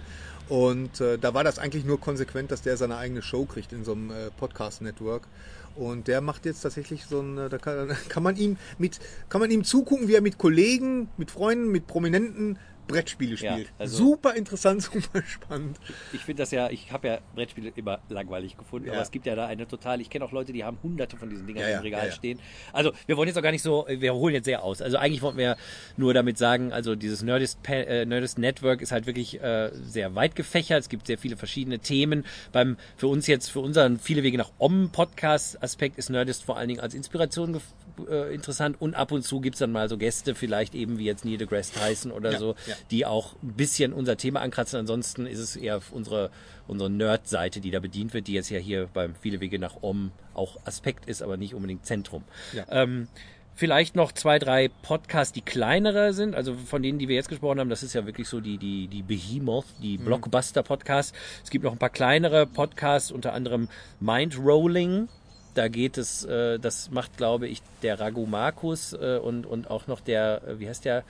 Und 0.50 1.00
äh, 1.00 1.18
da 1.20 1.34
war 1.36 1.44
das 1.44 1.60
eigentlich 1.60 1.86
nur 1.86 2.00
konsequent, 2.00 2.52
dass 2.52 2.62
der 2.64 2.76
seine 2.78 2.98
eigene 2.98 3.22
Show 3.22 3.46
kriegt 3.46 3.72
in 3.74 3.84
so 3.86 3.92
einem 3.94 4.10
äh, 4.10 4.30
Podcast-Network. 4.38 5.28
Und 5.76 6.08
der 6.08 6.22
macht 6.22 6.46
jetzt 6.46 6.62
tatsächlich 6.62 7.06
so 7.06 7.22
ein, 7.22 7.38
äh, 7.38 7.50
da 7.50 7.58
kann, 7.58 7.96
kann 8.10 8.24
man 8.24 8.36
ihm 8.36 8.58
mit, 8.78 9.00
kann 9.30 9.42
man 9.42 9.52
ihm 9.52 9.64
zugucken, 9.64 10.08
wie 10.08 10.16
er 10.16 10.22
mit 10.22 10.38
Kollegen, 10.38 11.10
mit 11.18 11.32
Freunden, 11.32 11.70
mit 11.72 11.88
Prominenten 11.88 12.58
Brettspiele 12.88 13.36
Ja, 13.36 13.54
spielt. 13.54 13.70
also- 13.80 13.98
super 13.98 14.36
interessant, 14.36 14.82
super 14.92 15.22
spannend. 15.24 15.78
ich 16.12 16.22
finde 16.22 16.44
das 16.44 16.52
ja, 16.52 16.70
ich 16.70 16.92
habe 16.92 17.08
ja 17.08 17.20
Brettspiele 17.36 17.72
immer 17.76 18.00
langweilig 18.10 18.58
gefunden, 18.58 18.88
Ja. 18.88 18.94
aber 18.94 19.02
es 19.02 19.12
gibt 19.12 19.26
ja 19.26 19.36
da 19.36 19.48
eine 19.48 19.68
total, 19.68 20.02
ich 20.02 20.10
kenne 20.10 20.26
auch 20.26 20.32
Leute, 20.32 20.54
die 20.54 20.64
haben 20.64 20.78
hunderte 20.84 21.18
von 21.18 21.30
diesen 21.30 21.48
Dingern 21.48 21.64
Ja, 21.64 21.70
ja, 21.70 21.78
im 21.78 21.84
Regal 21.84 22.02
ja, 22.02 22.06
ja. 22.08 22.12
stehen. 22.12 22.40
Also 22.72 22.92
wir 23.06 23.18
wollen 23.18 23.28
jetzt 23.28 23.38
auch 23.38 23.42
gar 23.44 23.52
nicht 23.52 23.62
so, 23.64 23.86
wir 23.90 24.14
holen 24.14 24.34
jetzt 24.34 24.46
sehr 24.46 24.64
aus. 24.64 24.82
Also 24.82 24.98
eigentlich 24.98 25.22
wollten 25.22 25.38
wir 25.38 25.58
nur 25.98 26.14
damit 26.14 26.38
sagen, 26.38 26.74
also 26.74 26.96
dieses 26.96 27.22
Nerdist, 27.24 27.60
äh, 27.68 28.06
Nerdist 28.06 28.38
Network 28.38 28.82
ist 28.82 28.92
halt 28.92 29.06
wirklich 29.06 29.42
äh, 29.42 29.72
sehr 29.86 30.16
weit 30.16 30.36
gefächert. 30.36 30.80
Es 30.82 30.90
gibt 30.90 31.08
sehr 31.08 31.18
viele 31.18 31.38
verschiedene 31.38 31.80
Themen. 31.80 32.26
Beim 32.52 32.78
für 32.98 33.08
uns 33.08 33.28
jetzt, 33.28 33.50
für 33.50 33.60
unseren 33.60 34.00
viele 34.00 34.24
Wege 34.24 34.38
nach 34.38 34.52
Om 34.58 34.90
Podcast 34.92 35.62
Aspekt 35.64 35.98
ist 35.98 36.10
Nerdist 36.10 36.44
vor 36.44 36.58
allen 36.58 36.68
Dingen 36.68 36.80
als 36.80 36.94
Inspiration 36.94 37.56
gef- 37.56 37.62
äh, 38.10 38.34
interessant 38.34 38.80
und 38.80 38.96
ab 38.96 39.12
und 39.12 39.24
zu 39.24 39.42
gibt's 39.42 39.60
dann 39.60 39.72
mal 39.72 39.90
so 39.90 39.98
Gäste, 39.98 40.36
vielleicht 40.36 40.76
eben 40.76 40.98
wie 40.98 41.06
jetzt 41.06 41.26
Neil 41.26 41.38
deGrasse 41.38 41.74
Tyson 41.74 42.12
oder 42.12 42.32
Ja, 42.34 42.40
so, 42.40 42.56
ja. 42.68 42.76
die 42.92 43.06
auch 43.06 43.34
ein 43.44 43.54
bisschen 43.54 43.94
unser 43.94 44.18
Thema 44.18 44.42
ankratzen. 44.42 44.80
Ansonsten 44.80 45.26
ist 45.26 45.40
es 45.40 45.56
eher 45.56 45.82
unsere, 45.92 46.30
unsere 46.68 46.90
Nerd-Seite, 46.90 47.60
die 47.62 47.72
da 47.72 47.80
bedient 47.80 48.14
wird, 48.14 48.28
die 48.28 48.34
jetzt 48.34 48.50
ja 48.50 48.60
hier 48.60 48.90
beim 48.94 49.16
Viele 49.16 49.40
Wege 49.40 49.60
nach 49.60 49.78
Om 49.82 50.12
auch 50.34 50.58
Aspekt 50.66 51.06
ist, 51.08 51.22
aber 51.22 51.38
nicht 51.38 51.54
unbedingt 51.54 51.86
Zentrum. 51.86 52.24
Ja. 52.54 52.66
Ähm, 52.70 53.08
vielleicht 53.56 53.96
noch 53.96 54.12
zwei, 54.12 54.40
drei 54.40 54.70
Podcasts, 54.82 55.32
die 55.32 55.42
kleinere 55.42 56.14
sind, 56.14 56.34
also 56.34 56.56
von 56.56 56.82
denen, 56.82 56.98
die 56.98 57.08
wir 57.08 57.16
jetzt 57.16 57.30
gesprochen 57.30 57.60
haben, 57.60 57.70
das 57.70 57.84
ist 57.84 57.94
ja 57.94 58.06
wirklich 58.08 58.28
so 58.28 58.40
die, 58.40 58.58
die, 58.58 58.88
die 58.88 59.04
Behemoth, 59.04 59.66
die 59.82 60.00
Mhm. 60.00 60.06
Blockbuster-Podcasts. 60.06 61.14
Es 61.44 61.52
gibt 61.52 61.64
noch 61.64 61.72
ein 61.74 61.78
paar 61.78 61.92
kleinere 61.92 62.48
Podcasts, 62.48 63.12
unter 63.12 63.34
anderem 63.34 63.70
Mind 64.00 64.38
Rolling. 64.40 65.08
Da 65.54 65.68
geht 65.68 65.98
es, 65.98 66.26
äh, 66.26 66.60
das 66.60 66.92
macht, 66.92 67.18
glaube 67.18 67.48
ich, 67.48 67.62
der 67.82 68.00
Raghu 68.00 68.26
Markus 68.26 68.94
äh, 68.94 69.20
und, 69.22 69.46
und 69.46 69.70
auch 69.70 69.88
noch 69.88 70.02
der, 70.02 70.42
äh, 70.48 70.60
wie 70.60 70.68
heißt 70.68 70.86
der? 70.86 71.04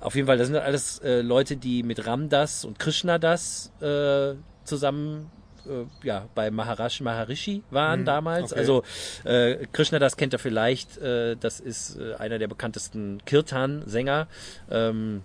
Auf 0.00 0.14
jeden 0.14 0.26
Fall, 0.26 0.38
das 0.38 0.48
sind 0.48 0.56
alles 0.56 0.98
äh, 1.00 1.22
Leute, 1.22 1.56
die 1.56 1.82
mit 1.82 2.06
Ramdas 2.06 2.64
und 2.64 2.78
Krishnadas 2.78 3.72
äh, 3.80 4.34
zusammen 4.64 5.30
äh, 5.66 6.06
ja, 6.06 6.28
bei 6.34 6.50
Maharaj 6.50 7.00
Maharishi 7.02 7.62
waren 7.70 8.04
damals. 8.04 8.52
okay. 8.52 8.60
Also 8.60 8.82
äh, 9.24 9.66
Krishna, 9.72 9.98
das 9.98 10.16
kennt 10.16 10.34
ihr 10.34 10.38
vielleicht, 10.38 10.98
äh, 10.98 11.36
das 11.36 11.60
ist 11.60 11.98
äh, 11.98 12.14
einer 12.14 12.38
der 12.38 12.48
bekanntesten 12.48 13.22
Kirtan-Sänger. 13.24 14.28
Ähm, 14.70 15.22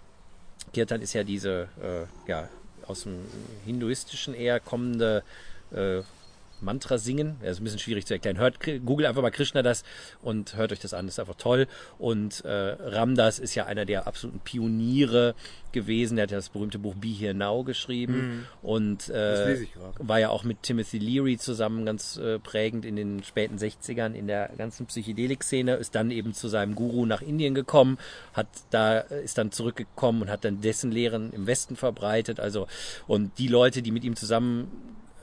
Kirtan 0.74 1.02
ist 1.02 1.14
ja 1.14 1.24
diese 1.24 1.68
äh, 1.82 2.30
ja, 2.30 2.50
aus 2.88 3.04
dem 3.04 3.20
hinduistischen 3.66 4.34
eher 4.34 4.60
kommende 4.60 5.24
Mantra 6.64 6.98
singen. 6.98 7.38
Das 7.42 7.52
ist 7.52 7.62
ein 7.62 7.64
bisschen 7.66 7.80
schwierig 7.80 8.06
zu 8.06 8.14
erklären. 8.14 8.38
Hört, 8.38 8.60
Google 8.86 9.06
einfach 9.06 9.22
mal 9.22 9.32
Krishna 9.32 9.62
das 9.62 9.84
und 10.22 10.56
hört 10.56 10.72
euch 10.72 10.80
das 10.80 10.94
an. 10.94 11.06
Das 11.06 11.16
ist 11.16 11.20
einfach 11.20 11.36
toll. 11.36 11.68
Und 11.98 12.44
äh, 12.46 12.50
Ramdas 12.50 13.40
ist 13.40 13.56
ja 13.56 13.66
einer 13.66 13.86
der 13.86 14.08
absoluten 14.08 14.40
Pioniere 14.40 15.36
gewesen. 15.72 16.16
Der 16.16 16.24
hat 16.24 16.32
ja 16.32 16.38
das 16.38 16.50
berühmte 16.50 16.80
Buch 16.80 16.96
Be 16.96 17.08
Here 17.08 17.34
Now 17.34 17.64
geschrieben. 17.64 18.48
Und 18.62 19.10
äh, 19.10 19.14
Das 19.14 19.48
lese 19.48 19.64
ich 19.64 19.74
gerade. 19.74 20.08
war 20.08 20.20
ja 20.20 20.30
auch 20.30 20.44
mit 20.44 20.64
Timothy 20.64 21.00
Leary 21.00 21.38
zusammen 21.38 21.86
ganz 21.86 22.18
äh, 22.18 22.40
prägend 22.40 22.86
in 22.86 22.96
den 22.96 23.24
späten 23.24 23.58
60ern 23.58 24.14
in 24.14 24.28
der 24.28 24.50
ganzen 24.58 24.86
Psychedelik-Szene, 24.86 25.76
ist 25.76 25.96
dann 25.96 26.12
eben 26.12 26.34
zu 26.34 26.48
seinem 26.48 26.76
Guru 26.76 27.06
nach 27.06 27.22
Indien 27.22 27.56
gekommen, 27.56 27.98
hat 28.34 28.48
da, 28.70 29.00
äh, 29.00 29.24
ist 29.24 29.38
dann 29.38 29.52
zurückgekommen 29.52 30.24
und 30.24 30.30
hat 30.30 30.46
dann 30.46 30.62
dessen 30.62 30.92
Lehren 30.92 31.34
im 31.34 31.48
Westen 31.48 31.76
verbreitet. 31.76 32.40
Also, 32.40 32.68
und 33.08 33.38
die 33.40 33.48
Leute, 33.48 33.82
die 33.82 33.92
mit 33.92 34.04
ihm 34.04 34.16
zusammen 34.16 34.68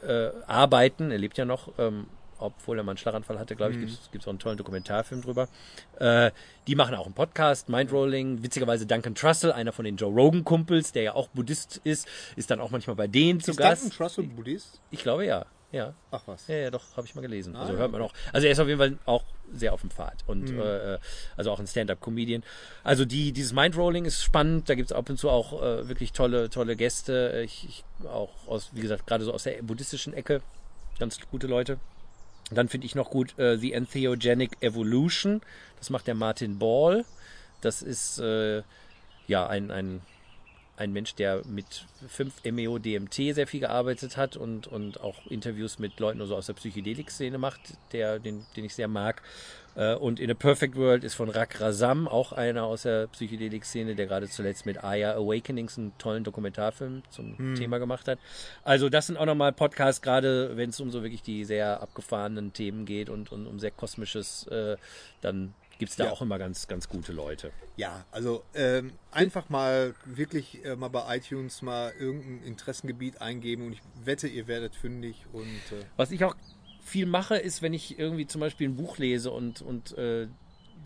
äh, 0.02 0.30
arbeiten, 0.46 1.10
er 1.10 1.18
lebt 1.18 1.38
ja 1.38 1.44
noch, 1.44 1.72
ähm, 1.78 2.06
obwohl 2.38 2.78
er 2.78 2.84
mal 2.84 2.92
einen 2.92 2.98
Schlaganfall 2.98 3.38
hatte, 3.38 3.54
glaube 3.54 3.74
ich, 3.74 4.10
gibt 4.10 4.22
es 4.22 4.26
auch 4.26 4.30
einen 4.30 4.38
tollen 4.38 4.56
Dokumentarfilm 4.56 5.20
drüber. 5.20 5.48
Äh, 5.98 6.30
die 6.66 6.74
machen 6.74 6.94
auch 6.94 7.04
einen 7.04 7.14
Podcast, 7.14 7.68
Mindrolling. 7.68 8.42
Witzigerweise 8.42 8.86
Duncan 8.86 9.14
Trussell, 9.14 9.52
einer 9.52 9.72
von 9.72 9.84
den 9.84 9.96
Joe 9.96 10.10
Rogan-Kumpels, 10.10 10.92
der 10.92 11.02
ja 11.02 11.14
auch 11.14 11.28
Buddhist 11.28 11.80
ist, 11.84 12.08
ist 12.36 12.50
dann 12.50 12.60
auch 12.60 12.70
manchmal 12.70 12.96
bei 12.96 13.06
denen 13.08 13.40
zu 13.40 13.50
Ist 13.50 13.58
Gast. 13.58 13.82
Duncan 13.82 13.96
Trussell 13.96 14.24
Buddhist? 14.24 14.80
Ich 14.90 15.02
glaube 15.02 15.26
ja. 15.26 15.44
Ja. 15.72 15.94
Ach 16.10 16.22
was. 16.26 16.48
Ja, 16.48 16.56
ja, 16.56 16.70
doch, 16.70 16.96
habe 16.96 17.06
ich 17.06 17.14
mal 17.14 17.20
gelesen. 17.20 17.54
Also 17.54 17.74
Ah, 17.74 17.76
hört 17.76 17.92
man 17.92 18.02
auch. 18.02 18.12
Also 18.32 18.46
er 18.46 18.52
ist 18.52 18.58
auf 18.58 18.66
jeden 18.66 18.78
Fall 18.80 18.98
auch 19.06 19.22
sehr 19.52 19.72
auf 19.72 19.80
dem 19.80 19.90
Pfad 19.90 20.24
und 20.26 20.50
äh, 20.50 20.98
also 21.36 21.50
auch 21.52 21.60
ein 21.60 21.66
Stand-up-Comedian. 21.66 22.42
Also 22.82 23.04
die 23.04 23.32
dieses 23.32 23.52
Mindrolling 23.52 24.04
ist 24.04 24.22
spannend. 24.22 24.68
Da 24.68 24.74
gibt's 24.74 24.92
ab 24.92 25.08
und 25.08 25.16
zu 25.18 25.30
auch 25.30 25.62
äh, 25.62 25.88
wirklich 25.88 26.12
tolle 26.12 26.50
tolle 26.50 26.76
Gäste. 26.76 27.42
Ich, 27.44 27.64
ich 27.68 28.06
auch 28.06 28.30
aus 28.48 28.70
wie 28.72 28.80
gesagt 28.80 29.06
gerade 29.06 29.24
so 29.24 29.32
aus 29.32 29.44
der 29.44 29.62
buddhistischen 29.62 30.12
Ecke 30.12 30.42
ganz 30.98 31.18
gute 31.30 31.46
Leute. 31.46 31.78
Dann 32.50 32.68
finde 32.68 32.86
ich 32.86 32.94
noch 32.96 33.10
gut 33.10 33.38
äh, 33.38 33.56
The 33.56 33.72
Entheogenic 33.72 34.56
Evolution. 34.60 35.40
Das 35.78 35.90
macht 35.90 36.06
der 36.08 36.14
Martin 36.14 36.58
Ball. 36.58 37.04
Das 37.60 37.82
ist 37.82 38.18
äh, 38.18 38.62
ja 39.28 39.46
ein, 39.46 39.70
ein, 39.70 40.00
ein 40.80 40.92
Mensch, 40.92 41.14
der 41.14 41.42
mit 41.46 41.84
5-MeO-DMT 42.16 43.34
sehr 43.34 43.46
viel 43.46 43.60
gearbeitet 43.60 44.16
hat 44.16 44.36
und, 44.36 44.66
und 44.66 45.00
auch 45.00 45.26
Interviews 45.26 45.78
mit 45.78 46.00
Leuten 46.00 46.20
also 46.22 46.34
aus 46.34 46.46
der 46.46 46.54
Psychedelik-Szene 46.54 47.36
macht, 47.36 47.60
der, 47.92 48.18
den, 48.18 48.46
den 48.56 48.64
ich 48.64 48.74
sehr 48.74 48.88
mag. 48.88 49.20
Äh, 49.74 49.94
Und 49.94 50.18
In 50.18 50.30
a 50.30 50.34
Perfect 50.34 50.76
World 50.76 51.04
ist 51.04 51.14
von 51.14 51.28
Rak 51.28 51.60
Rasam, 51.60 52.08
auch 52.08 52.32
einer 52.32 52.64
aus 52.64 52.82
der 52.82 53.08
Psychedelik-Szene, 53.08 53.94
der 53.94 54.06
gerade 54.06 54.26
zuletzt 54.28 54.64
mit 54.64 54.82
Aya 54.82 55.12
Awakenings 55.12 55.76
einen 55.76 55.92
tollen 55.98 56.24
Dokumentarfilm 56.24 57.02
zum 57.10 57.54
Thema 57.56 57.78
gemacht 57.78 58.08
hat. 58.08 58.18
Also 58.64 58.88
das 58.88 59.06
sind 59.06 59.18
auch 59.18 59.26
nochmal 59.26 59.52
Podcasts, 59.52 60.00
gerade 60.00 60.56
wenn 60.56 60.70
es 60.70 60.80
um 60.80 60.90
so 60.90 61.02
wirklich 61.02 61.22
die 61.22 61.44
sehr 61.44 61.82
abgefahrenen 61.82 62.54
Themen 62.54 62.86
geht 62.86 63.10
und, 63.10 63.30
und 63.32 63.46
um 63.46 63.60
sehr 63.60 63.70
kosmisches, 63.70 64.46
äh, 64.46 64.78
dann 65.20 65.52
gibt's 65.80 65.96
da 65.96 66.04
Ja. 66.04 66.12
auch 66.12 66.22
immer 66.22 66.38
ganz, 66.38 66.68
ganz 66.68 66.88
gute 66.88 67.12
Leute. 67.12 67.50
Ja, 67.76 68.04
also 68.12 68.44
ähm, 68.54 68.92
einfach 69.10 69.48
mal 69.48 69.94
wirklich 70.04 70.64
äh, 70.64 70.76
mal 70.76 70.88
bei 70.88 71.16
iTunes 71.16 71.62
mal 71.62 71.92
irgendein 71.98 72.44
Interessengebiet 72.46 73.20
eingeben 73.20 73.66
und 73.66 73.72
ich 73.72 73.80
wette, 74.04 74.28
ihr 74.28 74.46
werdet 74.46 74.76
fündig 74.76 75.24
und 75.32 75.44
äh, 75.72 75.84
Was 75.96 76.12
ich 76.12 76.22
auch 76.24 76.36
viel 76.82 77.06
mache, 77.06 77.36
ist, 77.36 77.62
wenn 77.62 77.72
ich 77.74 77.98
irgendwie 77.98 78.26
zum 78.26 78.40
Beispiel 78.40 78.68
ein 78.68 78.76
Buch 78.76 78.98
lese 78.98 79.30
und, 79.30 79.62
und 79.62 79.96
äh, 79.98 80.28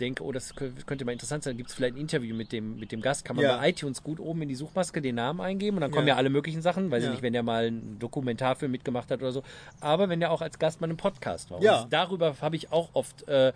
denke, 0.00 0.22
oh, 0.24 0.32
das 0.32 0.54
kö- 0.54 0.72
könnte 0.86 1.04
mal 1.04 1.12
interessant 1.12 1.44
sein, 1.44 1.56
gibt 1.56 1.68
es 1.70 1.74
vielleicht 1.74 1.94
ein 1.96 2.00
Interview 2.00 2.34
mit 2.34 2.52
dem, 2.52 2.78
mit 2.78 2.92
dem 2.92 3.00
Gast, 3.00 3.24
kann 3.24 3.36
man 3.36 3.44
Ja. 3.44 3.56
bei 3.58 3.70
iTunes 3.70 4.02
gut 4.02 4.18
oben 4.20 4.42
in 4.42 4.48
die 4.48 4.54
Suchmaske 4.54 5.00
den 5.00 5.14
Namen 5.14 5.40
eingeben 5.40 5.76
und 5.76 5.80
dann 5.82 5.90
kommen 5.90 6.06
Ja. 6.08 6.14
ja 6.14 6.18
alle 6.18 6.30
möglichen 6.30 6.62
Sachen, 6.62 6.90
weiß 6.90 7.04
ich 7.04 7.10
nicht, 7.10 7.22
wenn 7.22 7.32
der 7.32 7.42
mal 7.42 7.66
einen 7.66 7.98
Dokumentarfilm 7.98 8.70
mitgemacht 8.72 9.10
hat 9.10 9.20
oder 9.20 9.32
so, 9.32 9.42
aber 9.80 10.08
wenn 10.08 10.20
der 10.20 10.30
auch 10.32 10.42
als 10.42 10.58
Gast 10.58 10.80
mal 10.80 10.88
einen 10.88 10.96
Podcast 10.96 11.50
war. 11.50 11.62
Ja. 11.62 11.82
Und 11.82 11.92
darüber 11.92 12.34
habe 12.40 12.56
ich 12.56 12.72
auch 12.72 12.90
oft 12.94 13.26
äh, 13.28 13.52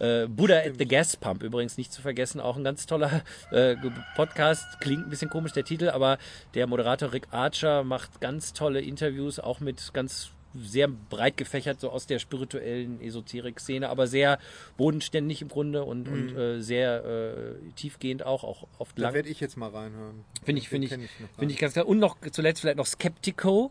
äh, 0.00 0.26
Buddha 0.28 0.56
at 0.58 0.78
the 0.78 0.86
Gas 0.86 1.16
Pump, 1.16 1.42
übrigens 1.42 1.76
nicht 1.76 1.92
zu 1.92 2.02
vergessen, 2.02 2.40
auch 2.40 2.56
ein 2.56 2.64
ganz 2.64 2.86
toller 2.86 3.22
äh, 3.50 3.76
Podcast, 4.16 4.80
klingt 4.80 5.06
ein 5.06 5.10
bisschen 5.10 5.30
komisch 5.30 5.52
der 5.52 5.64
Titel, 5.64 5.90
aber 5.90 6.18
der 6.54 6.66
Moderator 6.66 7.12
Rick 7.12 7.28
Archer 7.30 7.84
macht 7.84 8.20
ganz 8.20 8.52
tolle 8.52 8.80
Interviews, 8.80 9.38
auch 9.38 9.60
mit 9.60 9.92
ganz 9.94 10.30
sehr 10.54 10.88
breit 10.88 11.36
gefächert, 11.36 11.80
so 11.80 11.90
aus 11.90 12.06
der 12.06 12.18
spirituellen 12.18 13.00
Esoterik-Szene, 13.00 13.88
aber 13.88 14.06
sehr 14.06 14.38
bodenständig 14.76 15.42
im 15.42 15.48
Grunde 15.48 15.84
und, 15.84 16.08
und 16.08 16.36
äh, 16.36 16.60
sehr 16.60 17.04
äh, 17.04 17.54
tiefgehend 17.76 18.24
auch, 18.24 18.44
auch 18.44 18.66
oft 18.78 18.98
da 18.98 19.02
lang. 19.04 19.14
werde 19.14 19.28
ich 19.28 19.40
jetzt 19.40 19.56
mal 19.56 19.70
reinhören. 19.70 20.24
Finde 20.44 20.60
ich, 20.60 20.68
finde 20.68 20.86
ich, 20.86 20.90
gar 20.90 21.00
finde 21.38 21.54
ich 21.54 21.58
ganz 21.60 21.72
klar. 21.74 21.86
Und 21.86 21.98
noch 21.98 22.16
zuletzt 22.30 22.60
vielleicht 22.60 22.76
noch 22.78 22.86
Skeptico. 22.86 23.70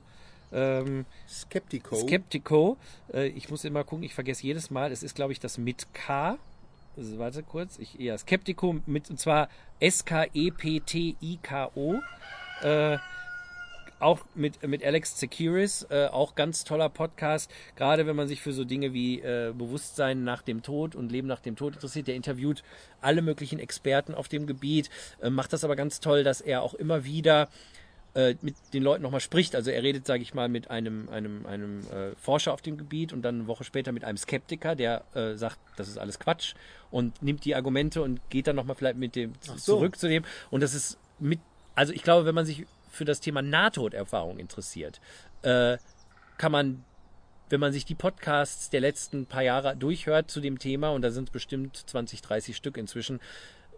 Ähm. 0.51 1.05
Skeptico. 1.27 1.95
Skeptico. 1.95 2.77
Äh, 3.13 3.27
ich 3.27 3.49
muss 3.49 3.63
immer 3.63 3.83
gucken, 3.83 4.03
ich 4.03 4.13
vergesse 4.13 4.43
jedes 4.43 4.69
Mal. 4.69 4.91
Es 4.91 5.01
ist, 5.03 5.15
glaube 5.15 5.31
ich, 5.33 5.39
das 5.39 5.57
mit 5.57 5.93
K. 5.93 6.37
Also, 6.97 7.17
warte 7.19 7.41
kurz. 7.43 7.79
Ich, 7.79 7.93
ja, 7.95 8.17
Skeptico 8.17 8.75
mit, 8.85 9.09
und 9.09 9.17
zwar 9.19 9.47
S-K-E-P-T-I-K-O. 9.79 10.41
Äh, 12.63 12.97
auch 14.01 14.19
mit, 14.35 14.65
mit 14.67 14.83
Alex 14.83 15.19
Securis, 15.19 15.85
äh, 15.89 16.07
auch 16.07 16.35
ganz 16.35 16.63
toller 16.63 16.89
Podcast, 16.89 17.51
gerade 17.75 18.05
wenn 18.07 18.15
man 18.15 18.27
sich 18.27 18.41
für 18.41 18.53
so 18.53 18.63
Dinge 18.63 18.93
wie 18.93 19.19
äh, 19.19 19.53
Bewusstsein 19.57 20.23
nach 20.23 20.41
dem 20.41 20.63
Tod 20.63 20.95
und 20.95 21.11
Leben 21.11 21.27
nach 21.27 21.41
dem 21.41 21.55
Tod 21.55 21.75
interessiert. 21.75 22.07
Der 22.07 22.15
interviewt 22.15 22.63
alle 23.01 23.21
möglichen 23.21 23.59
Experten 23.59 24.13
auf 24.13 24.27
dem 24.27 24.47
Gebiet, 24.47 24.89
äh, 25.21 25.29
macht 25.29 25.53
das 25.53 25.63
aber 25.63 25.75
ganz 25.75 25.99
toll, 25.99 26.23
dass 26.23 26.41
er 26.41 26.61
auch 26.61 26.73
immer 26.73 27.05
wieder 27.05 27.49
äh, 28.13 28.35
mit 28.41 28.55
den 28.73 28.83
Leuten 28.83 29.03
nochmal 29.03 29.21
spricht. 29.21 29.55
Also 29.55 29.71
er 29.71 29.83
redet, 29.83 30.05
sage 30.05 30.21
ich 30.21 30.33
mal, 30.33 30.49
mit 30.49 30.69
einem, 30.69 31.07
einem, 31.09 31.45
einem 31.45 31.79
äh, 31.91 32.15
Forscher 32.17 32.53
auf 32.53 32.61
dem 32.61 32.77
Gebiet 32.77 33.13
und 33.13 33.21
dann 33.21 33.35
eine 33.35 33.47
Woche 33.47 33.63
später 33.63 33.91
mit 33.91 34.03
einem 34.03 34.17
Skeptiker, 34.17 34.75
der 34.75 35.03
äh, 35.13 35.35
sagt, 35.35 35.57
das 35.77 35.87
ist 35.87 35.97
alles 35.97 36.19
Quatsch 36.19 36.55
und 36.89 37.21
nimmt 37.23 37.45
die 37.45 37.55
Argumente 37.55 38.01
und 38.01 38.19
geht 38.29 38.47
dann 38.47 38.57
nochmal 38.57 38.75
vielleicht 38.75 38.97
mit 38.97 39.15
dem 39.15 39.33
so. 39.39 39.55
zurück 39.55 39.97
zu 39.97 40.09
dem. 40.09 40.25
Und 40.49 40.61
das 40.61 40.73
ist 40.73 40.97
mit, 41.19 41.39
also 41.75 41.93
ich 41.93 42.03
glaube, 42.03 42.25
wenn 42.25 42.35
man 42.35 42.45
sich 42.45 42.65
für 42.91 43.05
das 43.05 43.19
Thema 43.19 43.41
Nahtoderfahrung 43.41 44.37
interessiert, 44.37 45.01
äh, 45.41 45.77
kann 46.37 46.51
man, 46.51 46.83
wenn 47.49 47.59
man 47.59 47.71
sich 47.71 47.85
die 47.85 47.95
Podcasts 47.95 48.69
der 48.69 48.81
letzten 48.81 49.25
paar 49.25 49.43
Jahre 49.43 49.75
durchhört 49.75 50.29
zu 50.29 50.41
dem 50.41 50.59
Thema, 50.59 50.89
und 50.89 51.01
da 51.01 51.11
sind 51.11 51.29
es 51.29 51.31
bestimmt 51.31 51.77
20, 51.87 52.21
30 52.21 52.55
Stück 52.55 52.77
inzwischen, 52.77 53.19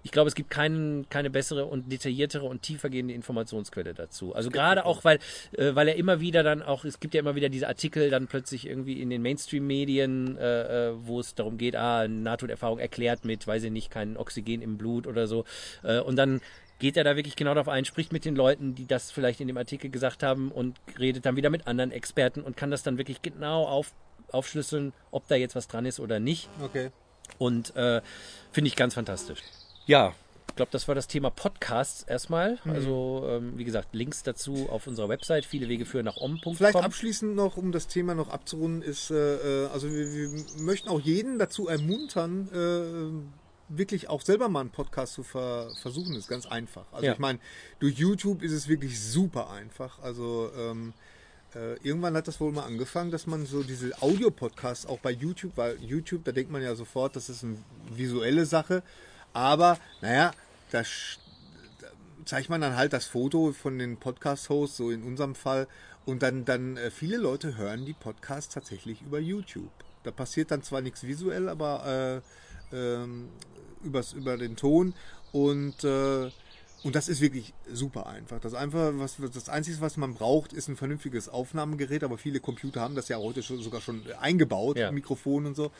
ich 0.04 0.12
glaube, 0.12 0.28
es 0.28 0.36
gibt 0.36 0.50
keinen, 0.50 1.08
keine 1.10 1.30
bessere 1.30 1.66
und 1.66 1.90
detailliertere 1.92 2.46
und 2.46 2.62
tiefergehende 2.62 3.14
Informationsquelle 3.14 3.94
dazu. 3.94 4.36
Also 4.36 4.50
gerade 4.50 4.86
auch, 4.86 5.06
weil, 5.06 5.20
äh, 5.54 5.74
weil 5.76 5.88
er 5.88 5.96
immer 5.96 6.20
wieder 6.20 6.44
dann 6.44 6.62
auch, 6.62 6.84
es 6.84 7.00
gibt 7.00 7.14
ja 7.14 7.22
immer 7.22 7.36
wieder 7.36 7.48
diese 7.48 7.70
Artikel 7.70 8.10
dann 8.10 8.28
plötzlich 8.28 8.68
irgendwie 8.68 9.02
in 9.02 9.10
den 9.10 9.22
Mainstream-Medien, 9.22 10.38
äh, 10.38 10.90
äh 10.90 10.94
wo 10.98 11.22
es 11.22 11.36
darum 11.36 11.58
geht, 11.58 11.78
ah, 11.78 12.08
Nahtoderfahrung 12.08 12.80
erklärt 12.80 13.24
mit, 13.24 13.48
weiß 13.48 13.64
ich 13.64 13.72
nicht, 13.72 13.90
kein 13.90 14.18
Oxygen 14.18 14.62
im 14.62 14.78
Blut 14.78 15.08
oder 15.08 15.26
so. 15.26 15.46
Äh, 15.84 16.00
und 16.00 16.18
dann 16.18 16.42
geht 16.84 16.98
er 16.98 17.06
da 17.06 17.16
wirklich 17.16 17.38
genau 17.38 17.54
darauf 17.54 17.70
ein, 17.70 17.86
spricht 17.86 18.12
mit 18.12 18.26
den 18.26 18.36
Leuten, 18.36 18.76
die 18.76 18.86
das 18.86 19.10
vielleicht 19.10 19.40
in 19.40 19.48
dem 19.48 19.56
Artikel 19.56 19.90
gesagt 19.90 20.22
haben 20.22 20.52
und 20.52 20.76
redet 21.00 21.26
dann 21.26 21.38
wieder 21.38 21.50
mit 21.50 21.66
anderen 21.66 21.92
Experten 21.92 22.42
und 22.42 22.58
kann 22.58 22.72
das 22.72 22.84
dann 22.84 22.98
wirklich 22.98 23.22
genau 23.22 23.64
auf, 23.66 23.94
aufschlüsseln, 24.34 24.92
ob 25.10 25.26
da 25.30 25.36
jetzt 25.36 25.56
was 25.56 25.70
dran 25.70 25.86
ist 25.86 26.02
oder 26.02 26.20
nicht. 26.20 26.50
Okay. 26.62 26.92
Und 27.38 27.74
äh, 27.78 28.02
finde 28.52 28.68
ich 28.68 28.76
ganz 28.76 28.96
fantastisch. 28.96 29.40
Ja, 29.86 30.14
ich 30.50 30.56
glaube, 30.58 30.72
das 30.74 30.90
war 30.90 30.94
das 30.94 31.08
Thema 31.08 31.30
Podcasts 31.30 32.04
erstmal. 32.04 32.60
Mhm. 32.66 32.72
Also, 32.72 33.28
ähm, 33.30 33.58
wie 33.58 33.64
gesagt, 33.64 33.96
Links 33.96 34.24
dazu 34.24 34.68
auf 34.70 34.86
unserer 34.86 35.08
Website. 35.08 35.46
Viele 35.46 35.70
Wege 35.70 35.86
führen 35.86 36.04
nach 36.04 36.18
om.com. 36.18 36.58
Vielleicht 36.58 36.76
abschließend 36.76 37.34
noch, 37.34 37.56
um 37.56 37.72
das 37.72 37.88
Thema 37.88 38.14
noch 38.14 38.28
abzurunden, 38.28 38.82
ist, 38.82 39.10
äh, 39.10 39.64
äh, 39.64 39.68
also 39.68 39.90
wir, 39.90 40.14
wir 40.14 40.44
möchten 40.58 40.90
auch 40.90 41.00
jeden 41.00 41.40
dazu 41.40 41.70
ermuntern, 41.70 42.50
äh, 42.54 43.43
wirklich 43.70 44.10
auch 44.10 44.22
selber 44.22 44.50
mal 44.50 44.62
einen 44.62 44.70
Podcast 44.70 45.14
zu 45.14 45.24
ver 45.24 45.72
versuchen. 45.82 46.16
Ist 46.16 46.28
ganz 46.28 46.46
einfach. 46.46 46.86
Also 46.92 47.06
Ja. 47.06 47.14
ich 47.14 47.20
meine, 47.20 47.40
durch 47.80 47.98
YouTube 47.98 48.44
ist 48.44 48.52
es 48.52 48.68
wirklich 48.68 49.00
super 49.02 49.50
einfach. 49.50 50.00
Also 50.00 50.52
ähm, 50.58 50.94
äh, 51.56 51.76
irgendwann 51.88 52.16
hat 52.16 52.28
das 52.28 52.40
wohl 52.40 52.52
mal 52.52 52.66
angefangen, 52.66 53.12
dass 53.12 53.28
man 53.28 53.46
so 53.46 53.64
diese 53.64 54.02
Audio-Podcasts 54.02 54.86
auch 54.86 55.00
bei 55.00 55.12
YouTube, 55.12 55.54
weil 55.56 55.78
YouTube, 55.82 56.24
da 56.26 56.32
denkt 56.32 56.52
man 56.52 56.62
ja 56.62 56.76
sofort, 56.76 57.16
das 57.16 57.30
ist 57.30 57.44
eine 57.44 57.58
visuelle 57.92 58.46
Sache. 58.46 58.84
Aber, 59.34 59.78
naja, 60.02 60.32
da 60.72 60.82
da 60.82 61.88
zeigt 62.26 62.50
man 62.50 62.62
dann 62.62 62.76
halt 62.76 62.94
das 62.94 63.06
Foto 63.06 63.52
von 63.54 63.78
den 63.78 63.98
Podcast-Hosts, 63.98 64.78
so 64.78 64.92
in 64.92 65.04
unserem 65.04 65.36
Fall. 65.36 65.68
Und 66.06 66.22
dann, 66.24 66.46
dann 66.46 66.78
äh, 66.78 66.90
viele 66.92 67.18
Leute 67.18 67.58
hören 67.58 67.86
die 67.86 67.94
Podcasts 67.94 68.54
tatsächlich 68.54 69.02
über 69.02 69.20
YouTube. 69.20 69.72
Da 70.04 70.12
passiert 70.12 70.52
dann 70.52 70.64
zwar 70.64 70.82
nichts 70.82 71.04
visuell, 71.04 71.48
aber 71.50 72.22
äh, 72.72 72.76
ähm, 72.76 73.30
übers, 73.84 74.14
über 74.14 74.38
den 74.38 74.56
Ton. 74.56 74.94
Und, 75.32 75.84
äh, 75.84 76.30
und 76.84 76.96
das 76.96 77.08
ist 77.08 77.22
wirklich 77.22 77.54
super 77.72 78.08
einfach. 78.08 78.40
Das 78.40 78.54
einfach, 78.54 78.92
was, 78.96 79.18
das 79.34 79.50
Einzige, 79.50 79.80
was 79.82 79.98
man 79.98 80.16
braucht, 80.16 80.54
ist 80.54 80.68
ein 80.68 80.76
vernünftiges 80.76 81.30
Aufnahmegerät, 81.30 82.04
aber 82.04 82.18
viele 82.18 82.40
Computer 82.40 82.82
haben 82.82 82.96
das 82.96 83.08
ja 83.08 83.18
heute 83.18 83.42
schon, 83.42 83.62
sogar 83.62 83.82
schon 83.82 84.04
eingebaut, 84.20 84.78
Ja. 84.78 84.92
Mikrofon 84.92 85.46
und 85.46 85.56
so. 85.56 85.72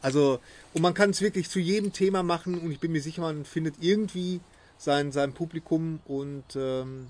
Also, 0.00 0.40
und 0.74 0.82
man 0.82 0.94
kann 0.94 1.10
es 1.10 1.20
wirklich 1.20 1.48
zu 1.48 1.58
jedem 1.58 1.92
Thema 1.92 2.22
machen 2.22 2.58
und 2.58 2.70
ich 2.72 2.80
bin 2.80 2.92
mir 2.92 3.02
sicher, 3.02 3.22
man 3.22 3.44
findet 3.44 3.76
irgendwie 3.80 4.40
sein, 4.78 5.12
sein 5.12 5.32
Publikum 5.32 6.00
und 6.06 6.44
ähm, 6.56 7.06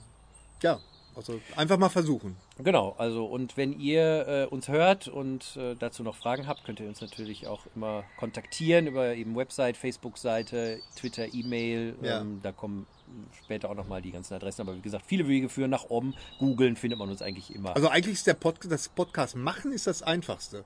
ja, 0.62 0.78
also 1.14 1.40
einfach 1.56 1.78
mal 1.78 1.88
versuchen. 1.88 2.36
Genau, 2.58 2.94
also 2.98 3.26
und 3.26 3.56
wenn 3.56 3.78
ihr 3.78 4.26
äh, 4.26 4.46
uns 4.46 4.68
hört 4.68 5.08
und 5.08 5.56
äh, 5.56 5.74
dazu 5.76 6.02
noch 6.02 6.16
Fragen 6.16 6.46
habt, 6.46 6.64
könnt 6.64 6.80
ihr 6.80 6.88
uns 6.88 7.00
natürlich 7.00 7.46
auch 7.46 7.66
immer 7.74 8.04
kontaktieren 8.18 8.86
über 8.86 9.14
eben 9.14 9.36
Website, 9.36 9.76
Facebook-Seite, 9.76 10.80
Twitter, 10.96 11.32
E-Mail. 11.32 11.94
Ja. 12.02 12.20
Ähm, 12.20 12.40
da 12.42 12.52
kommen 12.52 12.86
später 13.44 13.70
auch 13.70 13.74
nochmal 13.74 14.02
die 14.02 14.12
ganzen 14.12 14.34
Adressen. 14.34 14.62
Aber 14.62 14.76
wie 14.76 14.80
gesagt, 14.80 15.04
viele 15.06 15.28
Wege 15.28 15.48
führen 15.48 15.70
nach 15.70 15.84
oben. 15.84 16.14
Googeln 16.38 16.76
findet 16.76 16.98
man 16.98 17.10
uns 17.10 17.22
eigentlich 17.22 17.54
immer. 17.54 17.74
Also 17.74 17.88
eigentlich 17.88 18.14
ist 18.14 18.26
der 18.26 18.34
Pod 18.34 18.58
das 18.68 18.88
Podcast 18.88 19.36
machen 19.36 19.72
ist 19.72 19.86
das 19.86 20.02
einfachste. 20.02 20.64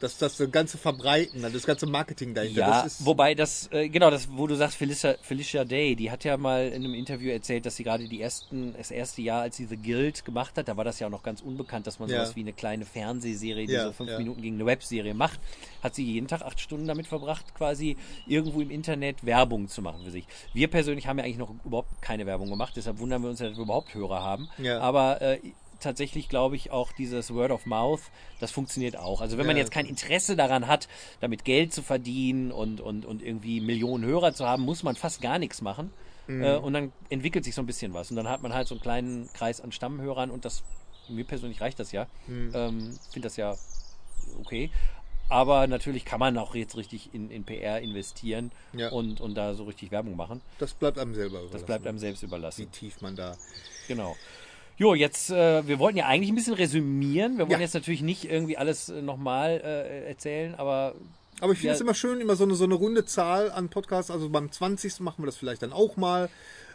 Das, 0.00 0.16
das 0.18 0.40
ganze 0.52 0.78
Verbreiten, 0.78 1.42
das 1.42 1.64
ganze 1.66 1.86
Marketing 1.86 2.32
dahinter. 2.32 2.60
Ja, 2.60 2.82
das 2.82 3.00
ist, 3.00 3.06
wobei 3.06 3.34
das, 3.34 3.68
äh, 3.72 3.88
genau, 3.88 4.10
das, 4.10 4.28
wo 4.30 4.46
du 4.46 4.54
sagst, 4.54 4.76
Felicia, 4.76 5.16
Felicia 5.22 5.64
Day, 5.64 5.96
die 5.96 6.10
hat 6.10 6.22
ja 6.24 6.36
mal 6.36 6.68
in 6.68 6.84
einem 6.84 6.94
Interview 6.94 7.30
erzählt, 7.30 7.66
dass 7.66 7.76
sie 7.76 7.82
gerade 7.84 8.06
die 8.06 8.20
ersten, 8.20 8.74
das 8.76 8.90
erste 8.92 9.22
Jahr, 9.22 9.42
als 9.42 9.56
sie 9.56 9.64
The 9.66 9.76
Guild 9.76 10.24
gemacht 10.24 10.56
hat, 10.56 10.68
da 10.68 10.76
war 10.76 10.84
das 10.84 11.00
ja 11.00 11.08
auch 11.08 11.10
noch 11.10 11.22
ganz 11.24 11.40
unbekannt, 11.40 11.86
dass 11.86 11.98
man 11.98 12.08
Ja. 12.08 12.18
sowas 12.20 12.36
wie 12.36 12.40
eine 12.40 12.52
kleine 12.52 12.84
Fernsehserie, 12.84 13.66
die 13.66 13.72
Ja, 13.72 13.86
so 13.86 13.92
fünf 13.92 14.10
ja. 14.10 14.18
Minuten 14.18 14.40
gegen 14.40 14.54
eine 14.54 14.66
Webserie 14.66 15.14
macht, 15.14 15.40
hat 15.82 15.94
sie 15.96 16.04
jeden 16.04 16.28
Tag 16.28 16.42
acht 16.42 16.60
Stunden 16.60 16.86
damit 16.86 17.06
verbracht, 17.08 17.54
quasi 17.56 17.96
irgendwo 18.26 18.60
im 18.60 18.70
Internet 18.70 19.26
Werbung 19.26 19.68
zu 19.68 19.82
machen 19.82 20.04
für 20.04 20.10
sich. 20.12 20.26
Wir 20.52 20.68
persönlich 20.68 21.06
haben 21.08 21.18
ja 21.18 21.24
eigentlich 21.24 21.38
noch 21.38 21.52
überhaupt 21.64 22.00
keine 22.02 22.24
Werbung 22.26 22.48
gemacht, 22.50 22.74
deshalb 22.76 22.98
wundern 23.00 23.22
wir 23.22 23.30
uns, 23.30 23.40
dass 23.40 23.56
wir 23.56 23.62
überhaupt 23.64 23.94
Hörer 23.94 24.22
haben. 24.22 24.48
Ja. 24.58 24.78
Aber 24.80 25.20
äh, 25.20 25.40
tatsächlich 25.80 26.28
glaube 26.28 26.56
ich 26.56 26.70
auch 26.70 26.92
dieses 26.92 27.32
Word 27.34 27.50
of 27.50 27.66
Mouth, 27.66 28.00
das 28.40 28.50
funktioniert 28.50 28.96
auch. 28.96 29.20
Also 29.20 29.38
wenn 29.38 29.46
man 29.46 29.56
Ja. 29.56 29.62
jetzt 29.62 29.70
kein 29.72 29.86
Interesse 29.86 30.36
daran 30.36 30.66
hat, 30.66 30.88
damit 31.20 31.44
Geld 31.44 31.72
zu 31.72 31.82
verdienen 31.82 32.52
und, 32.52 32.80
und, 32.80 33.04
und 33.04 33.22
irgendwie 33.22 33.60
Millionen 33.60 34.04
Hörer 34.04 34.32
zu 34.34 34.46
haben, 34.46 34.62
muss 34.64 34.82
man 34.82 34.96
fast 34.96 35.20
gar 35.20 35.38
nichts 35.38 35.62
machen. 35.62 35.92
Mhm. 36.26 36.42
Äh, 36.42 36.56
und 36.56 36.72
dann 36.74 36.92
entwickelt 37.08 37.44
sich 37.44 37.54
so 37.54 37.62
ein 37.62 37.66
bisschen 37.66 37.94
was. 37.94 38.10
Und 38.10 38.16
dann 38.16 38.28
hat 38.28 38.42
man 38.42 38.52
halt 38.52 38.68
so 38.68 38.74
einen 38.74 38.82
kleinen 38.82 39.28
Kreis 39.32 39.60
an 39.60 39.72
Stammhörern 39.72 40.30
und 40.30 40.44
das, 40.44 40.62
mir 41.08 41.24
persönlich 41.24 41.60
reicht 41.60 41.78
das 41.80 41.92
ja. 41.92 42.06
Mhm. 42.26 42.52
Ähm, 42.54 42.98
Finde 43.10 43.26
das 43.26 43.36
ja 43.36 43.56
okay. 44.40 44.70
Aber 45.30 45.66
natürlich 45.66 46.06
kann 46.06 46.20
man 46.20 46.38
auch 46.38 46.54
jetzt 46.54 46.74
richtig 46.76 47.12
in, 47.12 47.30
in 47.30 47.44
PR 47.44 47.80
investieren 47.82 48.50
Ja. 48.72 48.88
und, 48.90 49.20
und 49.20 49.34
da 49.34 49.52
so 49.54 49.64
richtig 49.64 49.90
Werbung 49.90 50.16
machen. 50.16 50.40
das 50.58 50.72
bleibt 50.72 50.98
einem 50.98 51.14
selber 51.14 51.38
Das 51.40 51.44
überlassen, 51.48 51.66
bleibt 51.66 51.86
einem 51.86 51.98
selbst 51.98 52.22
überlassen. 52.22 52.62
wie 52.62 52.66
tief 52.66 53.00
man 53.02 53.14
da. 53.14 53.36
Genau. 53.88 54.16
Jo, 54.78 54.94
jetzt, 54.94 55.30
äh, 55.30 55.66
wir 55.66 55.78
wollten 55.80 55.98
ja 55.98 56.06
eigentlich 56.06 56.30
ein 56.30 56.36
bisschen 56.36 56.54
resümieren. 56.54 57.32
Wir 57.36 57.46
wollen 57.46 57.58
Ja. 57.58 57.58
jetzt 57.60 57.74
natürlich 57.74 58.00
nicht 58.02 58.24
irgendwie 58.30 58.56
alles 58.56 58.88
äh, 58.88 59.02
nochmal 59.02 59.60
äh, 59.64 60.08
erzählen, 60.08 60.54
aber 60.54 60.94
Aber 61.40 61.52
ich 61.52 61.58
finde 61.58 61.68
Ja. 61.68 61.74
es 61.74 61.80
immer 61.80 61.94
schön, 61.94 62.20
immer 62.20 62.34
so 62.36 62.44
eine, 62.44 62.54
so 62.54 62.64
eine 62.64 62.74
runde 62.74 63.04
Zahl 63.04 63.50
an 63.52 63.68
Podcasts. 63.68 64.10
Also 64.10 64.28
beim 64.28 64.50
20. 64.50 65.00
machen 65.00 65.22
wir 65.22 65.26
das 65.26 65.36
vielleicht 65.36 65.62
dann 65.62 65.72
auch 65.72 65.96
mal. 65.96 66.28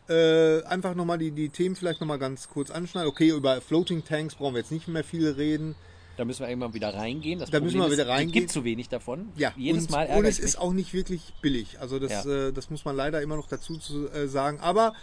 Äh, 0.10 0.64
einfach 0.64 0.96
nochmal 0.96 1.18
die, 1.18 1.32
die 1.32 1.48
Themen 1.50 1.76
vielleicht 1.78 2.02
nochmal 2.02 2.20
ganz 2.20 2.50
kurz 2.50 2.72
anschneiden. 2.72 3.10
Okay, 3.10 3.30
über 3.30 3.62
Floating 3.62 4.04
Tanks 4.04 4.36
brauchen 4.36 4.54
wir 4.54 4.60
jetzt 4.60 4.72
nicht 4.72 4.88
mehr 4.90 5.04
viel 5.06 5.30
reden. 5.30 5.76
da 6.18 6.26
müssen 6.26 6.42
wir 6.42 6.50
irgendwann 6.50 6.74
wieder 6.74 6.94
reingehen. 6.94 7.40
Das 7.40 7.50
Da 7.50 7.60
müssen 7.62 7.76
wir 7.76 7.84
Problem 7.84 7.94
wieder 8.00 8.04
ist, 8.04 8.10
reingehen. 8.10 8.30
Es 8.30 8.34
gibt 8.34 8.52
zu 8.52 8.64
wenig 8.66 8.88
davon. 8.90 9.30
Ja, 9.38 9.52
Jedes 9.58 9.86
und, 9.86 9.92
Mal 9.92 10.08
und 10.08 10.26
es 10.26 10.40
ist 10.40 10.58
auch 10.60 10.72
nicht 10.74 10.94
wirklich 10.94 11.34
billig. 11.42 11.80
Also 11.80 12.00
das, 12.00 12.26
Ja. 12.26 12.48
äh, 12.50 12.52
das 12.54 12.70
muss 12.70 12.84
man 12.86 12.96
leider 12.98 13.22
immer 13.22 13.36
noch 13.38 13.48
dazu 13.48 13.78
zu, 13.78 14.10
äh, 14.10 14.28
sagen. 14.28 14.60
Aber 14.62 14.94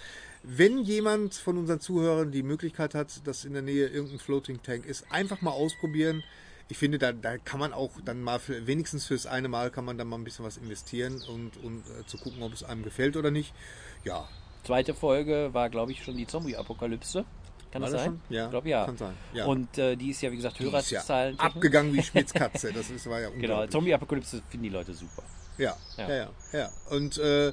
wenn 0.42 0.78
jemand 0.82 1.34
von 1.34 1.58
unseren 1.58 1.80
Zuhörern 1.80 2.30
die 2.30 2.42
Möglichkeit 2.42 2.94
hat, 2.94 3.26
dass 3.26 3.44
in 3.44 3.52
der 3.52 3.62
Nähe 3.62 3.86
irgendein 3.88 4.18
Floating 4.18 4.62
Tank 4.62 4.86
ist, 4.86 5.04
einfach 5.10 5.42
mal 5.42 5.50
ausprobieren. 5.50 6.22
Ich 6.68 6.78
finde, 6.78 6.98
da, 6.98 7.12
da 7.12 7.36
kann 7.38 7.58
man 7.60 7.72
auch 7.72 7.90
dann 8.04 8.22
mal 8.22 8.38
für, 8.38 8.66
wenigstens 8.66 9.06
fürs 9.06 9.26
eine 9.26 9.48
Mal 9.48 9.70
kann 9.70 9.84
man 9.84 9.98
dann 9.98 10.06
mal 10.06 10.16
ein 10.16 10.24
bisschen 10.24 10.44
was 10.44 10.56
investieren 10.56 11.20
und, 11.28 11.56
und 11.64 11.82
äh, 11.98 12.06
zu 12.06 12.16
gucken, 12.16 12.42
ob 12.42 12.52
es 12.52 12.62
einem 12.62 12.84
gefällt 12.84 13.16
oder 13.16 13.30
nicht. 13.30 13.52
Ja, 14.04 14.28
Zweite 14.64 14.94
Folge 14.94 15.50
war, 15.52 15.70
glaube 15.70 15.92
ich, 15.92 16.04
schon 16.04 16.16
die 16.16 16.26
Zombie-Apokalypse. 16.26 17.24
Kann 17.72 17.82
das 17.82 17.92
das 17.92 18.02
sein? 18.02 18.10
schon? 18.10 18.36
Ja, 18.36 18.44
Ich 18.44 18.50
glaube 18.50 18.68
ja. 18.68 18.84
kann 18.84 18.96
sein, 18.96 19.14
ja. 19.32 19.46
Und 19.46 19.78
äh, 19.78 19.96
die 19.96 20.10
ist 20.10 20.20
ja, 20.22 20.30
wie 20.32 20.36
gesagt, 20.36 20.60
ist 20.60 20.64
ja 20.66 20.70
Hörerzahlen. 21.00 21.38
abgegangen 21.38 21.92
wie 21.94 22.02
Schmitzkatze. 22.02 22.72
Das 22.74 22.90
ist, 22.90 23.08
war 23.08 23.20
ja 23.20 23.28
Genau, 23.28 23.36
unglaublich. 23.40 23.70
Zombie-Apokalypse 23.70 24.42
finden 24.48 24.64
die 24.64 24.70
Leute 24.70 24.92
super. 24.92 25.22
Ja, 25.56 25.76
Ja. 25.96 26.08
ja, 26.08 26.14
ja, 26.16 26.30
ja. 26.52 26.70
Und 26.90 27.16
äh, 27.18 27.52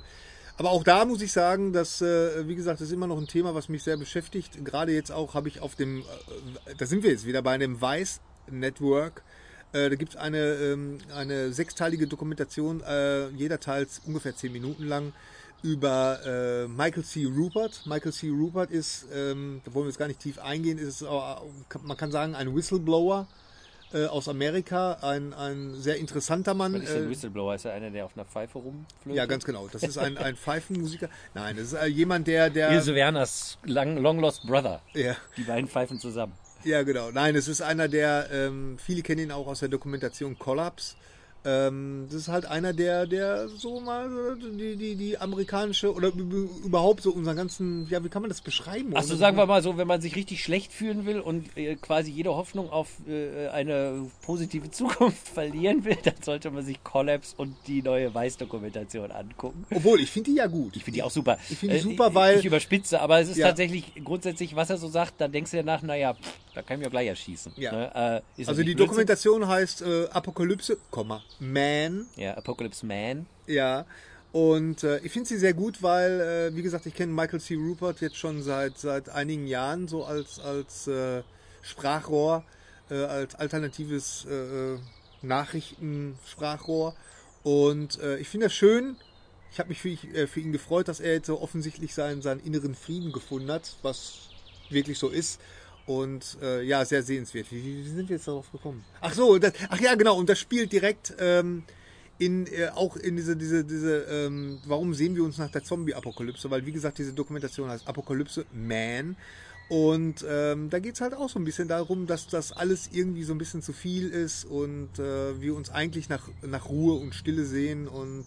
aber 0.57 0.71
auch 0.71 0.83
da 0.83 1.05
muss 1.05 1.21
ich 1.21 1.31
sagen, 1.31 1.71
dass 1.71 2.01
äh, 2.01 2.47
wie 2.47 2.55
gesagt, 2.55 2.81
das 2.81 2.87
ist 2.87 2.93
immer 2.93 3.05
noch 3.05 3.19
ein 3.19 3.27
Thema, 3.27 3.53
was 3.53 3.69
mich 3.69 3.83
sehr 3.83 3.95
beschäftigt. 3.95 4.65
Gerade 4.65 4.91
jetzt 4.91 5.11
auch 5.11 5.35
habe 5.35 5.47
ich 5.47 5.59
auf 5.61 5.75
dem, 5.75 5.99
äh, 5.99 6.73
da 6.77 6.87
sind 6.87 7.03
wir 7.03 7.11
jetzt 7.11 7.25
wieder 7.27 7.43
bei 7.43 7.57
dem 7.59 7.79
Weiß 7.79 8.21
Network. 8.49 9.21
Äh, 9.71 9.89
da 9.89 9.95
gibt 9.95 10.13
es 10.13 10.17
eine, 10.17 10.55
ähm, 10.55 10.97
eine 11.13 11.53
sechsteilige 11.53 12.07
Dokumentation, 12.07 12.81
jeder 13.35 13.59
Teil 13.59 13.87
ungefähr 14.05 14.35
zehn 14.35 14.51
Minuten 14.51 14.85
lang, 14.85 15.13
über 15.63 16.67
Michael 16.67 17.03
C. 17.03 17.25
Rupert. 17.25 17.81
Michael 17.85 18.13
C. 18.13 18.29
Rupert 18.29 18.71
ist, 18.71 19.07
ähm, 19.13 19.61
da 19.65 19.73
wollen 19.73 19.85
wir 19.85 19.89
jetzt 19.89 19.99
gar 19.99 20.07
nicht 20.07 20.19
tief 20.19 20.39
eingehen, 20.39 20.77
ist, 20.77 21.01
äh, 21.01 21.05
man 21.83 21.97
kann 21.97 22.11
sagen, 22.11 22.35
ein 22.35 22.55
Whistleblower 22.55 23.27
äh, 23.93 24.05
aus 24.05 24.27
Amerika, 24.27 24.97
ein, 25.01 25.33
ein 25.33 25.75
sehr 25.75 25.97
interessanter 25.97 26.53
Mann. 26.53 26.73
Was 26.73 26.81
ist 26.83 26.93
denn 26.93 27.05
äh, 27.05 27.09
Whistleblower? 27.09 27.55
Ist 27.55 27.65
er 27.65 27.73
einer, 27.73 27.89
der 27.89 28.05
auf 28.05 28.11
einer 28.15 28.25
Pfeife 28.25 28.57
rumflötet? 28.59 29.15
ja, 29.17 29.25
ganz 29.25 29.45
genau. 29.45 29.67
Das 29.71 29.83
ist 29.83 29.97
ein, 29.97 30.17
ein 30.17 30.35
Pfeifenmusiker. 30.35 31.09
Nein, 31.33 31.55
das 31.55 31.67
ist 31.67 31.73
äh, 31.73 31.85
jemand, 31.85 32.27
der, 32.27 32.49
der. 32.49 32.71
Ilse 32.71 32.93
Werners 32.95 33.57
Long, 33.63 33.97
Long 33.97 34.19
Lost 34.19 34.45
Brother. 34.45 34.81
Ja, 34.93 35.15
Die 35.37 35.43
beiden 35.43 35.69
pfeifen 35.69 35.99
zusammen. 35.99 36.33
ja, 36.63 36.83
genau. 36.83 37.11
Nein, 37.11 37.35
es 37.35 37.47
ist 37.47 37.61
einer, 37.61 37.87
der, 37.87 38.27
ähm, 38.31 38.77
viele 38.77 39.01
kennen 39.01 39.21
ihn 39.21 39.31
auch 39.31 39.47
aus 39.47 39.59
der 39.61 39.69
Dokumentation 39.69 40.37
Collapse. 40.37 40.95
Ähm, 41.45 42.07
das 42.09 42.21
ist 42.21 42.27
halt 42.27 42.45
einer, 42.45 42.73
der, 42.73 43.05
der 43.07 43.47
so 43.47 43.79
mal 43.79 44.09
die, 44.41 44.75
die, 44.75 44.95
die 44.95 45.17
amerikanische 45.17 45.93
oder 45.93 46.09
überhaupt 46.09 47.01
so 47.03 47.11
unseren 47.11 47.37
ganzen, 47.37 47.87
ja, 47.89 48.03
wie 48.03 48.09
kann 48.09 48.21
man 48.21 48.29
das 48.29 48.41
beschreiben? 48.41 48.95
Achso, 48.95 49.11
Oder- 49.11 49.17
sagen 49.19 49.37
wir 49.37 49.45
mal 49.45 49.61
so, 49.63 49.77
wenn 49.77 49.87
man 49.87 50.01
sich 50.01 50.15
richtig 50.15 50.43
schlecht 50.43 50.73
fühlen 50.73 51.05
will 51.05 51.19
und 51.21 51.55
äh, 51.57 51.75
quasi 51.75 52.11
jede 52.11 52.35
Hoffnung 52.35 52.69
auf 52.69 52.87
äh, 53.07 53.47
eine 53.47 54.09
positive 54.23 54.69
Zukunft 54.71 55.27
verlieren 55.33 55.85
will, 55.85 55.97
dann 56.03 56.15
sollte 56.21 56.51
man 56.51 56.65
sich 56.65 56.83
Collapse 56.83 57.35
und 57.37 57.55
die 57.67 57.81
neue 57.81 58.13
Weiß-Dokumentation 58.13 59.11
angucken. 59.11 59.65
Obwohl, 59.73 60.01
ich 60.01 60.11
finde 60.11 60.31
die 60.31 60.37
ja 60.37 60.47
gut. 60.47 60.75
Ich 60.75 60.83
finde 60.83 60.95
die 60.97 61.03
auch 61.03 61.11
super. 61.11 61.37
Ich 61.49 61.57
finde 61.57 61.75
die 61.75 61.79
Äh, 61.79 61.83
super, 61.83 62.07
ich, 62.09 62.15
weil- 62.15 62.39
Ich 62.39 62.45
überspitze, 62.45 62.99
aber 62.99 63.19
es 63.21 63.29
ist 63.29 63.37
Ja. 63.37 63.47
tatsächlich 63.47 63.93
grundsätzlich, 64.03 64.55
was 64.55 64.69
er 64.69 64.77
so 64.77 64.87
sagt, 64.89 65.21
da 65.21 65.27
denkst 65.27 65.51
du 65.51 65.57
danach, 65.57 65.81
naja, 65.81 66.13
pff, 66.13 66.33
da 66.55 66.61
kann 66.61 66.79
ich 66.79 66.85
mir 66.85 66.89
gleich 66.89 67.07
erschießen. 67.07 67.53
Ja. 67.57 67.71
Ne? 67.71 67.91
Äh, 67.93 67.99
Also 68.45 68.61
die 68.63 68.73
Blödsinn? 68.73 68.77
Dokumentation 68.77 69.47
heißt 69.47 69.81
äh, 69.83 70.07
Apokalypse, 70.09 70.77
Komma, 70.89 71.23
Man. 71.39 72.07
Ja, 72.15 72.35
Apocalypse 72.35 72.85
Man. 72.85 73.25
Ja. 73.47 73.85
Und 74.33 74.83
äh, 74.83 74.99
ich 74.99 75.11
finde 75.11 75.29
sie 75.29 75.37
sehr 75.37 75.53
gut, 75.53 75.81
weil, 75.81 76.19
äh, 76.51 76.55
wie 76.55 76.61
gesagt, 76.61 76.85
ich 76.85 76.93
kenne 76.93 77.13
Michael 77.13 77.39
C. 77.39 77.55
Rupert 77.55 78.01
jetzt 78.01 78.17
schon 78.17 78.43
seit, 78.43 78.77
seit 78.77 79.09
einigen 79.09 79.47
Jahren 79.47 79.87
so 79.87 80.03
als, 80.03 80.39
als 80.39 80.87
äh, 80.87 81.23
Sprachrohr, 81.61 82.43
äh, 82.89 82.95
als 82.95 83.35
alternatives 83.35 84.25
äh, 84.25 84.77
Nachrichtensprachrohr. 85.21 86.95
Und 87.43 87.99
äh, 88.01 88.17
ich 88.17 88.27
finde 88.29 88.47
das 88.47 88.53
schön. 88.53 88.97
Ich 89.51 89.59
habe 89.59 89.69
mich 89.69 89.79
für, 89.79 89.89
ich- 89.89 90.13
äh, 90.13 90.27
für 90.27 90.39
ihn 90.41 90.51
gefreut, 90.51 90.87
dass 90.87 90.99
er 90.99 91.13
jetzt 91.13 91.27
so 91.27 91.41
offensichtlich 91.41 91.93
seinen, 91.93 92.21
seinen 92.21 92.41
inneren 92.41 92.75
Frieden 92.75 93.11
gefunden 93.11 93.49
hat, 93.51 93.75
was 93.81 94.29
wirklich 94.69 94.99
so 94.99 95.09
ist. 95.09 95.39
Und 95.87 96.37
äh, 96.41 96.63
ja, 96.63 96.83
sehr 96.83 97.01
sehenswert. 97.01 97.47
Wie, 97.49 97.63
wie, 97.63 97.89
sind 97.89 98.09
wir 98.09 98.17
jetzt 98.17 98.27
darauf 98.27 98.51
gekommen? 98.51 98.83
Ach 98.99 99.13
so, 99.13 99.37
das, 99.39 99.53
ach 99.69 99.79
ja, 99.79 99.95
genau. 99.95 100.17
Und 100.17 100.27
das 100.27 100.37
spielt 100.37 100.73
direkt 100.73 101.15
ähm, 101.17 101.63
in 102.19 102.45
äh, 102.47 102.67
auch 102.75 102.97
in 102.97 103.15
diese 103.15 103.37
diese 103.37 103.63
diese. 103.63 104.01
Ähm, 104.01 104.59
warum 104.65 104.93
sehen 104.93 105.15
wir 105.15 105.23
uns 105.23 105.37
nach 105.37 105.49
der 105.49 105.63
Zombie-Apokalypse? 105.63 106.51
Weil 106.51 106.65
wie 106.65 106.73
gesagt, 106.73 106.97
diese 106.97 107.13
Dokumentation 107.13 107.69
heißt 107.69 107.87
Apokalypse 107.87 108.45
Man. 108.53 109.15
Und 109.69 110.25
ähm, 110.27 110.69
da 110.69 110.79
geht's 110.79 111.01
halt 111.01 111.13
auch 111.13 111.29
so 111.29 111.39
ein 111.39 111.45
bisschen 111.45 111.67
darum, 111.67 112.05
dass 112.05 112.27
das 112.27 112.51
alles 112.51 112.89
irgendwie 112.91 113.23
so 113.23 113.33
ein 113.33 113.37
bisschen 113.37 113.61
zu 113.61 113.73
viel 113.73 114.09
ist 114.09 114.45
und 114.45 114.97
äh, 114.97 115.41
wir 115.41 115.55
uns 115.55 115.69
eigentlich 115.69 116.07
nach, 116.07 116.29
nach 116.41 116.69
Ruhe 116.69 116.97
und 116.97 117.13
Stille 117.13 117.43
sehen 117.43 117.89
und 117.89 118.25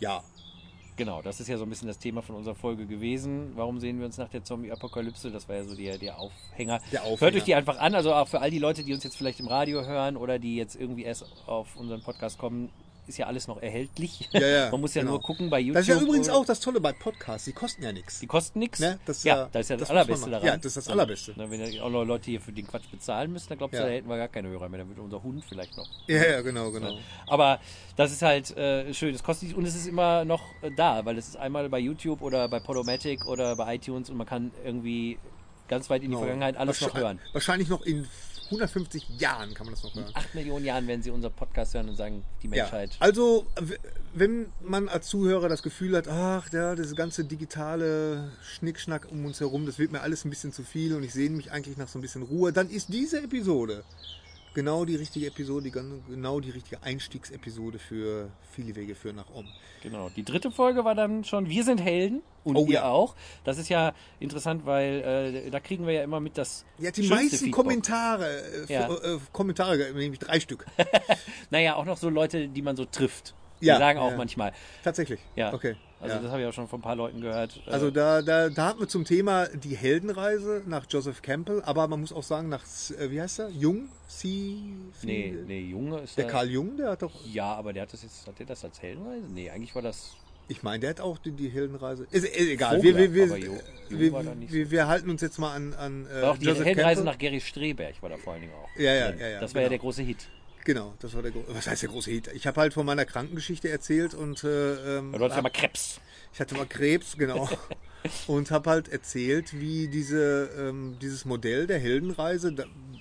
ja, 0.00 0.22
Genau, 1.00 1.22
das 1.22 1.40
ist 1.40 1.48
ja 1.48 1.56
so 1.56 1.64
ein 1.64 1.70
bisschen 1.70 1.88
das 1.88 1.98
Thema 1.98 2.20
von 2.20 2.36
unserer 2.36 2.54
Folge 2.54 2.84
gewesen. 2.84 3.52
Warum 3.54 3.80
sehen 3.80 3.98
wir 4.00 4.04
uns 4.04 4.18
nach 4.18 4.28
der 4.28 4.44
Zombie-Apokalypse? 4.44 5.30
Das 5.30 5.48
war 5.48 5.56
ja 5.56 5.64
so 5.64 5.74
der, 5.74 5.96
der 5.96 6.18
Aufhänger. 6.18 6.78
Der 6.92 7.04
Aufhänger. 7.04 7.20
Hört 7.22 7.36
euch 7.36 7.44
die 7.44 7.54
einfach 7.54 7.78
an, 7.78 7.94
also 7.94 8.12
auch 8.12 8.28
für 8.28 8.42
all 8.42 8.50
die 8.50 8.58
Leute, 8.58 8.84
die 8.84 8.92
uns 8.92 9.02
jetzt 9.02 9.16
vielleicht 9.16 9.40
im 9.40 9.48
Radio 9.48 9.82
hören 9.82 10.18
oder 10.18 10.38
die 10.38 10.56
jetzt 10.56 10.76
irgendwie 10.76 11.04
erst 11.04 11.24
auf 11.46 11.74
unseren 11.76 12.02
Podcast 12.02 12.36
kommen, 12.36 12.68
ist 13.10 13.18
ja 13.18 13.26
alles 13.26 13.46
noch 13.46 13.60
erhältlich. 13.62 14.28
Ja, 14.32 14.40
ja, 14.40 14.70
Man 14.72 14.80
muss 14.80 14.94
ja 14.94 15.02
genau. 15.02 15.12
nur 15.12 15.22
gucken 15.22 15.50
bei 15.50 15.60
YouTube. 15.60 15.74
Das 15.74 15.88
ist 15.88 15.94
ja 15.94 16.00
übrigens 16.00 16.28
auch 16.30 16.44
das 16.44 16.60
Tolle 16.60 16.80
bei 16.80 16.92
Podcasts, 16.92 17.44
die 17.44 17.52
kosten 17.52 17.82
ja 17.82 17.92
nichts. 17.92 18.20
Die 18.20 18.26
kosten 18.26 18.58
nichts. 18.58 18.80
Ne, 18.80 18.98
das 19.04 19.18
ist 19.18 19.24
ja, 19.24 19.48
das 19.52 19.62
ist 19.66 19.68
ja 19.70 19.76
das, 19.76 19.88
das 19.88 19.90
Allerbeste 19.90 20.30
daran. 20.30 20.46
Ja, 20.46 20.56
das 20.56 20.64
ist 20.66 20.76
das 20.78 20.88
Allerbeste. 20.88 21.34
Na, 21.36 21.50
wenn 21.50 21.60
ja 21.64 21.82
auch 21.82 21.90
noch 21.90 22.04
Leute 22.04 22.26
hier 22.30 22.40
für 22.40 22.52
den 22.52 22.66
Quatsch 22.66 22.90
bezahlen 22.90 23.32
müssen, 23.32 23.48
dann 23.50 23.58
glaubst 23.58 23.74
du, 23.74 23.78
Ja. 23.82 23.86
da 23.86 23.90
hätten 23.92 24.08
wir 24.08 24.16
gar 24.16 24.28
keine 24.28 24.48
Hörer 24.48 24.68
mehr. 24.68 24.78
Dann 24.80 24.88
würde 24.88 25.02
unser 25.02 25.22
Hund 25.22 25.44
vielleicht 25.46 25.76
noch. 25.76 25.86
Ja, 26.06 26.24
ja, 26.24 26.40
genau, 26.40 26.70
genau. 26.70 26.96
Aber 27.26 27.60
das 27.96 28.12
ist 28.12 28.22
halt 28.22 28.56
äh, 28.56 28.92
schön. 28.94 29.14
Es 29.14 29.22
kostet 29.22 29.48
nicht 29.48 29.56
und 29.58 29.64
es 29.66 29.74
ist 29.76 29.86
immer 29.86 30.24
noch 30.24 30.42
äh, 30.62 30.70
da, 30.74 31.04
weil 31.04 31.18
es 31.18 31.28
ist 31.28 31.36
einmal 31.36 31.68
bei 31.68 31.78
YouTube 31.78 32.22
oder 32.22 32.48
bei 32.48 32.60
Podomatic 32.60 33.26
oder 33.26 33.56
bei 33.56 33.74
iTunes 33.74 34.08
und 34.10 34.16
man 34.16 34.26
kann 34.26 34.50
irgendwie 34.64 35.18
ganz 35.68 35.88
weit 35.88 36.02
in 36.02 36.08
die 36.10 36.14
Genau. 36.16 36.20
Vergangenheit 36.20 36.56
alles 36.56 36.80
noch 36.80 36.94
hören. 36.94 37.20
Wahrscheinlich 37.32 37.68
noch 37.68 37.82
in 37.82 38.08
150 38.50 39.08
Jahren 39.18 39.54
kann 39.54 39.66
man 39.66 39.74
das 39.74 39.82
noch 39.84 39.94
hören. 39.94 40.10
Acht 40.14 40.34
Millionen 40.34 40.64
Jahren 40.64 40.86
werden 40.86 41.02
sie 41.02 41.10
unser 41.10 41.30
Podcast 41.30 41.74
hören 41.74 41.88
und 41.88 41.96
sagen, 41.96 42.24
die 42.42 42.48
Ja. 42.48 42.64
Menschheit. 42.64 42.90
Also, 42.98 43.46
w- 43.60 43.76
wenn 44.12 44.46
man 44.62 44.88
als 44.88 45.06
Zuhörer 45.06 45.48
das 45.48 45.62
Gefühl 45.62 45.96
hat, 45.96 46.08
ach, 46.08 46.52
ja, 46.52 46.74
das 46.74 46.94
ganze 46.96 47.24
digitale 47.24 48.30
Schnickschnack 48.42 49.06
um 49.10 49.24
uns 49.24 49.38
herum, 49.40 49.66
das 49.66 49.78
wird 49.78 49.92
mir 49.92 50.00
alles 50.00 50.24
ein 50.24 50.30
bisschen 50.30 50.52
zu 50.52 50.62
viel 50.64 50.94
und 50.96 51.02
ich 51.04 51.12
sehne 51.12 51.36
mich 51.36 51.52
eigentlich 51.52 51.76
nach 51.76 51.88
so 51.88 51.98
ein 51.98 52.02
bisschen 52.02 52.22
Ruhe, 52.22 52.52
dann 52.52 52.68
ist 52.70 52.88
diese 52.88 53.22
Episode 53.22 53.84
genau 54.54 54.84
die 54.84 54.96
richtige 54.96 55.26
Episode, 55.26 55.70
genau 55.70 56.40
die 56.40 56.50
richtige 56.50 56.82
Einstiegsepisode 56.82 57.78
für 57.78 58.30
viele 58.52 58.74
Wege 58.76 58.94
führen 58.94 59.16
nach 59.16 59.30
Om. 59.34 59.46
Genau. 59.82 60.08
Die 60.10 60.24
dritte 60.24 60.50
Folge 60.50 60.84
war 60.84 60.94
dann 60.94 61.24
schon 61.24 61.48
Wir 61.48 61.64
sind 61.64 61.80
Helden 61.80 62.22
und 62.44 62.56
Oh 62.56 62.66
ihr 62.66 62.74
ja. 62.74 62.88
auch. 62.88 63.14
Das 63.44 63.58
ist 63.58 63.68
ja 63.68 63.92
interessant, 64.18 64.66
weil 64.66 65.44
äh, 65.46 65.50
da 65.50 65.60
kriegen 65.60 65.86
wir 65.86 65.94
ja 65.94 66.02
immer 66.02 66.20
mit 66.20 66.36
das. 66.36 66.64
Ja, 66.78 66.90
die 66.90 67.08
meisten 67.08 67.36
Feedback. 67.36 67.52
Kommentare, 67.52 68.42
äh, 68.68 68.72
Ja. 68.72 68.88
äh, 68.90 69.18
Kommentare, 69.32 69.92
nämlich 69.94 70.18
drei 70.18 70.40
Stück. 70.40 70.66
Naja, 71.50 71.76
auch 71.76 71.84
noch 71.84 71.96
so 71.96 72.08
Leute, 72.10 72.48
die 72.48 72.62
man 72.62 72.76
so 72.76 72.84
trifft. 72.84 73.34
Die 73.60 73.66
Ja, 73.66 73.78
sagen 73.78 73.98
auch 73.98 74.16
manchmal. 74.16 74.52
Tatsächlich. 74.84 75.20
Ja. 75.36 75.52
Okay. 75.52 75.76
Also 76.00 76.16
ja. 76.16 76.22
das 76.22 76.30
habe 76.32 76.40
ich 76.42 76.48
auch 76.48 76.52
schon 76.52 76.66
von 76.66 76.78
ein 76.80 76.82
paar 76.82 76.96
Leuten 76.96 77.20
gehört. 77.20 77.60
Äh, 77.66 77.70
Also 77.70 77.90
da, 77.90 78.22
da, 78.22 78.48
da 78.48 78.66
hatten 78.66 78.80
wir 78.80 78.88
zum 78.88 79.04
Thema 79.04 79.48
die 79.48 79.76
Heldenreise 79.76 80.62
nach 80.66 80.86
Joseph 80.88 81.20
Campbell, 81.22 81.62
aber 81.66 81.86
man 81.88 82.00
muss 82.00 82.12
auch 82.12 82.22
sagen, 82.22 82.48
nach, 82.48 82.62
äh, 82.98 83.10
wie 83.10 83.20
heißt 83.20 83.40
er? 83.40 83.50
Jung? 83.50 83.88
C. 84.08 84.56
nee, 85.02 85.34
nee, 85.46 85.60
Junge 85.60 86.00
ist 86.00 86.16
Der 86.18 86.24
da- 86.24 86.30
Karl 86.32 86.50
Jung, 86.50 86.76
der 86.76 86.90
hat 86.90 87.02
doch, 87.02 87.12
Ja, 87.32 87.54
aber 87.54 87.72
der 87.72 87.82
hat 87.82 87.92
das 87.92 88.02
jetzt, 88.02 88.26
hat 88.26 88.38
der 88.38 88.46
das 88.46 88.64
als 88.64 88.80
Heldenreise? 88.82 89.26
Nee, 89.32 89.50
eigentlich 89.50 89.74
war 89.74 89.82
das. 89.82 90.16
ich 90.48 90.62
meine, 90.62 90.80
der 90.80 90.90
hat 90.90 91.00
auch 91.00 91.18
die, 91.18 91.30
die 91.32 91.48
Heldenreise. 91.48 92.06
Ist, 92.10 92.24
ist 92.24 92.48
egal, 92.48 92.76
Vogler, 92.76 92.96
wir, 92.96 93.14
wir, 93.14 93.28
wir, 93.30 93.38
Jung- 93.38 93.60
wir, 93.90 94.50
wir, 94.50 94.70
wir 94.70 94.88
halten 94.88 95.10
uns 95.10 95.20
jetzt 95.20 95.38
mal 95.38 95.52
an, 95.54 95.74
an 95.74 96.06
äh, 96.12 96.22
auch 96.24 96.38
die 96.38 96.46
Joseph 96.46 96.64
Heldenreise 96.64 97.02
Campbell. 97.04 97.12
nach 97.12 97.18
Gary 97.18 97.40
Streberg 97.40 98.02
war 98.02 98.08
da 98.08 98.16
vor 98.16 98.32
allen 98.32 98.42
Dingen 98.42 98.54
auch. 98.54 98.68
Ja, 98.80 98.92
ja, 98.94 99.10
ja, 99.14 99.28
ja, 99.28 99.40
Das 99.40 99.54
war 99.54 99.60
ja 99.62 99.68
genau. 99.68 99.70
der 99.70 99.78
große 99.80 100.02
Hit. 100.02 100.26
Genau, 100.64 100.94
das 101.00 101.14
war 101.14 101.22
der, 101.22 101.30
gro- 101.30 101.44
was 101.48 101.66
heißt 101.66 101.82
der 101.82 101.88
große 101.88 102.10
Hit? 102.10 102.28
Ich 102.34 102.46
habe 102.46 102.60
halt 102.60 102.74
von 102.74 102.84
meiner 102.84 103.04
Krankengeschichte 103.04 103.68
erzählt 103.68 104.14
und 104.14 104.44
äh, 104.44 104.98
ähm, 104.98 105.12
Ja, 105.12 105.18
Du 105.18 105.24
hattest 105.24 105.36
ja 105.36 105.42
mal 105.42 105.50
Krebs. 105.50 106.00
Ich 106.32 106.40
hatte 106.40 106.54
mal 106.54 106.66
Krebs, 106.66 107.16
genau. 107.16 107.48
und 108.26 108.50
habe 108.50 108.70
halt 108.70 108.88
erzählt, 108.88 109.58
wie 109.58 109.88
diese, 109.88 110.50
ähm, 110.58 110.96
dieses 111.00 111.24
Modell 111.24 111.66
der 111.66 111.78
Heldenreise, 111.78 112.54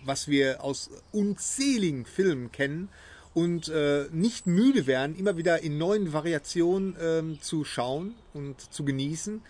was 0.06 0.28
wir 0.28 0.64
aus 0.64 0.90
unzähligen 1.12 2.06
Filmen 2.06 2.52
kennen 2.52 2.90
und 3.34 3.68
äh, 3.70 4.06
nicht 4.12 4.48
müde 4.48 4.88
werden, 4.88 5.16
immer 5.18 5.38
wieder 5.38 5.62
in 5.62 5.78
neuen 5.78 6.14
Variationen 6.14 6.96
ähm, 7.02 7.42
zu 7.42 7.64
schauen 7.66 8.16
und 8.34 8.60
zu 8.74 8.84
genießen, 8.84 9.42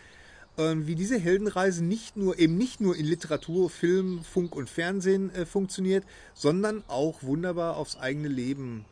wie 0.60 0.96
diese 0.96 1.18
Heldenreise 1.18 1.84
nicht 1.84 2.18
nur 2.18 2.38
eben 2.38 2.58
nicht 2.58 2.82
nur 2.82 2.96
in 2.96 3.06
Literatur, 3.06 3.70
Film, 3.70 4.24
Funk 4.24 4.56
und 4.56 4.70
Fernsehen 4.70 5.34
äh, 5.34 5.46
funktioniert, 5.46 6.04
sondern 6.34 6.84
auch 6.88 7.24
wunderbar 7.24 7.78
aufs 7.78 7.98
eigene 7.98 8.28
Leben 8.28 8.86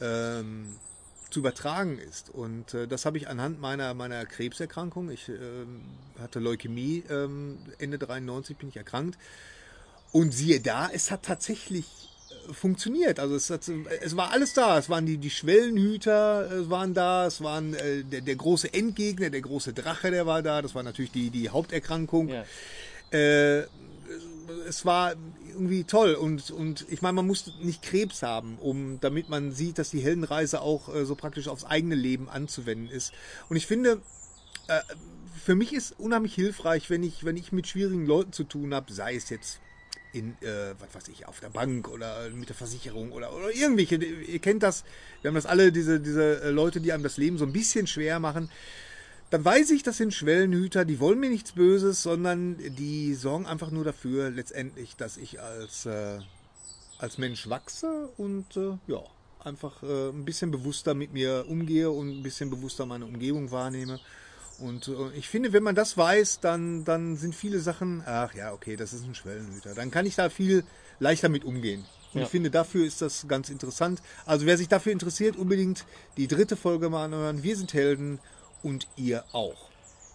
ähm, 0.00 0.74
zu 1.30 1.40
übertragen 1.40 1.98
ist. 1.98 2.30
Und 2.30 2.74
äh, 2.74 2.88
das 2.88 3.04
habe 3.04 3.18
ich 3.18 3.28
anhand 3.28 3.60
meiner, 3.60 3.94
meiner 3.94 4.24
Krebserkrankung. 4.26 5.10
Ich 5.10 5.28
ähm, 5.28 5.82
hatte 6.18 6.38
Leukämie, 6.38 7.04
ähm, 7.10 7.58
Ende 7.78 7.98
93 7.98 8.56
bin 8.56 8.68
ich 8.68 8.76
erkrankt. 8.76 9.18
Und 10.12 10.32
siehe 10.32 10.60
da, 10.60 10.88
es 10.92 11.10
hat 11.10 11.24
tatsächlich 11.24 11.84
äh, 11.84 12.15
funktioniert. 12.52 13.20
Also 13.20 13.34
es, 13.34 13.50
hat, 13.50 13.68
es 14.00 14.16
war 14.16 14.32
alles 14.32 14.52
da. 14.52 14.78
Es 14.78 14.88
waren 14.88 15.06
die, 15.06 15.18
die 15.18 15.30
Schwellenhüter 15.30 16.50
äh, 16.50 16.70
waren 16.70 16.94
da, 16.94 17.26
es 17.26 17.40
waren 17.42 17.74
äh, 17.74 18.04
der, 18.04 18.20
der 18.20 18.36
große 18.36 18.72
Endgegner, 18.72 19.30
der 19.30 19.40
große 19.40 19.72
Drache, 19.72 20.10
der 20.10 20.26
war 20.26 20.42
da. 20.42 20.62
Das 20.62 20.74
war 20.74 20.82
natürlich 20.82 21.12
die, 21.12 21.30
die 21.30 21.50
Haupterkrankung. 21.50 22.28
Ja. 22.28 22.44
Äh, 23.10 23.66
es 24.68 24.84
war 24.84 25.14
irgendwie 25.52 25.84
toll 25.84 26.14
und, 26.14 26.50
und 26.50 26.84
ich 26.90 27.02
meine, 27.02 27.14
man 27.14 27.26
muss 27.26 27.52
nicht 27.62 27.82
Krebs 27.82 28.22
haben, 28.22 28.58
um, 28.58 28.98
damit 29.00 29.28
man 29.28 29.52
sieht, 29.52 29.78
dass 29.78 29.90
die 29.90 30.00
Heldenreise 30.00 30.60
auch 30.60 30.94
äh, 30.94 31.04
so 31.06 31.14
praktisch 31.14 31.48
aufs 31.48 31.64
eigene 31.64 31.94
Leben 31.94 32.28
anzuwenden 32.28 32.88
ist. 32.88 33.12
Und 33.48 33.56
ich 33.56 33.66
finde, 33.66 34.00
äh, 34.68 34.80
für 35.42 35.54
mich 35.54 35.72
ist 35.72 35.98
unheimlich 35.98 36.34
hilfreich, 36.34 36.90
wenn 36.90 37.02
ich, 37.02 37.24
wenn 37.24 37.36
ich 37.36 37.52
mit 37.52 37.66
schwierigen 37.66 38.06
Leuten 38.06 38.32
zu 38.32 38.44
tun 38.44 38.74
habe, 38.74 38.92
sei 38.92 39.14
es 39.14 39.30
jetzt 39.30 39.60
in, 40.16 40.30
äh, 40.40 40.74
was 40.78 40.94
weiß 40.94 41.08
ich, 41.08 41.26
auf 41.26 41.40
der 41.40 41.50
Bank 41.50 41.88
oder 41.88 42.30
mit 42.30 42.48
der 42.48 42.56
Versicherung 42.56 43.12
oder, 43.12 43.34
oder 43.34 43.54
irgendwelche, 43.54 43.96
ihr 43.96 44.38
kennt 44.38 44.62
das, 44.62 44.84
wir 45.22 45.28
haben 45.28 45.34
das 45.34 45.46
alle, 45.46 45.72
diese, 45.72 46.00
diese 46.00 46.42
äh, 46.42 46.50
Leute, 46.50 46.80
die 46.80 46.92
einem 46.92 47.02
das 47.02 47.16
Leben 47.16 47.38
so 47.38 47.44
ein 47.44 47.52
bisschen 47.52 47.86
schwer 47.86 48.18
machen 48.20 48.48
dann 49.30 49.44
weiß 49.44 49.70
ich, 49.70 49.82
das 49.82 49.96
sind 49.96 50.14
Schwellenhüter, 50.14 50.84
die 50.84 51.00
wollen 51.00 51.18
mir 51.18 51.30
nichts 51.30 51.52
Böses, 51.52 52.02
sondern 52.02 52.58
die 52.58 53.14
sorgen 53.14 53.46
einfach 53.46 53.70
nur 53.70 53.84
dafür 53.84 54.30
letztendlich, 54.30 54.96
dass 54.96 55.16
ich 55.16 55.40
als, 55.40 55.86
äh, 55.86 56.18
als 56.98 57.18
Mensch 57.18 57.48
wachse 57.48 58.08
und 58.16 58.56
äh, 58.56 58.78
ja, 58.86 59.02
einfach 59.40 59.82
äh, 59.82 60.10
ein 60.10 60.24
bisschen 60.24 60.52
bewusster 60.52 60.94
mit 60.94 61.12
mir 61.12 61.44
umgehe 61.48 61.90
und 61.90 62.08
ein 62.08 62.22
bisschen 62.22 62.50
bewusster 62.50 62.86
meine 62.86 63.04
Umgebung 63.04 63.50
wahrnehme. 63.50 63.98
Und 64.58 64.88
äh, 64.88 64.92
ich 65.16 65.28
finde, 65.28 65.52
wenn 65.52 65.62
man 65.62 65.74
das 65.74 65.96
weiß, 65.98 66.40
dann, 66.40 66.84
dann 66.84 67.16
sind 67.16 67.34
viele 67.34 67.58
Sachen, 67.60 68.02
ach 68.06 68.34
ja, 68.34 68.52
okay, 68.52 68.76
das 68.76 68.92
ist 68.92 69.04
ein 69.04 69.14
Schwellenhüter. 69.14 69.74
Dann 69.74 69.90
kann 69.90 70.06
ich 70.06 70.14
da 70.16 70.30
viel 70.30 70.64
leichter 70.98 71.28
mit 71.28 71.44
umgehen. 71.44 71.84
Und 72.14 72.20
Ja. 72.20 72.24
ich 72.24 72.30
finde, 72.30 72.50
dafür 72.50 72.86
ist 72.86 73.02
das 73.02 73.28
ganz 73.28 73.50
interessant. 73.50 74.00
Also 74.24 74.46
wer 74.46 74.56
sich 74.56 74.68
dafür 74.68 74.92
interessiert, 74.92 75.36
unbedingt 75.36 75.84
die 76.16 76.26
dritte 76.28 76.56
Folge 76.56 76.88
mal 76.88 77.04
anhören. 77.04 77.42
Wir 77.42 77.56
sind 77.56 77.74
Helden 77.74 78.18
und 78.62 78.86
ihr 78.96 79.24
auch. 79.32 79.68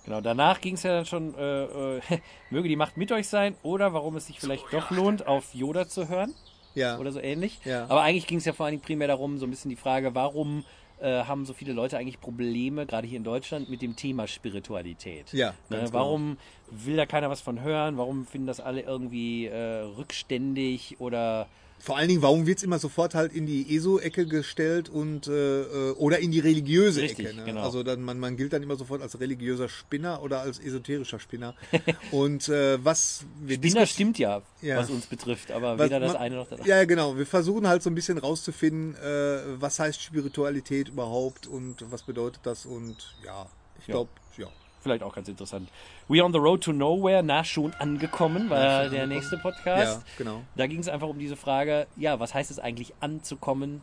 Genau, 0.06 0.20
danach 0.22 0.60
ging 0.62 0.74
es 0.74 0.82
ja 0.82 0.96
dann 0.96 1.06
schon, 1.06 1.36
äh, 1.36 1.98
äh, 1.98 2.02
möge 2.50 2.68
die 2.68 2.76
Macht 2.76 2.98
mit 2.98 3.12
euch 3.12 3.28
sein 3.28 3.56
oder 3.62 3.94
warum 3.94 4.16
es 4.16 4.26
sich 4.26 4.40
vielleicht 4.40 4.66
doch 4.72 4.90
lohnt, 4.90 5.28
auf 5.28 5.54
Yoda 5.54 5.88
zu 5.88 6.10
hören. 6.10 6.34
Ja. 6.74 6.98
oder 7.00 7.12
so 7.12 7.20
ähnlich. 7.20 7.60
Ja. 7.66 7.84
Aber 7.90 8.02
eigentlich 8.02 8.28
ging 8.28 8.38
es 8.38 8.46
ja 8.46 8.54
vor 8.54 8.66
allen 8.66 8.72
Dingen 8.74 8.82
primär 8.84 9.10
darum, 9.10 9.38
so 9.38 9.46
ein 9.46 9.50
bisschen 9.52 9.68
die 9.70 9.76
Frage, 9.76 10.16
warum 10.16 10.64
äh, 11.02 11.24
haben 11.24 11.46
so 11.46 11.54
viele 11.54 11.74
Leute 11.74 11.98
eigentlich 11.98 12.20
Probleme, 12.20 12.86
gerade 12.86 13.08
hier 13.08 13.18
in 13.18 13.24
Deutschland, 13.24 13.70
mit 13.70 13.82
dem 13.82 13.96
Thema 13.96 14.28
Spiritualität? 14.28 15.34
Ja, 15.34 15.54
Ne, 15.70 15.78
ganz 15.78 15.94
warum 15.94 16.38
will 16.70 16.96
da 16.96 17.06
keiner 17.06 17.30
was 17.30 17.42
von 17.42 17.62
hören? 17.62 17.98
Warum 17.98 18.26
finden 18.26 18.48
das 18.48 18.60
alle 18.60 18.82
irgendwie 18.82 19.48
äh, 19.48 19.82
rückständig 19.82 20.98
oder 21.00 21.48
Vor 21.84 21.98
allen 21.98 22.08
Dingen, 22.10 22.22
warum 22.22 22.46
wird 22.46 22.60
es 22.60 22.64
immer 22.64 22.78
sofort 22.78 23.16
halt 23.16 23.34
in 23.34 23.46
die 23.48 23.76
ESO-Ecke 23.76 24.28
gestellt 24.28 24.88
und 24.88 25.26
äh, 25.28 25.62
äh, 25.62 25.92
oder 25.94 26.20
in 26.20 26.30
die 26.32 26.40
religiöse 26.40 27.02
Richtig, 27.02 27.26
Ecke? 27.26 27.36
Ne? 27.38 27.44
genau. 27.46 27.64
Also 27.64 27.82
dann, 27.82 28.02
man, 28.04 28.20
man 28.20 28.38
gilt 28.38 28.54
dann 28.54 28.62
immer 28.62 28.76
sofort 28.76 29.02
als 29.02 29.20
religiöser 29.20 29.68
Spinner 29.68 30.22
oder 30.22 30.42
als 30.42 30.60
esoterischer 30.60 31.20
Spinner. 31.20 31.56
und 32.12 32.48
äh, 32.50 32.84
was 32.86 33.26
wir 33.42 33.56
Spinner 33.56 33.86
stimmt 33.88 34.20
ja, 34.20 34.44
Ja. 34.62 34.78
was 34.78 34.90
uns 34.92 35.08
betrifft, 35.08 35.52
aber 35.52 35.80
Was 35.80 35.88
weder 35.88 36.00
das 36.00 36.14
man- 36.14 36.22
eine 36.22 36.36
noch 36.36 36.44
das 36.50 36.60
andere. 36.60 36.70
Ja, 36.70 36.78
ja, 36.78 36.86
genau. 36.86 37.18
Wir 37.18 37.26
versuchen 37.26 37.68
halt 37.68 37.82
so 37.82 37.90
ein 37.90 37.96
bisschen 37.96 38.20
rauszufinden, 38.20 38.96
äh, 38.96 39.40
was 39.60 39.80
heißt 39.80 40.02
Spiritualität 40.04 40.90
überhaupt 40.90 41.48
und 41.48 41.78
was 41.92 42.04
bedeutet 42.04 42.42
das 42.44 42.66
und 42.68 43.16
ja, 43.26 43.48
ich 43.80 43.88
Ja. 43.88 43.94
glaube, 43.94 44.12
ja. 44.38 44.48
Vielleicht 44.82 45.04
auch 45.04 45.14
ganz 45.14 45.28
interessant. 45.28 45.70
We 46.08 46.24
on 46.24 46.34
the 46.34 46.40
Road 46.40 46.64
to 46.64 46.74
Nowhere, 46.74 47.22
na 47.22 47.44
schon 47.44 47.74
angekommen, 47.74 48.50
war 48.50 48.90
der 48.90 49.06
nächste 49.06 49.38
Podcast. 49.38 50.02
Ja, 50.02 50.04
genau. 50.18 50.42
Da 50.56 50.66
ging 50.68 50.80
es 50.80 50.90
einfach 50.90 51.08
um 51.08 51.20
diese 51.20 51.36
Frage, 51.36 51.88
ja, 51.98 52.20
was 52.20 52.34
heißt 52.34 52.50
es 52.50 52.58
eigentlich 52.58 52.94
anzukommen? 53.00 53.82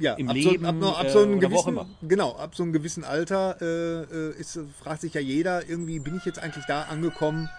Ja, 0.00 0.14
Im 0.14 0.28
ab 0.30 0.34
Leben, 0.34 0.64
so, 0.64 0.88
ab, 0.88 0.98
ab 0.98 1.06
äh, 1.06 1.10
so 1.10 1.18
einem 1.20 1.36
auch 1.36 1.40
gewissen, 1.40 1.78
genau, 2.02 2.34
ab 2.36 2.54
so 2.54 2.62
einem 2.62 2.72
gewissen 2.72 3.04
Alter 3.04 3.58
äh, 3.60 4.02
äh, 4.02 4.40
ist, 4.40 4.58
fragt 4.82 5.02
sich 5.02 5.12
ja 5.12 5.20
jeder, 5.20 5.68
irgendwie 5.68 6.00
bin 6.00 6.16
ich 6.16 6.24
jetzt 6.24 6.38
eigentlich 6.38 6.64
da 6.64 6.84
angekommen, 6.84 7.50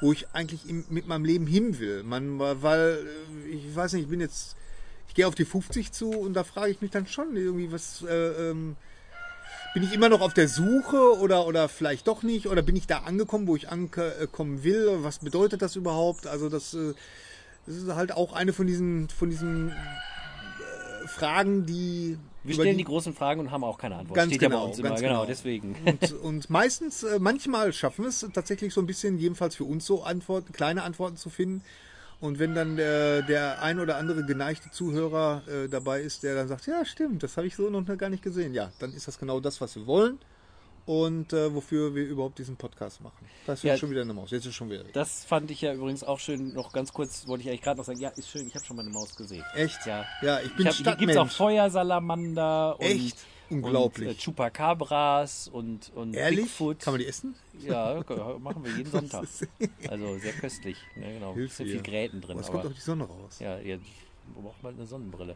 wo 0.00 0.10
ich 0.10 0.26
eigentlich 0.32 0.68
im, 0.68 0.86
mit 0.88 1.06
meinem 1.06 1.26
Leben 1.26 1.46
hin 1.46 1.78
will. 1.78 2.02
Man, 2.02 2.38
weil, 2.38 3.06
äh, 3.44 3.48
ich 3.50 3.76
weiß 3.76 3.92
nicht, 3.92 4.04
ich 4.04 4.08
bin 4.08 4.20
jetzt, 4.20 4.56
ich 5.08 5.14
gehe 5.14 5.26
auf 5.26 5.34
die 5.34 5.44
50 5.44 5.92
zu 5.92 6.10
und 6.10 6.32
da 6.32 6.42
frage 6.42 6.70
ich 6.70 6.80
mich 6.80 6.90
dann 6.90 7.06
schon 7.06 7.36
irgendwie, 7.36 7.70
was, 7.70 8.02
äh, 8.02 8.50
ähm, 8.50 8.76
bin 9.74 9.82
ich 9.82 9.92
immer 9.92 10.08
noch 10.08 10.20
auf 10.20 10.34
der 10.34 10.48
Suche 10.48 11.18
oder, 11.18 11.46
oder 11.46 11.68
vielleicht 11.68 12.08
doch 12.08 12.22
nicht? 12.22 12.46
Oder 12.46 12.62
bin 12.62 12.76
ich 12.76 12.86
da 12.86 12.98
angekommen, 12.98 13.46
wo 13.46 13.56
ich 13.56 13.68
ankommen 13.68 14.64
will? 14.64 14.98
Was 15.02 15.18
bedeutet 15.18 15.62
das 15.62 15.76
überhaupt? 15.76 16.26
Also 16.26 16.48
das, 16.48 16.74
äh, 16.74 16.94
das 17.66 17.76
ist 17.76 17.94
halt 17.94 18.12
auch 18.12 18.32
eine 18.32 18.52
von 18.52 18.66
diesen, 18.66 19.08
von 19.08 19.30
diesen 19.30 19.68
äh, 19.70 21.06
Fragen, 21.06 21.66
die 21.66 22.18
Wir 22.42 22.54
stellen 22.54 22.78
die 22.78 22.84
großen 22.84 23.14
Fragen 23.14 23.40
und 23.40 23.50
haben 23.50 23.64
auch 23.64 23.78
keine 23.78 23.96
Antwort. 23.96 24.16
Ganz 24.16 24.32
Steht 24.32 24.42
ja 24.42 24.48
genau, 24.48 24.62
bei 24.62 24.68
uns 24.68 24.78
immer, 24.78 24.88
genau, 24.90 25.00
genau. 25.00 25.24
deswegen. 25.26 25.76
und, 25.84 26.12
und 26.20 26.50
meistens, 26.50 27.02
äh, 27.02 27.18
manchmal 27.20 27.72
schaffen 27.72 28.04
wir 28.04 28.08
es 28.08 28.26
tatsächlich 28.32 28.74
so 28.74 28.80
ein 28.80 28.86
bisschen, 28.86 29.18
jedenfalls 29.18 29.54
für 29.54 29.64
uns 29.64 29.86
so 29.86 30.02
Antworten, 30.02 30.52
kleine 30.52 30.82
Antworten 30.82 31.16
zu 31.16 31.30
finden. 31.30 31.62
Und 32.20 32.38
wenn 32.38 32.54
dann 32.54 32.76
der, 32.76 33.22
der 33.22 33.62
ein 33.62 33.80
oder 33.80 33.96
andere 33.96 34.24
geneigte 34.24 34.70
Zuhörer 34.70 35.42
äh, 35.48 35.68
dabei 35.68 36.02
ist, 36.02 36.22
der 36.22 36.34
dann 36.34 36.48
sagt, 36.48 36.66
ja 36.66 36.84
stimmt, 36.84 37.22
das 37.22 37.36
habe 37.38 37.46
ich 37.46 37.56
so 37.56 37.70
noch 37.70 37.84
gar 37.96 38.10
nicht 38.10 38.22
gesehen, 38.22 38.52
ja, 38.52 38.70
dann 38.78 38.92
ist 38.92 39.08
das 39.08 39.18
genau 39.18 39.40
das, 39.40 39.60
was 39.62 39.74
wir 39.76 39.86
wollen 39.86 40.18
und 40.84 41.32
äh, 41.32 41.54
wofür 41.54 41.94
wir 41.94 42.04
überhaupt 42.04 42.38
diesen 42.38 42.56
Podcast 42.56 43.00
machen. 43.00 43.24
Das 43.46 43.62
wird 43.62 43.74
Ja. 43.74 43.78
schon 43.78 43.90
wieder 43.90 44.02
eine 44.02 44.12
Maus. 44.12 44.30
Jetzt 44.32 44.44
ist 44.44 44.54
schon 44.54 44.68
wieder 44.70 44.84
weg. 44.84 44.92
Das 44.92 45.24
fand 45.24 45.50
ich 45.50 45.60
ja 45.62 45.72
übrigens 45.72 46.04
auch 46.04 46.18
schön, 46.18 46.52
noch 46.52 46.72
ganz 46.72 46.92
kurz, 46.92 47.26
wollte 47.26 47.42
ich 47.44 47.48
eigentlich 47.48 47.62
gerade 47.62 47.78
noch 47.78 47.84
sagen, 47.86 48.00
ja, 48.00 48.10
ist 48.10 48.28
schön, 48.28 48.46
ich 48.46 48.54
habe 48.54 48.64
schon 48.66 48.76
mal 48.76 48.82
eine 48.82 48.90
Maus 48.90 49.14
gesehen. 49.16 49.44
Echt? 49.54 49.86
Ja. 49.86 50.04
Ja, 50.20 50.40
ich 50.40 50.54
bin 50.56 50.66
Ich 50.66 50.68
hab, 50.68 50.74
hier 50.74 50.96
gibt's 50.96 51.16
auch 51.16 51.30
Stadtmensch. 51.30 51.36
Feuersalamander 51.36 52.76
Echt? 52.80 53.16
Unglaublich. 53.50 54.08
und 54.08 54.14
äh, 54.14 54.18
Chupacabras 54.18 55.48
und, 55.48 55.90
und 55.94 56.14
Ehrlich? 56.14 56.44
Bigfoot. 56.44 56.78
Kann 56.80 56.94
man 56.94 57.00
die 57.00 57.06
essen? 57.06 57.34
Ja, 57.66 58.02
machen 58.38 58.64
wir 58.64 58.72
jeden 58.76 58.90
Sonntag. 58.90 59.24
Also 59.88 60.18
sehr 60.18 60.32
köstlich. 60.32 60.76
Ja, 60.96 61.10
genau. 61.10 61.34
Hilfe 61.34 61.56
Sehr 61.56 61.66
viel. 61.66 61.82
Gräten 61.82 62.20
drin. 62.20 62.36
Oh, 62.36 62.40
es 62.40 62.50
kommt 62.50 62.64
doch 62.64 62.72
die 62.72 62.80
Sonne 62.80 63.04
raus. 63.04 63.38
ja, 63.40 63.58
ihr 63.58 63.80
braucht 64.40 64.62
mal 64.62 64.72
eine 64.72 64.86
Sonnenbrille. 64.86 65.34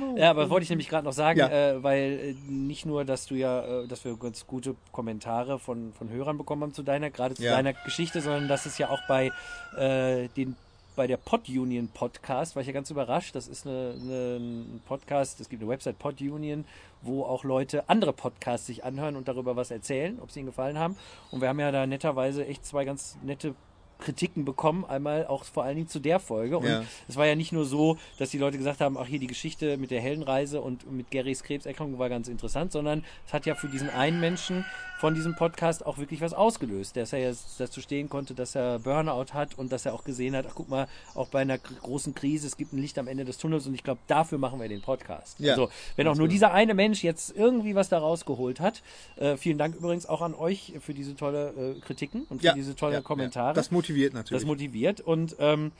Maus. 0.00 0.18
Ja, 0.18 0.30
aber 0.30 0.50
wollte 0.50 0.64
ich 0.64 0.70
nämlich 0.70 0.88
gerade 0.88 1.04
noch 1.04 1.12
sagen, 1.12 1.38
Ja. 1.38 1.48
äh, 1.48 1.82
weil 1.82 2.34
äh, 2.48 2.50
nicht 2.50 2.84
nur, 2.86 3.04
dass 3.04 3.26
du 3.26 3.36
ja, 3.36 3.82
äh, 3.82 3.86
dass 3.86 4.04
wir 4.04 4.16
ganz 4.16 4.46
gute 4.46 4.74
Kommentare 4.90 5.60
von, 5.60 5.92
von 5.92 6.08
Hörern 6.10 6.38
bekommen 6.38 6.62
haben 6.62 6.74
zu 6.74 6.82
deiner, 6.82 7.10
gerade 7.10 7.34
zu 7.36 7.42
Ja. 7.44 7.52
deiner 7.52 7.72
Geschichte, 7.72 8.20
sondern 8.20 8.48
dass 8.48 8.66
es 8.66 8.78
ja 8.78 8.90
auch 8.90 9.00
bei 9.06 9.30
äh, 9.76 10.26
den 10.36 10.56
bei 10.94 11.06
der 11.06 11.16
Pod 11.16 11.48
Union 11.48 11.88
Podcast 11.88 12.54
war 12.54 12.60
ich 12.60 12.66
ja 12.66 12.72
ganz 12.72 12.90
überrascht. 12.90 13.34
Das 13.34 13.48
ist 13.48 13.66
ein 13.66 14.80
Podcast, 14.86 15.40
es 15.40 15.48
gibt 15.48 15.62
eine 15.62 15.70
Website 15.70 15.98
Pod 15.98 16.20
Union, 16.20 16.64
wo 17.00 17.24
auch 17.24 17.44
Leute 17.44 17.88
andere 17.88 18.12
Podcasts 18.12 18.66
sich 18.66 18.84
anhören 18.84 19.16
und 19.16 19.28
darüber 19.28 19.56
was 19.56 19.70
erzählen, 19.70 20.18
ob 20.20 20.30
sie 20.30 20.40
ihnen 20.40 20.46
gefallen 20.46 20.78
haben. 20.78 20.96
Und 21.30 21.40
wir 21.40 21.48
haben 21.48 21.60
ja 21.60 21.72
da 21.72 21.86
netterweise 21.86 22.46
echt 22.46 22.66
zwei 22.66 22.84
ganz 22.84 23.16
nette 23.22 23.54
Kritiken 24.02 24.44
bekommen, 24.44 24.84
einmal 24.84 25.26
auch 25.26 25.44
vor 25.44 25.64
allen 25.64 25.76
Dingen 25.76 25.88
zu 25.88 26.00
der 26.00 26.18
Folge. 26.20 26.58
Und 26.58 26.66
Ja. 26.66 26.84
es 27.08 27.16
war 27.16 27.26
ja 27.26 27.34
nicht 27.34 27.52
nur 27.52 27.64
so, 27.64 27.96
dass 28.18 28.30
die 28.30 28.38
Leute 28.38 28.58
gesagt 28.58 28.80
haben, 28.80 28.98
ach 28.98 29.06
hier 29.06 29.18
die 29.18 29.26
Geschichte 29.26 29.76
mit 29.76 29.90
der 29.90 30.00
Heldenreise 30.00 30.60
und 30.60 30.90
mit 30.90 31.10
Garys 31.10 31.42
Krebserkrankung 31.42 31.98
war 31.98 32.08
ganz 32.08 32.28
interessant, 32.28 32.72
sondern 32.72 33.04
es 33.26 33.32
hat 33.32 33.46
ja 33.46 33.54
für 33.54 33.68
diesen 33.68 33.90
einen 33.90 34.20
Menschen 34.20 34.64
von 34.98 35.14
diesem 35.14 35.34
Podcast 35.34 35.84
auch 35.84 35.98
wirklich 35.98 36.20
was 36.20 36.32
ausgelöst, 36.32 36.96
dass 36.96 37.12
er 37.12 37.18
jetzt 37.20 37.58
dazu 37.58 37.80
stehen 37.80 38.08
konnte, 38.08 38.34
dass 38.34 38.54
er 38.54 38.78
Burnout 38.78 39.32
hat 39.34 39.58
und 39.58 39.72
dass 39.72 39.84
er 39.84 39.94
auch 39.94 40.04
gesehen 40.04 40.36
hat, 40.36 40.46
ach 40.48 40.52
guck 40.54 40.68
mal, 40.68 40.86
auch 41.14 41.26
bei 41.28 41.40
einer 41.40 41.58
gr- 41.58 41.74
großen 41.82 42.14
Krise, 42.14 42.46
es 42.46 42.56
gibt 42.56 42.72
ein 42.72 42.78
Licht 42.78 42.96
am 42.98 43.08
Ende 43.08 43.24
des 43.24 43.36
Tunnels 43.38 43.66
und 43.66 43.74
ich 43.74 43.82
glaube, 43.82 44.00
dafür 44.06 44.38
machen 44.38 44.60
wir 44.60 44.68
den 44.68 44.80
Podcast. 44.80 45.40
Ja. 45.40 45.52
Also, 45.54 45.70
wenn 45.96 46.06
auch 46.06 46.14
nur 46.14 46.28
dieser 46.28 46.52
eine 46.52 46.74
Mensch 46.74 47.02
jetzt 47.02 47.36
irgendwie 47.36 47.74
was 47.74 47.88
da 47.88 47.98
rausgeholt 47.98 48.60
hat, 48.60 48.82
äh, 49.16 49.36
vielen 49.36 49.58
Dank 49.58 49.74
übrigens 49.74 50.06
auch 50.06 50.20
an 50.22 50.34
euch 50.34 50.74
für 50.80 50.94
diese 50.94 51.16
tolle 51.16 51.74
äh, 51.76 51.80
Kritiken 51.80 52.22
und 52.30 52.40
für 52.42 52.52
diese 52.54 52.76
tolle 52.76 52.94
ja, 52.94 53.00
Kommentare. 53.00 53.48
Ja. 53.48 53.52
Das 53.54 53.72
motiviert 53.72 53.91
natürlich. 53.92 54.42
Das 54.42 54.44
motiviert 54.46 55.00
und 55.00 55.36
ähm, 55.38 55.72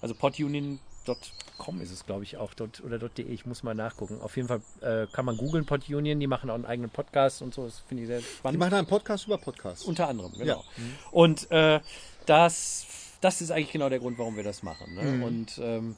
also 0.00 0.14
podunion.com 0.14 1.80
ist 1.80 1.90
es, 1.90 2.06
glaube 2.06 2.24
ich, 2.24 2.36
auch 2.36 2.54
dort 2.54 2.82
oder 2.82 2.98
.de. 2.98 3.26
Ich 3.26 3.46
muss 3.46 3.62
mal 3.62 3.74
nachgucken. 3.74 4.20
Auf 4.20 4.36
jeden 4.36 4.48
Fall 4.48 4.62
äh, 4.80 5.06
kann 5.12 5.24
man 5.24 5.36
googeln 5.36 5.66
Podunion. 5.66 6.20
Die 6.20 6.26
machen 6.26 6.50
auch 6.50 6.54
einen 6.54 6.64
eigenen 6.66 6.90
Podcast 6.90 7.42
und 7.42 7.54
so. 7.54 7.66
Das 7.66 7.80
finde 7.80 8.04
ich 8.04 8.08
sehr 8.08 8.18
die 8.20 8.24
spannend. 8.24 8.58
machen 8.58 8.74
einen 8.74 8.86
Podcast 8.86 9.26
über 9.26 9.38
Podcasts. 9.38 9.84
Unter 9.84 10.08
anderem, 10.08 10.32
genau. 10.32 10.44
Ja. 10.44 10.84
Und 11.10 11.50
äh, 11.50 11.80
das, 12.26 12.86
das 13.20 13.40
ist 13.40 13.50
eigentlich 13.50 13.72
genau 13.72 13.88
der 13.88 13.98
Grund, 13.98 14.18
warum 14.18 14.36
wir 14.36 14.44
das 14.44 14.62
machen. 14.62 14.94
Ne? 14.94 15.02
Mhm. 15.02 15.22
Und 15.22 15.60
ähm, 15.62 15.96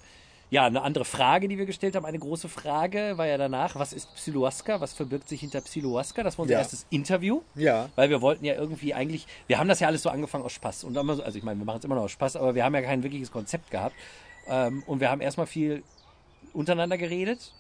ja, 0.52 0.66
eine 0.66 0.82
andere 0.82 1.06
Frage, 1.06 1.48
die 1.48 1.56
wir 1.56 1.64
gestellt 1.64 1.96
haben, 1.96 2.04
eine 2.04 2.18
große 2.18 2.46
Frage 2.46 3.16
war 3.16 3.26
ja 3.26 3.38
danach, 3.38 3.74
was 3.76 3.94
ist 3.94 4.14
Psiloaska? 4.14 4.82
Was 4.82 4.92
verbirgt 4.92 5.26
sich 5.26 5.40
hinter 5.40 5.62
Psiloaska? 5.62 6.22
Das 6.22 6.36
war 6.36 6.42
unser 6.42 6.52
Ja. 6.52 6.58
erstes 6.58 6.84
Interview. 6.90 7.40
Ja. 7.54 7.88
Weil 7.96 8.10
wir 8.10 8.20
wollten 8.20 8.44
ja 8.44 8.52
irgendwie 8.54 8.92
eigentlich, 8.92 9.26
wir 9.46 9.58
haben 9.58 9.68
das 9.68 9.80
ja 9.80 9.86
alles 9.88 10.02
so 10.02 10.10
angefangen 10.10 10.44
aus 10.44 10.52
Spaß. 10.52 10.84
Und 10.84 10.94
immer 10.94 11.14
so, 11.14 11.22
also 11.22 11.38
ich 11.38 11.42
meine, 11.42 11.58
wir 11.58 11.64
machen 11.64 11.78
es 11.78 11.84
immer 11.86 11.94
noch 11.94 12.02
aus 12.02 12.10
Spaß, 12.12 12.36
aber 12.36 12.54
wir 12.54 12.64
haben 12.64 12.74
ja 12.74 12.82
kein 12.82 13.02
wirkliches 13.02 13.32
Konzept 13.32 13.70
gehabt. 13.70 13.94
Ähm, 14.46 14.82
und 14.86 15.00
wir 15.00 15.10
haben 15.10 15.22
erstmal 15.22 15.46
viel 15.46 15.82
untereinander 16.52 16.98
geredet. 16.98 17.54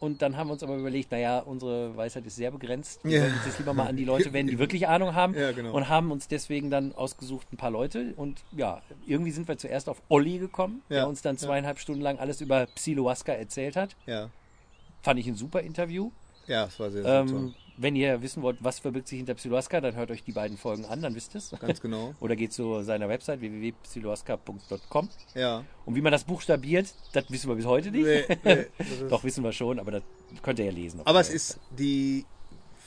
Und 0.00 0.22
dann 0.22 0.36
haben 0.36 0.48
wir 0.48 0.52
uns 0.52 0.62
aber 0.62 0.76
überlegt, 0.76 1.10
naja, 1.10 1.40
unsere 1.40 1.96
Weisheit 1.96 2.26
ist 2.26 2.36
sehr 2.36 2.50
begrenzt. 2.50 3.00
Wir 3.04 3.12
Ja. 3.12 3.20
sollten 3.22 3.36
uns 3.36 3.46
jetzt 3.46 3.58
lieber 3.58 3.74
mal 3.74 3.86
an 3.86 3.96
die 3.96 4.04
Leute 4.04 4.32
wenden, 4.32 4.50
die 4.52 4.58
wirklich 4.58 4.86
Ahnung 4.88 5.14
haben. 5.14 5.34
Ja, 5.34 5.52
genau. 5.52 5.72
Und 5.74 5.88
haben 5.88 6.10
uns 6.12 6.28
deswegen 6.28 6.70
dann 6.70 6.94
ausgesucht 6.94 7.52
ein 7.52 7.56
paar 7.56 7.70
Leute. 7.70 8.12
Und 8.16 8.42
ja, 8.56 8.80
irgendwie 9.06 9.30
sind 9.32 9.48
wir 9.48 9.58
zuerst 9.58 9.88
auf 9.88 10.00
Olli 10.08 10.38
gekommen, 10.38 10.82
Ja, 10.88 10.96
der 10.96 11.08
uns 11.08 11.22
dann 11.22 11.36
ja. 11.36 11.40
zweieinhalb 11.42 11.78
Stunden 11.78 12.00
lang 12.02 12.18
alles 12.18 12.40
über 12.40 12.66
Psiloaska 12.66 13.32
erzählt 13.32 13.76
hat. 13.76 13.96
Ja. 14.06 14.30
Fand 15.02 15.18
ich 15.20 15.26
ein 15.26 15.34
super 15.36 15.60
Interview. 15.60 16.10
Ja, 16.46 16.64
das 16.66 16.78
war 16.80 16.90
sehr, 16.90 17.02
sehr 17.02 17.26
toll. 17.26 17.54
Wenn 17.80 17.94
ihr 17.94 18.20
wissen 18.22 18.42
wollt, 18.42 18.58
was 18.60 18.80
verbirgt 18.80 19.06
sich 19.06 19.18
hinter 19.18 19.34
Psiloaska, 19.34 19.80
dann 19.80 19.94
hört 19.94 20.10
euch 20.10 20.24
die 20.24 20.32
beiden 20.32 20.58
Folgen 20.58 20.84
an, 20.84 21.00
dann 21.00 21.14
wisst 21.14 21.34
ihr 21.34 21.38
es. 21.38 21.54
Ganz 21.60 21.80
genau. 21.80 22.12
Oder 22.20 22.34
geht 22.34 22.52
zu 22.52 22.82
seiner 22.82 23.08
Website 23.08 23.40
www.psiloaska.com. 23.40 25.08
Ja. 25.34 25.64
Und 25.86 25.94
wie 25.94 26.00
man 26.00 26.10
das 26.10 26.24
buchstabiert, 26.24 26.92
das 27.12 27.30
wissen 27.30 27.48
wir 27.48 27.54
bis 27.54 27.66
heute 27.66 27.92
nicht. 27.92 28.04
Nee, 28.04 28.36
nee, 28.44 28.66
Doch, 29.08 29.22
wissen 29.22 29.44
wir 29.44 29.52
schon, 29.52 29.78
aber 29.78 29.92
das 29.92 30.02
könnt 30.42 30.58
ihr 30.58 30.64
ja 30.64 30.72
lesen. 30.72 31.00
Aber 31.04 31.20
es 31.20 31.30
ist 31.30 31.60
die 31.70 32.26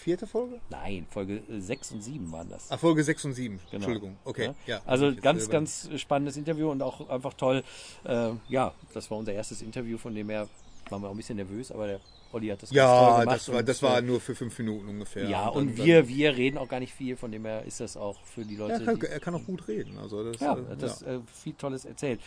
vierte 0.02 0.28
Folge? 0.28 0.60
Nein, 0.70 1.08
Folge 1.10 1.44
6 1.48 1.94
und 1.94 2.02
7 2.02 2.32
waren 2.32 2.50
das. 2.50 2.70
Ah, 2.70 2.78
Folge 2.78 3.04
6 3.04 3.26
und 3.26 3.34
7. 3.34 3.58
Genau. 3.58 3.76
Entschuldigung. 3.76 4.18
Okay. 4.26 4.48
Ja. 4.66 4.76
Ja. 4.76 4.82
Also 4.86 5.16
ganz, 5.16 5.50
ganz 5.50 5.90
spannendes 5.96 6.36
Interview 6.36 6.70
und 6.70 6.82
auch 6.82 7.10
einfach 7.10 7.34
toll. 7.36 7.64
Äh, 8.04 8.32
ja, 8.50 8.74
das 8.94 9.10
war 9.10 9.18
unser 9.18 9.34
erstes 9.34 9.62
Interview, 9.62 9.98
von 9.98 10.14
dem 10.14 10.30
her 10.30 10.50
waren 10.90 11.02
wir 11.02 11.08
auch 11.08 11.14
ein 11.14 11.18
bisschen 11.18 11.38
nervös, 11.38 11.72
aber 11.72 11.88
der 11.88 12.00
Olli 12.34 12.48
hat 12.48 12.62
das 12.64 12.72
Ja, 12.72 13.22
gemacht. 13.22 13.36
das 13.38 13.50
war, 13.50 13.60
und, 13.60 13.70
das 13.70 13.84
war 13.84 13.98
äh, 13.98 14.02
nur 14.02 14.20
für 14.22 14.36
fünf 14.36 14.58
Minuten 14.60 14.88
ungefähr. 14.88 15.28
Ja, 15.30 15.46
dann- 15.46 15.54
und 15.54 15.78
dann- 15.80 15.86
wir, 15.86 16.08
wir 16.08 16.36
reden 16.36 16.58
auch 16.58 16.68
gar 16.68 16.80
nicht 16.80 16.94
viel, 16.94 17.16
von 17.18 17.32
dem 17.32 17.46
her 17.46 17.64
ist 17.66 17.80
das 17.80 17.98
auch 17.98 18.18
für 18.24 18.44
die 18.46 18.56
Ja, 18.56 18.60
Leute. 18.68 18.74
er, 18.74 18.86
kann, 18.86 19.00
die, 19.00 19.06
er 19.08 19.20
kann 19.20 19.36
auch 19.36 19.46
gut 19.46 19.68
reden. 19.68 19.98
Also 19.98 20.32
das, 20.32 20.42
ja, 20.42 20.54
äh, 20.58 20.78
das 20.78 21.02
ja. 21.02 21.16
Äh, 21.16 21.20
viel 21.34 21.54
Tolles 21.54 21.86
erzählt. 21.86 22.20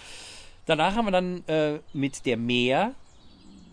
Danach 0.67 0.95
haben 0.97 1.07
wir 1.07 1.13
dann 1.13 1.45
äh, 1.47 1.79
mit 1.93 2.25
der 2.27 2.37
Meer 2.37 2.95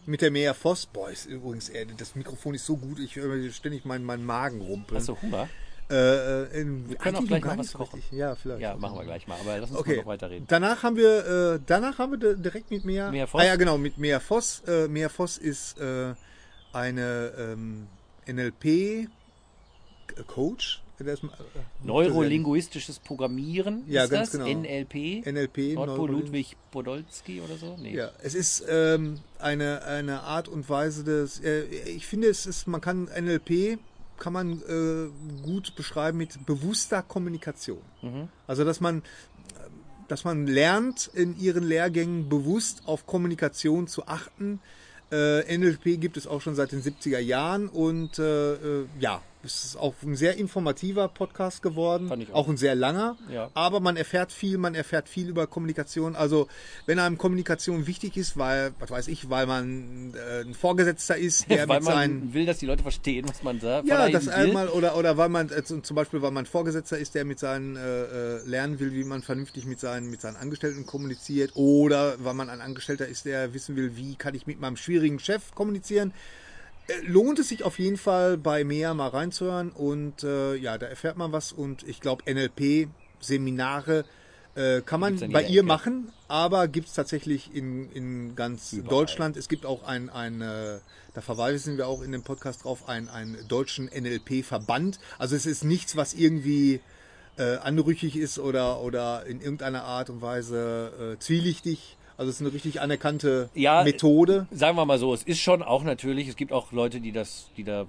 Mit 0.05 0.21
der 0.21 0.31
Mea 0.31 0.53
Voss, 0.53 0.85
boah, 0.87 1.09
ist 1.09 1.25
übrigens, 1.27 1.69
ey, 1.69 1.85
das 1.95 2.15
Mikrofon 2.15 2.55
ist 2.55 2.65
so 2.65 2.75
gut, 2.75 2.99
ich 2.99 3.15
höre 3.15 3.49
ständig 3.51 3.85
meinen, 3.85 4.03
meinen 4.03 4.25
Magen 4.25 4.59
rumpeln. 4.61 4.97
Hast 4.99 5.09
du 5.09 5.21
Hunger? 5.21 5.47
Äh, 5.91 6.43
äh, 6.43 6.61
in, 6.61 6.89
Wir 6.89 6.95
können 6.95 7.17
auch 7.17 7.25
gleich 7.25 7.43
mal 7.43 7.57
was 7.57 7.73
kochen. 7.73 7.95
richtig. 7.99 8.17
Ja, 8.17 8.35
vielleicht. 8.35 8.61
Ja, 8.61 8.75
machen 8.77 8.97
wir 8.97 9.03
gleich 9.03 9.27
mal, 9.27 9.37
aber 9.39 9.59
lass 9.59 9.69
uns 9.71 9.79
Okay. 9.79 9.97
noch 9.97 10.05
weiterreden. 10.05 10.45
Danach 10.47 10.83
haben 10.83 10.95
wir, 10.95 11.55
äh, 11.55 11.59
danach 11.65 11.99
haben 11.99 12.13
wir 12.19 12.35
di- 12.35 12.41
direkt 12.41 12.71
mit 12.71 12.85
Mea, 12.85 13.11
Mea 13.11 13.27
Voss? 13.27 13.41
Ah 13.41 13.45
ja, 13.45 13.55
genau, 13.57 13.77
mit 13.77 13.97
Mea 13.97 14.19
Voss. 14.19 14.61
Äh, 14.67 14.87
Mea 14.87 15.09
Voss 15.09 15.37
ist 15.37 15.77
äh, 15.79 16.13
eine 16.73 17.31
ähm, 17.37 17.87
NLP 18.25 19.07
Coach, 20.27 20.81
Der 20.99 21.13
ist, 21.13 21.23
äh, 21.23 21.27
Neurolinguistisches 21.83 22.99
Programmieren 22.99 23.83
Ja, 23.87 24.03
ist 24.03 24.09
ganz 24.11 24.31
das? 24.31 24.39
genau. 24.45 24.59
NLP? 24.61 25.25
NLP. 25.25 25.75
Neuroling- 25.75 26.11
Ludwig 26.25 26.55
Podolski 26.71 27.41
oder 27.41 27.55
so? 27.57 27.77
Nee. 27.81 27.95
Ja, 27.95 28.11
es 28.21 28.35
ist 28.35 28.63
ähm, 28.69 29.19
eine, 29.39 29.83
eine 29.83 30.21
Art 30.21 30.47
und 30.47 30.69
Weise 30.69 31.03
des. 31.03 31.39
Äh, 31.39 31.63
ich 31.63 32.05
finde, 32.05 32.27
es 32.27 32.45
ist, 32.45 32.67
man 32.67 32.81
kann 32.81 33.05
NLP 33.05 33.79
kann 34.21 34.33
man 34.33 34.61
äh, 34.61 35.09
gut 35.43 35.75
beschreiben 35.75 36.17
mit 36.19 36.45
bewusster 36.45 37.01
Kommunikation. 37.01 37.81
Also 38.47 38.63
dass 38.63 38.79
man 38.79 39.01
dass 40.07 40.25
man 40.25 40.45
lernt, 40.45 41.09
in 41.13 41.39
ihren 41.39 41.63
Lehrgängen 41.63 42.27
bewusst 42.27 42.83
auf 42.85 43.07
Kommunikation 43.07 43.87
zu 43.87 44.07
achten. 44.07 44.59
Äh, 45.09 45.57
NLP 45.57 46.01
gibt 46.01 46.17
es 46.17 46.27
auch 46.27 46.41
schon 46.41 46.53
seit 46.53 46.73
den 46.73 46.81
70er 46.81 47.19
Jahren 47.19 47.69
und 47.69 48.19
äh, 48.19 48.53
äh, 48.55 48.85
ja, 48.99 49.21
es 49.43 49.63
ist 49.65 49.75
auch 49.77 49.93
ein 50.03 50.15
sehr 50.15 50.37
informativer 50.37 51.07
Podcast 51.07 51.61
geworden, 51.61 52.07
Fand 52.07 52.23
ich 52.23 52.29
auch. 52.31 52.45
auch. 52.45 52.49
ein 52.49 52.57
sehr 52.57 52.75
langer, 52.75 53.17
Ja. 53.31 53.49
aber 53.53 53.79
man 53.79 53.97
erfährt 53.97 54.31
viel, 54.31 54.57
man 54.57 54.75
erfährt 54.75 55.09
viel 55.09 55.29
über 55.29 55.47
Kommunikation. 55.47 56.15
Also 56.15 56.47
wenn 56.85 56.99
einem 56.99 57.17
Kommunikation 57.17 57.87
wichtig 57.87 58.17
ist, 58.17 58.37
weil, 58.37 58.73
was 58.79 58.89
weiß 58.91 59.07
ich, 59.07 59.29
weil 59.29 59.47
man 59.47 60.13
äh, 60.15 60.41
ein 60.41 60.53
Vorgesetzter 60.53 61.17
ist, 61.17 61.49
der 61.49 61.67
Weil 61.67 61.77
mit 61.79 61.85
seinen 61.85 62.33
will, 62.33 62.45
dass 62.45 62.59
die 62.59 62.65
Leute 62.65 62.83
verstehen, 62.83 63.27
was 63.27 63.43
man 63.43 63.59
sagt. 63.59 63.87
ja, 63.87 64.09
das 64.09 64.27
einmal 64.27 64.67
oder 64.69 64.95
oder 64.97 65.17
weil 65.17 65.29
man 65.29 65.49
äh, 65.49 65.63
zum 65.63 65.83
zum 65.83 65.95
Beispiel 65.95 66.21
weil 66.21 66.31
man 66.31 66.45
Vorgesetzter 66.45 66.97
ist, 66.97 67.15
der 67.15 67.25
mit 67.25 67.39
seinen 67.39 67.75
äh, 67.75 67.79
äh, 68.37 68.45
lernen 68.47 68.79
will, 68.79 68.93
wie 68.93 69.03
man 69.03 69.21
vernünftig 69.21 69.65
mit 69.65 69.79
seinen 69.79 70.09
mit 70.09 70.21
seinen 70.21 70.35
Angestellten 70.37 70.85
kommuniziert, 70.85 71.51
oder 71.55 72.15
weil 72.23 72.33
man 72.33 72.49
ein 72.49 72.61
Angestellter 72.61 73.07
ist, 73.07 73.25
der 73.25 73.53
wissen 73.53 73.75
will, 73.75 73.95
wie 73.97 74.15
kann 74.15 74.35
ich 74.35 74.47
mit 74.47 74.59
meinem 74.59 74.77
schwierigen 74.77 75.19
Chef 75.19 75.53
kommunizieren. 75.55 76.13
Äh, 76.87 76.93
Lohnt 77.05 77.39
es 77.39 77.49
sich 77.49 77.63
auf 77.63 77.79
jeden 77.79 77.97
Fall 77.97 78.37
bei 78.37 78.63
Mea 78.63 78.93
mal 78.93 79.09
reinzuhören 79.09 79.71
und 79.71 80.23
äh, 80.23 80.55
ja, 80.55 80.77
da 80.77 80.87
erfährt 80.87 81.17
man 81.17 81.31
was 81.31 81.51
und 81.51 81.83
ich 81.83 81.99
glaube 81.99 82.23
NLP 82.31 82.89
Seminare 83.19 84.05
äh, 84.55 84.81
kann 84.81 84.99
man 84.99 85.17
bei 85.31 85.43
ihr 85.43 85.59
Ecke. 85.59 85.63
machen, 85.63 86.11
aber 86.27 86.67
gibt 86.67 86.87
es 86.89 86.93
tatsächlich 86.93 87.55
in, 87.55 87.89
in 87.91 88.35
ganz 88.35 88.73
Überall. 88.73 88.89
Deutschland. 88.89 89.37
Es 89.37 89.47
gibt 89.47 89.65
auch 89.65 89.83
ein, 89.83 90.09
ein 90.09 90.41
äh, 90.41 90.79
da 91.13 91.21
verweisen 91.21 91.77
wir 91.77 91.87
auch 91.87 92.01
in 92.01 92.11
dem 92.11 92.23
Podcast 92.23 92.63
drauf, 92.63 92.87
einen, 92.89 93.07
einen 93.09 93.47
deutschen 93.47 93.85
NLP-Verband. 93.85 94.99
Also 95.17 95.35
es 95.35 95.45
ist 95.45 95.63
nichts, 95.63 95.95
was 95.95 96.13
irgendwie 96.13 96.81
äh, 97.37 97.57
anrüchig 97.57 98.17
ist 98.17 98.39
oder, 98.39 98.81
oder 98.81 99.25
in 99.25 99.41
irgendeiner 99.41 99.83
Art 99.83 100.09
und 100.09 100.21
Weise 100.21 101.15
äh, 101.15 101.19
zwielichtig. 101.19 101.97
Also 102.21 102.29
es 102.29 102.35
ist 102.35 102.41
eine 102.45 102.53
richtig 102.53 102.81
anerkannte 102.81 103.49
Ja, 103.55 103.83
Methode. 103.83 104.45
Sagen 104.51 104.77
wir 104.77 104.85
mal 104.85 104.99
so, 104.99 105.11
es 105.11 105.23
ist 105.23 105.39
schon 105.39 105.63
auch 105.63 105.83
natürlich, 105.83 106.27
es 106.27 106.35
gibt 106.35 106.51
auch 106.53 106.71
Leute, 106.71 107.01
die 107.01 107.11
das, 107.11 107.49
die 107.57 107.63
da 107.63 107.87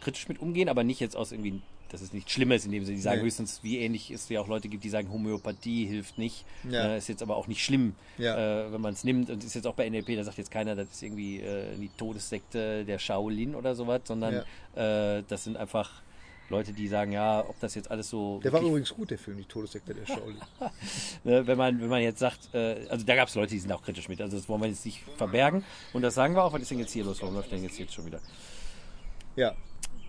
kritisch 0.00 0.28
mit 0.28 0.38
umgehen, 0.38 0.68
aber 0.68 0.84
nicht 0.84 1.00
jetzt 1.00 1.16
aus 1.16 1.32
irgendwie, 1.32 1.60
dass 1.88 2.00
es 2.00 2.12
nicht 2.12 2.30
Schlimmes 2.30 2.64
in 2.64 2.70
dem 2.70 2.84
Sinne. 2.84 2.94
Die 2.98 3.02
sagen 3.02 3.18
Nee. 3.18 3.24
höchstens, 3.26 3.64
wie 3.64 3.78
ähnlich 3.78 4.12
es 4.12 4.28
ja 4.28 4.40
auch 4.40 4.46
Leute 4.46 4.68
gibt, 4.68 4.84
die 4.84 4.90
sagen, 4.90 5.10
Homöopathie 5.10 5.86
hilft 5.86 6.18
nicht. 6.18 6.44
Ja. 6.70 6.92
Äh, 6.94 6.98
ist 6.98 7.08
jetzt 7.08 7.20
aber 7.20 7.36
auch 7.36 7.48
nicht 7.48 7.64
schlimm, 7.64 7.96
Ja. 8.16 8.36
äh, 8.68 8.72
wenn 8.72 8.80
man 8.80 8.92
es 8.94 9.02
nimmt. 9.02 9.28
Und 9.28 9.42
ist 9.42 9.54
jetzt 9.54 9.66
auch 9.66 9.74
bei 9.74 9.90
NLP, 9.90 10.14
da 10.14 10.22
sagt 10.22 10.38
jetzt 10.38 10.52
keiner, 10.52 10.76
das 10.76 10.86
ist 10.92 11.02
irgendwie 11.02 11.40
äh, 11.40 11.74
die 11.76 11.90
Todessekte 11.96 12.84
der 12.84 13.00
Shaolin 13.00 13.56
oder 13.56 13.74
sowas, 13.74 14.02
sondern 14.04 14.44
äh, 14.76 15.24
das 15.26 15.42
sind 15.42 15.56
einfach 15.56 15.90
Leute, 16.50 16.72
die 16.72 16.88
sagen, 16.88 17.12
ja, 17.12 17.40
ob 17.48 17.58
das 17.60 17.74
jetzt 17.74 17.90
alles 17.90 18.10
so 18.10 18.40
Der 18.44 18.52
war 18.52 18.60
übrigens 18.60 18.92
gut, 18.94 19.10
der 19.10 19.18
Film, 19.18 19.38
die 19.38 19.44
Todessekte 19.44 19.94
der 19.94 20.06
Shaolin. 20.06 20.36
Ne, 21.24 21.46
wenn 21.46 21.56
man, 21.56 21.80
wenn 21.80 21.88
man 21.88 22.02
jetzt 22.02 22.18
sagt, 22.18 22.54
äh, 22.54 22.86
also 22.90 23.04
da 23.06 23.14
gab 23.16 23.28
es 23.28 23.34
Leute, 23.34 23.54
die 23.54 23.58
sind 23.58 23.72
auch 23.72 23.82
kritisch 23.82 24.08
mit, 24.08 24.20
also 24.20 24.36
das 24.36 24.48
wollen 24.48 24.60
wir 24.60 24.68
jetzt 24.68 24.84
nicht 24.84 25.02
verbergen. 25.16 25.64
Und 25.94 26.02
das 26.02 26.14
sagen 26.14 26.34
wir 26.34 26.44
auch, 26.44 26.52
was 26.52 26.60
ist 26.62 26.70
denn 26.70 26.78
jetzt 26.80 26.92
hier 26.92 27.04
los? 27.04 27.22
Warum 27.22 27.34
läuft 27.34 27.50
denn 27.50 27.62
jetzt 27.62 27.78
jetzt 27.78 27.94
schon 27.94 28.06
wieder? 28.06 28.20
ja, 29.36 29.54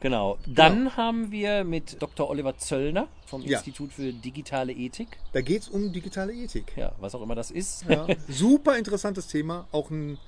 Genau. 0.01 0.37
Dann 0.45 0.97
haben 0.97 1.31
wir 1.31 1.63
mit 1.63 2.01
Dr. 2.01 2.29
Oliver 2.29 2.57
Zöllner 2.57 3.07
vom 3.25 3.41
Ja. 3.41 3.57
Institut 3.57 3.93
für 3.93 4.11
digitale 4.13 4.73
Ethik, 4.73 5.17
da 5.31 5.41
geht 5.41 5.63
es 5.63 5.69
um 5.69 5.91
digitale 5.91 6.33
Ethik. 6.33 6.73
ja, 6.75 6.91
was 6.99 7.15
auch 7.15 7.21
immer 7.21 7.33
das 7.33 7.49
ist. 7.49 7.85
Ja, 7.89 8.05
super 8.27 8.77
interessantes 8.77 9.27
Thema, 9.27 9.67
auch 9.71 9.89
ein 9.89 10.19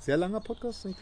sehr 0.00 0.16
langer 0.16 0.40
Podcast. 0.40 0.86
Ich. 0.86 0.96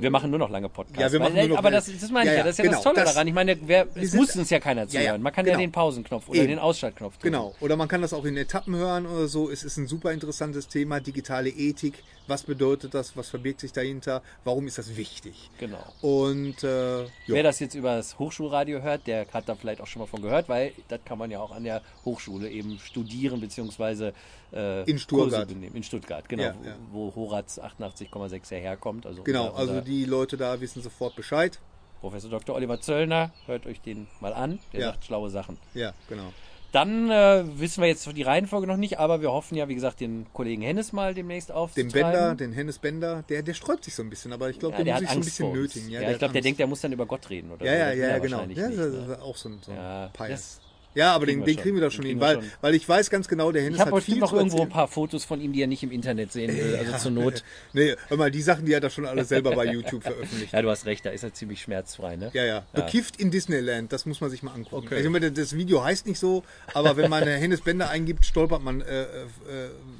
Wir 0.00 0.10
machen 0.10 0.30
nur 0.30 0.38
noch 0.38 0.48
lange 0.48 0.68
Podcasts. 0.68 1.00
Ja, 1.00 1.12
wir 1.12 1.18
machen 1.20 1.34
weil, 1.34 1.42
nur 1.48 1.56
noch- 1.56 1.58
aber 1.58 1.70
das, 1.72 1.86
das 1.86 2.10
meine 2.10 2.24
ich 2.24 2.26
Ja, 2.26 2.32
ja, 2.32 2.38
ja, 2.38 2.44
das 2.44 2.52
ist 2.52 2.58
ja 2.58 2.64
genau, 2.64 2.76
das 2.76 2.84
Tolle 2.84 2.96
das- 3.00 3.12
daran. 3.12 3.26
Ich 3.26 3.34
meine, 3.34 3.58
wer, 3.66 3.86
es 3.94 4.12
sind- 4.12 4.20
muss 4.20 4.36
uns 4.36 4.48
ja 4.50 4.60
keiner 4.60 4.82
Ja, 4.82 4.88
zuhören. 4.88 5.04
ja, 5.06 5.18
Man 5.18 5.32
kann 5.32 5.44
ja 5.46 5.52
genau. 5.52 5.60
den 5.64 5.72
Pausenknopf 5.72 6.28
oder 6.28 6.38
Eben. 6.38 6.48
den 6.48 6.58
Ausschaltknopf 6.60 7.14
drücken. 7.18 7.32
Genau, 7.32 7.54
oder 7.60 7.76
man 7.76 7.88
kann 7.88 8.00
das 8.02 8.12
auch 8.12 8.24
in 8.24 8.36
Etappen 8.36 8.76
hören 8.76 9.06
oder 9.06 9.26
so. 9.26 9.50
Es 9.50 9.64
ist 9.64 9.76
ein 9.76 9.86
super 9.88 10.12
interessantes 10.12 10.68
Thema, 10.68 11.00
digitale 11.00 11.50
Ethik. 11.50 11.94
Was 12.26 12.44
bedeutet 12.44 12.94
das? 12.94 13.16
Was 13.16 13.28
verbirgt 13.28 13.60
sich 13.60 13.72
dahinter? 13.72 14.22
Warum 14.44 14.66
ist 14.66 14.78
das 14.78 14.96
wichtig? 14.96 15.50
Genau. 15.58 15.84
Und 16.00 16.62
äh, 16.64 17.02
ja. 17.02 17.08
Wer 17.26 17.42
das 17.42 17.58
jetzt 17.60 17.74
über 17.74 17.96
das 17.96 18.18
Hochschulradio 18.18 18.80
hört, 18.80 19.06
der 19.06 19.26
hat 19.32 19.48
da 19.48 19.54
vielleicht 19.56 19.80
auch 19.82 19.86
schon 19.86 20.00
mal 20.00 20.06
von 20.06 20.22
gehört, 20.22 20.48
weil 20.48 20.72
das 20.88 21.00
kann 21.04 21.18
man 21.18 21.30
ja 21.30 21.40
auch 21.40 21.50
an 21.50 21.64
der 21.64 21.82
Hochschule 22.04 22.48
eben 22.50 22.78
studieren, 22.78 23.40
beziehungsweise 23.40 24.14
äh, 24.54 24.82
In 24.90 24.98
Stuttgart. 24.98 25.50
In 25.50 25.82
Stuttgart, 25.82 26.28
genau, 26.28 26.42
Ja, 26.44 26.54
ja. 26.64 26.76
wo 26.92 27.12
Horaz 27.14 27.58
88,6 27.58 28.54
ja 28.54 28.58
herkommt. 28.60 29.06
Also 29.06 29.22
genau, 29.22 29.48
unser, 29.48 29.58
also 29.58 29.80
die 29.80 30.04
Leute 30.04 30.36
da 30.36 30.60
wissen 30.60 30.80
sofort 30.82 31.16
Bescheid. 31.16 31.58
Professor 32.00 32.30
Dr. 32.30 32.54
Oliver 32.54 32.80
Zöllner, 32.80 33.32
hört 33.46 33.66
euch 33.66 33.80
den 33.80 34.06
mal 34.20 34.32
an, 34.34 34.58
der 34.72 34.80
Ja. 34.80 34.86
sagt 34.92 35.04
schlaue 35.06 35.30
Sachen. 35.30 35.56
Ja, 35.74 35.92
genau. 36.08 36.32
Dann 36.72 37.08
äh, 37.08 37.44
wissen 37.60 37.82
wir 37.82 37.88
jetzt 37.88 38.04
die 38.16 38.22
Reihenfolge 38.22 38.66
noch 38.66 38.76
nicht, 38.76 38.98
aber 38.98 39.20
wir 39.22 39.30
hoffen 39.30 39.54
ja, 39.56 39.68
wie 39.68 39.76
gesagt, 39.76 40.00
den 40.00 40.26
Kollegen 40.32 40.60
Hennes 40.60 40.92
mal 40.92 41.14
demnächst 41.14 41.50
Den 41.50 41.54
aufzutreiben. 41.56 41.92
Bender, 41.92 42.34
den 42.34 42.52
Hennes 42.52 42.78
Bender, 42.80 43.22
der, 43.28 43.44
der 43.44 43.54
sträubt 43.54 43.84
sich 43.84 43.94
so 43.94 44.02
ein 44.02 44.10
bisschen, 44.10 44.32
aber 44.32 44.50
ich 44.50 44.58
glaube, 44.58 44.76
ja, 44.78 44.82
der, 44.82 44.94
der 44.98 45.02
muss 45.02 45.16
hat 45.16 45.24
sich 45.24 45.34
so 45.34 45.46
ein 45.46 45.52
bisschen 45.52 45.62
nötigen. 45.62 45.90
Ja, 45.90 46.00
der 46.00 46.10
ich 46.12 46.18
glaube, 46.18 46.32
der 46.32 46.42
denkt, 46.42 46.58
der 46.58 46.66
muss 46.66 46.80
dann 46.80 46.90
über 46.92 47.06
Gott 47.06 47.30
reden 47.30 47.52
oder 47.52 47.64
Ja, 47.64 47.72
so. 47.72 47.78
ja, 47.78 47.92
ja, 47.92 48.08
ja, 48.14 48.18
genau. 48.18 48.40
Ja, 48.42 48.68
das 48.68 48.76
ne? 48.76 48.82
ist 49.14 49.20
auch 49.22 49.36
so 49.36 49.48
ein, 49.50 49.58
so 49.64 49.70
ein 49.70 49.76
Ja, 49.78 50.10
das- 50.28 50.60
Ja, 50.94 51.14
aber 51.14 51.26
kriegen 51.26 51.40
den, 51.40 51.46
den 51.46 51.62
kriegen 51.62 51.76
wir 51.76 51.82
doch 51.82 51.90
schon 51.90 52.04
hin, 52.04 52.20
weil, 52.20 52.36
schon. 52.36 52.44
weil 52.60 52.74
ich 52.74 52.88
weiß 52.88 53.10
ganz 53.10 53.28
genau, 53.28 53.50
der 53.52 53.62
Hennes 53.62 53.78
Ich 53.78 53.84
habe 53.84 53.96
hat 53.96 54.04
viel 54.04 54.18
noch 54.18 54.30
zu 54.30 54.36
irgendwo 54.36 54.62
ein 54.62 54.68
paar 54.68 54.88
Fotos 54.88 55.24
von 55.24 55.40
ihm, 55.40 55.52
die 55.52 55.62
er 55.62 55.66
nicht 55.66 55.82
im 55.82 55.90
Internet 55.90 56.32
sehen 56.32 56.56
will. 56.56 56.76
Also 56.76 56.98
zur 56.98 57.10
Not. 57.10 57.42
Nee, 57.72 57.96
hör 58.08 58.16
mal, 58.16 58.30
die 58.30 58.42
Sachen, 58.42 58.66
die 58.66 58.76
hat 58.76 58.84
er 58.84 58.90
schon 58.90 59.06
alle 59.06 59.24
selber 59.24 59.52
bei 59.52 59.66
YouTube 59.66 60.02
veröffentlicht. 60.02 60.52
Ja, 60.52 60.62
du 60.62 60.70
hast 60.70 60.86
recht, 60.86 61.04
da 61.04 61.10
ist 61.10 61.24
er 61.24 61.32
ziemlich 61.32 61.60
schmerzfrei, 61.62 62.16
ne? 62.16 62.30
Ja, 62.32 62.44
ja. 62.44 62.66
Bekifft 62.72 63.16
in 63.16 63.30
Disneyland, 63.30 63.92
das 63.92 64.06
muss 64.06 64.20
man 64.20 64.30
sich 64.30 64.42
mal 64.42 64.52
angucken. 64.52 64.86
Okay. 64.86 65.00
Ich 65.00 65.08
meine, 65.08 65.32
das 65.32 65.56
Video 65.56 65.82
heißt 65.82 66.06
nicht 66.06 66.18
so, 66.18 66.44
aber 66.72 66.96
wenn 66.96 67.10
man 67.10 67.24
Hennes 67.24 67.60
Bender 67.60 67.90
eingibt, 67.90 68.24
stolpert 68.24 68.62
man 68.62 68.80
äh, 68.80 69.02
äh, 69.02 69.06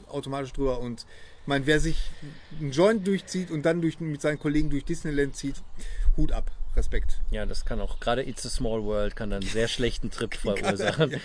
automatisch 0.09 0.53
drüber. 0.53 0.81
Und 0.81 1.01
ich 1.01 1.47
meine, 1.47 1.67
wer 1.67 1.81
sich 1.81 1.99
einen 2.61 2.71
Joint 2.71 3.07
durchzieht 3.07 3.51
und 3.51 3.65
dann 3.67 3.81
durch, 3.81 4.01
mit 4.01 4.21
seinen 4.21 4.39
Kollegen 4.39 4.71
durch 4.71 4.85
Disneyland 4.85 5.37
zieht, 5.37 5.57
Hut 6.17 6.33
ab. 6.33 6.51
Respekt. 6.77 7.21
Ja, 7.31 7.47
das 7.47 7.65
kann 7.65 7.81
auch, 7.81 8.01
gerade 8.01 8.23
It's 8.29 8.45
a 8.47 8.49
Small 8.51 8.83
World 8.85 9.17
kann 9.17 9.31
dann 9.31 9.43
einen 9.43 9.51
sehr 9.51 9.69
schlechten 9.69 10.11
Trip 10.11 10.35
verursachen. 10.37 11.13
It's 11.13 11.23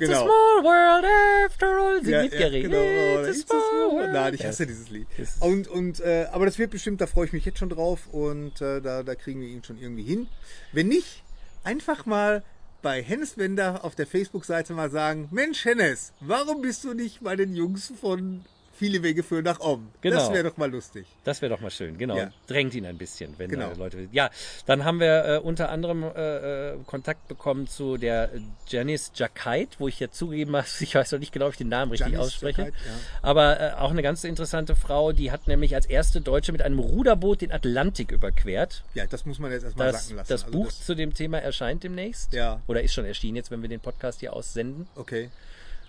Genau. 0.00 0.20
a 0.20 0.24
small 0.24 0.64
world 0.64 1.04
after 1.46 1.66
all. 1.78 2.04
Sie 2.04 2.10
Ja, 2.10 2.22
ja, 2.22 2.48
genau. 2.48 3.22
It's 3.28 3.38
It's 3.40 3.50
a 3.50 3.54
small 3.54 3.62
small- 3.70 3.92
world. 3.92 4.12
Nein, 4.12 4.34
ich 4.34 4.40
Ja. 4.40 4.48
hasse 4.48 4.66
dieses 4.66 4.88
Lied. 4.90 5.06
Und, 5.40 5.68
und, 5.68 6.00
äh, 6.00 6.26
aber 6.32 6.46
das 6.46 6.58
wird 6.58 6.70
bestimmt, 6.70 7.00
da 7.00 7.06
freue 7.06 7.26
ich 7.26 7.32
mich 7.32 7.44
jetzt 7.44 7.58
schon 7.58 7.68
drauf 7.70 8.06
und 8.12 8.60
äh, 8.60 8.80
da, 8.80 9.02
da 9.02 9.14
kriegen 9.14 9.40
wir 9.40 9.48
ihn 9.48 9.62
schon 9.64 9.78
irgendwie 9.78 10.02
hin. 10.04 10.28
Wenn 10.72 10.88
nicht, 10.88 11.22
einfach 11.64 12.06
mal 12.06 12.42
bei 12.82 13.00
Hennes 13.02 13.34
Bender 13.34 13.84
auf 13.84 13.94
der 13.94 14.06
Facebook-Seite 14.08 14.72
mal 14.72 14.90
sagen, 14.90 15.28
Mensch 15.30 15.64
Hennes, 15.64 16.12
warum 16.20 16.62
bist 16.62 16.82
du 16.82 16.94
nicht 16.94 17.22
bei 17.22 17.36
den 17.36 17.54
Jungs 17.54 17.92
von 18.00 18.44
Viele 18.82 19.02
Wege 19.04 19.22
führen 19.22 19.44
nach? 19.44 19.58
Das 19.60 19.68
Genau. 20.00 20.32
wäre 20.32 20.42
doch 20.42 20.56
mal 20.56 20.68
lustig. 20.68 21.06
Das 21.22 21.40
wäre 21.40 21.54
doch 21.54 21.60
mal 21.60 21.70
schön, 21.70 21.96
genau. 21.98 22.16
Ja. 22.16 22.32
Drängt 22.48 22.74
ihn 22.74 22.84
ein 22.84 22.98
bisschen, 22.98 23.32
wenn 23.38 23.48
Genau. 23.48 23.70
Leute. 23.78 24.08
Ja, 24.10 24.28
dann 24.66 24.84
haben 24.84 24.98
wir 24.98 25.24
äh, 25.24 25.38
unter 25.38 25.68
anderem 25.70 26.02
äh, 26.02 26.70
äh, 26.72 26.76
Kontakt 26.86 27.28
bekommen 27.28 27.68
zu 27.68 27.96
der 27.96 28.30
Janice 28.68 29.12
Jacquet, 29.14 29.68
wo 29.78 29.86
ich 29.86 30.00
ja 30.00 30.10
zugegeben 30.10 30.56
habe, 30.56 30.66
ich 30.80 30.94
weiß 30.96 31.12
noch 31.12 31.20
nicht 31.20 31.32
genau, 31.32 31.46
ob 31.46 31.52
ich 31.52 31.58
den 31.58 31.68
Namen 31.68 31.92
richtig 31.92 32.12
Janice 32.12 32.26
ausspreche. 32.26 32.62
Jacquet, 32.62 32.74
ja. 32.86 32.92
Aber 33.22 33.60
äh, 33.60 33.72
auch 33.74 33.90
eine 33.90 34.02
ganz 34.02 34.24
interessante 34.24 34.74
Frau, 34.74 35.12
die 35.12 35.30
hat 35.30 35.46
nämlich 35.46 35.76
als 35.76 35.86
erste 35.86 36.20
Deutsche 36.20 36.50
mit 36.50 36.62
einem 36.62 36.80
Ruderboot 36.80 37.40
den 37.42 37.52
Atlantik 37.52 38.10
überquert. 38.10 38.82
Ja, 38.94 39.06
das 39.06 39.24
muss 39.26 39.38
man 39.38 39.52
jetzt 39.52 39.62
erstmal 39.62 39.92
Das, 39.92 40.02
sacken 40.06 40.16
lassen. 40.16 40.28
das 40.28 40.44
Also 40.44 40.52
Buch 40.58 40.72
zu 40.72 40.96
dem 40.96 41.14
Thema 41.14 41.38
erscheint 41.38 41.84
demnächst. 41.84 42.32
Ja. 42.32 42.60
Oder 42.66 42.82
ist 42.82 42.94
schon 42.94 43.04
erschienen 43.04 43.36
jetzt, 43.36 43.50
wenn 43.52 43.62
wir 43.62 43.68
den 43.68 43.78
Podcast 43.80 44.18
hier 44.20 44.32
aussenden. 44.32 44.88
Okay. 44.96 45.30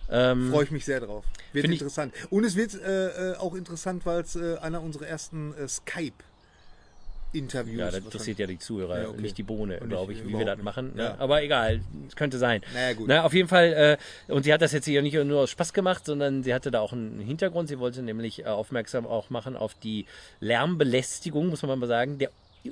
Ähm, 0.10 0.52
Freue 0.52 0.66
ich 0.66 0.72
mich 0.72 0.86
sehr 0.86 1.00
drauf. 1.00 1.26
Wird 1.54 1.66
interessant. 1.66 2.14
Und 2.30 2.44
es 2.44 2.56
wird 2.56 2.76
äh, 2.76 3.32
äh, 3.32 3.36
auch 3.38 3.56
interessant, 3.56 4.06
weil 4.06 4.22
es 4.22 4.36
äh, 4.36 4.58
einer 4.58 4.82
unserer 4.82 5.08
ersten 5.08 5.54
äh, 5.56 5.68
Skype-Interviews 5.68 7.80
ja, 7.80 7.92
das 7.92 8.04
interessiert 8.04 8.40
ja 8.40 8.48
die 8.48 8.60
Zuhörer, 8.60 9.04
Ja, 9.04 9.10
okay. 9.10 9.22
nicht 9.22 9.38
die 9.38 9.44
Bohne, 9.44 9.80
glaube 9.80 10.14
ich, 10.14 10.26
wie 10.26 10.38
wir 10.38 10.46
das 10.46 10.62
machen. 10.62 10.96
Ne? 10.96 11.04
Ja. 11.04 11.16
Aber 11.20 11.42
egal, 11.42 11.82
es 12.08 12.16
könnte 12.16 12.38
sein. 12.38 12.62
Naja, 12.74 12.94
gut. 12.94 13.08
Na, 13.08 13.24
auf 13.24 13.34
jeden 13.34 13.48
Fall, 13.48 13.98
äh, 14.28 14.32
und 14.32 14.44
sie 14.44 14.54
hat 14.54 14.62
das 14.62 14.72
jetzt 14.72 14.86
hier 14.86 15.02
nicht 15.02 15.16
nur 15.16 15.42
aus 15.42 15.50
Spaß 15.52 15.74
gemacht, 15.74 16.06
sondern 16.06 16.44
sie 16.44 16.54
hatte 16.54 16.70
da 16.70 16.82
auch 16.82 16.94
einen 16.94 17.20
Hintergrund. 17.20 17.70
Sie 17.70 17.80
wollte 17.80 18.02
nämlich 18.02 18.42
äh, 18.42 18.46
aufmerksam 18.46 19.08
auch 19.08 19.30
machen 19.30 19.56
auf 19.56 19.74
die 19.76 20.06
Lärmbelästigung, 20.42 21.48
muss 21.48 21.64
man 21.64 21.80
mal 21.80 21.88
sagen, 21.88 22.20
der, 22.20 22.30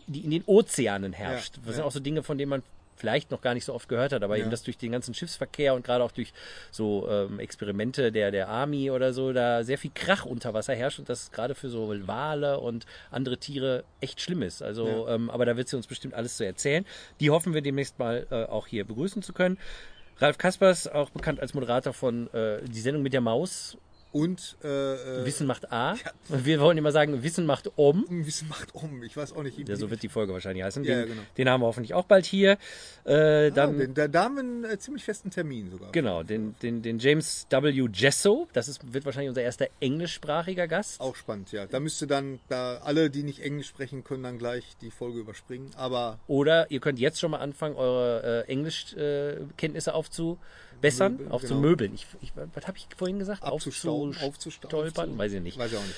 die 0.07 0.21
in 0.21 0.31
den 0.31 0.43
Ozeanen 0.45 1.13
herrscht. 1.13 1.57
Ja, 1.57 1.63
das 1.65 1.75
sind 1.75 1.85
auch 1.85 1.91
so 1.91 1.99
Dinge, 1.99 2.23
von 2.23 2.37
denen 2.37 2.49
man 2.49 2.63
vielleicht 3.01 3.31
noch 3.31 3.41
gar 3.41 3.53
nicht 3.55 3.65
so 3.65 3.73
oft 3.73 3.89
gehört 3.89 4.13
hat, 4.13 4.23
aber 4.23 4.35
Ja. 4.37 4.41
eben 4.41 4.51
das 4.51 4.61
durch 4.63 4.77
den 4.77 4.91
ganzen 4.91 5.13
Schiffsverkehr 5.15 5.73
und 5.73 5.83
gerade 5.83 6.03
auch 6.03 6.11
durch 6.11 6.33
so 6.69 7.09
ähm, 7.09 7.39
Experimente 7.39 8.11
der, 8.11 8.29
der 8.31 8.47
Army 8.47 8.91
oder 8.91 9.11
so, 9.11 9.33
da 9.33 9.63
sehr 9.63 9.77
viel 9.79 9.91
Krach 9.93 10.25
unter 10.25 10.53
Wasser 10.53 10.75
herrscht 10.75 10.99
und 10.99 11.09
das 11.09 11.31
gerade 11.31 11.55
für 11.55 11.69
so 11.69 11.91
Wale 12.07 12.59
und 12.59 12.85
andere 13.09 13.37
Tiere 13.37 13.83
echt 13.99 14.21
schlimm 14.21 14.43
ist. 14.43 14.61
Also, 14.61 15.07
ähm, 15.09 15.29
aber 15.31 15.45
da 15.45 15.57
wird 15.57 15.67
sie 15.67 15.75
uns 15.75 15.87
bestimmt 15.87 16.13
alles 16.13 16.37
zu 16.37 16.45
erzählen. 16.45 16.85
Die 17.19 17.31
hoffen 17.31 17.53
wir 17.53 17.61
demnächst 17.61 17.97
mal 17.99 18.27
äh, 18.29 18.45
auch 18.45 18.67
hier 18.67 18.85
begrüßen 18.85 19.23
zu 19.23 19.33
können. 19.33 19.57
Ralf 20.19 20.37
Kaspers, 20.37 20.87
auch 20.87 21.09
bekannt 21.09 21.39
als 21.39 21.55
Moderator 21.55 21.93
von 21.93 22.31
äh, 22.33 22.61
die 22.63 22.79
Sendung 22.79 23.01
mit 23.01 23.13
der 23.13 23.21
Maus. 23.21 23.77
Und 24.11 24.57
äh, 24.63 24.67
äh, 25.21 25.25
Wissen 25.25 25.47
macht 25.47 25.71
A. 25.71 25.95
Und 26.29 26.45
wir 26.45 26.59
wollen 26.59 26.77
immer 26.77 26.91
sagen, 26.91 27.23
Wissen 27.23 27.45
macht 27.45 27.71
Om. 27.77 28.05
Wissen 28.09 28.49
macht 28.49 28.75
um. 28.75 29.03
Ich 29.03 29.15
weiß 29.15 29.33
auch 29.33 29.43
nicht. 29.43 29.57
Ja, 29.67 29.75
so 29.75 29.89
wird 29.89 30.03
die 30.03 30.09
Folge 30.09 30.33
wahrscheinlich 30.33 30.63
heißen. 30.63 30.83
Ja, 30.83 31.01
Den, 31.01 31.07
genau. 31.09 31.21
den 31.37 31.49
haben 31.49 31.61
wir 31.61 31.67
hoffentlich 31.67 31.93
auch 31.93 32.05
bald 32.05 32.25
hier. 32.25 32.57
Äh, 33.03 33.51
dann, 33.51 33.75
ah, 33.75 33.77
den, 33.79 33.93
da, 33.93 34.07
da 34.07 34.23
haben 34.25 34.35
wir 34.35 34.43
einen 34.43 34.63
äh, 34.65 34.77
ziemlich 34.79 35.03
festen 35.03 35.31
Termin 35.31 35.71
sogar. 35.71 35.91
genau, 35.91 36.23
den, 36.23 36.55
den, 36.61 36.81
den 36.81 36.99
James 36.99 37.47
W. 37.49 37.89
Jesso. 37.93 38.47
Das 38.53 38.67
ist, 38.67 38.93
wird 38.93 39.05
wahrscheinlich 39.05 39.29
unser 39.29 39.41
erster 39.41 39.67
englischsprachiger 39.79 40.67
Gast. 40.67 40.99
Auch 40.99 41.15
spannend, 41.15 41.51
ja. 41.51 41.65
Da 41.65 41.79
müsste 41.79 42.05
dann, 42.05 42.39
da 42.49 42.77
alle, 42.83 43.09
die 43.09 43.23
nicht 43.23 43.39
Englisch 43.39 43.67
sprechen, 43.67 44.03
können 44.03 44.23
dann 44.23 44.37
gleich 44.37 44.75
die 44.81 44.91
Folge 44.91 45.19
überspringen. 45.19 45.71
Aber 45.75 46.19
Oder 46.27 46.69
ihr 46.69 46.79
könnt 46.79 46.99
jetzt 46.99 47.19
schon 47.19 47.31
mal 47.31 47.39
anfangen, 47.39 47.75
eure 47.75 48.45
äh, 50.81 50.87
Englischkenntnisse 50.87 51.03
aufzubessern, 51.03 51.11
Möbeln, 51.13 51.31
aufzumöbeln. 51.31 51.93
Ich, 51.93 52.07
ich, 52.21 52.33
was 52.53 52.67
habe 52.67 52.77
ich 52.77 52.87
vorhin 52.95 53.19
gesagt? 53.19 53.43
Aufzustolpern? 53.43 54.21
aufzustolpern, 54.23 55.17
Weiß 55.17 55.33
ich 55.33 55.41
nicht. 55.41 55.57
Weiß 55.57 55.71
ich 55.71 55.77
auch 55.77 55.83
nicht. 55.83 55.95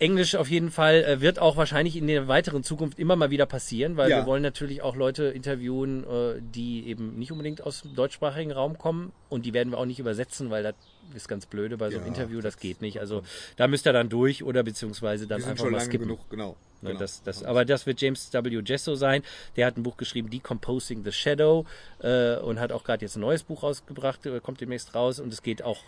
Englisch 0.00 0.36
auf 0.36 0.48
jeden 0.48 0.70
Fall 0.70 1.02
äh, 1.02 1.20
wird 1.20 1.40
auch 1.40 1.56
wahrscheinlich 1.56 1.96
in 1.96 2.06
der 2.06 2.28
weiteren 2.28 2.62
Zukunft 2.62 3.00
immer 3.00 3.16
mal 3.16 3.30
wieder 3.30 3.46
passieren, 3.46 3.96
weil 3.96 4.08
Ja. 4.10 4.18
wir 4.18 4.26
wollen 4.26 4.42
natürlich 4.44 4.80
auch 4.80 4.94
Leute 4.94 5.24
interviewen, 5.24 6.04
äh, 6.04 6.40
die 6.40 6.86
eben 6.86 7.18
nicht 7.18 7.32
unbedingt 7.32 7.64
aus 7.64 7.82
dem 7.82 7.96
deutschsprachigen 7.96 8.52
Raum 8.52 8.78
kommen 8.78 9.10
und 9.28 9.44
die 9.44 9.52
werden 9.54 9.70
wir 9.72 9.78
auch 9.78 9.86
nicht 9.86 9.98
übersetzen, 9.98 10.50
weil 10.50 10.62
das 10.62 10.74
ist 11.16 11.26
ganz 11.26 11.46
blöde 11.46 11.76
bei 11.78 11.90
so 11.90 11.96
einem 11.96 12.06
Ja, 12.06 12.12
Interview, 12.12 12.40
das 12.40 12.58
geht 12.58 12.80
nicht. 12.80 13.00
Also 13.00 13.22
da 13.56 13.66
müsst 13.66 13.86
ihr 13.88 13.92
dann 13.92 14.08
durch 14.08 14.44
oder 14.44 14.62
beziehungsweise 14.62 15.26
dann 15.26 15.40
Wir 15.40 15.48
einfach 15.48 15.64
schon 15.64 15.72
mal 15.72 15.78
lange 15.78 15.90
skippen. 15.90 16.06
genug, 16.06 16.30
genau. 16.30 16.56
Genau. 16.82 16.98
das, 16.98 17.22
das, 17.22 17.42
aber 17.42 17.64
das 17.64 17.86
wird 17.86 18.00
James 18.00 18.32
W. 18.32 18.62
Jesso 18.64 18.94
sein. 18.94 19.22
Der 19.56 19.66
hat 19.66 19.76
ein 19.76 19.82
Buch 19.82 19.96
geschrieben, 19.96 20.30
Decomposing 20.30 21.04
the 21.04 21.12
Shadow, 21.12 21.66
äh, 22.00 22.36
und 22.36 22.60
hat 22.60 22.72
auch 22.72 22.84
gerade 22.84 23.04
jetzt 23.04 23.16
ein 23.16 23.20
neues 23.20 23.42
Buch 23.42 23.62
rausgebracht, 23.62 24.24
äh, 24.26 24.40
kommt 24.40 24.60
demnächst 24.60 24.94
raus. 24.94 25.18
Und 25.20 25.32
es 25.32 25.42
geht 25.42 25.62
auch 25.62 25.80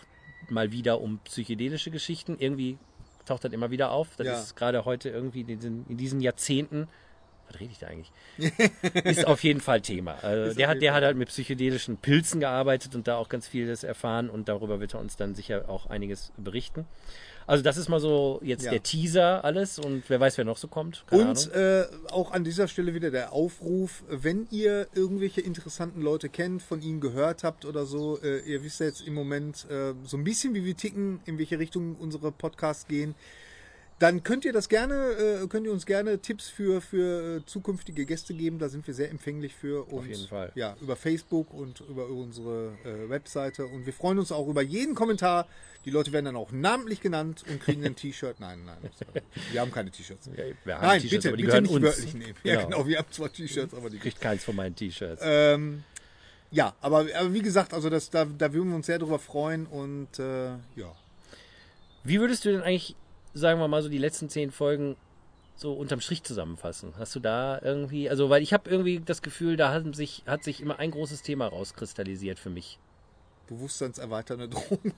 mal 0.49 0.71
wieder 0.71 0.99
um 1.01 1.19
psychedelische 1.19 1.91
Geschichten. 1.91 2.35
Irgendwie 2.39 2.77
taucht 3.25 3.43
das 3.43 3.53
immer 3.53 3.71
wieder 3.71 3.91
auf. 3.91 4.09
Das 4.17 4.27
Ja. 4.27 4.39
ist 4.39 4.55
gerade 4.55 4.85
heute 4.85 5.09
irgendwie 5.09 5.41
in 5.41 5.47
diesen, 5.47 5.85
in 5.87 5.97
diesen 5.97 6.19
Jahrzehnten. 6.21 6.87
Was 7.47 7.59
rede 7.59 7.71
ich 7.71 7.79
da 7.79 7.87
eigentlich? 7.87 8.11
ist 9.05 9.27
auf 9.27 9.43
jeden 9.43 9.59
Fall 9.61 9.81
Thema. 9.81 10.15
Also 10.21 10.55
der 10.55 10.67
hat, 10.69 10.81
der 10.81 10.93
hat 10.93 11.03
halt 11.03 11.17
mit 11.17 11.27
psychedelischen 11.27 11.97
Pilzen 11.97 12.39
gearbeitet 12.39 12.95
und 12.95 13.07
da 13.07 13.17
auch 13.17 13.29
ganz 13.29 13.47
vieles 13.47 13.83
erfahren 13.83 14.29
und 14.29 14.47
darüber 14.47 14.79
wird 14.79 14.93
er 14.93 14.99
uns 15.01 15.17
dann 15.17 15.35
sicher 15.35 15.69
auch 15.69 15.85
einiges 15.87 16.31
berichten. 16.37 16.85
Also 17.47 17.63
das 17.63 17.77
ist 17.77 17.89
mal 17.89 17.99
so 17.99 18.39
jetzt 18.43 18.63
Ja. 18.65 18.71
der 18.71 18.83
Teaser 18.83 19.43
alles 19.43 19.79
und 19.79 20.03
wer 20.07 20.19
weiß, 20.19 20.37
wer 20.37 20.45
noch 20.45 20.57
so 20.57 20.67
kommt. 20.67 21.03
Keine 21.07 21.29
Und 21.29 21.51
äh, 21.53 21.85
auch 22.09 22.31
an 22.31 22.43
dieser 22.43 22.67
Stelle 22.67 22.93
wieder 22.93 23.11
der 23.11 23.33
Aufruf, 23.33 24.03
wenn 24.09 24.47
ihr 24.51 24.87
irgendwelche 24.93 25.41
interessanten 25.41 26.01
Leute 26.01 26.29
kennt, 26.29 26.61
von 26.61 26.81
ihnen 26.81 27.01
gehört 27.01 27.43
habt 27.43 27.65
oder 27.65 27.85
so, 27.85 28.19
äh, 28.21 28.39
ihr 28.39 28.63
wisst 28.63 28.79
ja 28.79 28.85
jetzt 28.85 29.01
im 29.05 29.13
Moment 29.13 29.65
äh, 29.69 29.93
so 30.03 30.17
ein 30.17 30.23
bisschen, 30.23 30.53
wie 30.53 30.65
wir 30.65 30.75
ticken, 30.75 31.19
in 31.25 31.37
welche 31.37 31.59
Richtung 31.59 31.95
unsere 31.95 32.31
Podcasts 32.31 32.87
gehen, 32.87 33.15
dann 34.01 34.23
könnt 34.23 34.45
ihr 34.45 34.51
das 34.53 34.67
gerne, 34.67 34.95
äh, 35.43 35.47
könnt 35.47 35.67
ihr 35.67 35.71
uns 35.71 35.85
gerne 35.85 36.17
Tipps 36.19 36.49
für, 36.49 36.81
für 36.81 37.37
äh, 37.37 37.45
zukünftige 37.45 38.07
Gäste 38.07 38.33
geben. 38.33 38.57
Da 38.57 38.67
sind 38.67 38.87
wir 38.87 38.95
sehr 38.95 39.11
empfänglich 39.11 39.53
für. 39.53 39.87
Und, 39.91 40.07
jeden 40.07 40.27
Fall. 40.27 40.51
Ja, 40.55 40.75
über 40.81 40.95
Facebook 40.95 41.53
und 41.53 41.81
über 41.81 42.07
unsere 42.07 42.73
äh, 42.83 43.09
Webseite. 43.09 43.67
Und 43.67 43.85
wir 43.85 43.93
freuen 43.93 44.17
uns 44.17 44.31
auch 44.31 44.47
über 44.47 44.63
jeden 44.63 44.95
Kommentar. 44.95 45.47
Die 45.85 45.91
Leute 45.91 46.11
werden 46.11 46.25
dann 46.25 46.35
auch 46.35 46.51
namentlich 46.51 46.99
genannt 47.01 47.43
und 47.47 47.59
kriegen 47.61 47.85
ein 47.85 47.95
T-Shirt. 47.95 48.39
Nein, 48.39 48.65
nein. 48.65 48.77
Wir 49.51 49.61
haben 49.61 49.71
keine 49.71 49.91
T-Shirts. 49.91 50.29
Ja, 50.35 50.43
wir 50.63 50.75
haben 50.77 50.87
Nein, 50.87 51.01
bitte, 51.03 51.27
aber 51.27 51.37
die 51.37 51.43
bitte 51.43 51.61
gehören 51.61 51.63
nicht 51.63 51.73
uns. 51.73 51.83
wörtlich 51.83 52.13
nehmen. 52.15 52.33
Ja, 52.43 52.55
Genau. 52.55 52.67
genau, 52.69 52.87
wir 52.87 52.97
haben 52.97 53.11
zwar 53.11 53.31
T-Shirts, 53.31 53.73
aber 53.75 53.89
die 53.91 53.99
Kriegt 53.99 54.19
keins 54.19 54.43
von 54.43 54.55
meinen 54.55 54.75
T-Shirts. 54.75 55.21
ähm, 55.23 55.83
ja, 56.49 56.75
aber, 56.81 57.05
aber 57.15 57.33
wie 57.33 57.41
gesagt, 57.43 57.73
also 57.73 57.89
das, 57.91 58.09
da, 58.09 58.25
da 58.25 58.51
würden 58.51 58.69
wir 58.69 58.75
uns 58.77 58.87
sehr 58.87 58.97
drüber 58.99 59.19
freuen 59.19 59.67
und 59.67 60.17
äh, 60.19 60.49
ja. 60.75 60.95
Wie 62.03 62.19
würdest 62.19 62.45
du 62.45 62.51
denn 62.51 62.61
eigentlich, 62.61 62.95
sagen 63.33 63.59
wir 63.59 63.67
mal, 63.67 63.81
so 63.81 63.89
die 63.89 63.97
letzten 63.97 64.29
zehn 64.29 64.51
Folgen 64.51 64.95
so 65.55 65.73
unterm 65.73 66.01
Strich 66.01 66.23
zusammenfassen? 66.23 66.93
Hast 66.97 67.15
du 67.15 67.19
da 67.19 67.59
irgendwie, 67.61 68.09
also 68.09 68.29
weil 68.29 68.41
ich 68.41 68.53
habe 68.53 68.69
irgendwie 68.69 68.99
das 68.99 69.21
Gefühl, 69.21 69.57
da 69.57 69.71
hat 69.71 69.95
sich, 69.95 70.23
hat 70.25 70.43
sich 70.43 70.61
immer 70.61 70.79
ein 70.79 70.91
großes 70.91 71.21
Thema 71.21 71.47
rauskristallisiert 71.47 72.39
für 72.39 72.49
mich. 72.49 72.79
Bewusstseinserweiternde 73.47 74.49
Drohnen. 74.49 74.93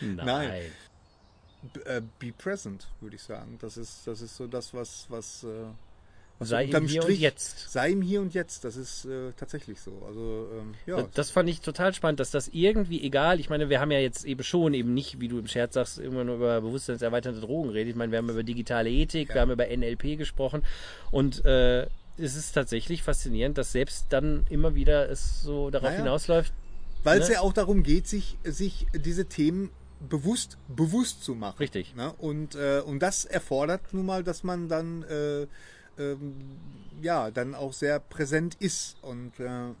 Nein. 0.00 0.70
B- 1.72 1.80
äh, 1.80 2.02
be 2.18 2.32
present, 2.32 2.86
würde 3.00 3.16
ich 3.16 3.22
sagen. 3.22 3.56
Das 3.60 3.76
ist, 3.76 4.06
das 4.06 4.20
ist 4.20 4.36
so 4.36 4.46
das, 4.46 4.72
was, 4.74 5.06
was, 5.08 5.44
äh, 5.44 5.64
was 6.38 6.48
Sei 6.50 6.64
im 6.64 6.86
Hier 6.86 7.00
und 7.02 7.06
Strich- 7.08 7.20
Jetzt. 7.20 7.70
Sei 7.72 7.90
im 7.92 8.02
Hier 8.02 8.20
und 8.20 8.34
Jetzt. 8.34 8.64
Das 8.64 8.76
ist 8.76 9.04
äh, 9.06 9.32
tatsächlich 9.36 9.80
so. 9.80 10.02
Also 10.06 10.48
ähm, 10.52 10.74
ja, 10.86 10.96
Das, 11.02 11.10
das 11.12 11.30
fand 11.30 11.48
ich 11.48 11.60
total 11.60 11.94
spannend, 11.94 12.20
dass 12.20 12.30
das 12.30 12.48
irgendwie 12.48 13.02
egal, 13.02 13.40
ich 13.40 13.48
meine, 13.48 13.68
wir 13.70 13.80
haben 13.80 13.90
ja 13.90 13.98
jetzt 13.98 14.24
eben 14.24 14.42
schon 14.42 14.74
eben 14.74 14.92
nicht, 14.92 15.18
wie 15.20 15.28
du 15.28 15.38
im 15.38 15.46
Scherz 15.46 15.74
sagst, 15.74 15.98
immer 15.98 16.24
nur 16.24 16.36
über 16.36 16.60
bewusstseinserweiternde 16.60 17.40
Drogen 17.40 17.70
redet. 17.70 17.90
Ich 17.90 17.96
meine, 17.96 18.12
wir 18.12 18.18
haben 18.18 18.28
über 18.28 18.42
digitale 18.42 18.90
Ethik, 18.90 19.32
wir 19.34 19.40
haben 19.40 19.50
über 19.50 19.66
NLP 19.66 20.18
gesprochen 20.18 20.62
und 21.10 21.44
äh, 21.44 21.86
es 22.18 22.34
ist 22.34 22.52
tatsächlich 22.52 23.02
faszinierend, 23.02 23.58
dass 23.58 23.72
selbst 23.72 24.06
dann 24.10 24.46
immer 24.50 24.74
wieder 24.74 25.10
es 25.10 25.42
so 25.42 25.70
darauf 25.70 25.88
Naja. 25.90 25.98
hinausläuft, 26.02 26.52
weil 27.04 27.20
es 27.20 27.28
ne? 27.28 27.34
ja 27.34 27.40
auch 27.40 27.52
darum 27.52 27.82
geht, 27.82 28.06
sich, 28.08 28.36
sich 28.44 28.86
diese 28.94 29.26
Themen 29.26 29.70
bewusst 30.08 30.58
bewusst 30.68 31.24
zu 31.24 31.34
machen. 31.34 31.56
Richtig. 31.58 31.94
Ne? 31.94 32.12
Und, 32.18 32.54
äh, 32.54 32.80
und 32.84 33.00
das 33.00 33.24
erfordert 33.24 33.80
nun 33.92 34.04
mal, 34.06 34.22
dass 34.22 34.44
man 34.44 34.68
dann 34.68 35.02
äh, 35.04 35.46
ähm, 35.98 36.34
ja 37.02 37.30
dann 37.30 37.54
auch 37.54 37.72
sehr 37.72 38.00
präsent 38.00 38.56
ist. 38.60 38.96
Und 39.02 39.38
äh, 39.40 39.72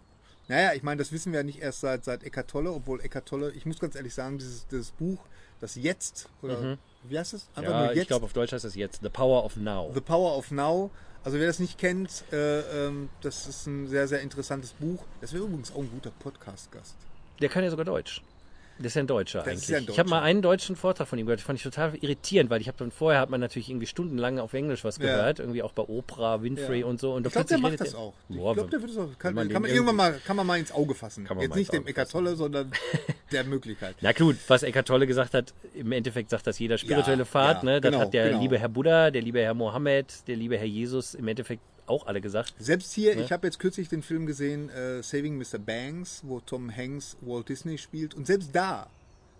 naja, 0.48 0.74
ich 0.74 0.82
meine, 0.82 0.98
das 0.98 1.12
wissen 1.12 1.32
wir 1.32 1.40
ja 1.40 1.44
nicht 1.44 1.60
erst 1.60 1.80
seit 1.80 2.04
seit 2.04 2.24
Eckart 2.24 2.48
Tolle, 2.48 2.70
obwohl 2.72 3.00
Eckart 3.00 3.26
Tolle, 3.26 3.50
ich 3.52 3.66
muss 3.66 3.78
ganz 3.78 3.94
ehrlich 3.94 4.14
sagen, 4.14 4.38
dieses, 4.38 4.66
dieses 4.68 4.90
Buch, 4.92 5.18
das 5.60 5.74
Jetzt 5.74 6.28
oder 6.42 6.78
wie 7.08 7.18
heißt 7.18 7.34
es? 7.34 7.48
Mhm. 7.56 7.62
ja, 7.62 7.92
ich 7.92 8.06
glaube 8.06 8.24
auf 8.24 8.32
Deutsch 8.32 8.52
heißt 8.52 8.64
das 8.64 8.74
jetzt 8.74 9.00
The 9.02 9.08
Power 9.08 9.44
of 9.44 9.56
Now. 9.56 9.90
The 9.94 10.00
Power 10.00 10.36
of 10.36 10.50
Now. 10.50 10.90
Also 11.24 11.38
wer 11.38 11.46
das 11.46 11.58
nicht 11.58 11.76
kennt, 11.78 12.24
äh, 12.32 12.60
ähm, 12.86 13.08
das 13.20 13.48
ist 13.48 13.66
ein 13.66 13.88
sehr, 13.88 14.06
sehr 14.06 14.20
interessantes 14.20 14.72
Buch. 14.72 15.02
Das 15.20 15.32
wäre 15.32 15.44
übrigens 15.44 15.72
auch 15.72 15.80
ein 15.80 15.90
guter 15.90 16.12
Podcast-Gast. 16.20 16.94
Der 17.40 17.48
kann 17.48 17.64
ja 17.64 17.70
sogar 17.70 17.84
Deutsch. 17.84 18.22
Der 18.78 18.86
ist 18.86 18.94
ja 18.94 19.00
ein 19.02 19.06
Deutscher 19.06 19.38
Das 19.38 19.48
eigentlich. 19.48 19.68
ja 19.68 19.78
ein 19.78 19.86
Ich 19.88 19.98
habe 19.98 20.08
mal 20.10 20.16
Deutscher. 20.18 20.26
einen 20.26 20.42
deutschen 20.42 20.76
Vortrag 20.76 21.08
von 21.08 21.18
ihm 21.18 21.26
gehört. 21.26 21.40
Das 21.40 21.46
fand 21.46 21.58
ich 21.58 21.62
total 21.62 21.94
irritierend, 22.00 22.50
weil 22.50 22.60
ich 22.60 22.68
habe 22.68 22.76
dann 22.78 22.90
vorher 22.90 23.20
hat 23.20 23.30
man 23.30 23.40
natürlich 23.40 23.70
irgendwie 23.70 23.86
stundenlang 23.86 24.38
auf 24.38 24.52
Englisch 24.54 24.84
was 24.84 24.98
Ja. 24.98 25.04
gehört, 25.06 25.38
irgendwie 25.38 25.62
auch 25.62 25.72
bei 25.72 25.82
Oprah, 25.82 26.42
Winfrey 26.42 26.80
Ja. 26.80 26.86
und 26.86 27.00
so. 27.00 27.14
Und 27.14 27.26
Ich 27.26 27.32
glaube, 27.32 27.48
der 27.48 27.58
macht 27.58 27.80
das 27.80 27.94
auch. 27.94 28.12
Ich 28.28 28.36
Boah, 28.36 28.54
glaube, 28.54 28.70
der 28.70 28.80
wird 28.82 28.90
das 28.90 28.98
auch. 28.98 29.18
Kann, 29.18 29.34
man 29.34 29.48
kann, 29.48 29.62
man 29.62 29.70
irgendwann 29.70 29.96
mal, 29.96 30.20
kann 30.24 30.36
man 30.36 30.46
mal 30.46 30.58
ins 30.58 30.72
Auge 30.72 30.94
fassen. 30.94 31.24
Kann 31.24 31.36
man 31.38 31.44
Jetzt 31.46 31.56
nicht 31.56 31.72
dem 31.72 31.86
Eckart. 31.86 32.10
Tolle, 32.10 32.36
sondern 32.36 32.70
der 33.32 33.44
Möglichkeit. 33.44 33.96
Na 34.02 34.12
gut, 34.12 34.36
was 34.48 34.62
Eckart 34.62 34.88
Tolle 34.88 35.06
gesagt 35.06 35.32
hat, 35.34 35.54
im 35.74 35.90
Endeffekt 35.92 36.30
sagt 36.30 36.46
das 36.46 36.58
jeder 36.58 36.76
spirituelle 36.78 37.18
Ja, 37.20 37.24
Pfad. 37.24 37.58
ja, 37.58 37.64
ne? 37.64 37.80
Das 37.80 37.90
genau, 37.92 38.02
hat 38.04 38.12
der 38.14 38.28
genau. 38.28 38.42
liebe 38.42 38.58
Herr 38.58 38.68
Buddha, 38.68 39.10
der 39.10 39.22
liebe 39.22 39.40
Herr 39.40 39.54
Mohammed, 39.54 40.26
der 40.28 40.36
liebe 40.36 40.58
Herr 40.58 40.66
Jesus 40.66 41.14
im 41.14 41.26
Endeffekt 41.28 41.62
auch 41.86 42.06
alle 42.06 42.20
gesagt. 42.20 42.54
Selbst 42.58 42.92
hier, 42.92 43.16
ich 43.18 43.32
habe 43.32 43.46
jetzt 43.46 43.58
kürzlich 43.58 43.88
den 43.88 44.02
Film 44.02 44.26
gesehen, 44.26 44.68
äh, 44.70 45.02
Saving 45.02 45.36
Mr. 45.38 45.58
Banks, 45.58 46.22
wo 46.24 46.40
Tom 46.40 46.74
Hanks 46.74 47.16
Walt 47.20 47.48
Disney 47.48 47.78
spielt. 47.78 48.14
Und 48.14 48.26
selbst 48.26 48.50
da 48.54 48.88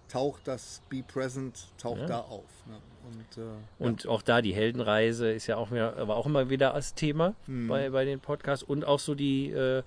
taucht 0.08 0.42
das 0.46 0.82
Be 0.88 1.02
Present, 1.02 1.58
taucht 1.78 2.08
da 2.08 2.20
auf. 2.20 2.44
Ne? 2.66 2.78
Und, 3.08 3.42
äh, 3.42 3.84
Und 3.84 4.06
auch 4.08 4.22
da 4.22 4.42
die 4.42 4.54
Heldenreise 4.54 5.30
ist 5.30 5.46
ja 5.46 5.56
auch 5.56 5.70
mehr, 5.70 5.96
aber 5.96 6.16
auch 6.16 6.26
immer 6.26 6.50
wieder 6.50 6.74
als 6.74 6.94
Thema 6.94 7.34
Mhm. 7.46 7.68
bei, 7.68 7.90
bei 7.90 8.04
den 8.04 8.20
Podcasts 8.20 8.62
und 8.64 8.84
auch 8.84 8.98
so 9.00 9.14
die 9.14 9.50
äh, 9.50 9.82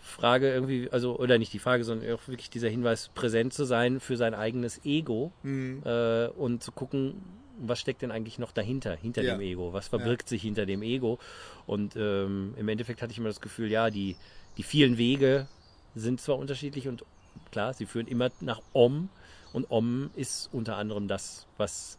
Frage 0.00 0.52
irgendwie, 0.52 0.88
also 0.90 1.16
oder 1.18 1.38
nicht 1.38 1.52
die 1.52 1.58
Frage, 1.58 1.84
sondern 1.84 2.12
auch 2.14 2.26
wirklich 2.28 2.50
dieser 2.50 2.68
Hinweis, 2.68 3.10
präsent 3.14 3.52
zu 3.54 3.64
sein 3.64 4.00
für 4.00 4.16
sein 4.16 4.34
eigenes 4.34 4.84
Ego 4.84 5.32
Mhm. 5.42 5.82
äh, 5.84 6.26
und 6.28 6.62
zu 6.62 6.72
gucken, 6.72 7.22
was 7.68 7.80
steckt 7.80 8.02
denn 8.02 8.10
eigentlich 8.10 8.38
noch 8.38 8.52
dahinter, 8.52 8.94
hinter 8.94 9.22
Ja. 9.22 9.34
dem 9.34 9.40
Ego, 9.40 9.72
was 9.72 9.88
verbirgt 9.88 10.28
sich 10.28 10.42
hinter 10.42 10.66
dem 10.66 10.82
Ego 10.82 11.18
und 11.66 11.96
ähm, 11.96 12.54
im 12.56 12.68
Endeffekt 12.68 13.02
hatte 13.02 13.12
ich 13.12 13.18
immer 13.18 13.28
das 13.28 13.40
Gefühl, 13.40 13.70
ja, 13.70 13.90
die, 13.90 14.16
die 14.56 14.62
vielen 14.62 14.98
Wege 14.98 15.46
sind 15.94 16.20
zwar 16.20 16.38
unterschiedlich 16.38 16.88
und 16.88 17.04
klar, 17.50 17.72
sie 17.74 17.86
führen 17.86 18.06
immer 18.06 18.30
nach 18.40 18.60
Om 18.72 19.08
und 19.52 19.70
Om 19.70 20.10
ist 20.16 20.48
unter 20.52 20.76
anderem 20.76 21.08
das, 21.08 21.46
was 21.58 21.98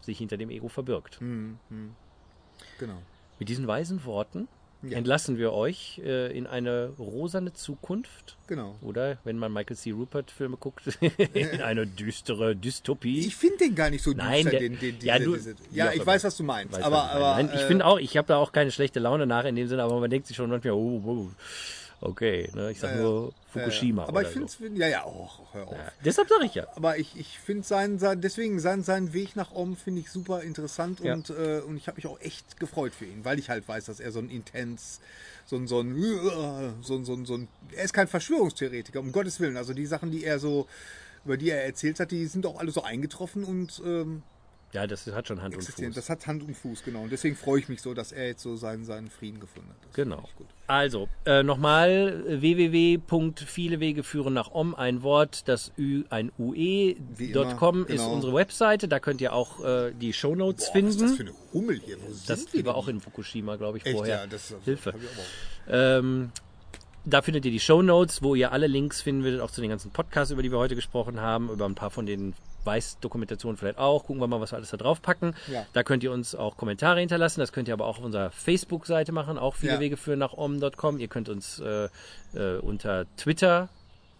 sich 0.00 0.18
hinter 0.18 0.36
dem 0.36 0.50
Ego 0.50 0.68
verbirgt. 0.68 1.20
Mhm. 1.20 1.58
Genau. 2.78 3.02
Mit 3.38 3.48
diesen 3.48 3.66
weisen 3.66 4.04
Worten 4.04 4.48
Ja. 4.82 4.96
entlassen 4.96 5.38
wir 5.38 5.52
euch 5.52 6.00
äh, 6.04 6.30
in 6.36 6.46
eine 6.46 6.90
rosane 7.00 7.52
Zukunft. 7.52 8.36
Genau. 8.46 8.76
Oder 8.80 9.18
wenn 9.24 9.36
man 9.36 9.52
Michael 9.52 9.76
C. 9.76 9.90
Rupert 9.90 10.30
Filme 10.30 10.56
guckt, 10.56 10.82
in 11.34 11.60
eine 11.62 11.84
düstere 11.86 12.54
Dystopie. 12.54 13.18
Ich 13.26 13.34
finde 13.34 13.58
den 13.58 13.74
gar 13.74 13.90
nicht 13.90 14.04
so 14.04 14.12
Nein, 14.12 14.44
düster, 14.44 14.50
der- 14.50 14.60
den, 14.60 14.78
den, 14.78 14.94
diese, 14.96 15.06
ja, 15.06 15.18
du- 15.18 15.34
diese, 15.34 15.56
ja 15.72 15.92
ich 15.92 16.06
weiß, 16.06 16.22
was 16.22 16.36
du 16.36 16.44
meinst. 16.44 16.74
Weiß, 16.74 16.84
aber, 16.84 17.10
aber 17.10 17.34
Nein, 17.42 17.50
ich 17.52 17.60
äh, 17.60 17.66
finde 17.66 17.86
auch, 17.86 17.98
ich 17.98 18.16
habe 18.16 18.28
da 18.28 18.36
auch 18.36 18.52
keine 18.52 18.70
schlechte 18.70 19.00
Laune 19.00 19.26
nach 19.26 19.44
in 19.44 19.56
dem 19.56 19.66
Sinne, 19.66 19.82
aber 19.82 19.98
man 19.98 20.10
denkt 20.10 20.28
sich 20.28 20.36
schon 20.36 20.48
manchmal, 20.48 20.74
oh, 20.74 21.02
oh. 21.04 21.28
Okay, 22.00 22.48
ne? 22.54 22.70
ich 22.70 22.78
sag 22.78 22.96
nur 22.96 23.32
Fukushima. 23.52 24.04
aber 24.04 24.20
oder 24.20 24.22
ich 24.22 24.28
finde 24.28 24.48
so. 24.48 24.64
es, 24.64 24.78
ja, 24.78 24.86
ja, 24.86 25.04
oh, 25.04 25.28
hör 25.52 25.66
auf. 25.66 25.72
Ja, 25.72 25.92
deshalb 26.04 26.28
sage 26.28 26.44
ich 26.44 26.54
ja. 26.54 26.66
Aber 26.76 26.96
ich, 26.96 27.18
ich 27.18 27.38
finde 27.40 27.64
sein, 27.66 27.98
sein, 27.98 28.20
deswegen 28.20 28.60
sein, 28.60 28.84
seinen 28.84 29.12
Weg 29.12 29.34
nach 29.34 29.52
Om 29.52 29.76
finde 29.76 30.02
ich 30.02 30.10
super 30.10 30.42
interessant 30.42 31.00
Ja. 31.00 31.14
und, 31.14 31.30
äh, 31.30 31.60
und 31.66 31.76
ich 31.76 31.88
habe 31.88 31.96
mich 31.96 32.06
auch 32.06 32.20
echt 32.20 32.60
gefreut 32.60 32.94
für 32.94 33.04
ihn, 33.04 33.24
weil 33.24 33.38
ich 33.38 33.50
halt 33.50 33.66
weiß, 33.66 33.86
dass 33.86 33.98
er 33.98 34.12
so 34.12 34.20
ein 34.20 34.30
intens, 34.30 35.00
so 35.44 35.56
ein, 35.56 35.66
so 35.66 35.80
ein, 35.80 35.94
so 36.82 36.94
ein, 36.96 37.04
so 37.04 37.14
ein, 37.14 37.26
so 37.26 37.34
ein 37.34 37.48
er 37.74 37.84
ist 37.84 37.94
kein 37.94 38.06
Verschwörungstheoretiker, 38.06 39.00
um 39.00 39.10
Gottes 39.10 39.40
Willen. 39.40 39.56
Also 39.56 39.74
die 39.74 39.86
Sachen, 39.86 40.12
die 40.12 40.24
er 40.24 40.38
so, 40.38 40.68
über 41.24 41.36
die 41.36 41.50
er 41.50 41.64
erzählt 41.64 41.98
hat, 41.98 42.12
die 42.12 42.26
sind 42.26 42.46
auch 42.46 42.60
alle 42.60 42.70
so 42.70 42.82
eingetroffen 42.82 43.42
und 43.42 43.82
ähm, 43.84 44.22
Ja, 44.72 44.86
das 44.86 45.06
hat 45.06 45.26
schon 45.26 45.40
Hand 45.40 45.56
und. 45.56 45.62
Fuß. 45.62 45.94
Das 45.94 46.10
hat 46.10 46.26
Hand 46.26 46.42
und 46.42 46.54
Fuß, 46.54 46.84
genau. 46.84 47.02
Und 47.02 47.10
deswegen 47.10 47.36
freue 47.36 47.60
ich 47.60 47.70
mich 47.70 47.80
so, 47.80 47.94
dass 47.94 48.12
er 48.12 48.26
jetzt 48.26 48.42
so 48.42 48.54
seinen, 48.56 48.84
seinen 48.84 49.08
Frieden 49.08 49.40
gefunden 49.40 49.70
hat. 49.70 49.76
Das 49.86 49.94
Genau. 49.94 50.28
Also, 50.66 51.08
äh, 51.24 51.42
nochmal 51.42 52.22
www.vielewegeführen 52.26 54.04
führen 54.04 54.34
nach 54.34 54.50
Om, 54.52 54.74
ein 54.74 55.02
Wort, 55.02 55.48
das 55.48 55.72
Ü, 55.78 56.04
ein 56.10 56.30
ue.com 56.38 57.76
immer, 57.76 57.88
ist 57.88 57.96
genau. 57.96 58.12
unsere 58.12 58.34
Webseite. 58.34 58.88
Da 58.88 59.00
könnt 59.00 59.22
ihr 59.22 59.32
auch 59.32 59.64
äh, 59.64 59.92
die 59.92 60.12
Shownotes 60.12 60.66
Boah, 60.66 60.72
finden. 60.72 60.88
was 60.88 60.96
ist 60.96 61.02
das 61.02 61.16
für 61.16 61.22
eine 61.22 61.32
Hummel 61.54 61.80
hier? 61.80 61.96
Wo 62.02 62.08
Das 62.26 62.40
sind 62.42 62.52
wir 62.52 62.66
war 62.66 62.74
auch 62.74 62.88
in 62.88 63.00
Fukushima, 63.00 63.56
glaube 63.56 63.78
ich, 63.78 63.86
Echt, 63.86 63.96
vorher. 63.96 64.16
ja, 64.16 64.26
das 64.26 64.50
ist, 64.50 64.64
Hilfe. 64.64 64.92
Ähm, 65.66 66.30
da 67.06 67.22
findet 67.22 67.46
ihr 67.46 67.50
die 67.50 67.60
Shownotes, 67.60 68.22
wo 68.22 68.34
ihr 68.34 68.52
alle 68.52 68.66
Links 68.66 69.00
finden 69.00 69.24
werdet, 69.24 69.40
auch 69.40 69.50
zu 69.50 69.62
den 69.62 69.70
ganzen 69.70 69.90
Podcasts, 69.90 70.30
über 70.30 70.42
die 70.42 70.52
wir 70.52 70.58
heute 70.58 70.74
gesprochen 70.74 71.20
haben, 71.20 71.48
über 71.48 71.64
ein 71.64 71.74
paar 71.74 71.90
von 71.90 72.04
den 72.04 72.34
Weiß-Dokumentationen 72.64 73.56
vielleicht 73.56 73.78
auch. 73.78 74.04
Gucken 74.04 74.20
wir 74.20 74.26
mal, 74.26 74.40
was 74.40 74.52
wir 74.52 74.56
alles 74.56 74.70
da 74.70 74.76
drauf 74.76 75.02
packen. 75.02 75.34
Ja. 75.52 75.66
Da 75.72 75.82
könnt 75.82 76.02
ihr 76.02 76.12
uns 76.12 76.34
auch 76.34 76.56
Kommentare 76.56 77.00
hinterlassen. 77.00 77.40
Das 77.40 77.52
könnt 77.52 77.68
ihr 77.68 77.74
aber 77.74 77.86
auch 77.86 77.98
auf 77.98 78.04
unserer 78.04 78.30
Facebook-Seite 78.30 79.12
machen, 79.12 79.38
auch 79.38 79.54
viele 79.54 79.74
Ja. 79.74 79.80
Wege 79.80 79.96
führen 79.96 80.18
nach 80.18 80.32
om.com. 80.34 80.98
Ihr 80.98 81.08
könnt 81.08 81.28
uns 81.28 81.58
äh, 81.60 81.88
äh, 82.34 82.58
unter 82.58 83.06
Twitter 83.16 83.68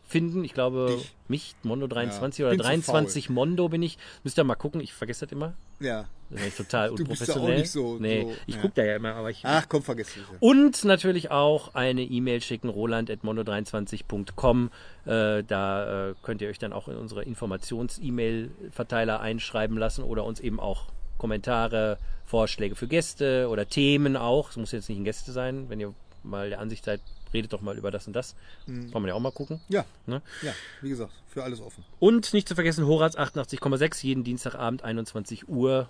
finden. 0.09 0.43
Ich 0.43 0.55
glaube, 0.55 0.97
Dich. 0.99 1.15
mich, 1.29 1.55
Mondo23 1.65 2.41
Ja, 2.41 2.47
oder 2.47 2.51
bin 2.57 2.61
zu 2.61 2.65
23 2.65 3.31
Mondo 3.31 3.69
bin 3.69 3.83
ich. 3.83 3.97
Müsst 4.25 4.39
ihr 4.39 4.45
mal 4.45 4.57
gucken, 4.57 4.81
ich 4.81 4.93
vergesse 4.93 5.27
das 5.27 5.33
immer. 5.33 5.53
Ja. 5.79 6.07
Das 6.31 6.43
ist 6.43 6.57
total 6.59 6.89
Du 6.91 7.05
bist 7.05 7.27
ja 7.27 7.35
auch 7.35 7.37
unprofessionell. 7.37 7.59
nicht 7.61 7.71
so- 7.71 7.97
nee, 7.99 8.23
so, 8.25 8.33
ich 8.47 8.57
ja. 8.57 8.61
gucke 8.61 8.75
da 8.75 8.85
ja 8.85 8.97
immer, 8.97 9.15
aber 9.15 9.31
ich 9.31 9.41
Ach 9.45 9.67
komm, 9.69 9.83
vergiss 9.83 10.09
es. 10.09 10.17
und 10.41 10.85
natürlich 10.85 11.31
auch 11.31 11.75
eine 11.75 12.03
E-Mail 12.03 12.43
schicken, 12.43 12.69
roland.mono23.com. 12.69 14.71
Äh, 15.07 15.45
da 15.45 16.11
äh, 16.11 16.15
könnt 16.23 16.43
ihr 16.43 16.49
euch 16.49 16.59
dann 16.59 16.73
auch 16.75 16.89
in 16.89 16.97
unsere 16.97 17.23
Informations-E-Mail-Verteiler 17.25 19.21
einschreiben 19.21 19.79
lassen 19.79 20.03
oder 20.05 20.25
uns 20.25 20.41
eben 20.41 20.61
auch 20.61 20.87
Kommentare, 21.19 21.99
Vorschläge 22.27 22.75
für 22.77 22.87
Gäste 22.89 23.49
oder 23.49 23.69
Themen 23.69 24.17
auch. 24.17 24.51
Es 24.51 24.57
muss 24.57 24.73
jetzt 24.73 24.89
nicht 24.89 24.99
ein 24.99 25.05
Gäste 25.05 25.33
sein. 25.33 25.67
Wenn 25.69 25.81
ihr 25.81 25.95
mal 26.23 26.51
der 26.51 26.61
Ansicht 26.61 26.85
seid, 26.85 27.01
redet 27.35 27.53
doch 27.53 27.61
mal 27.61 27.77
über 27.77 27.91
das 27.91 28.07
und 28.07 28.13
das. 28.15 28.35
Kann 28.67 28.91
man 28.93 29.07
ja 29.07 29.15
auch 29.15 29.21
mal 29.21 29.33
gucken. 29.33 29.61
Ja, 29.69 29.85
Ne? 30.07 30.23
ja, 30.43 30.53
wie 30.83 30.89
gesagt, 30.91 31.13
für 31.27 31.43
alles 31.45 31.61
offen. 31.61 31.85
Und 31.99 32.33
nicht 32.35 32.49
zu 32.49 32.55
vergessen, 32.55 32.87
Horaz 32.87 33.17
88,6, 33.17 34.05
jeden 34.05 34.25
Dienstagabend 34.25 34.83
21 34.85 35.49
Uhr. 35.49 35.89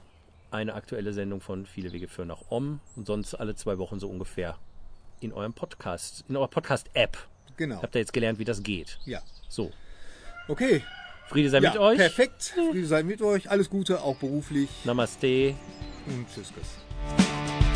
Eine 0.50 0.72
aktuelle 0.74 1.12
Sendung 1.12 1.40
von 1.42 1.66
Viele 1.66 1.92
Wege 1.92 2.08
führen 2.08 2.28
nach 2.28 2.50
Om. 2.50 2.80
Und 2.96 3.06
sonst 3.06 3.34
alle 3.34 3.54
zwei 3.54 3.76
Wochen 3.78 3.98
so 4.00 4.08
ungefähr 4.08 4.56
in 5.20 5.32
eurem 5.32 5.52
Podcast, 5.52 6.24
in 6.28 6.36
eurer 6.36 6.48
Podcast-App. 6.48 7.18
Genau. 7.58 7.82
Habt 7.82 7.94
ihr 7.94 8.00
jetzt 8.00 8.12
gelernt, 8.12 8.38
wie 8.38 8.44
das 8.44 8.62
geht. 8.62 8.98
Ja. 9.04 9.20
So. 9.48 9.70
Okay. 10.48 10.82
Friede 11.26 11.50
sei 11.50 11.58
Ja, 11.58 11.70
mit 11.72 11.78
euch. 11.78 11.98
perfekt. 11.98 12.54
Friede 12.70 12.86
sei 12.86 13.02
mit 13.02 13.20
euch. 13.20 13.50
Alles 13.50 13.68
Gute, 13.68 14.00
auch 14.02 14.16
beruflich. 14.16 14.70
Namaste. 14.84 15.54
Und 16.06 16.26
tschüss. 16.32 16.50
tschüss. 16.54 17.67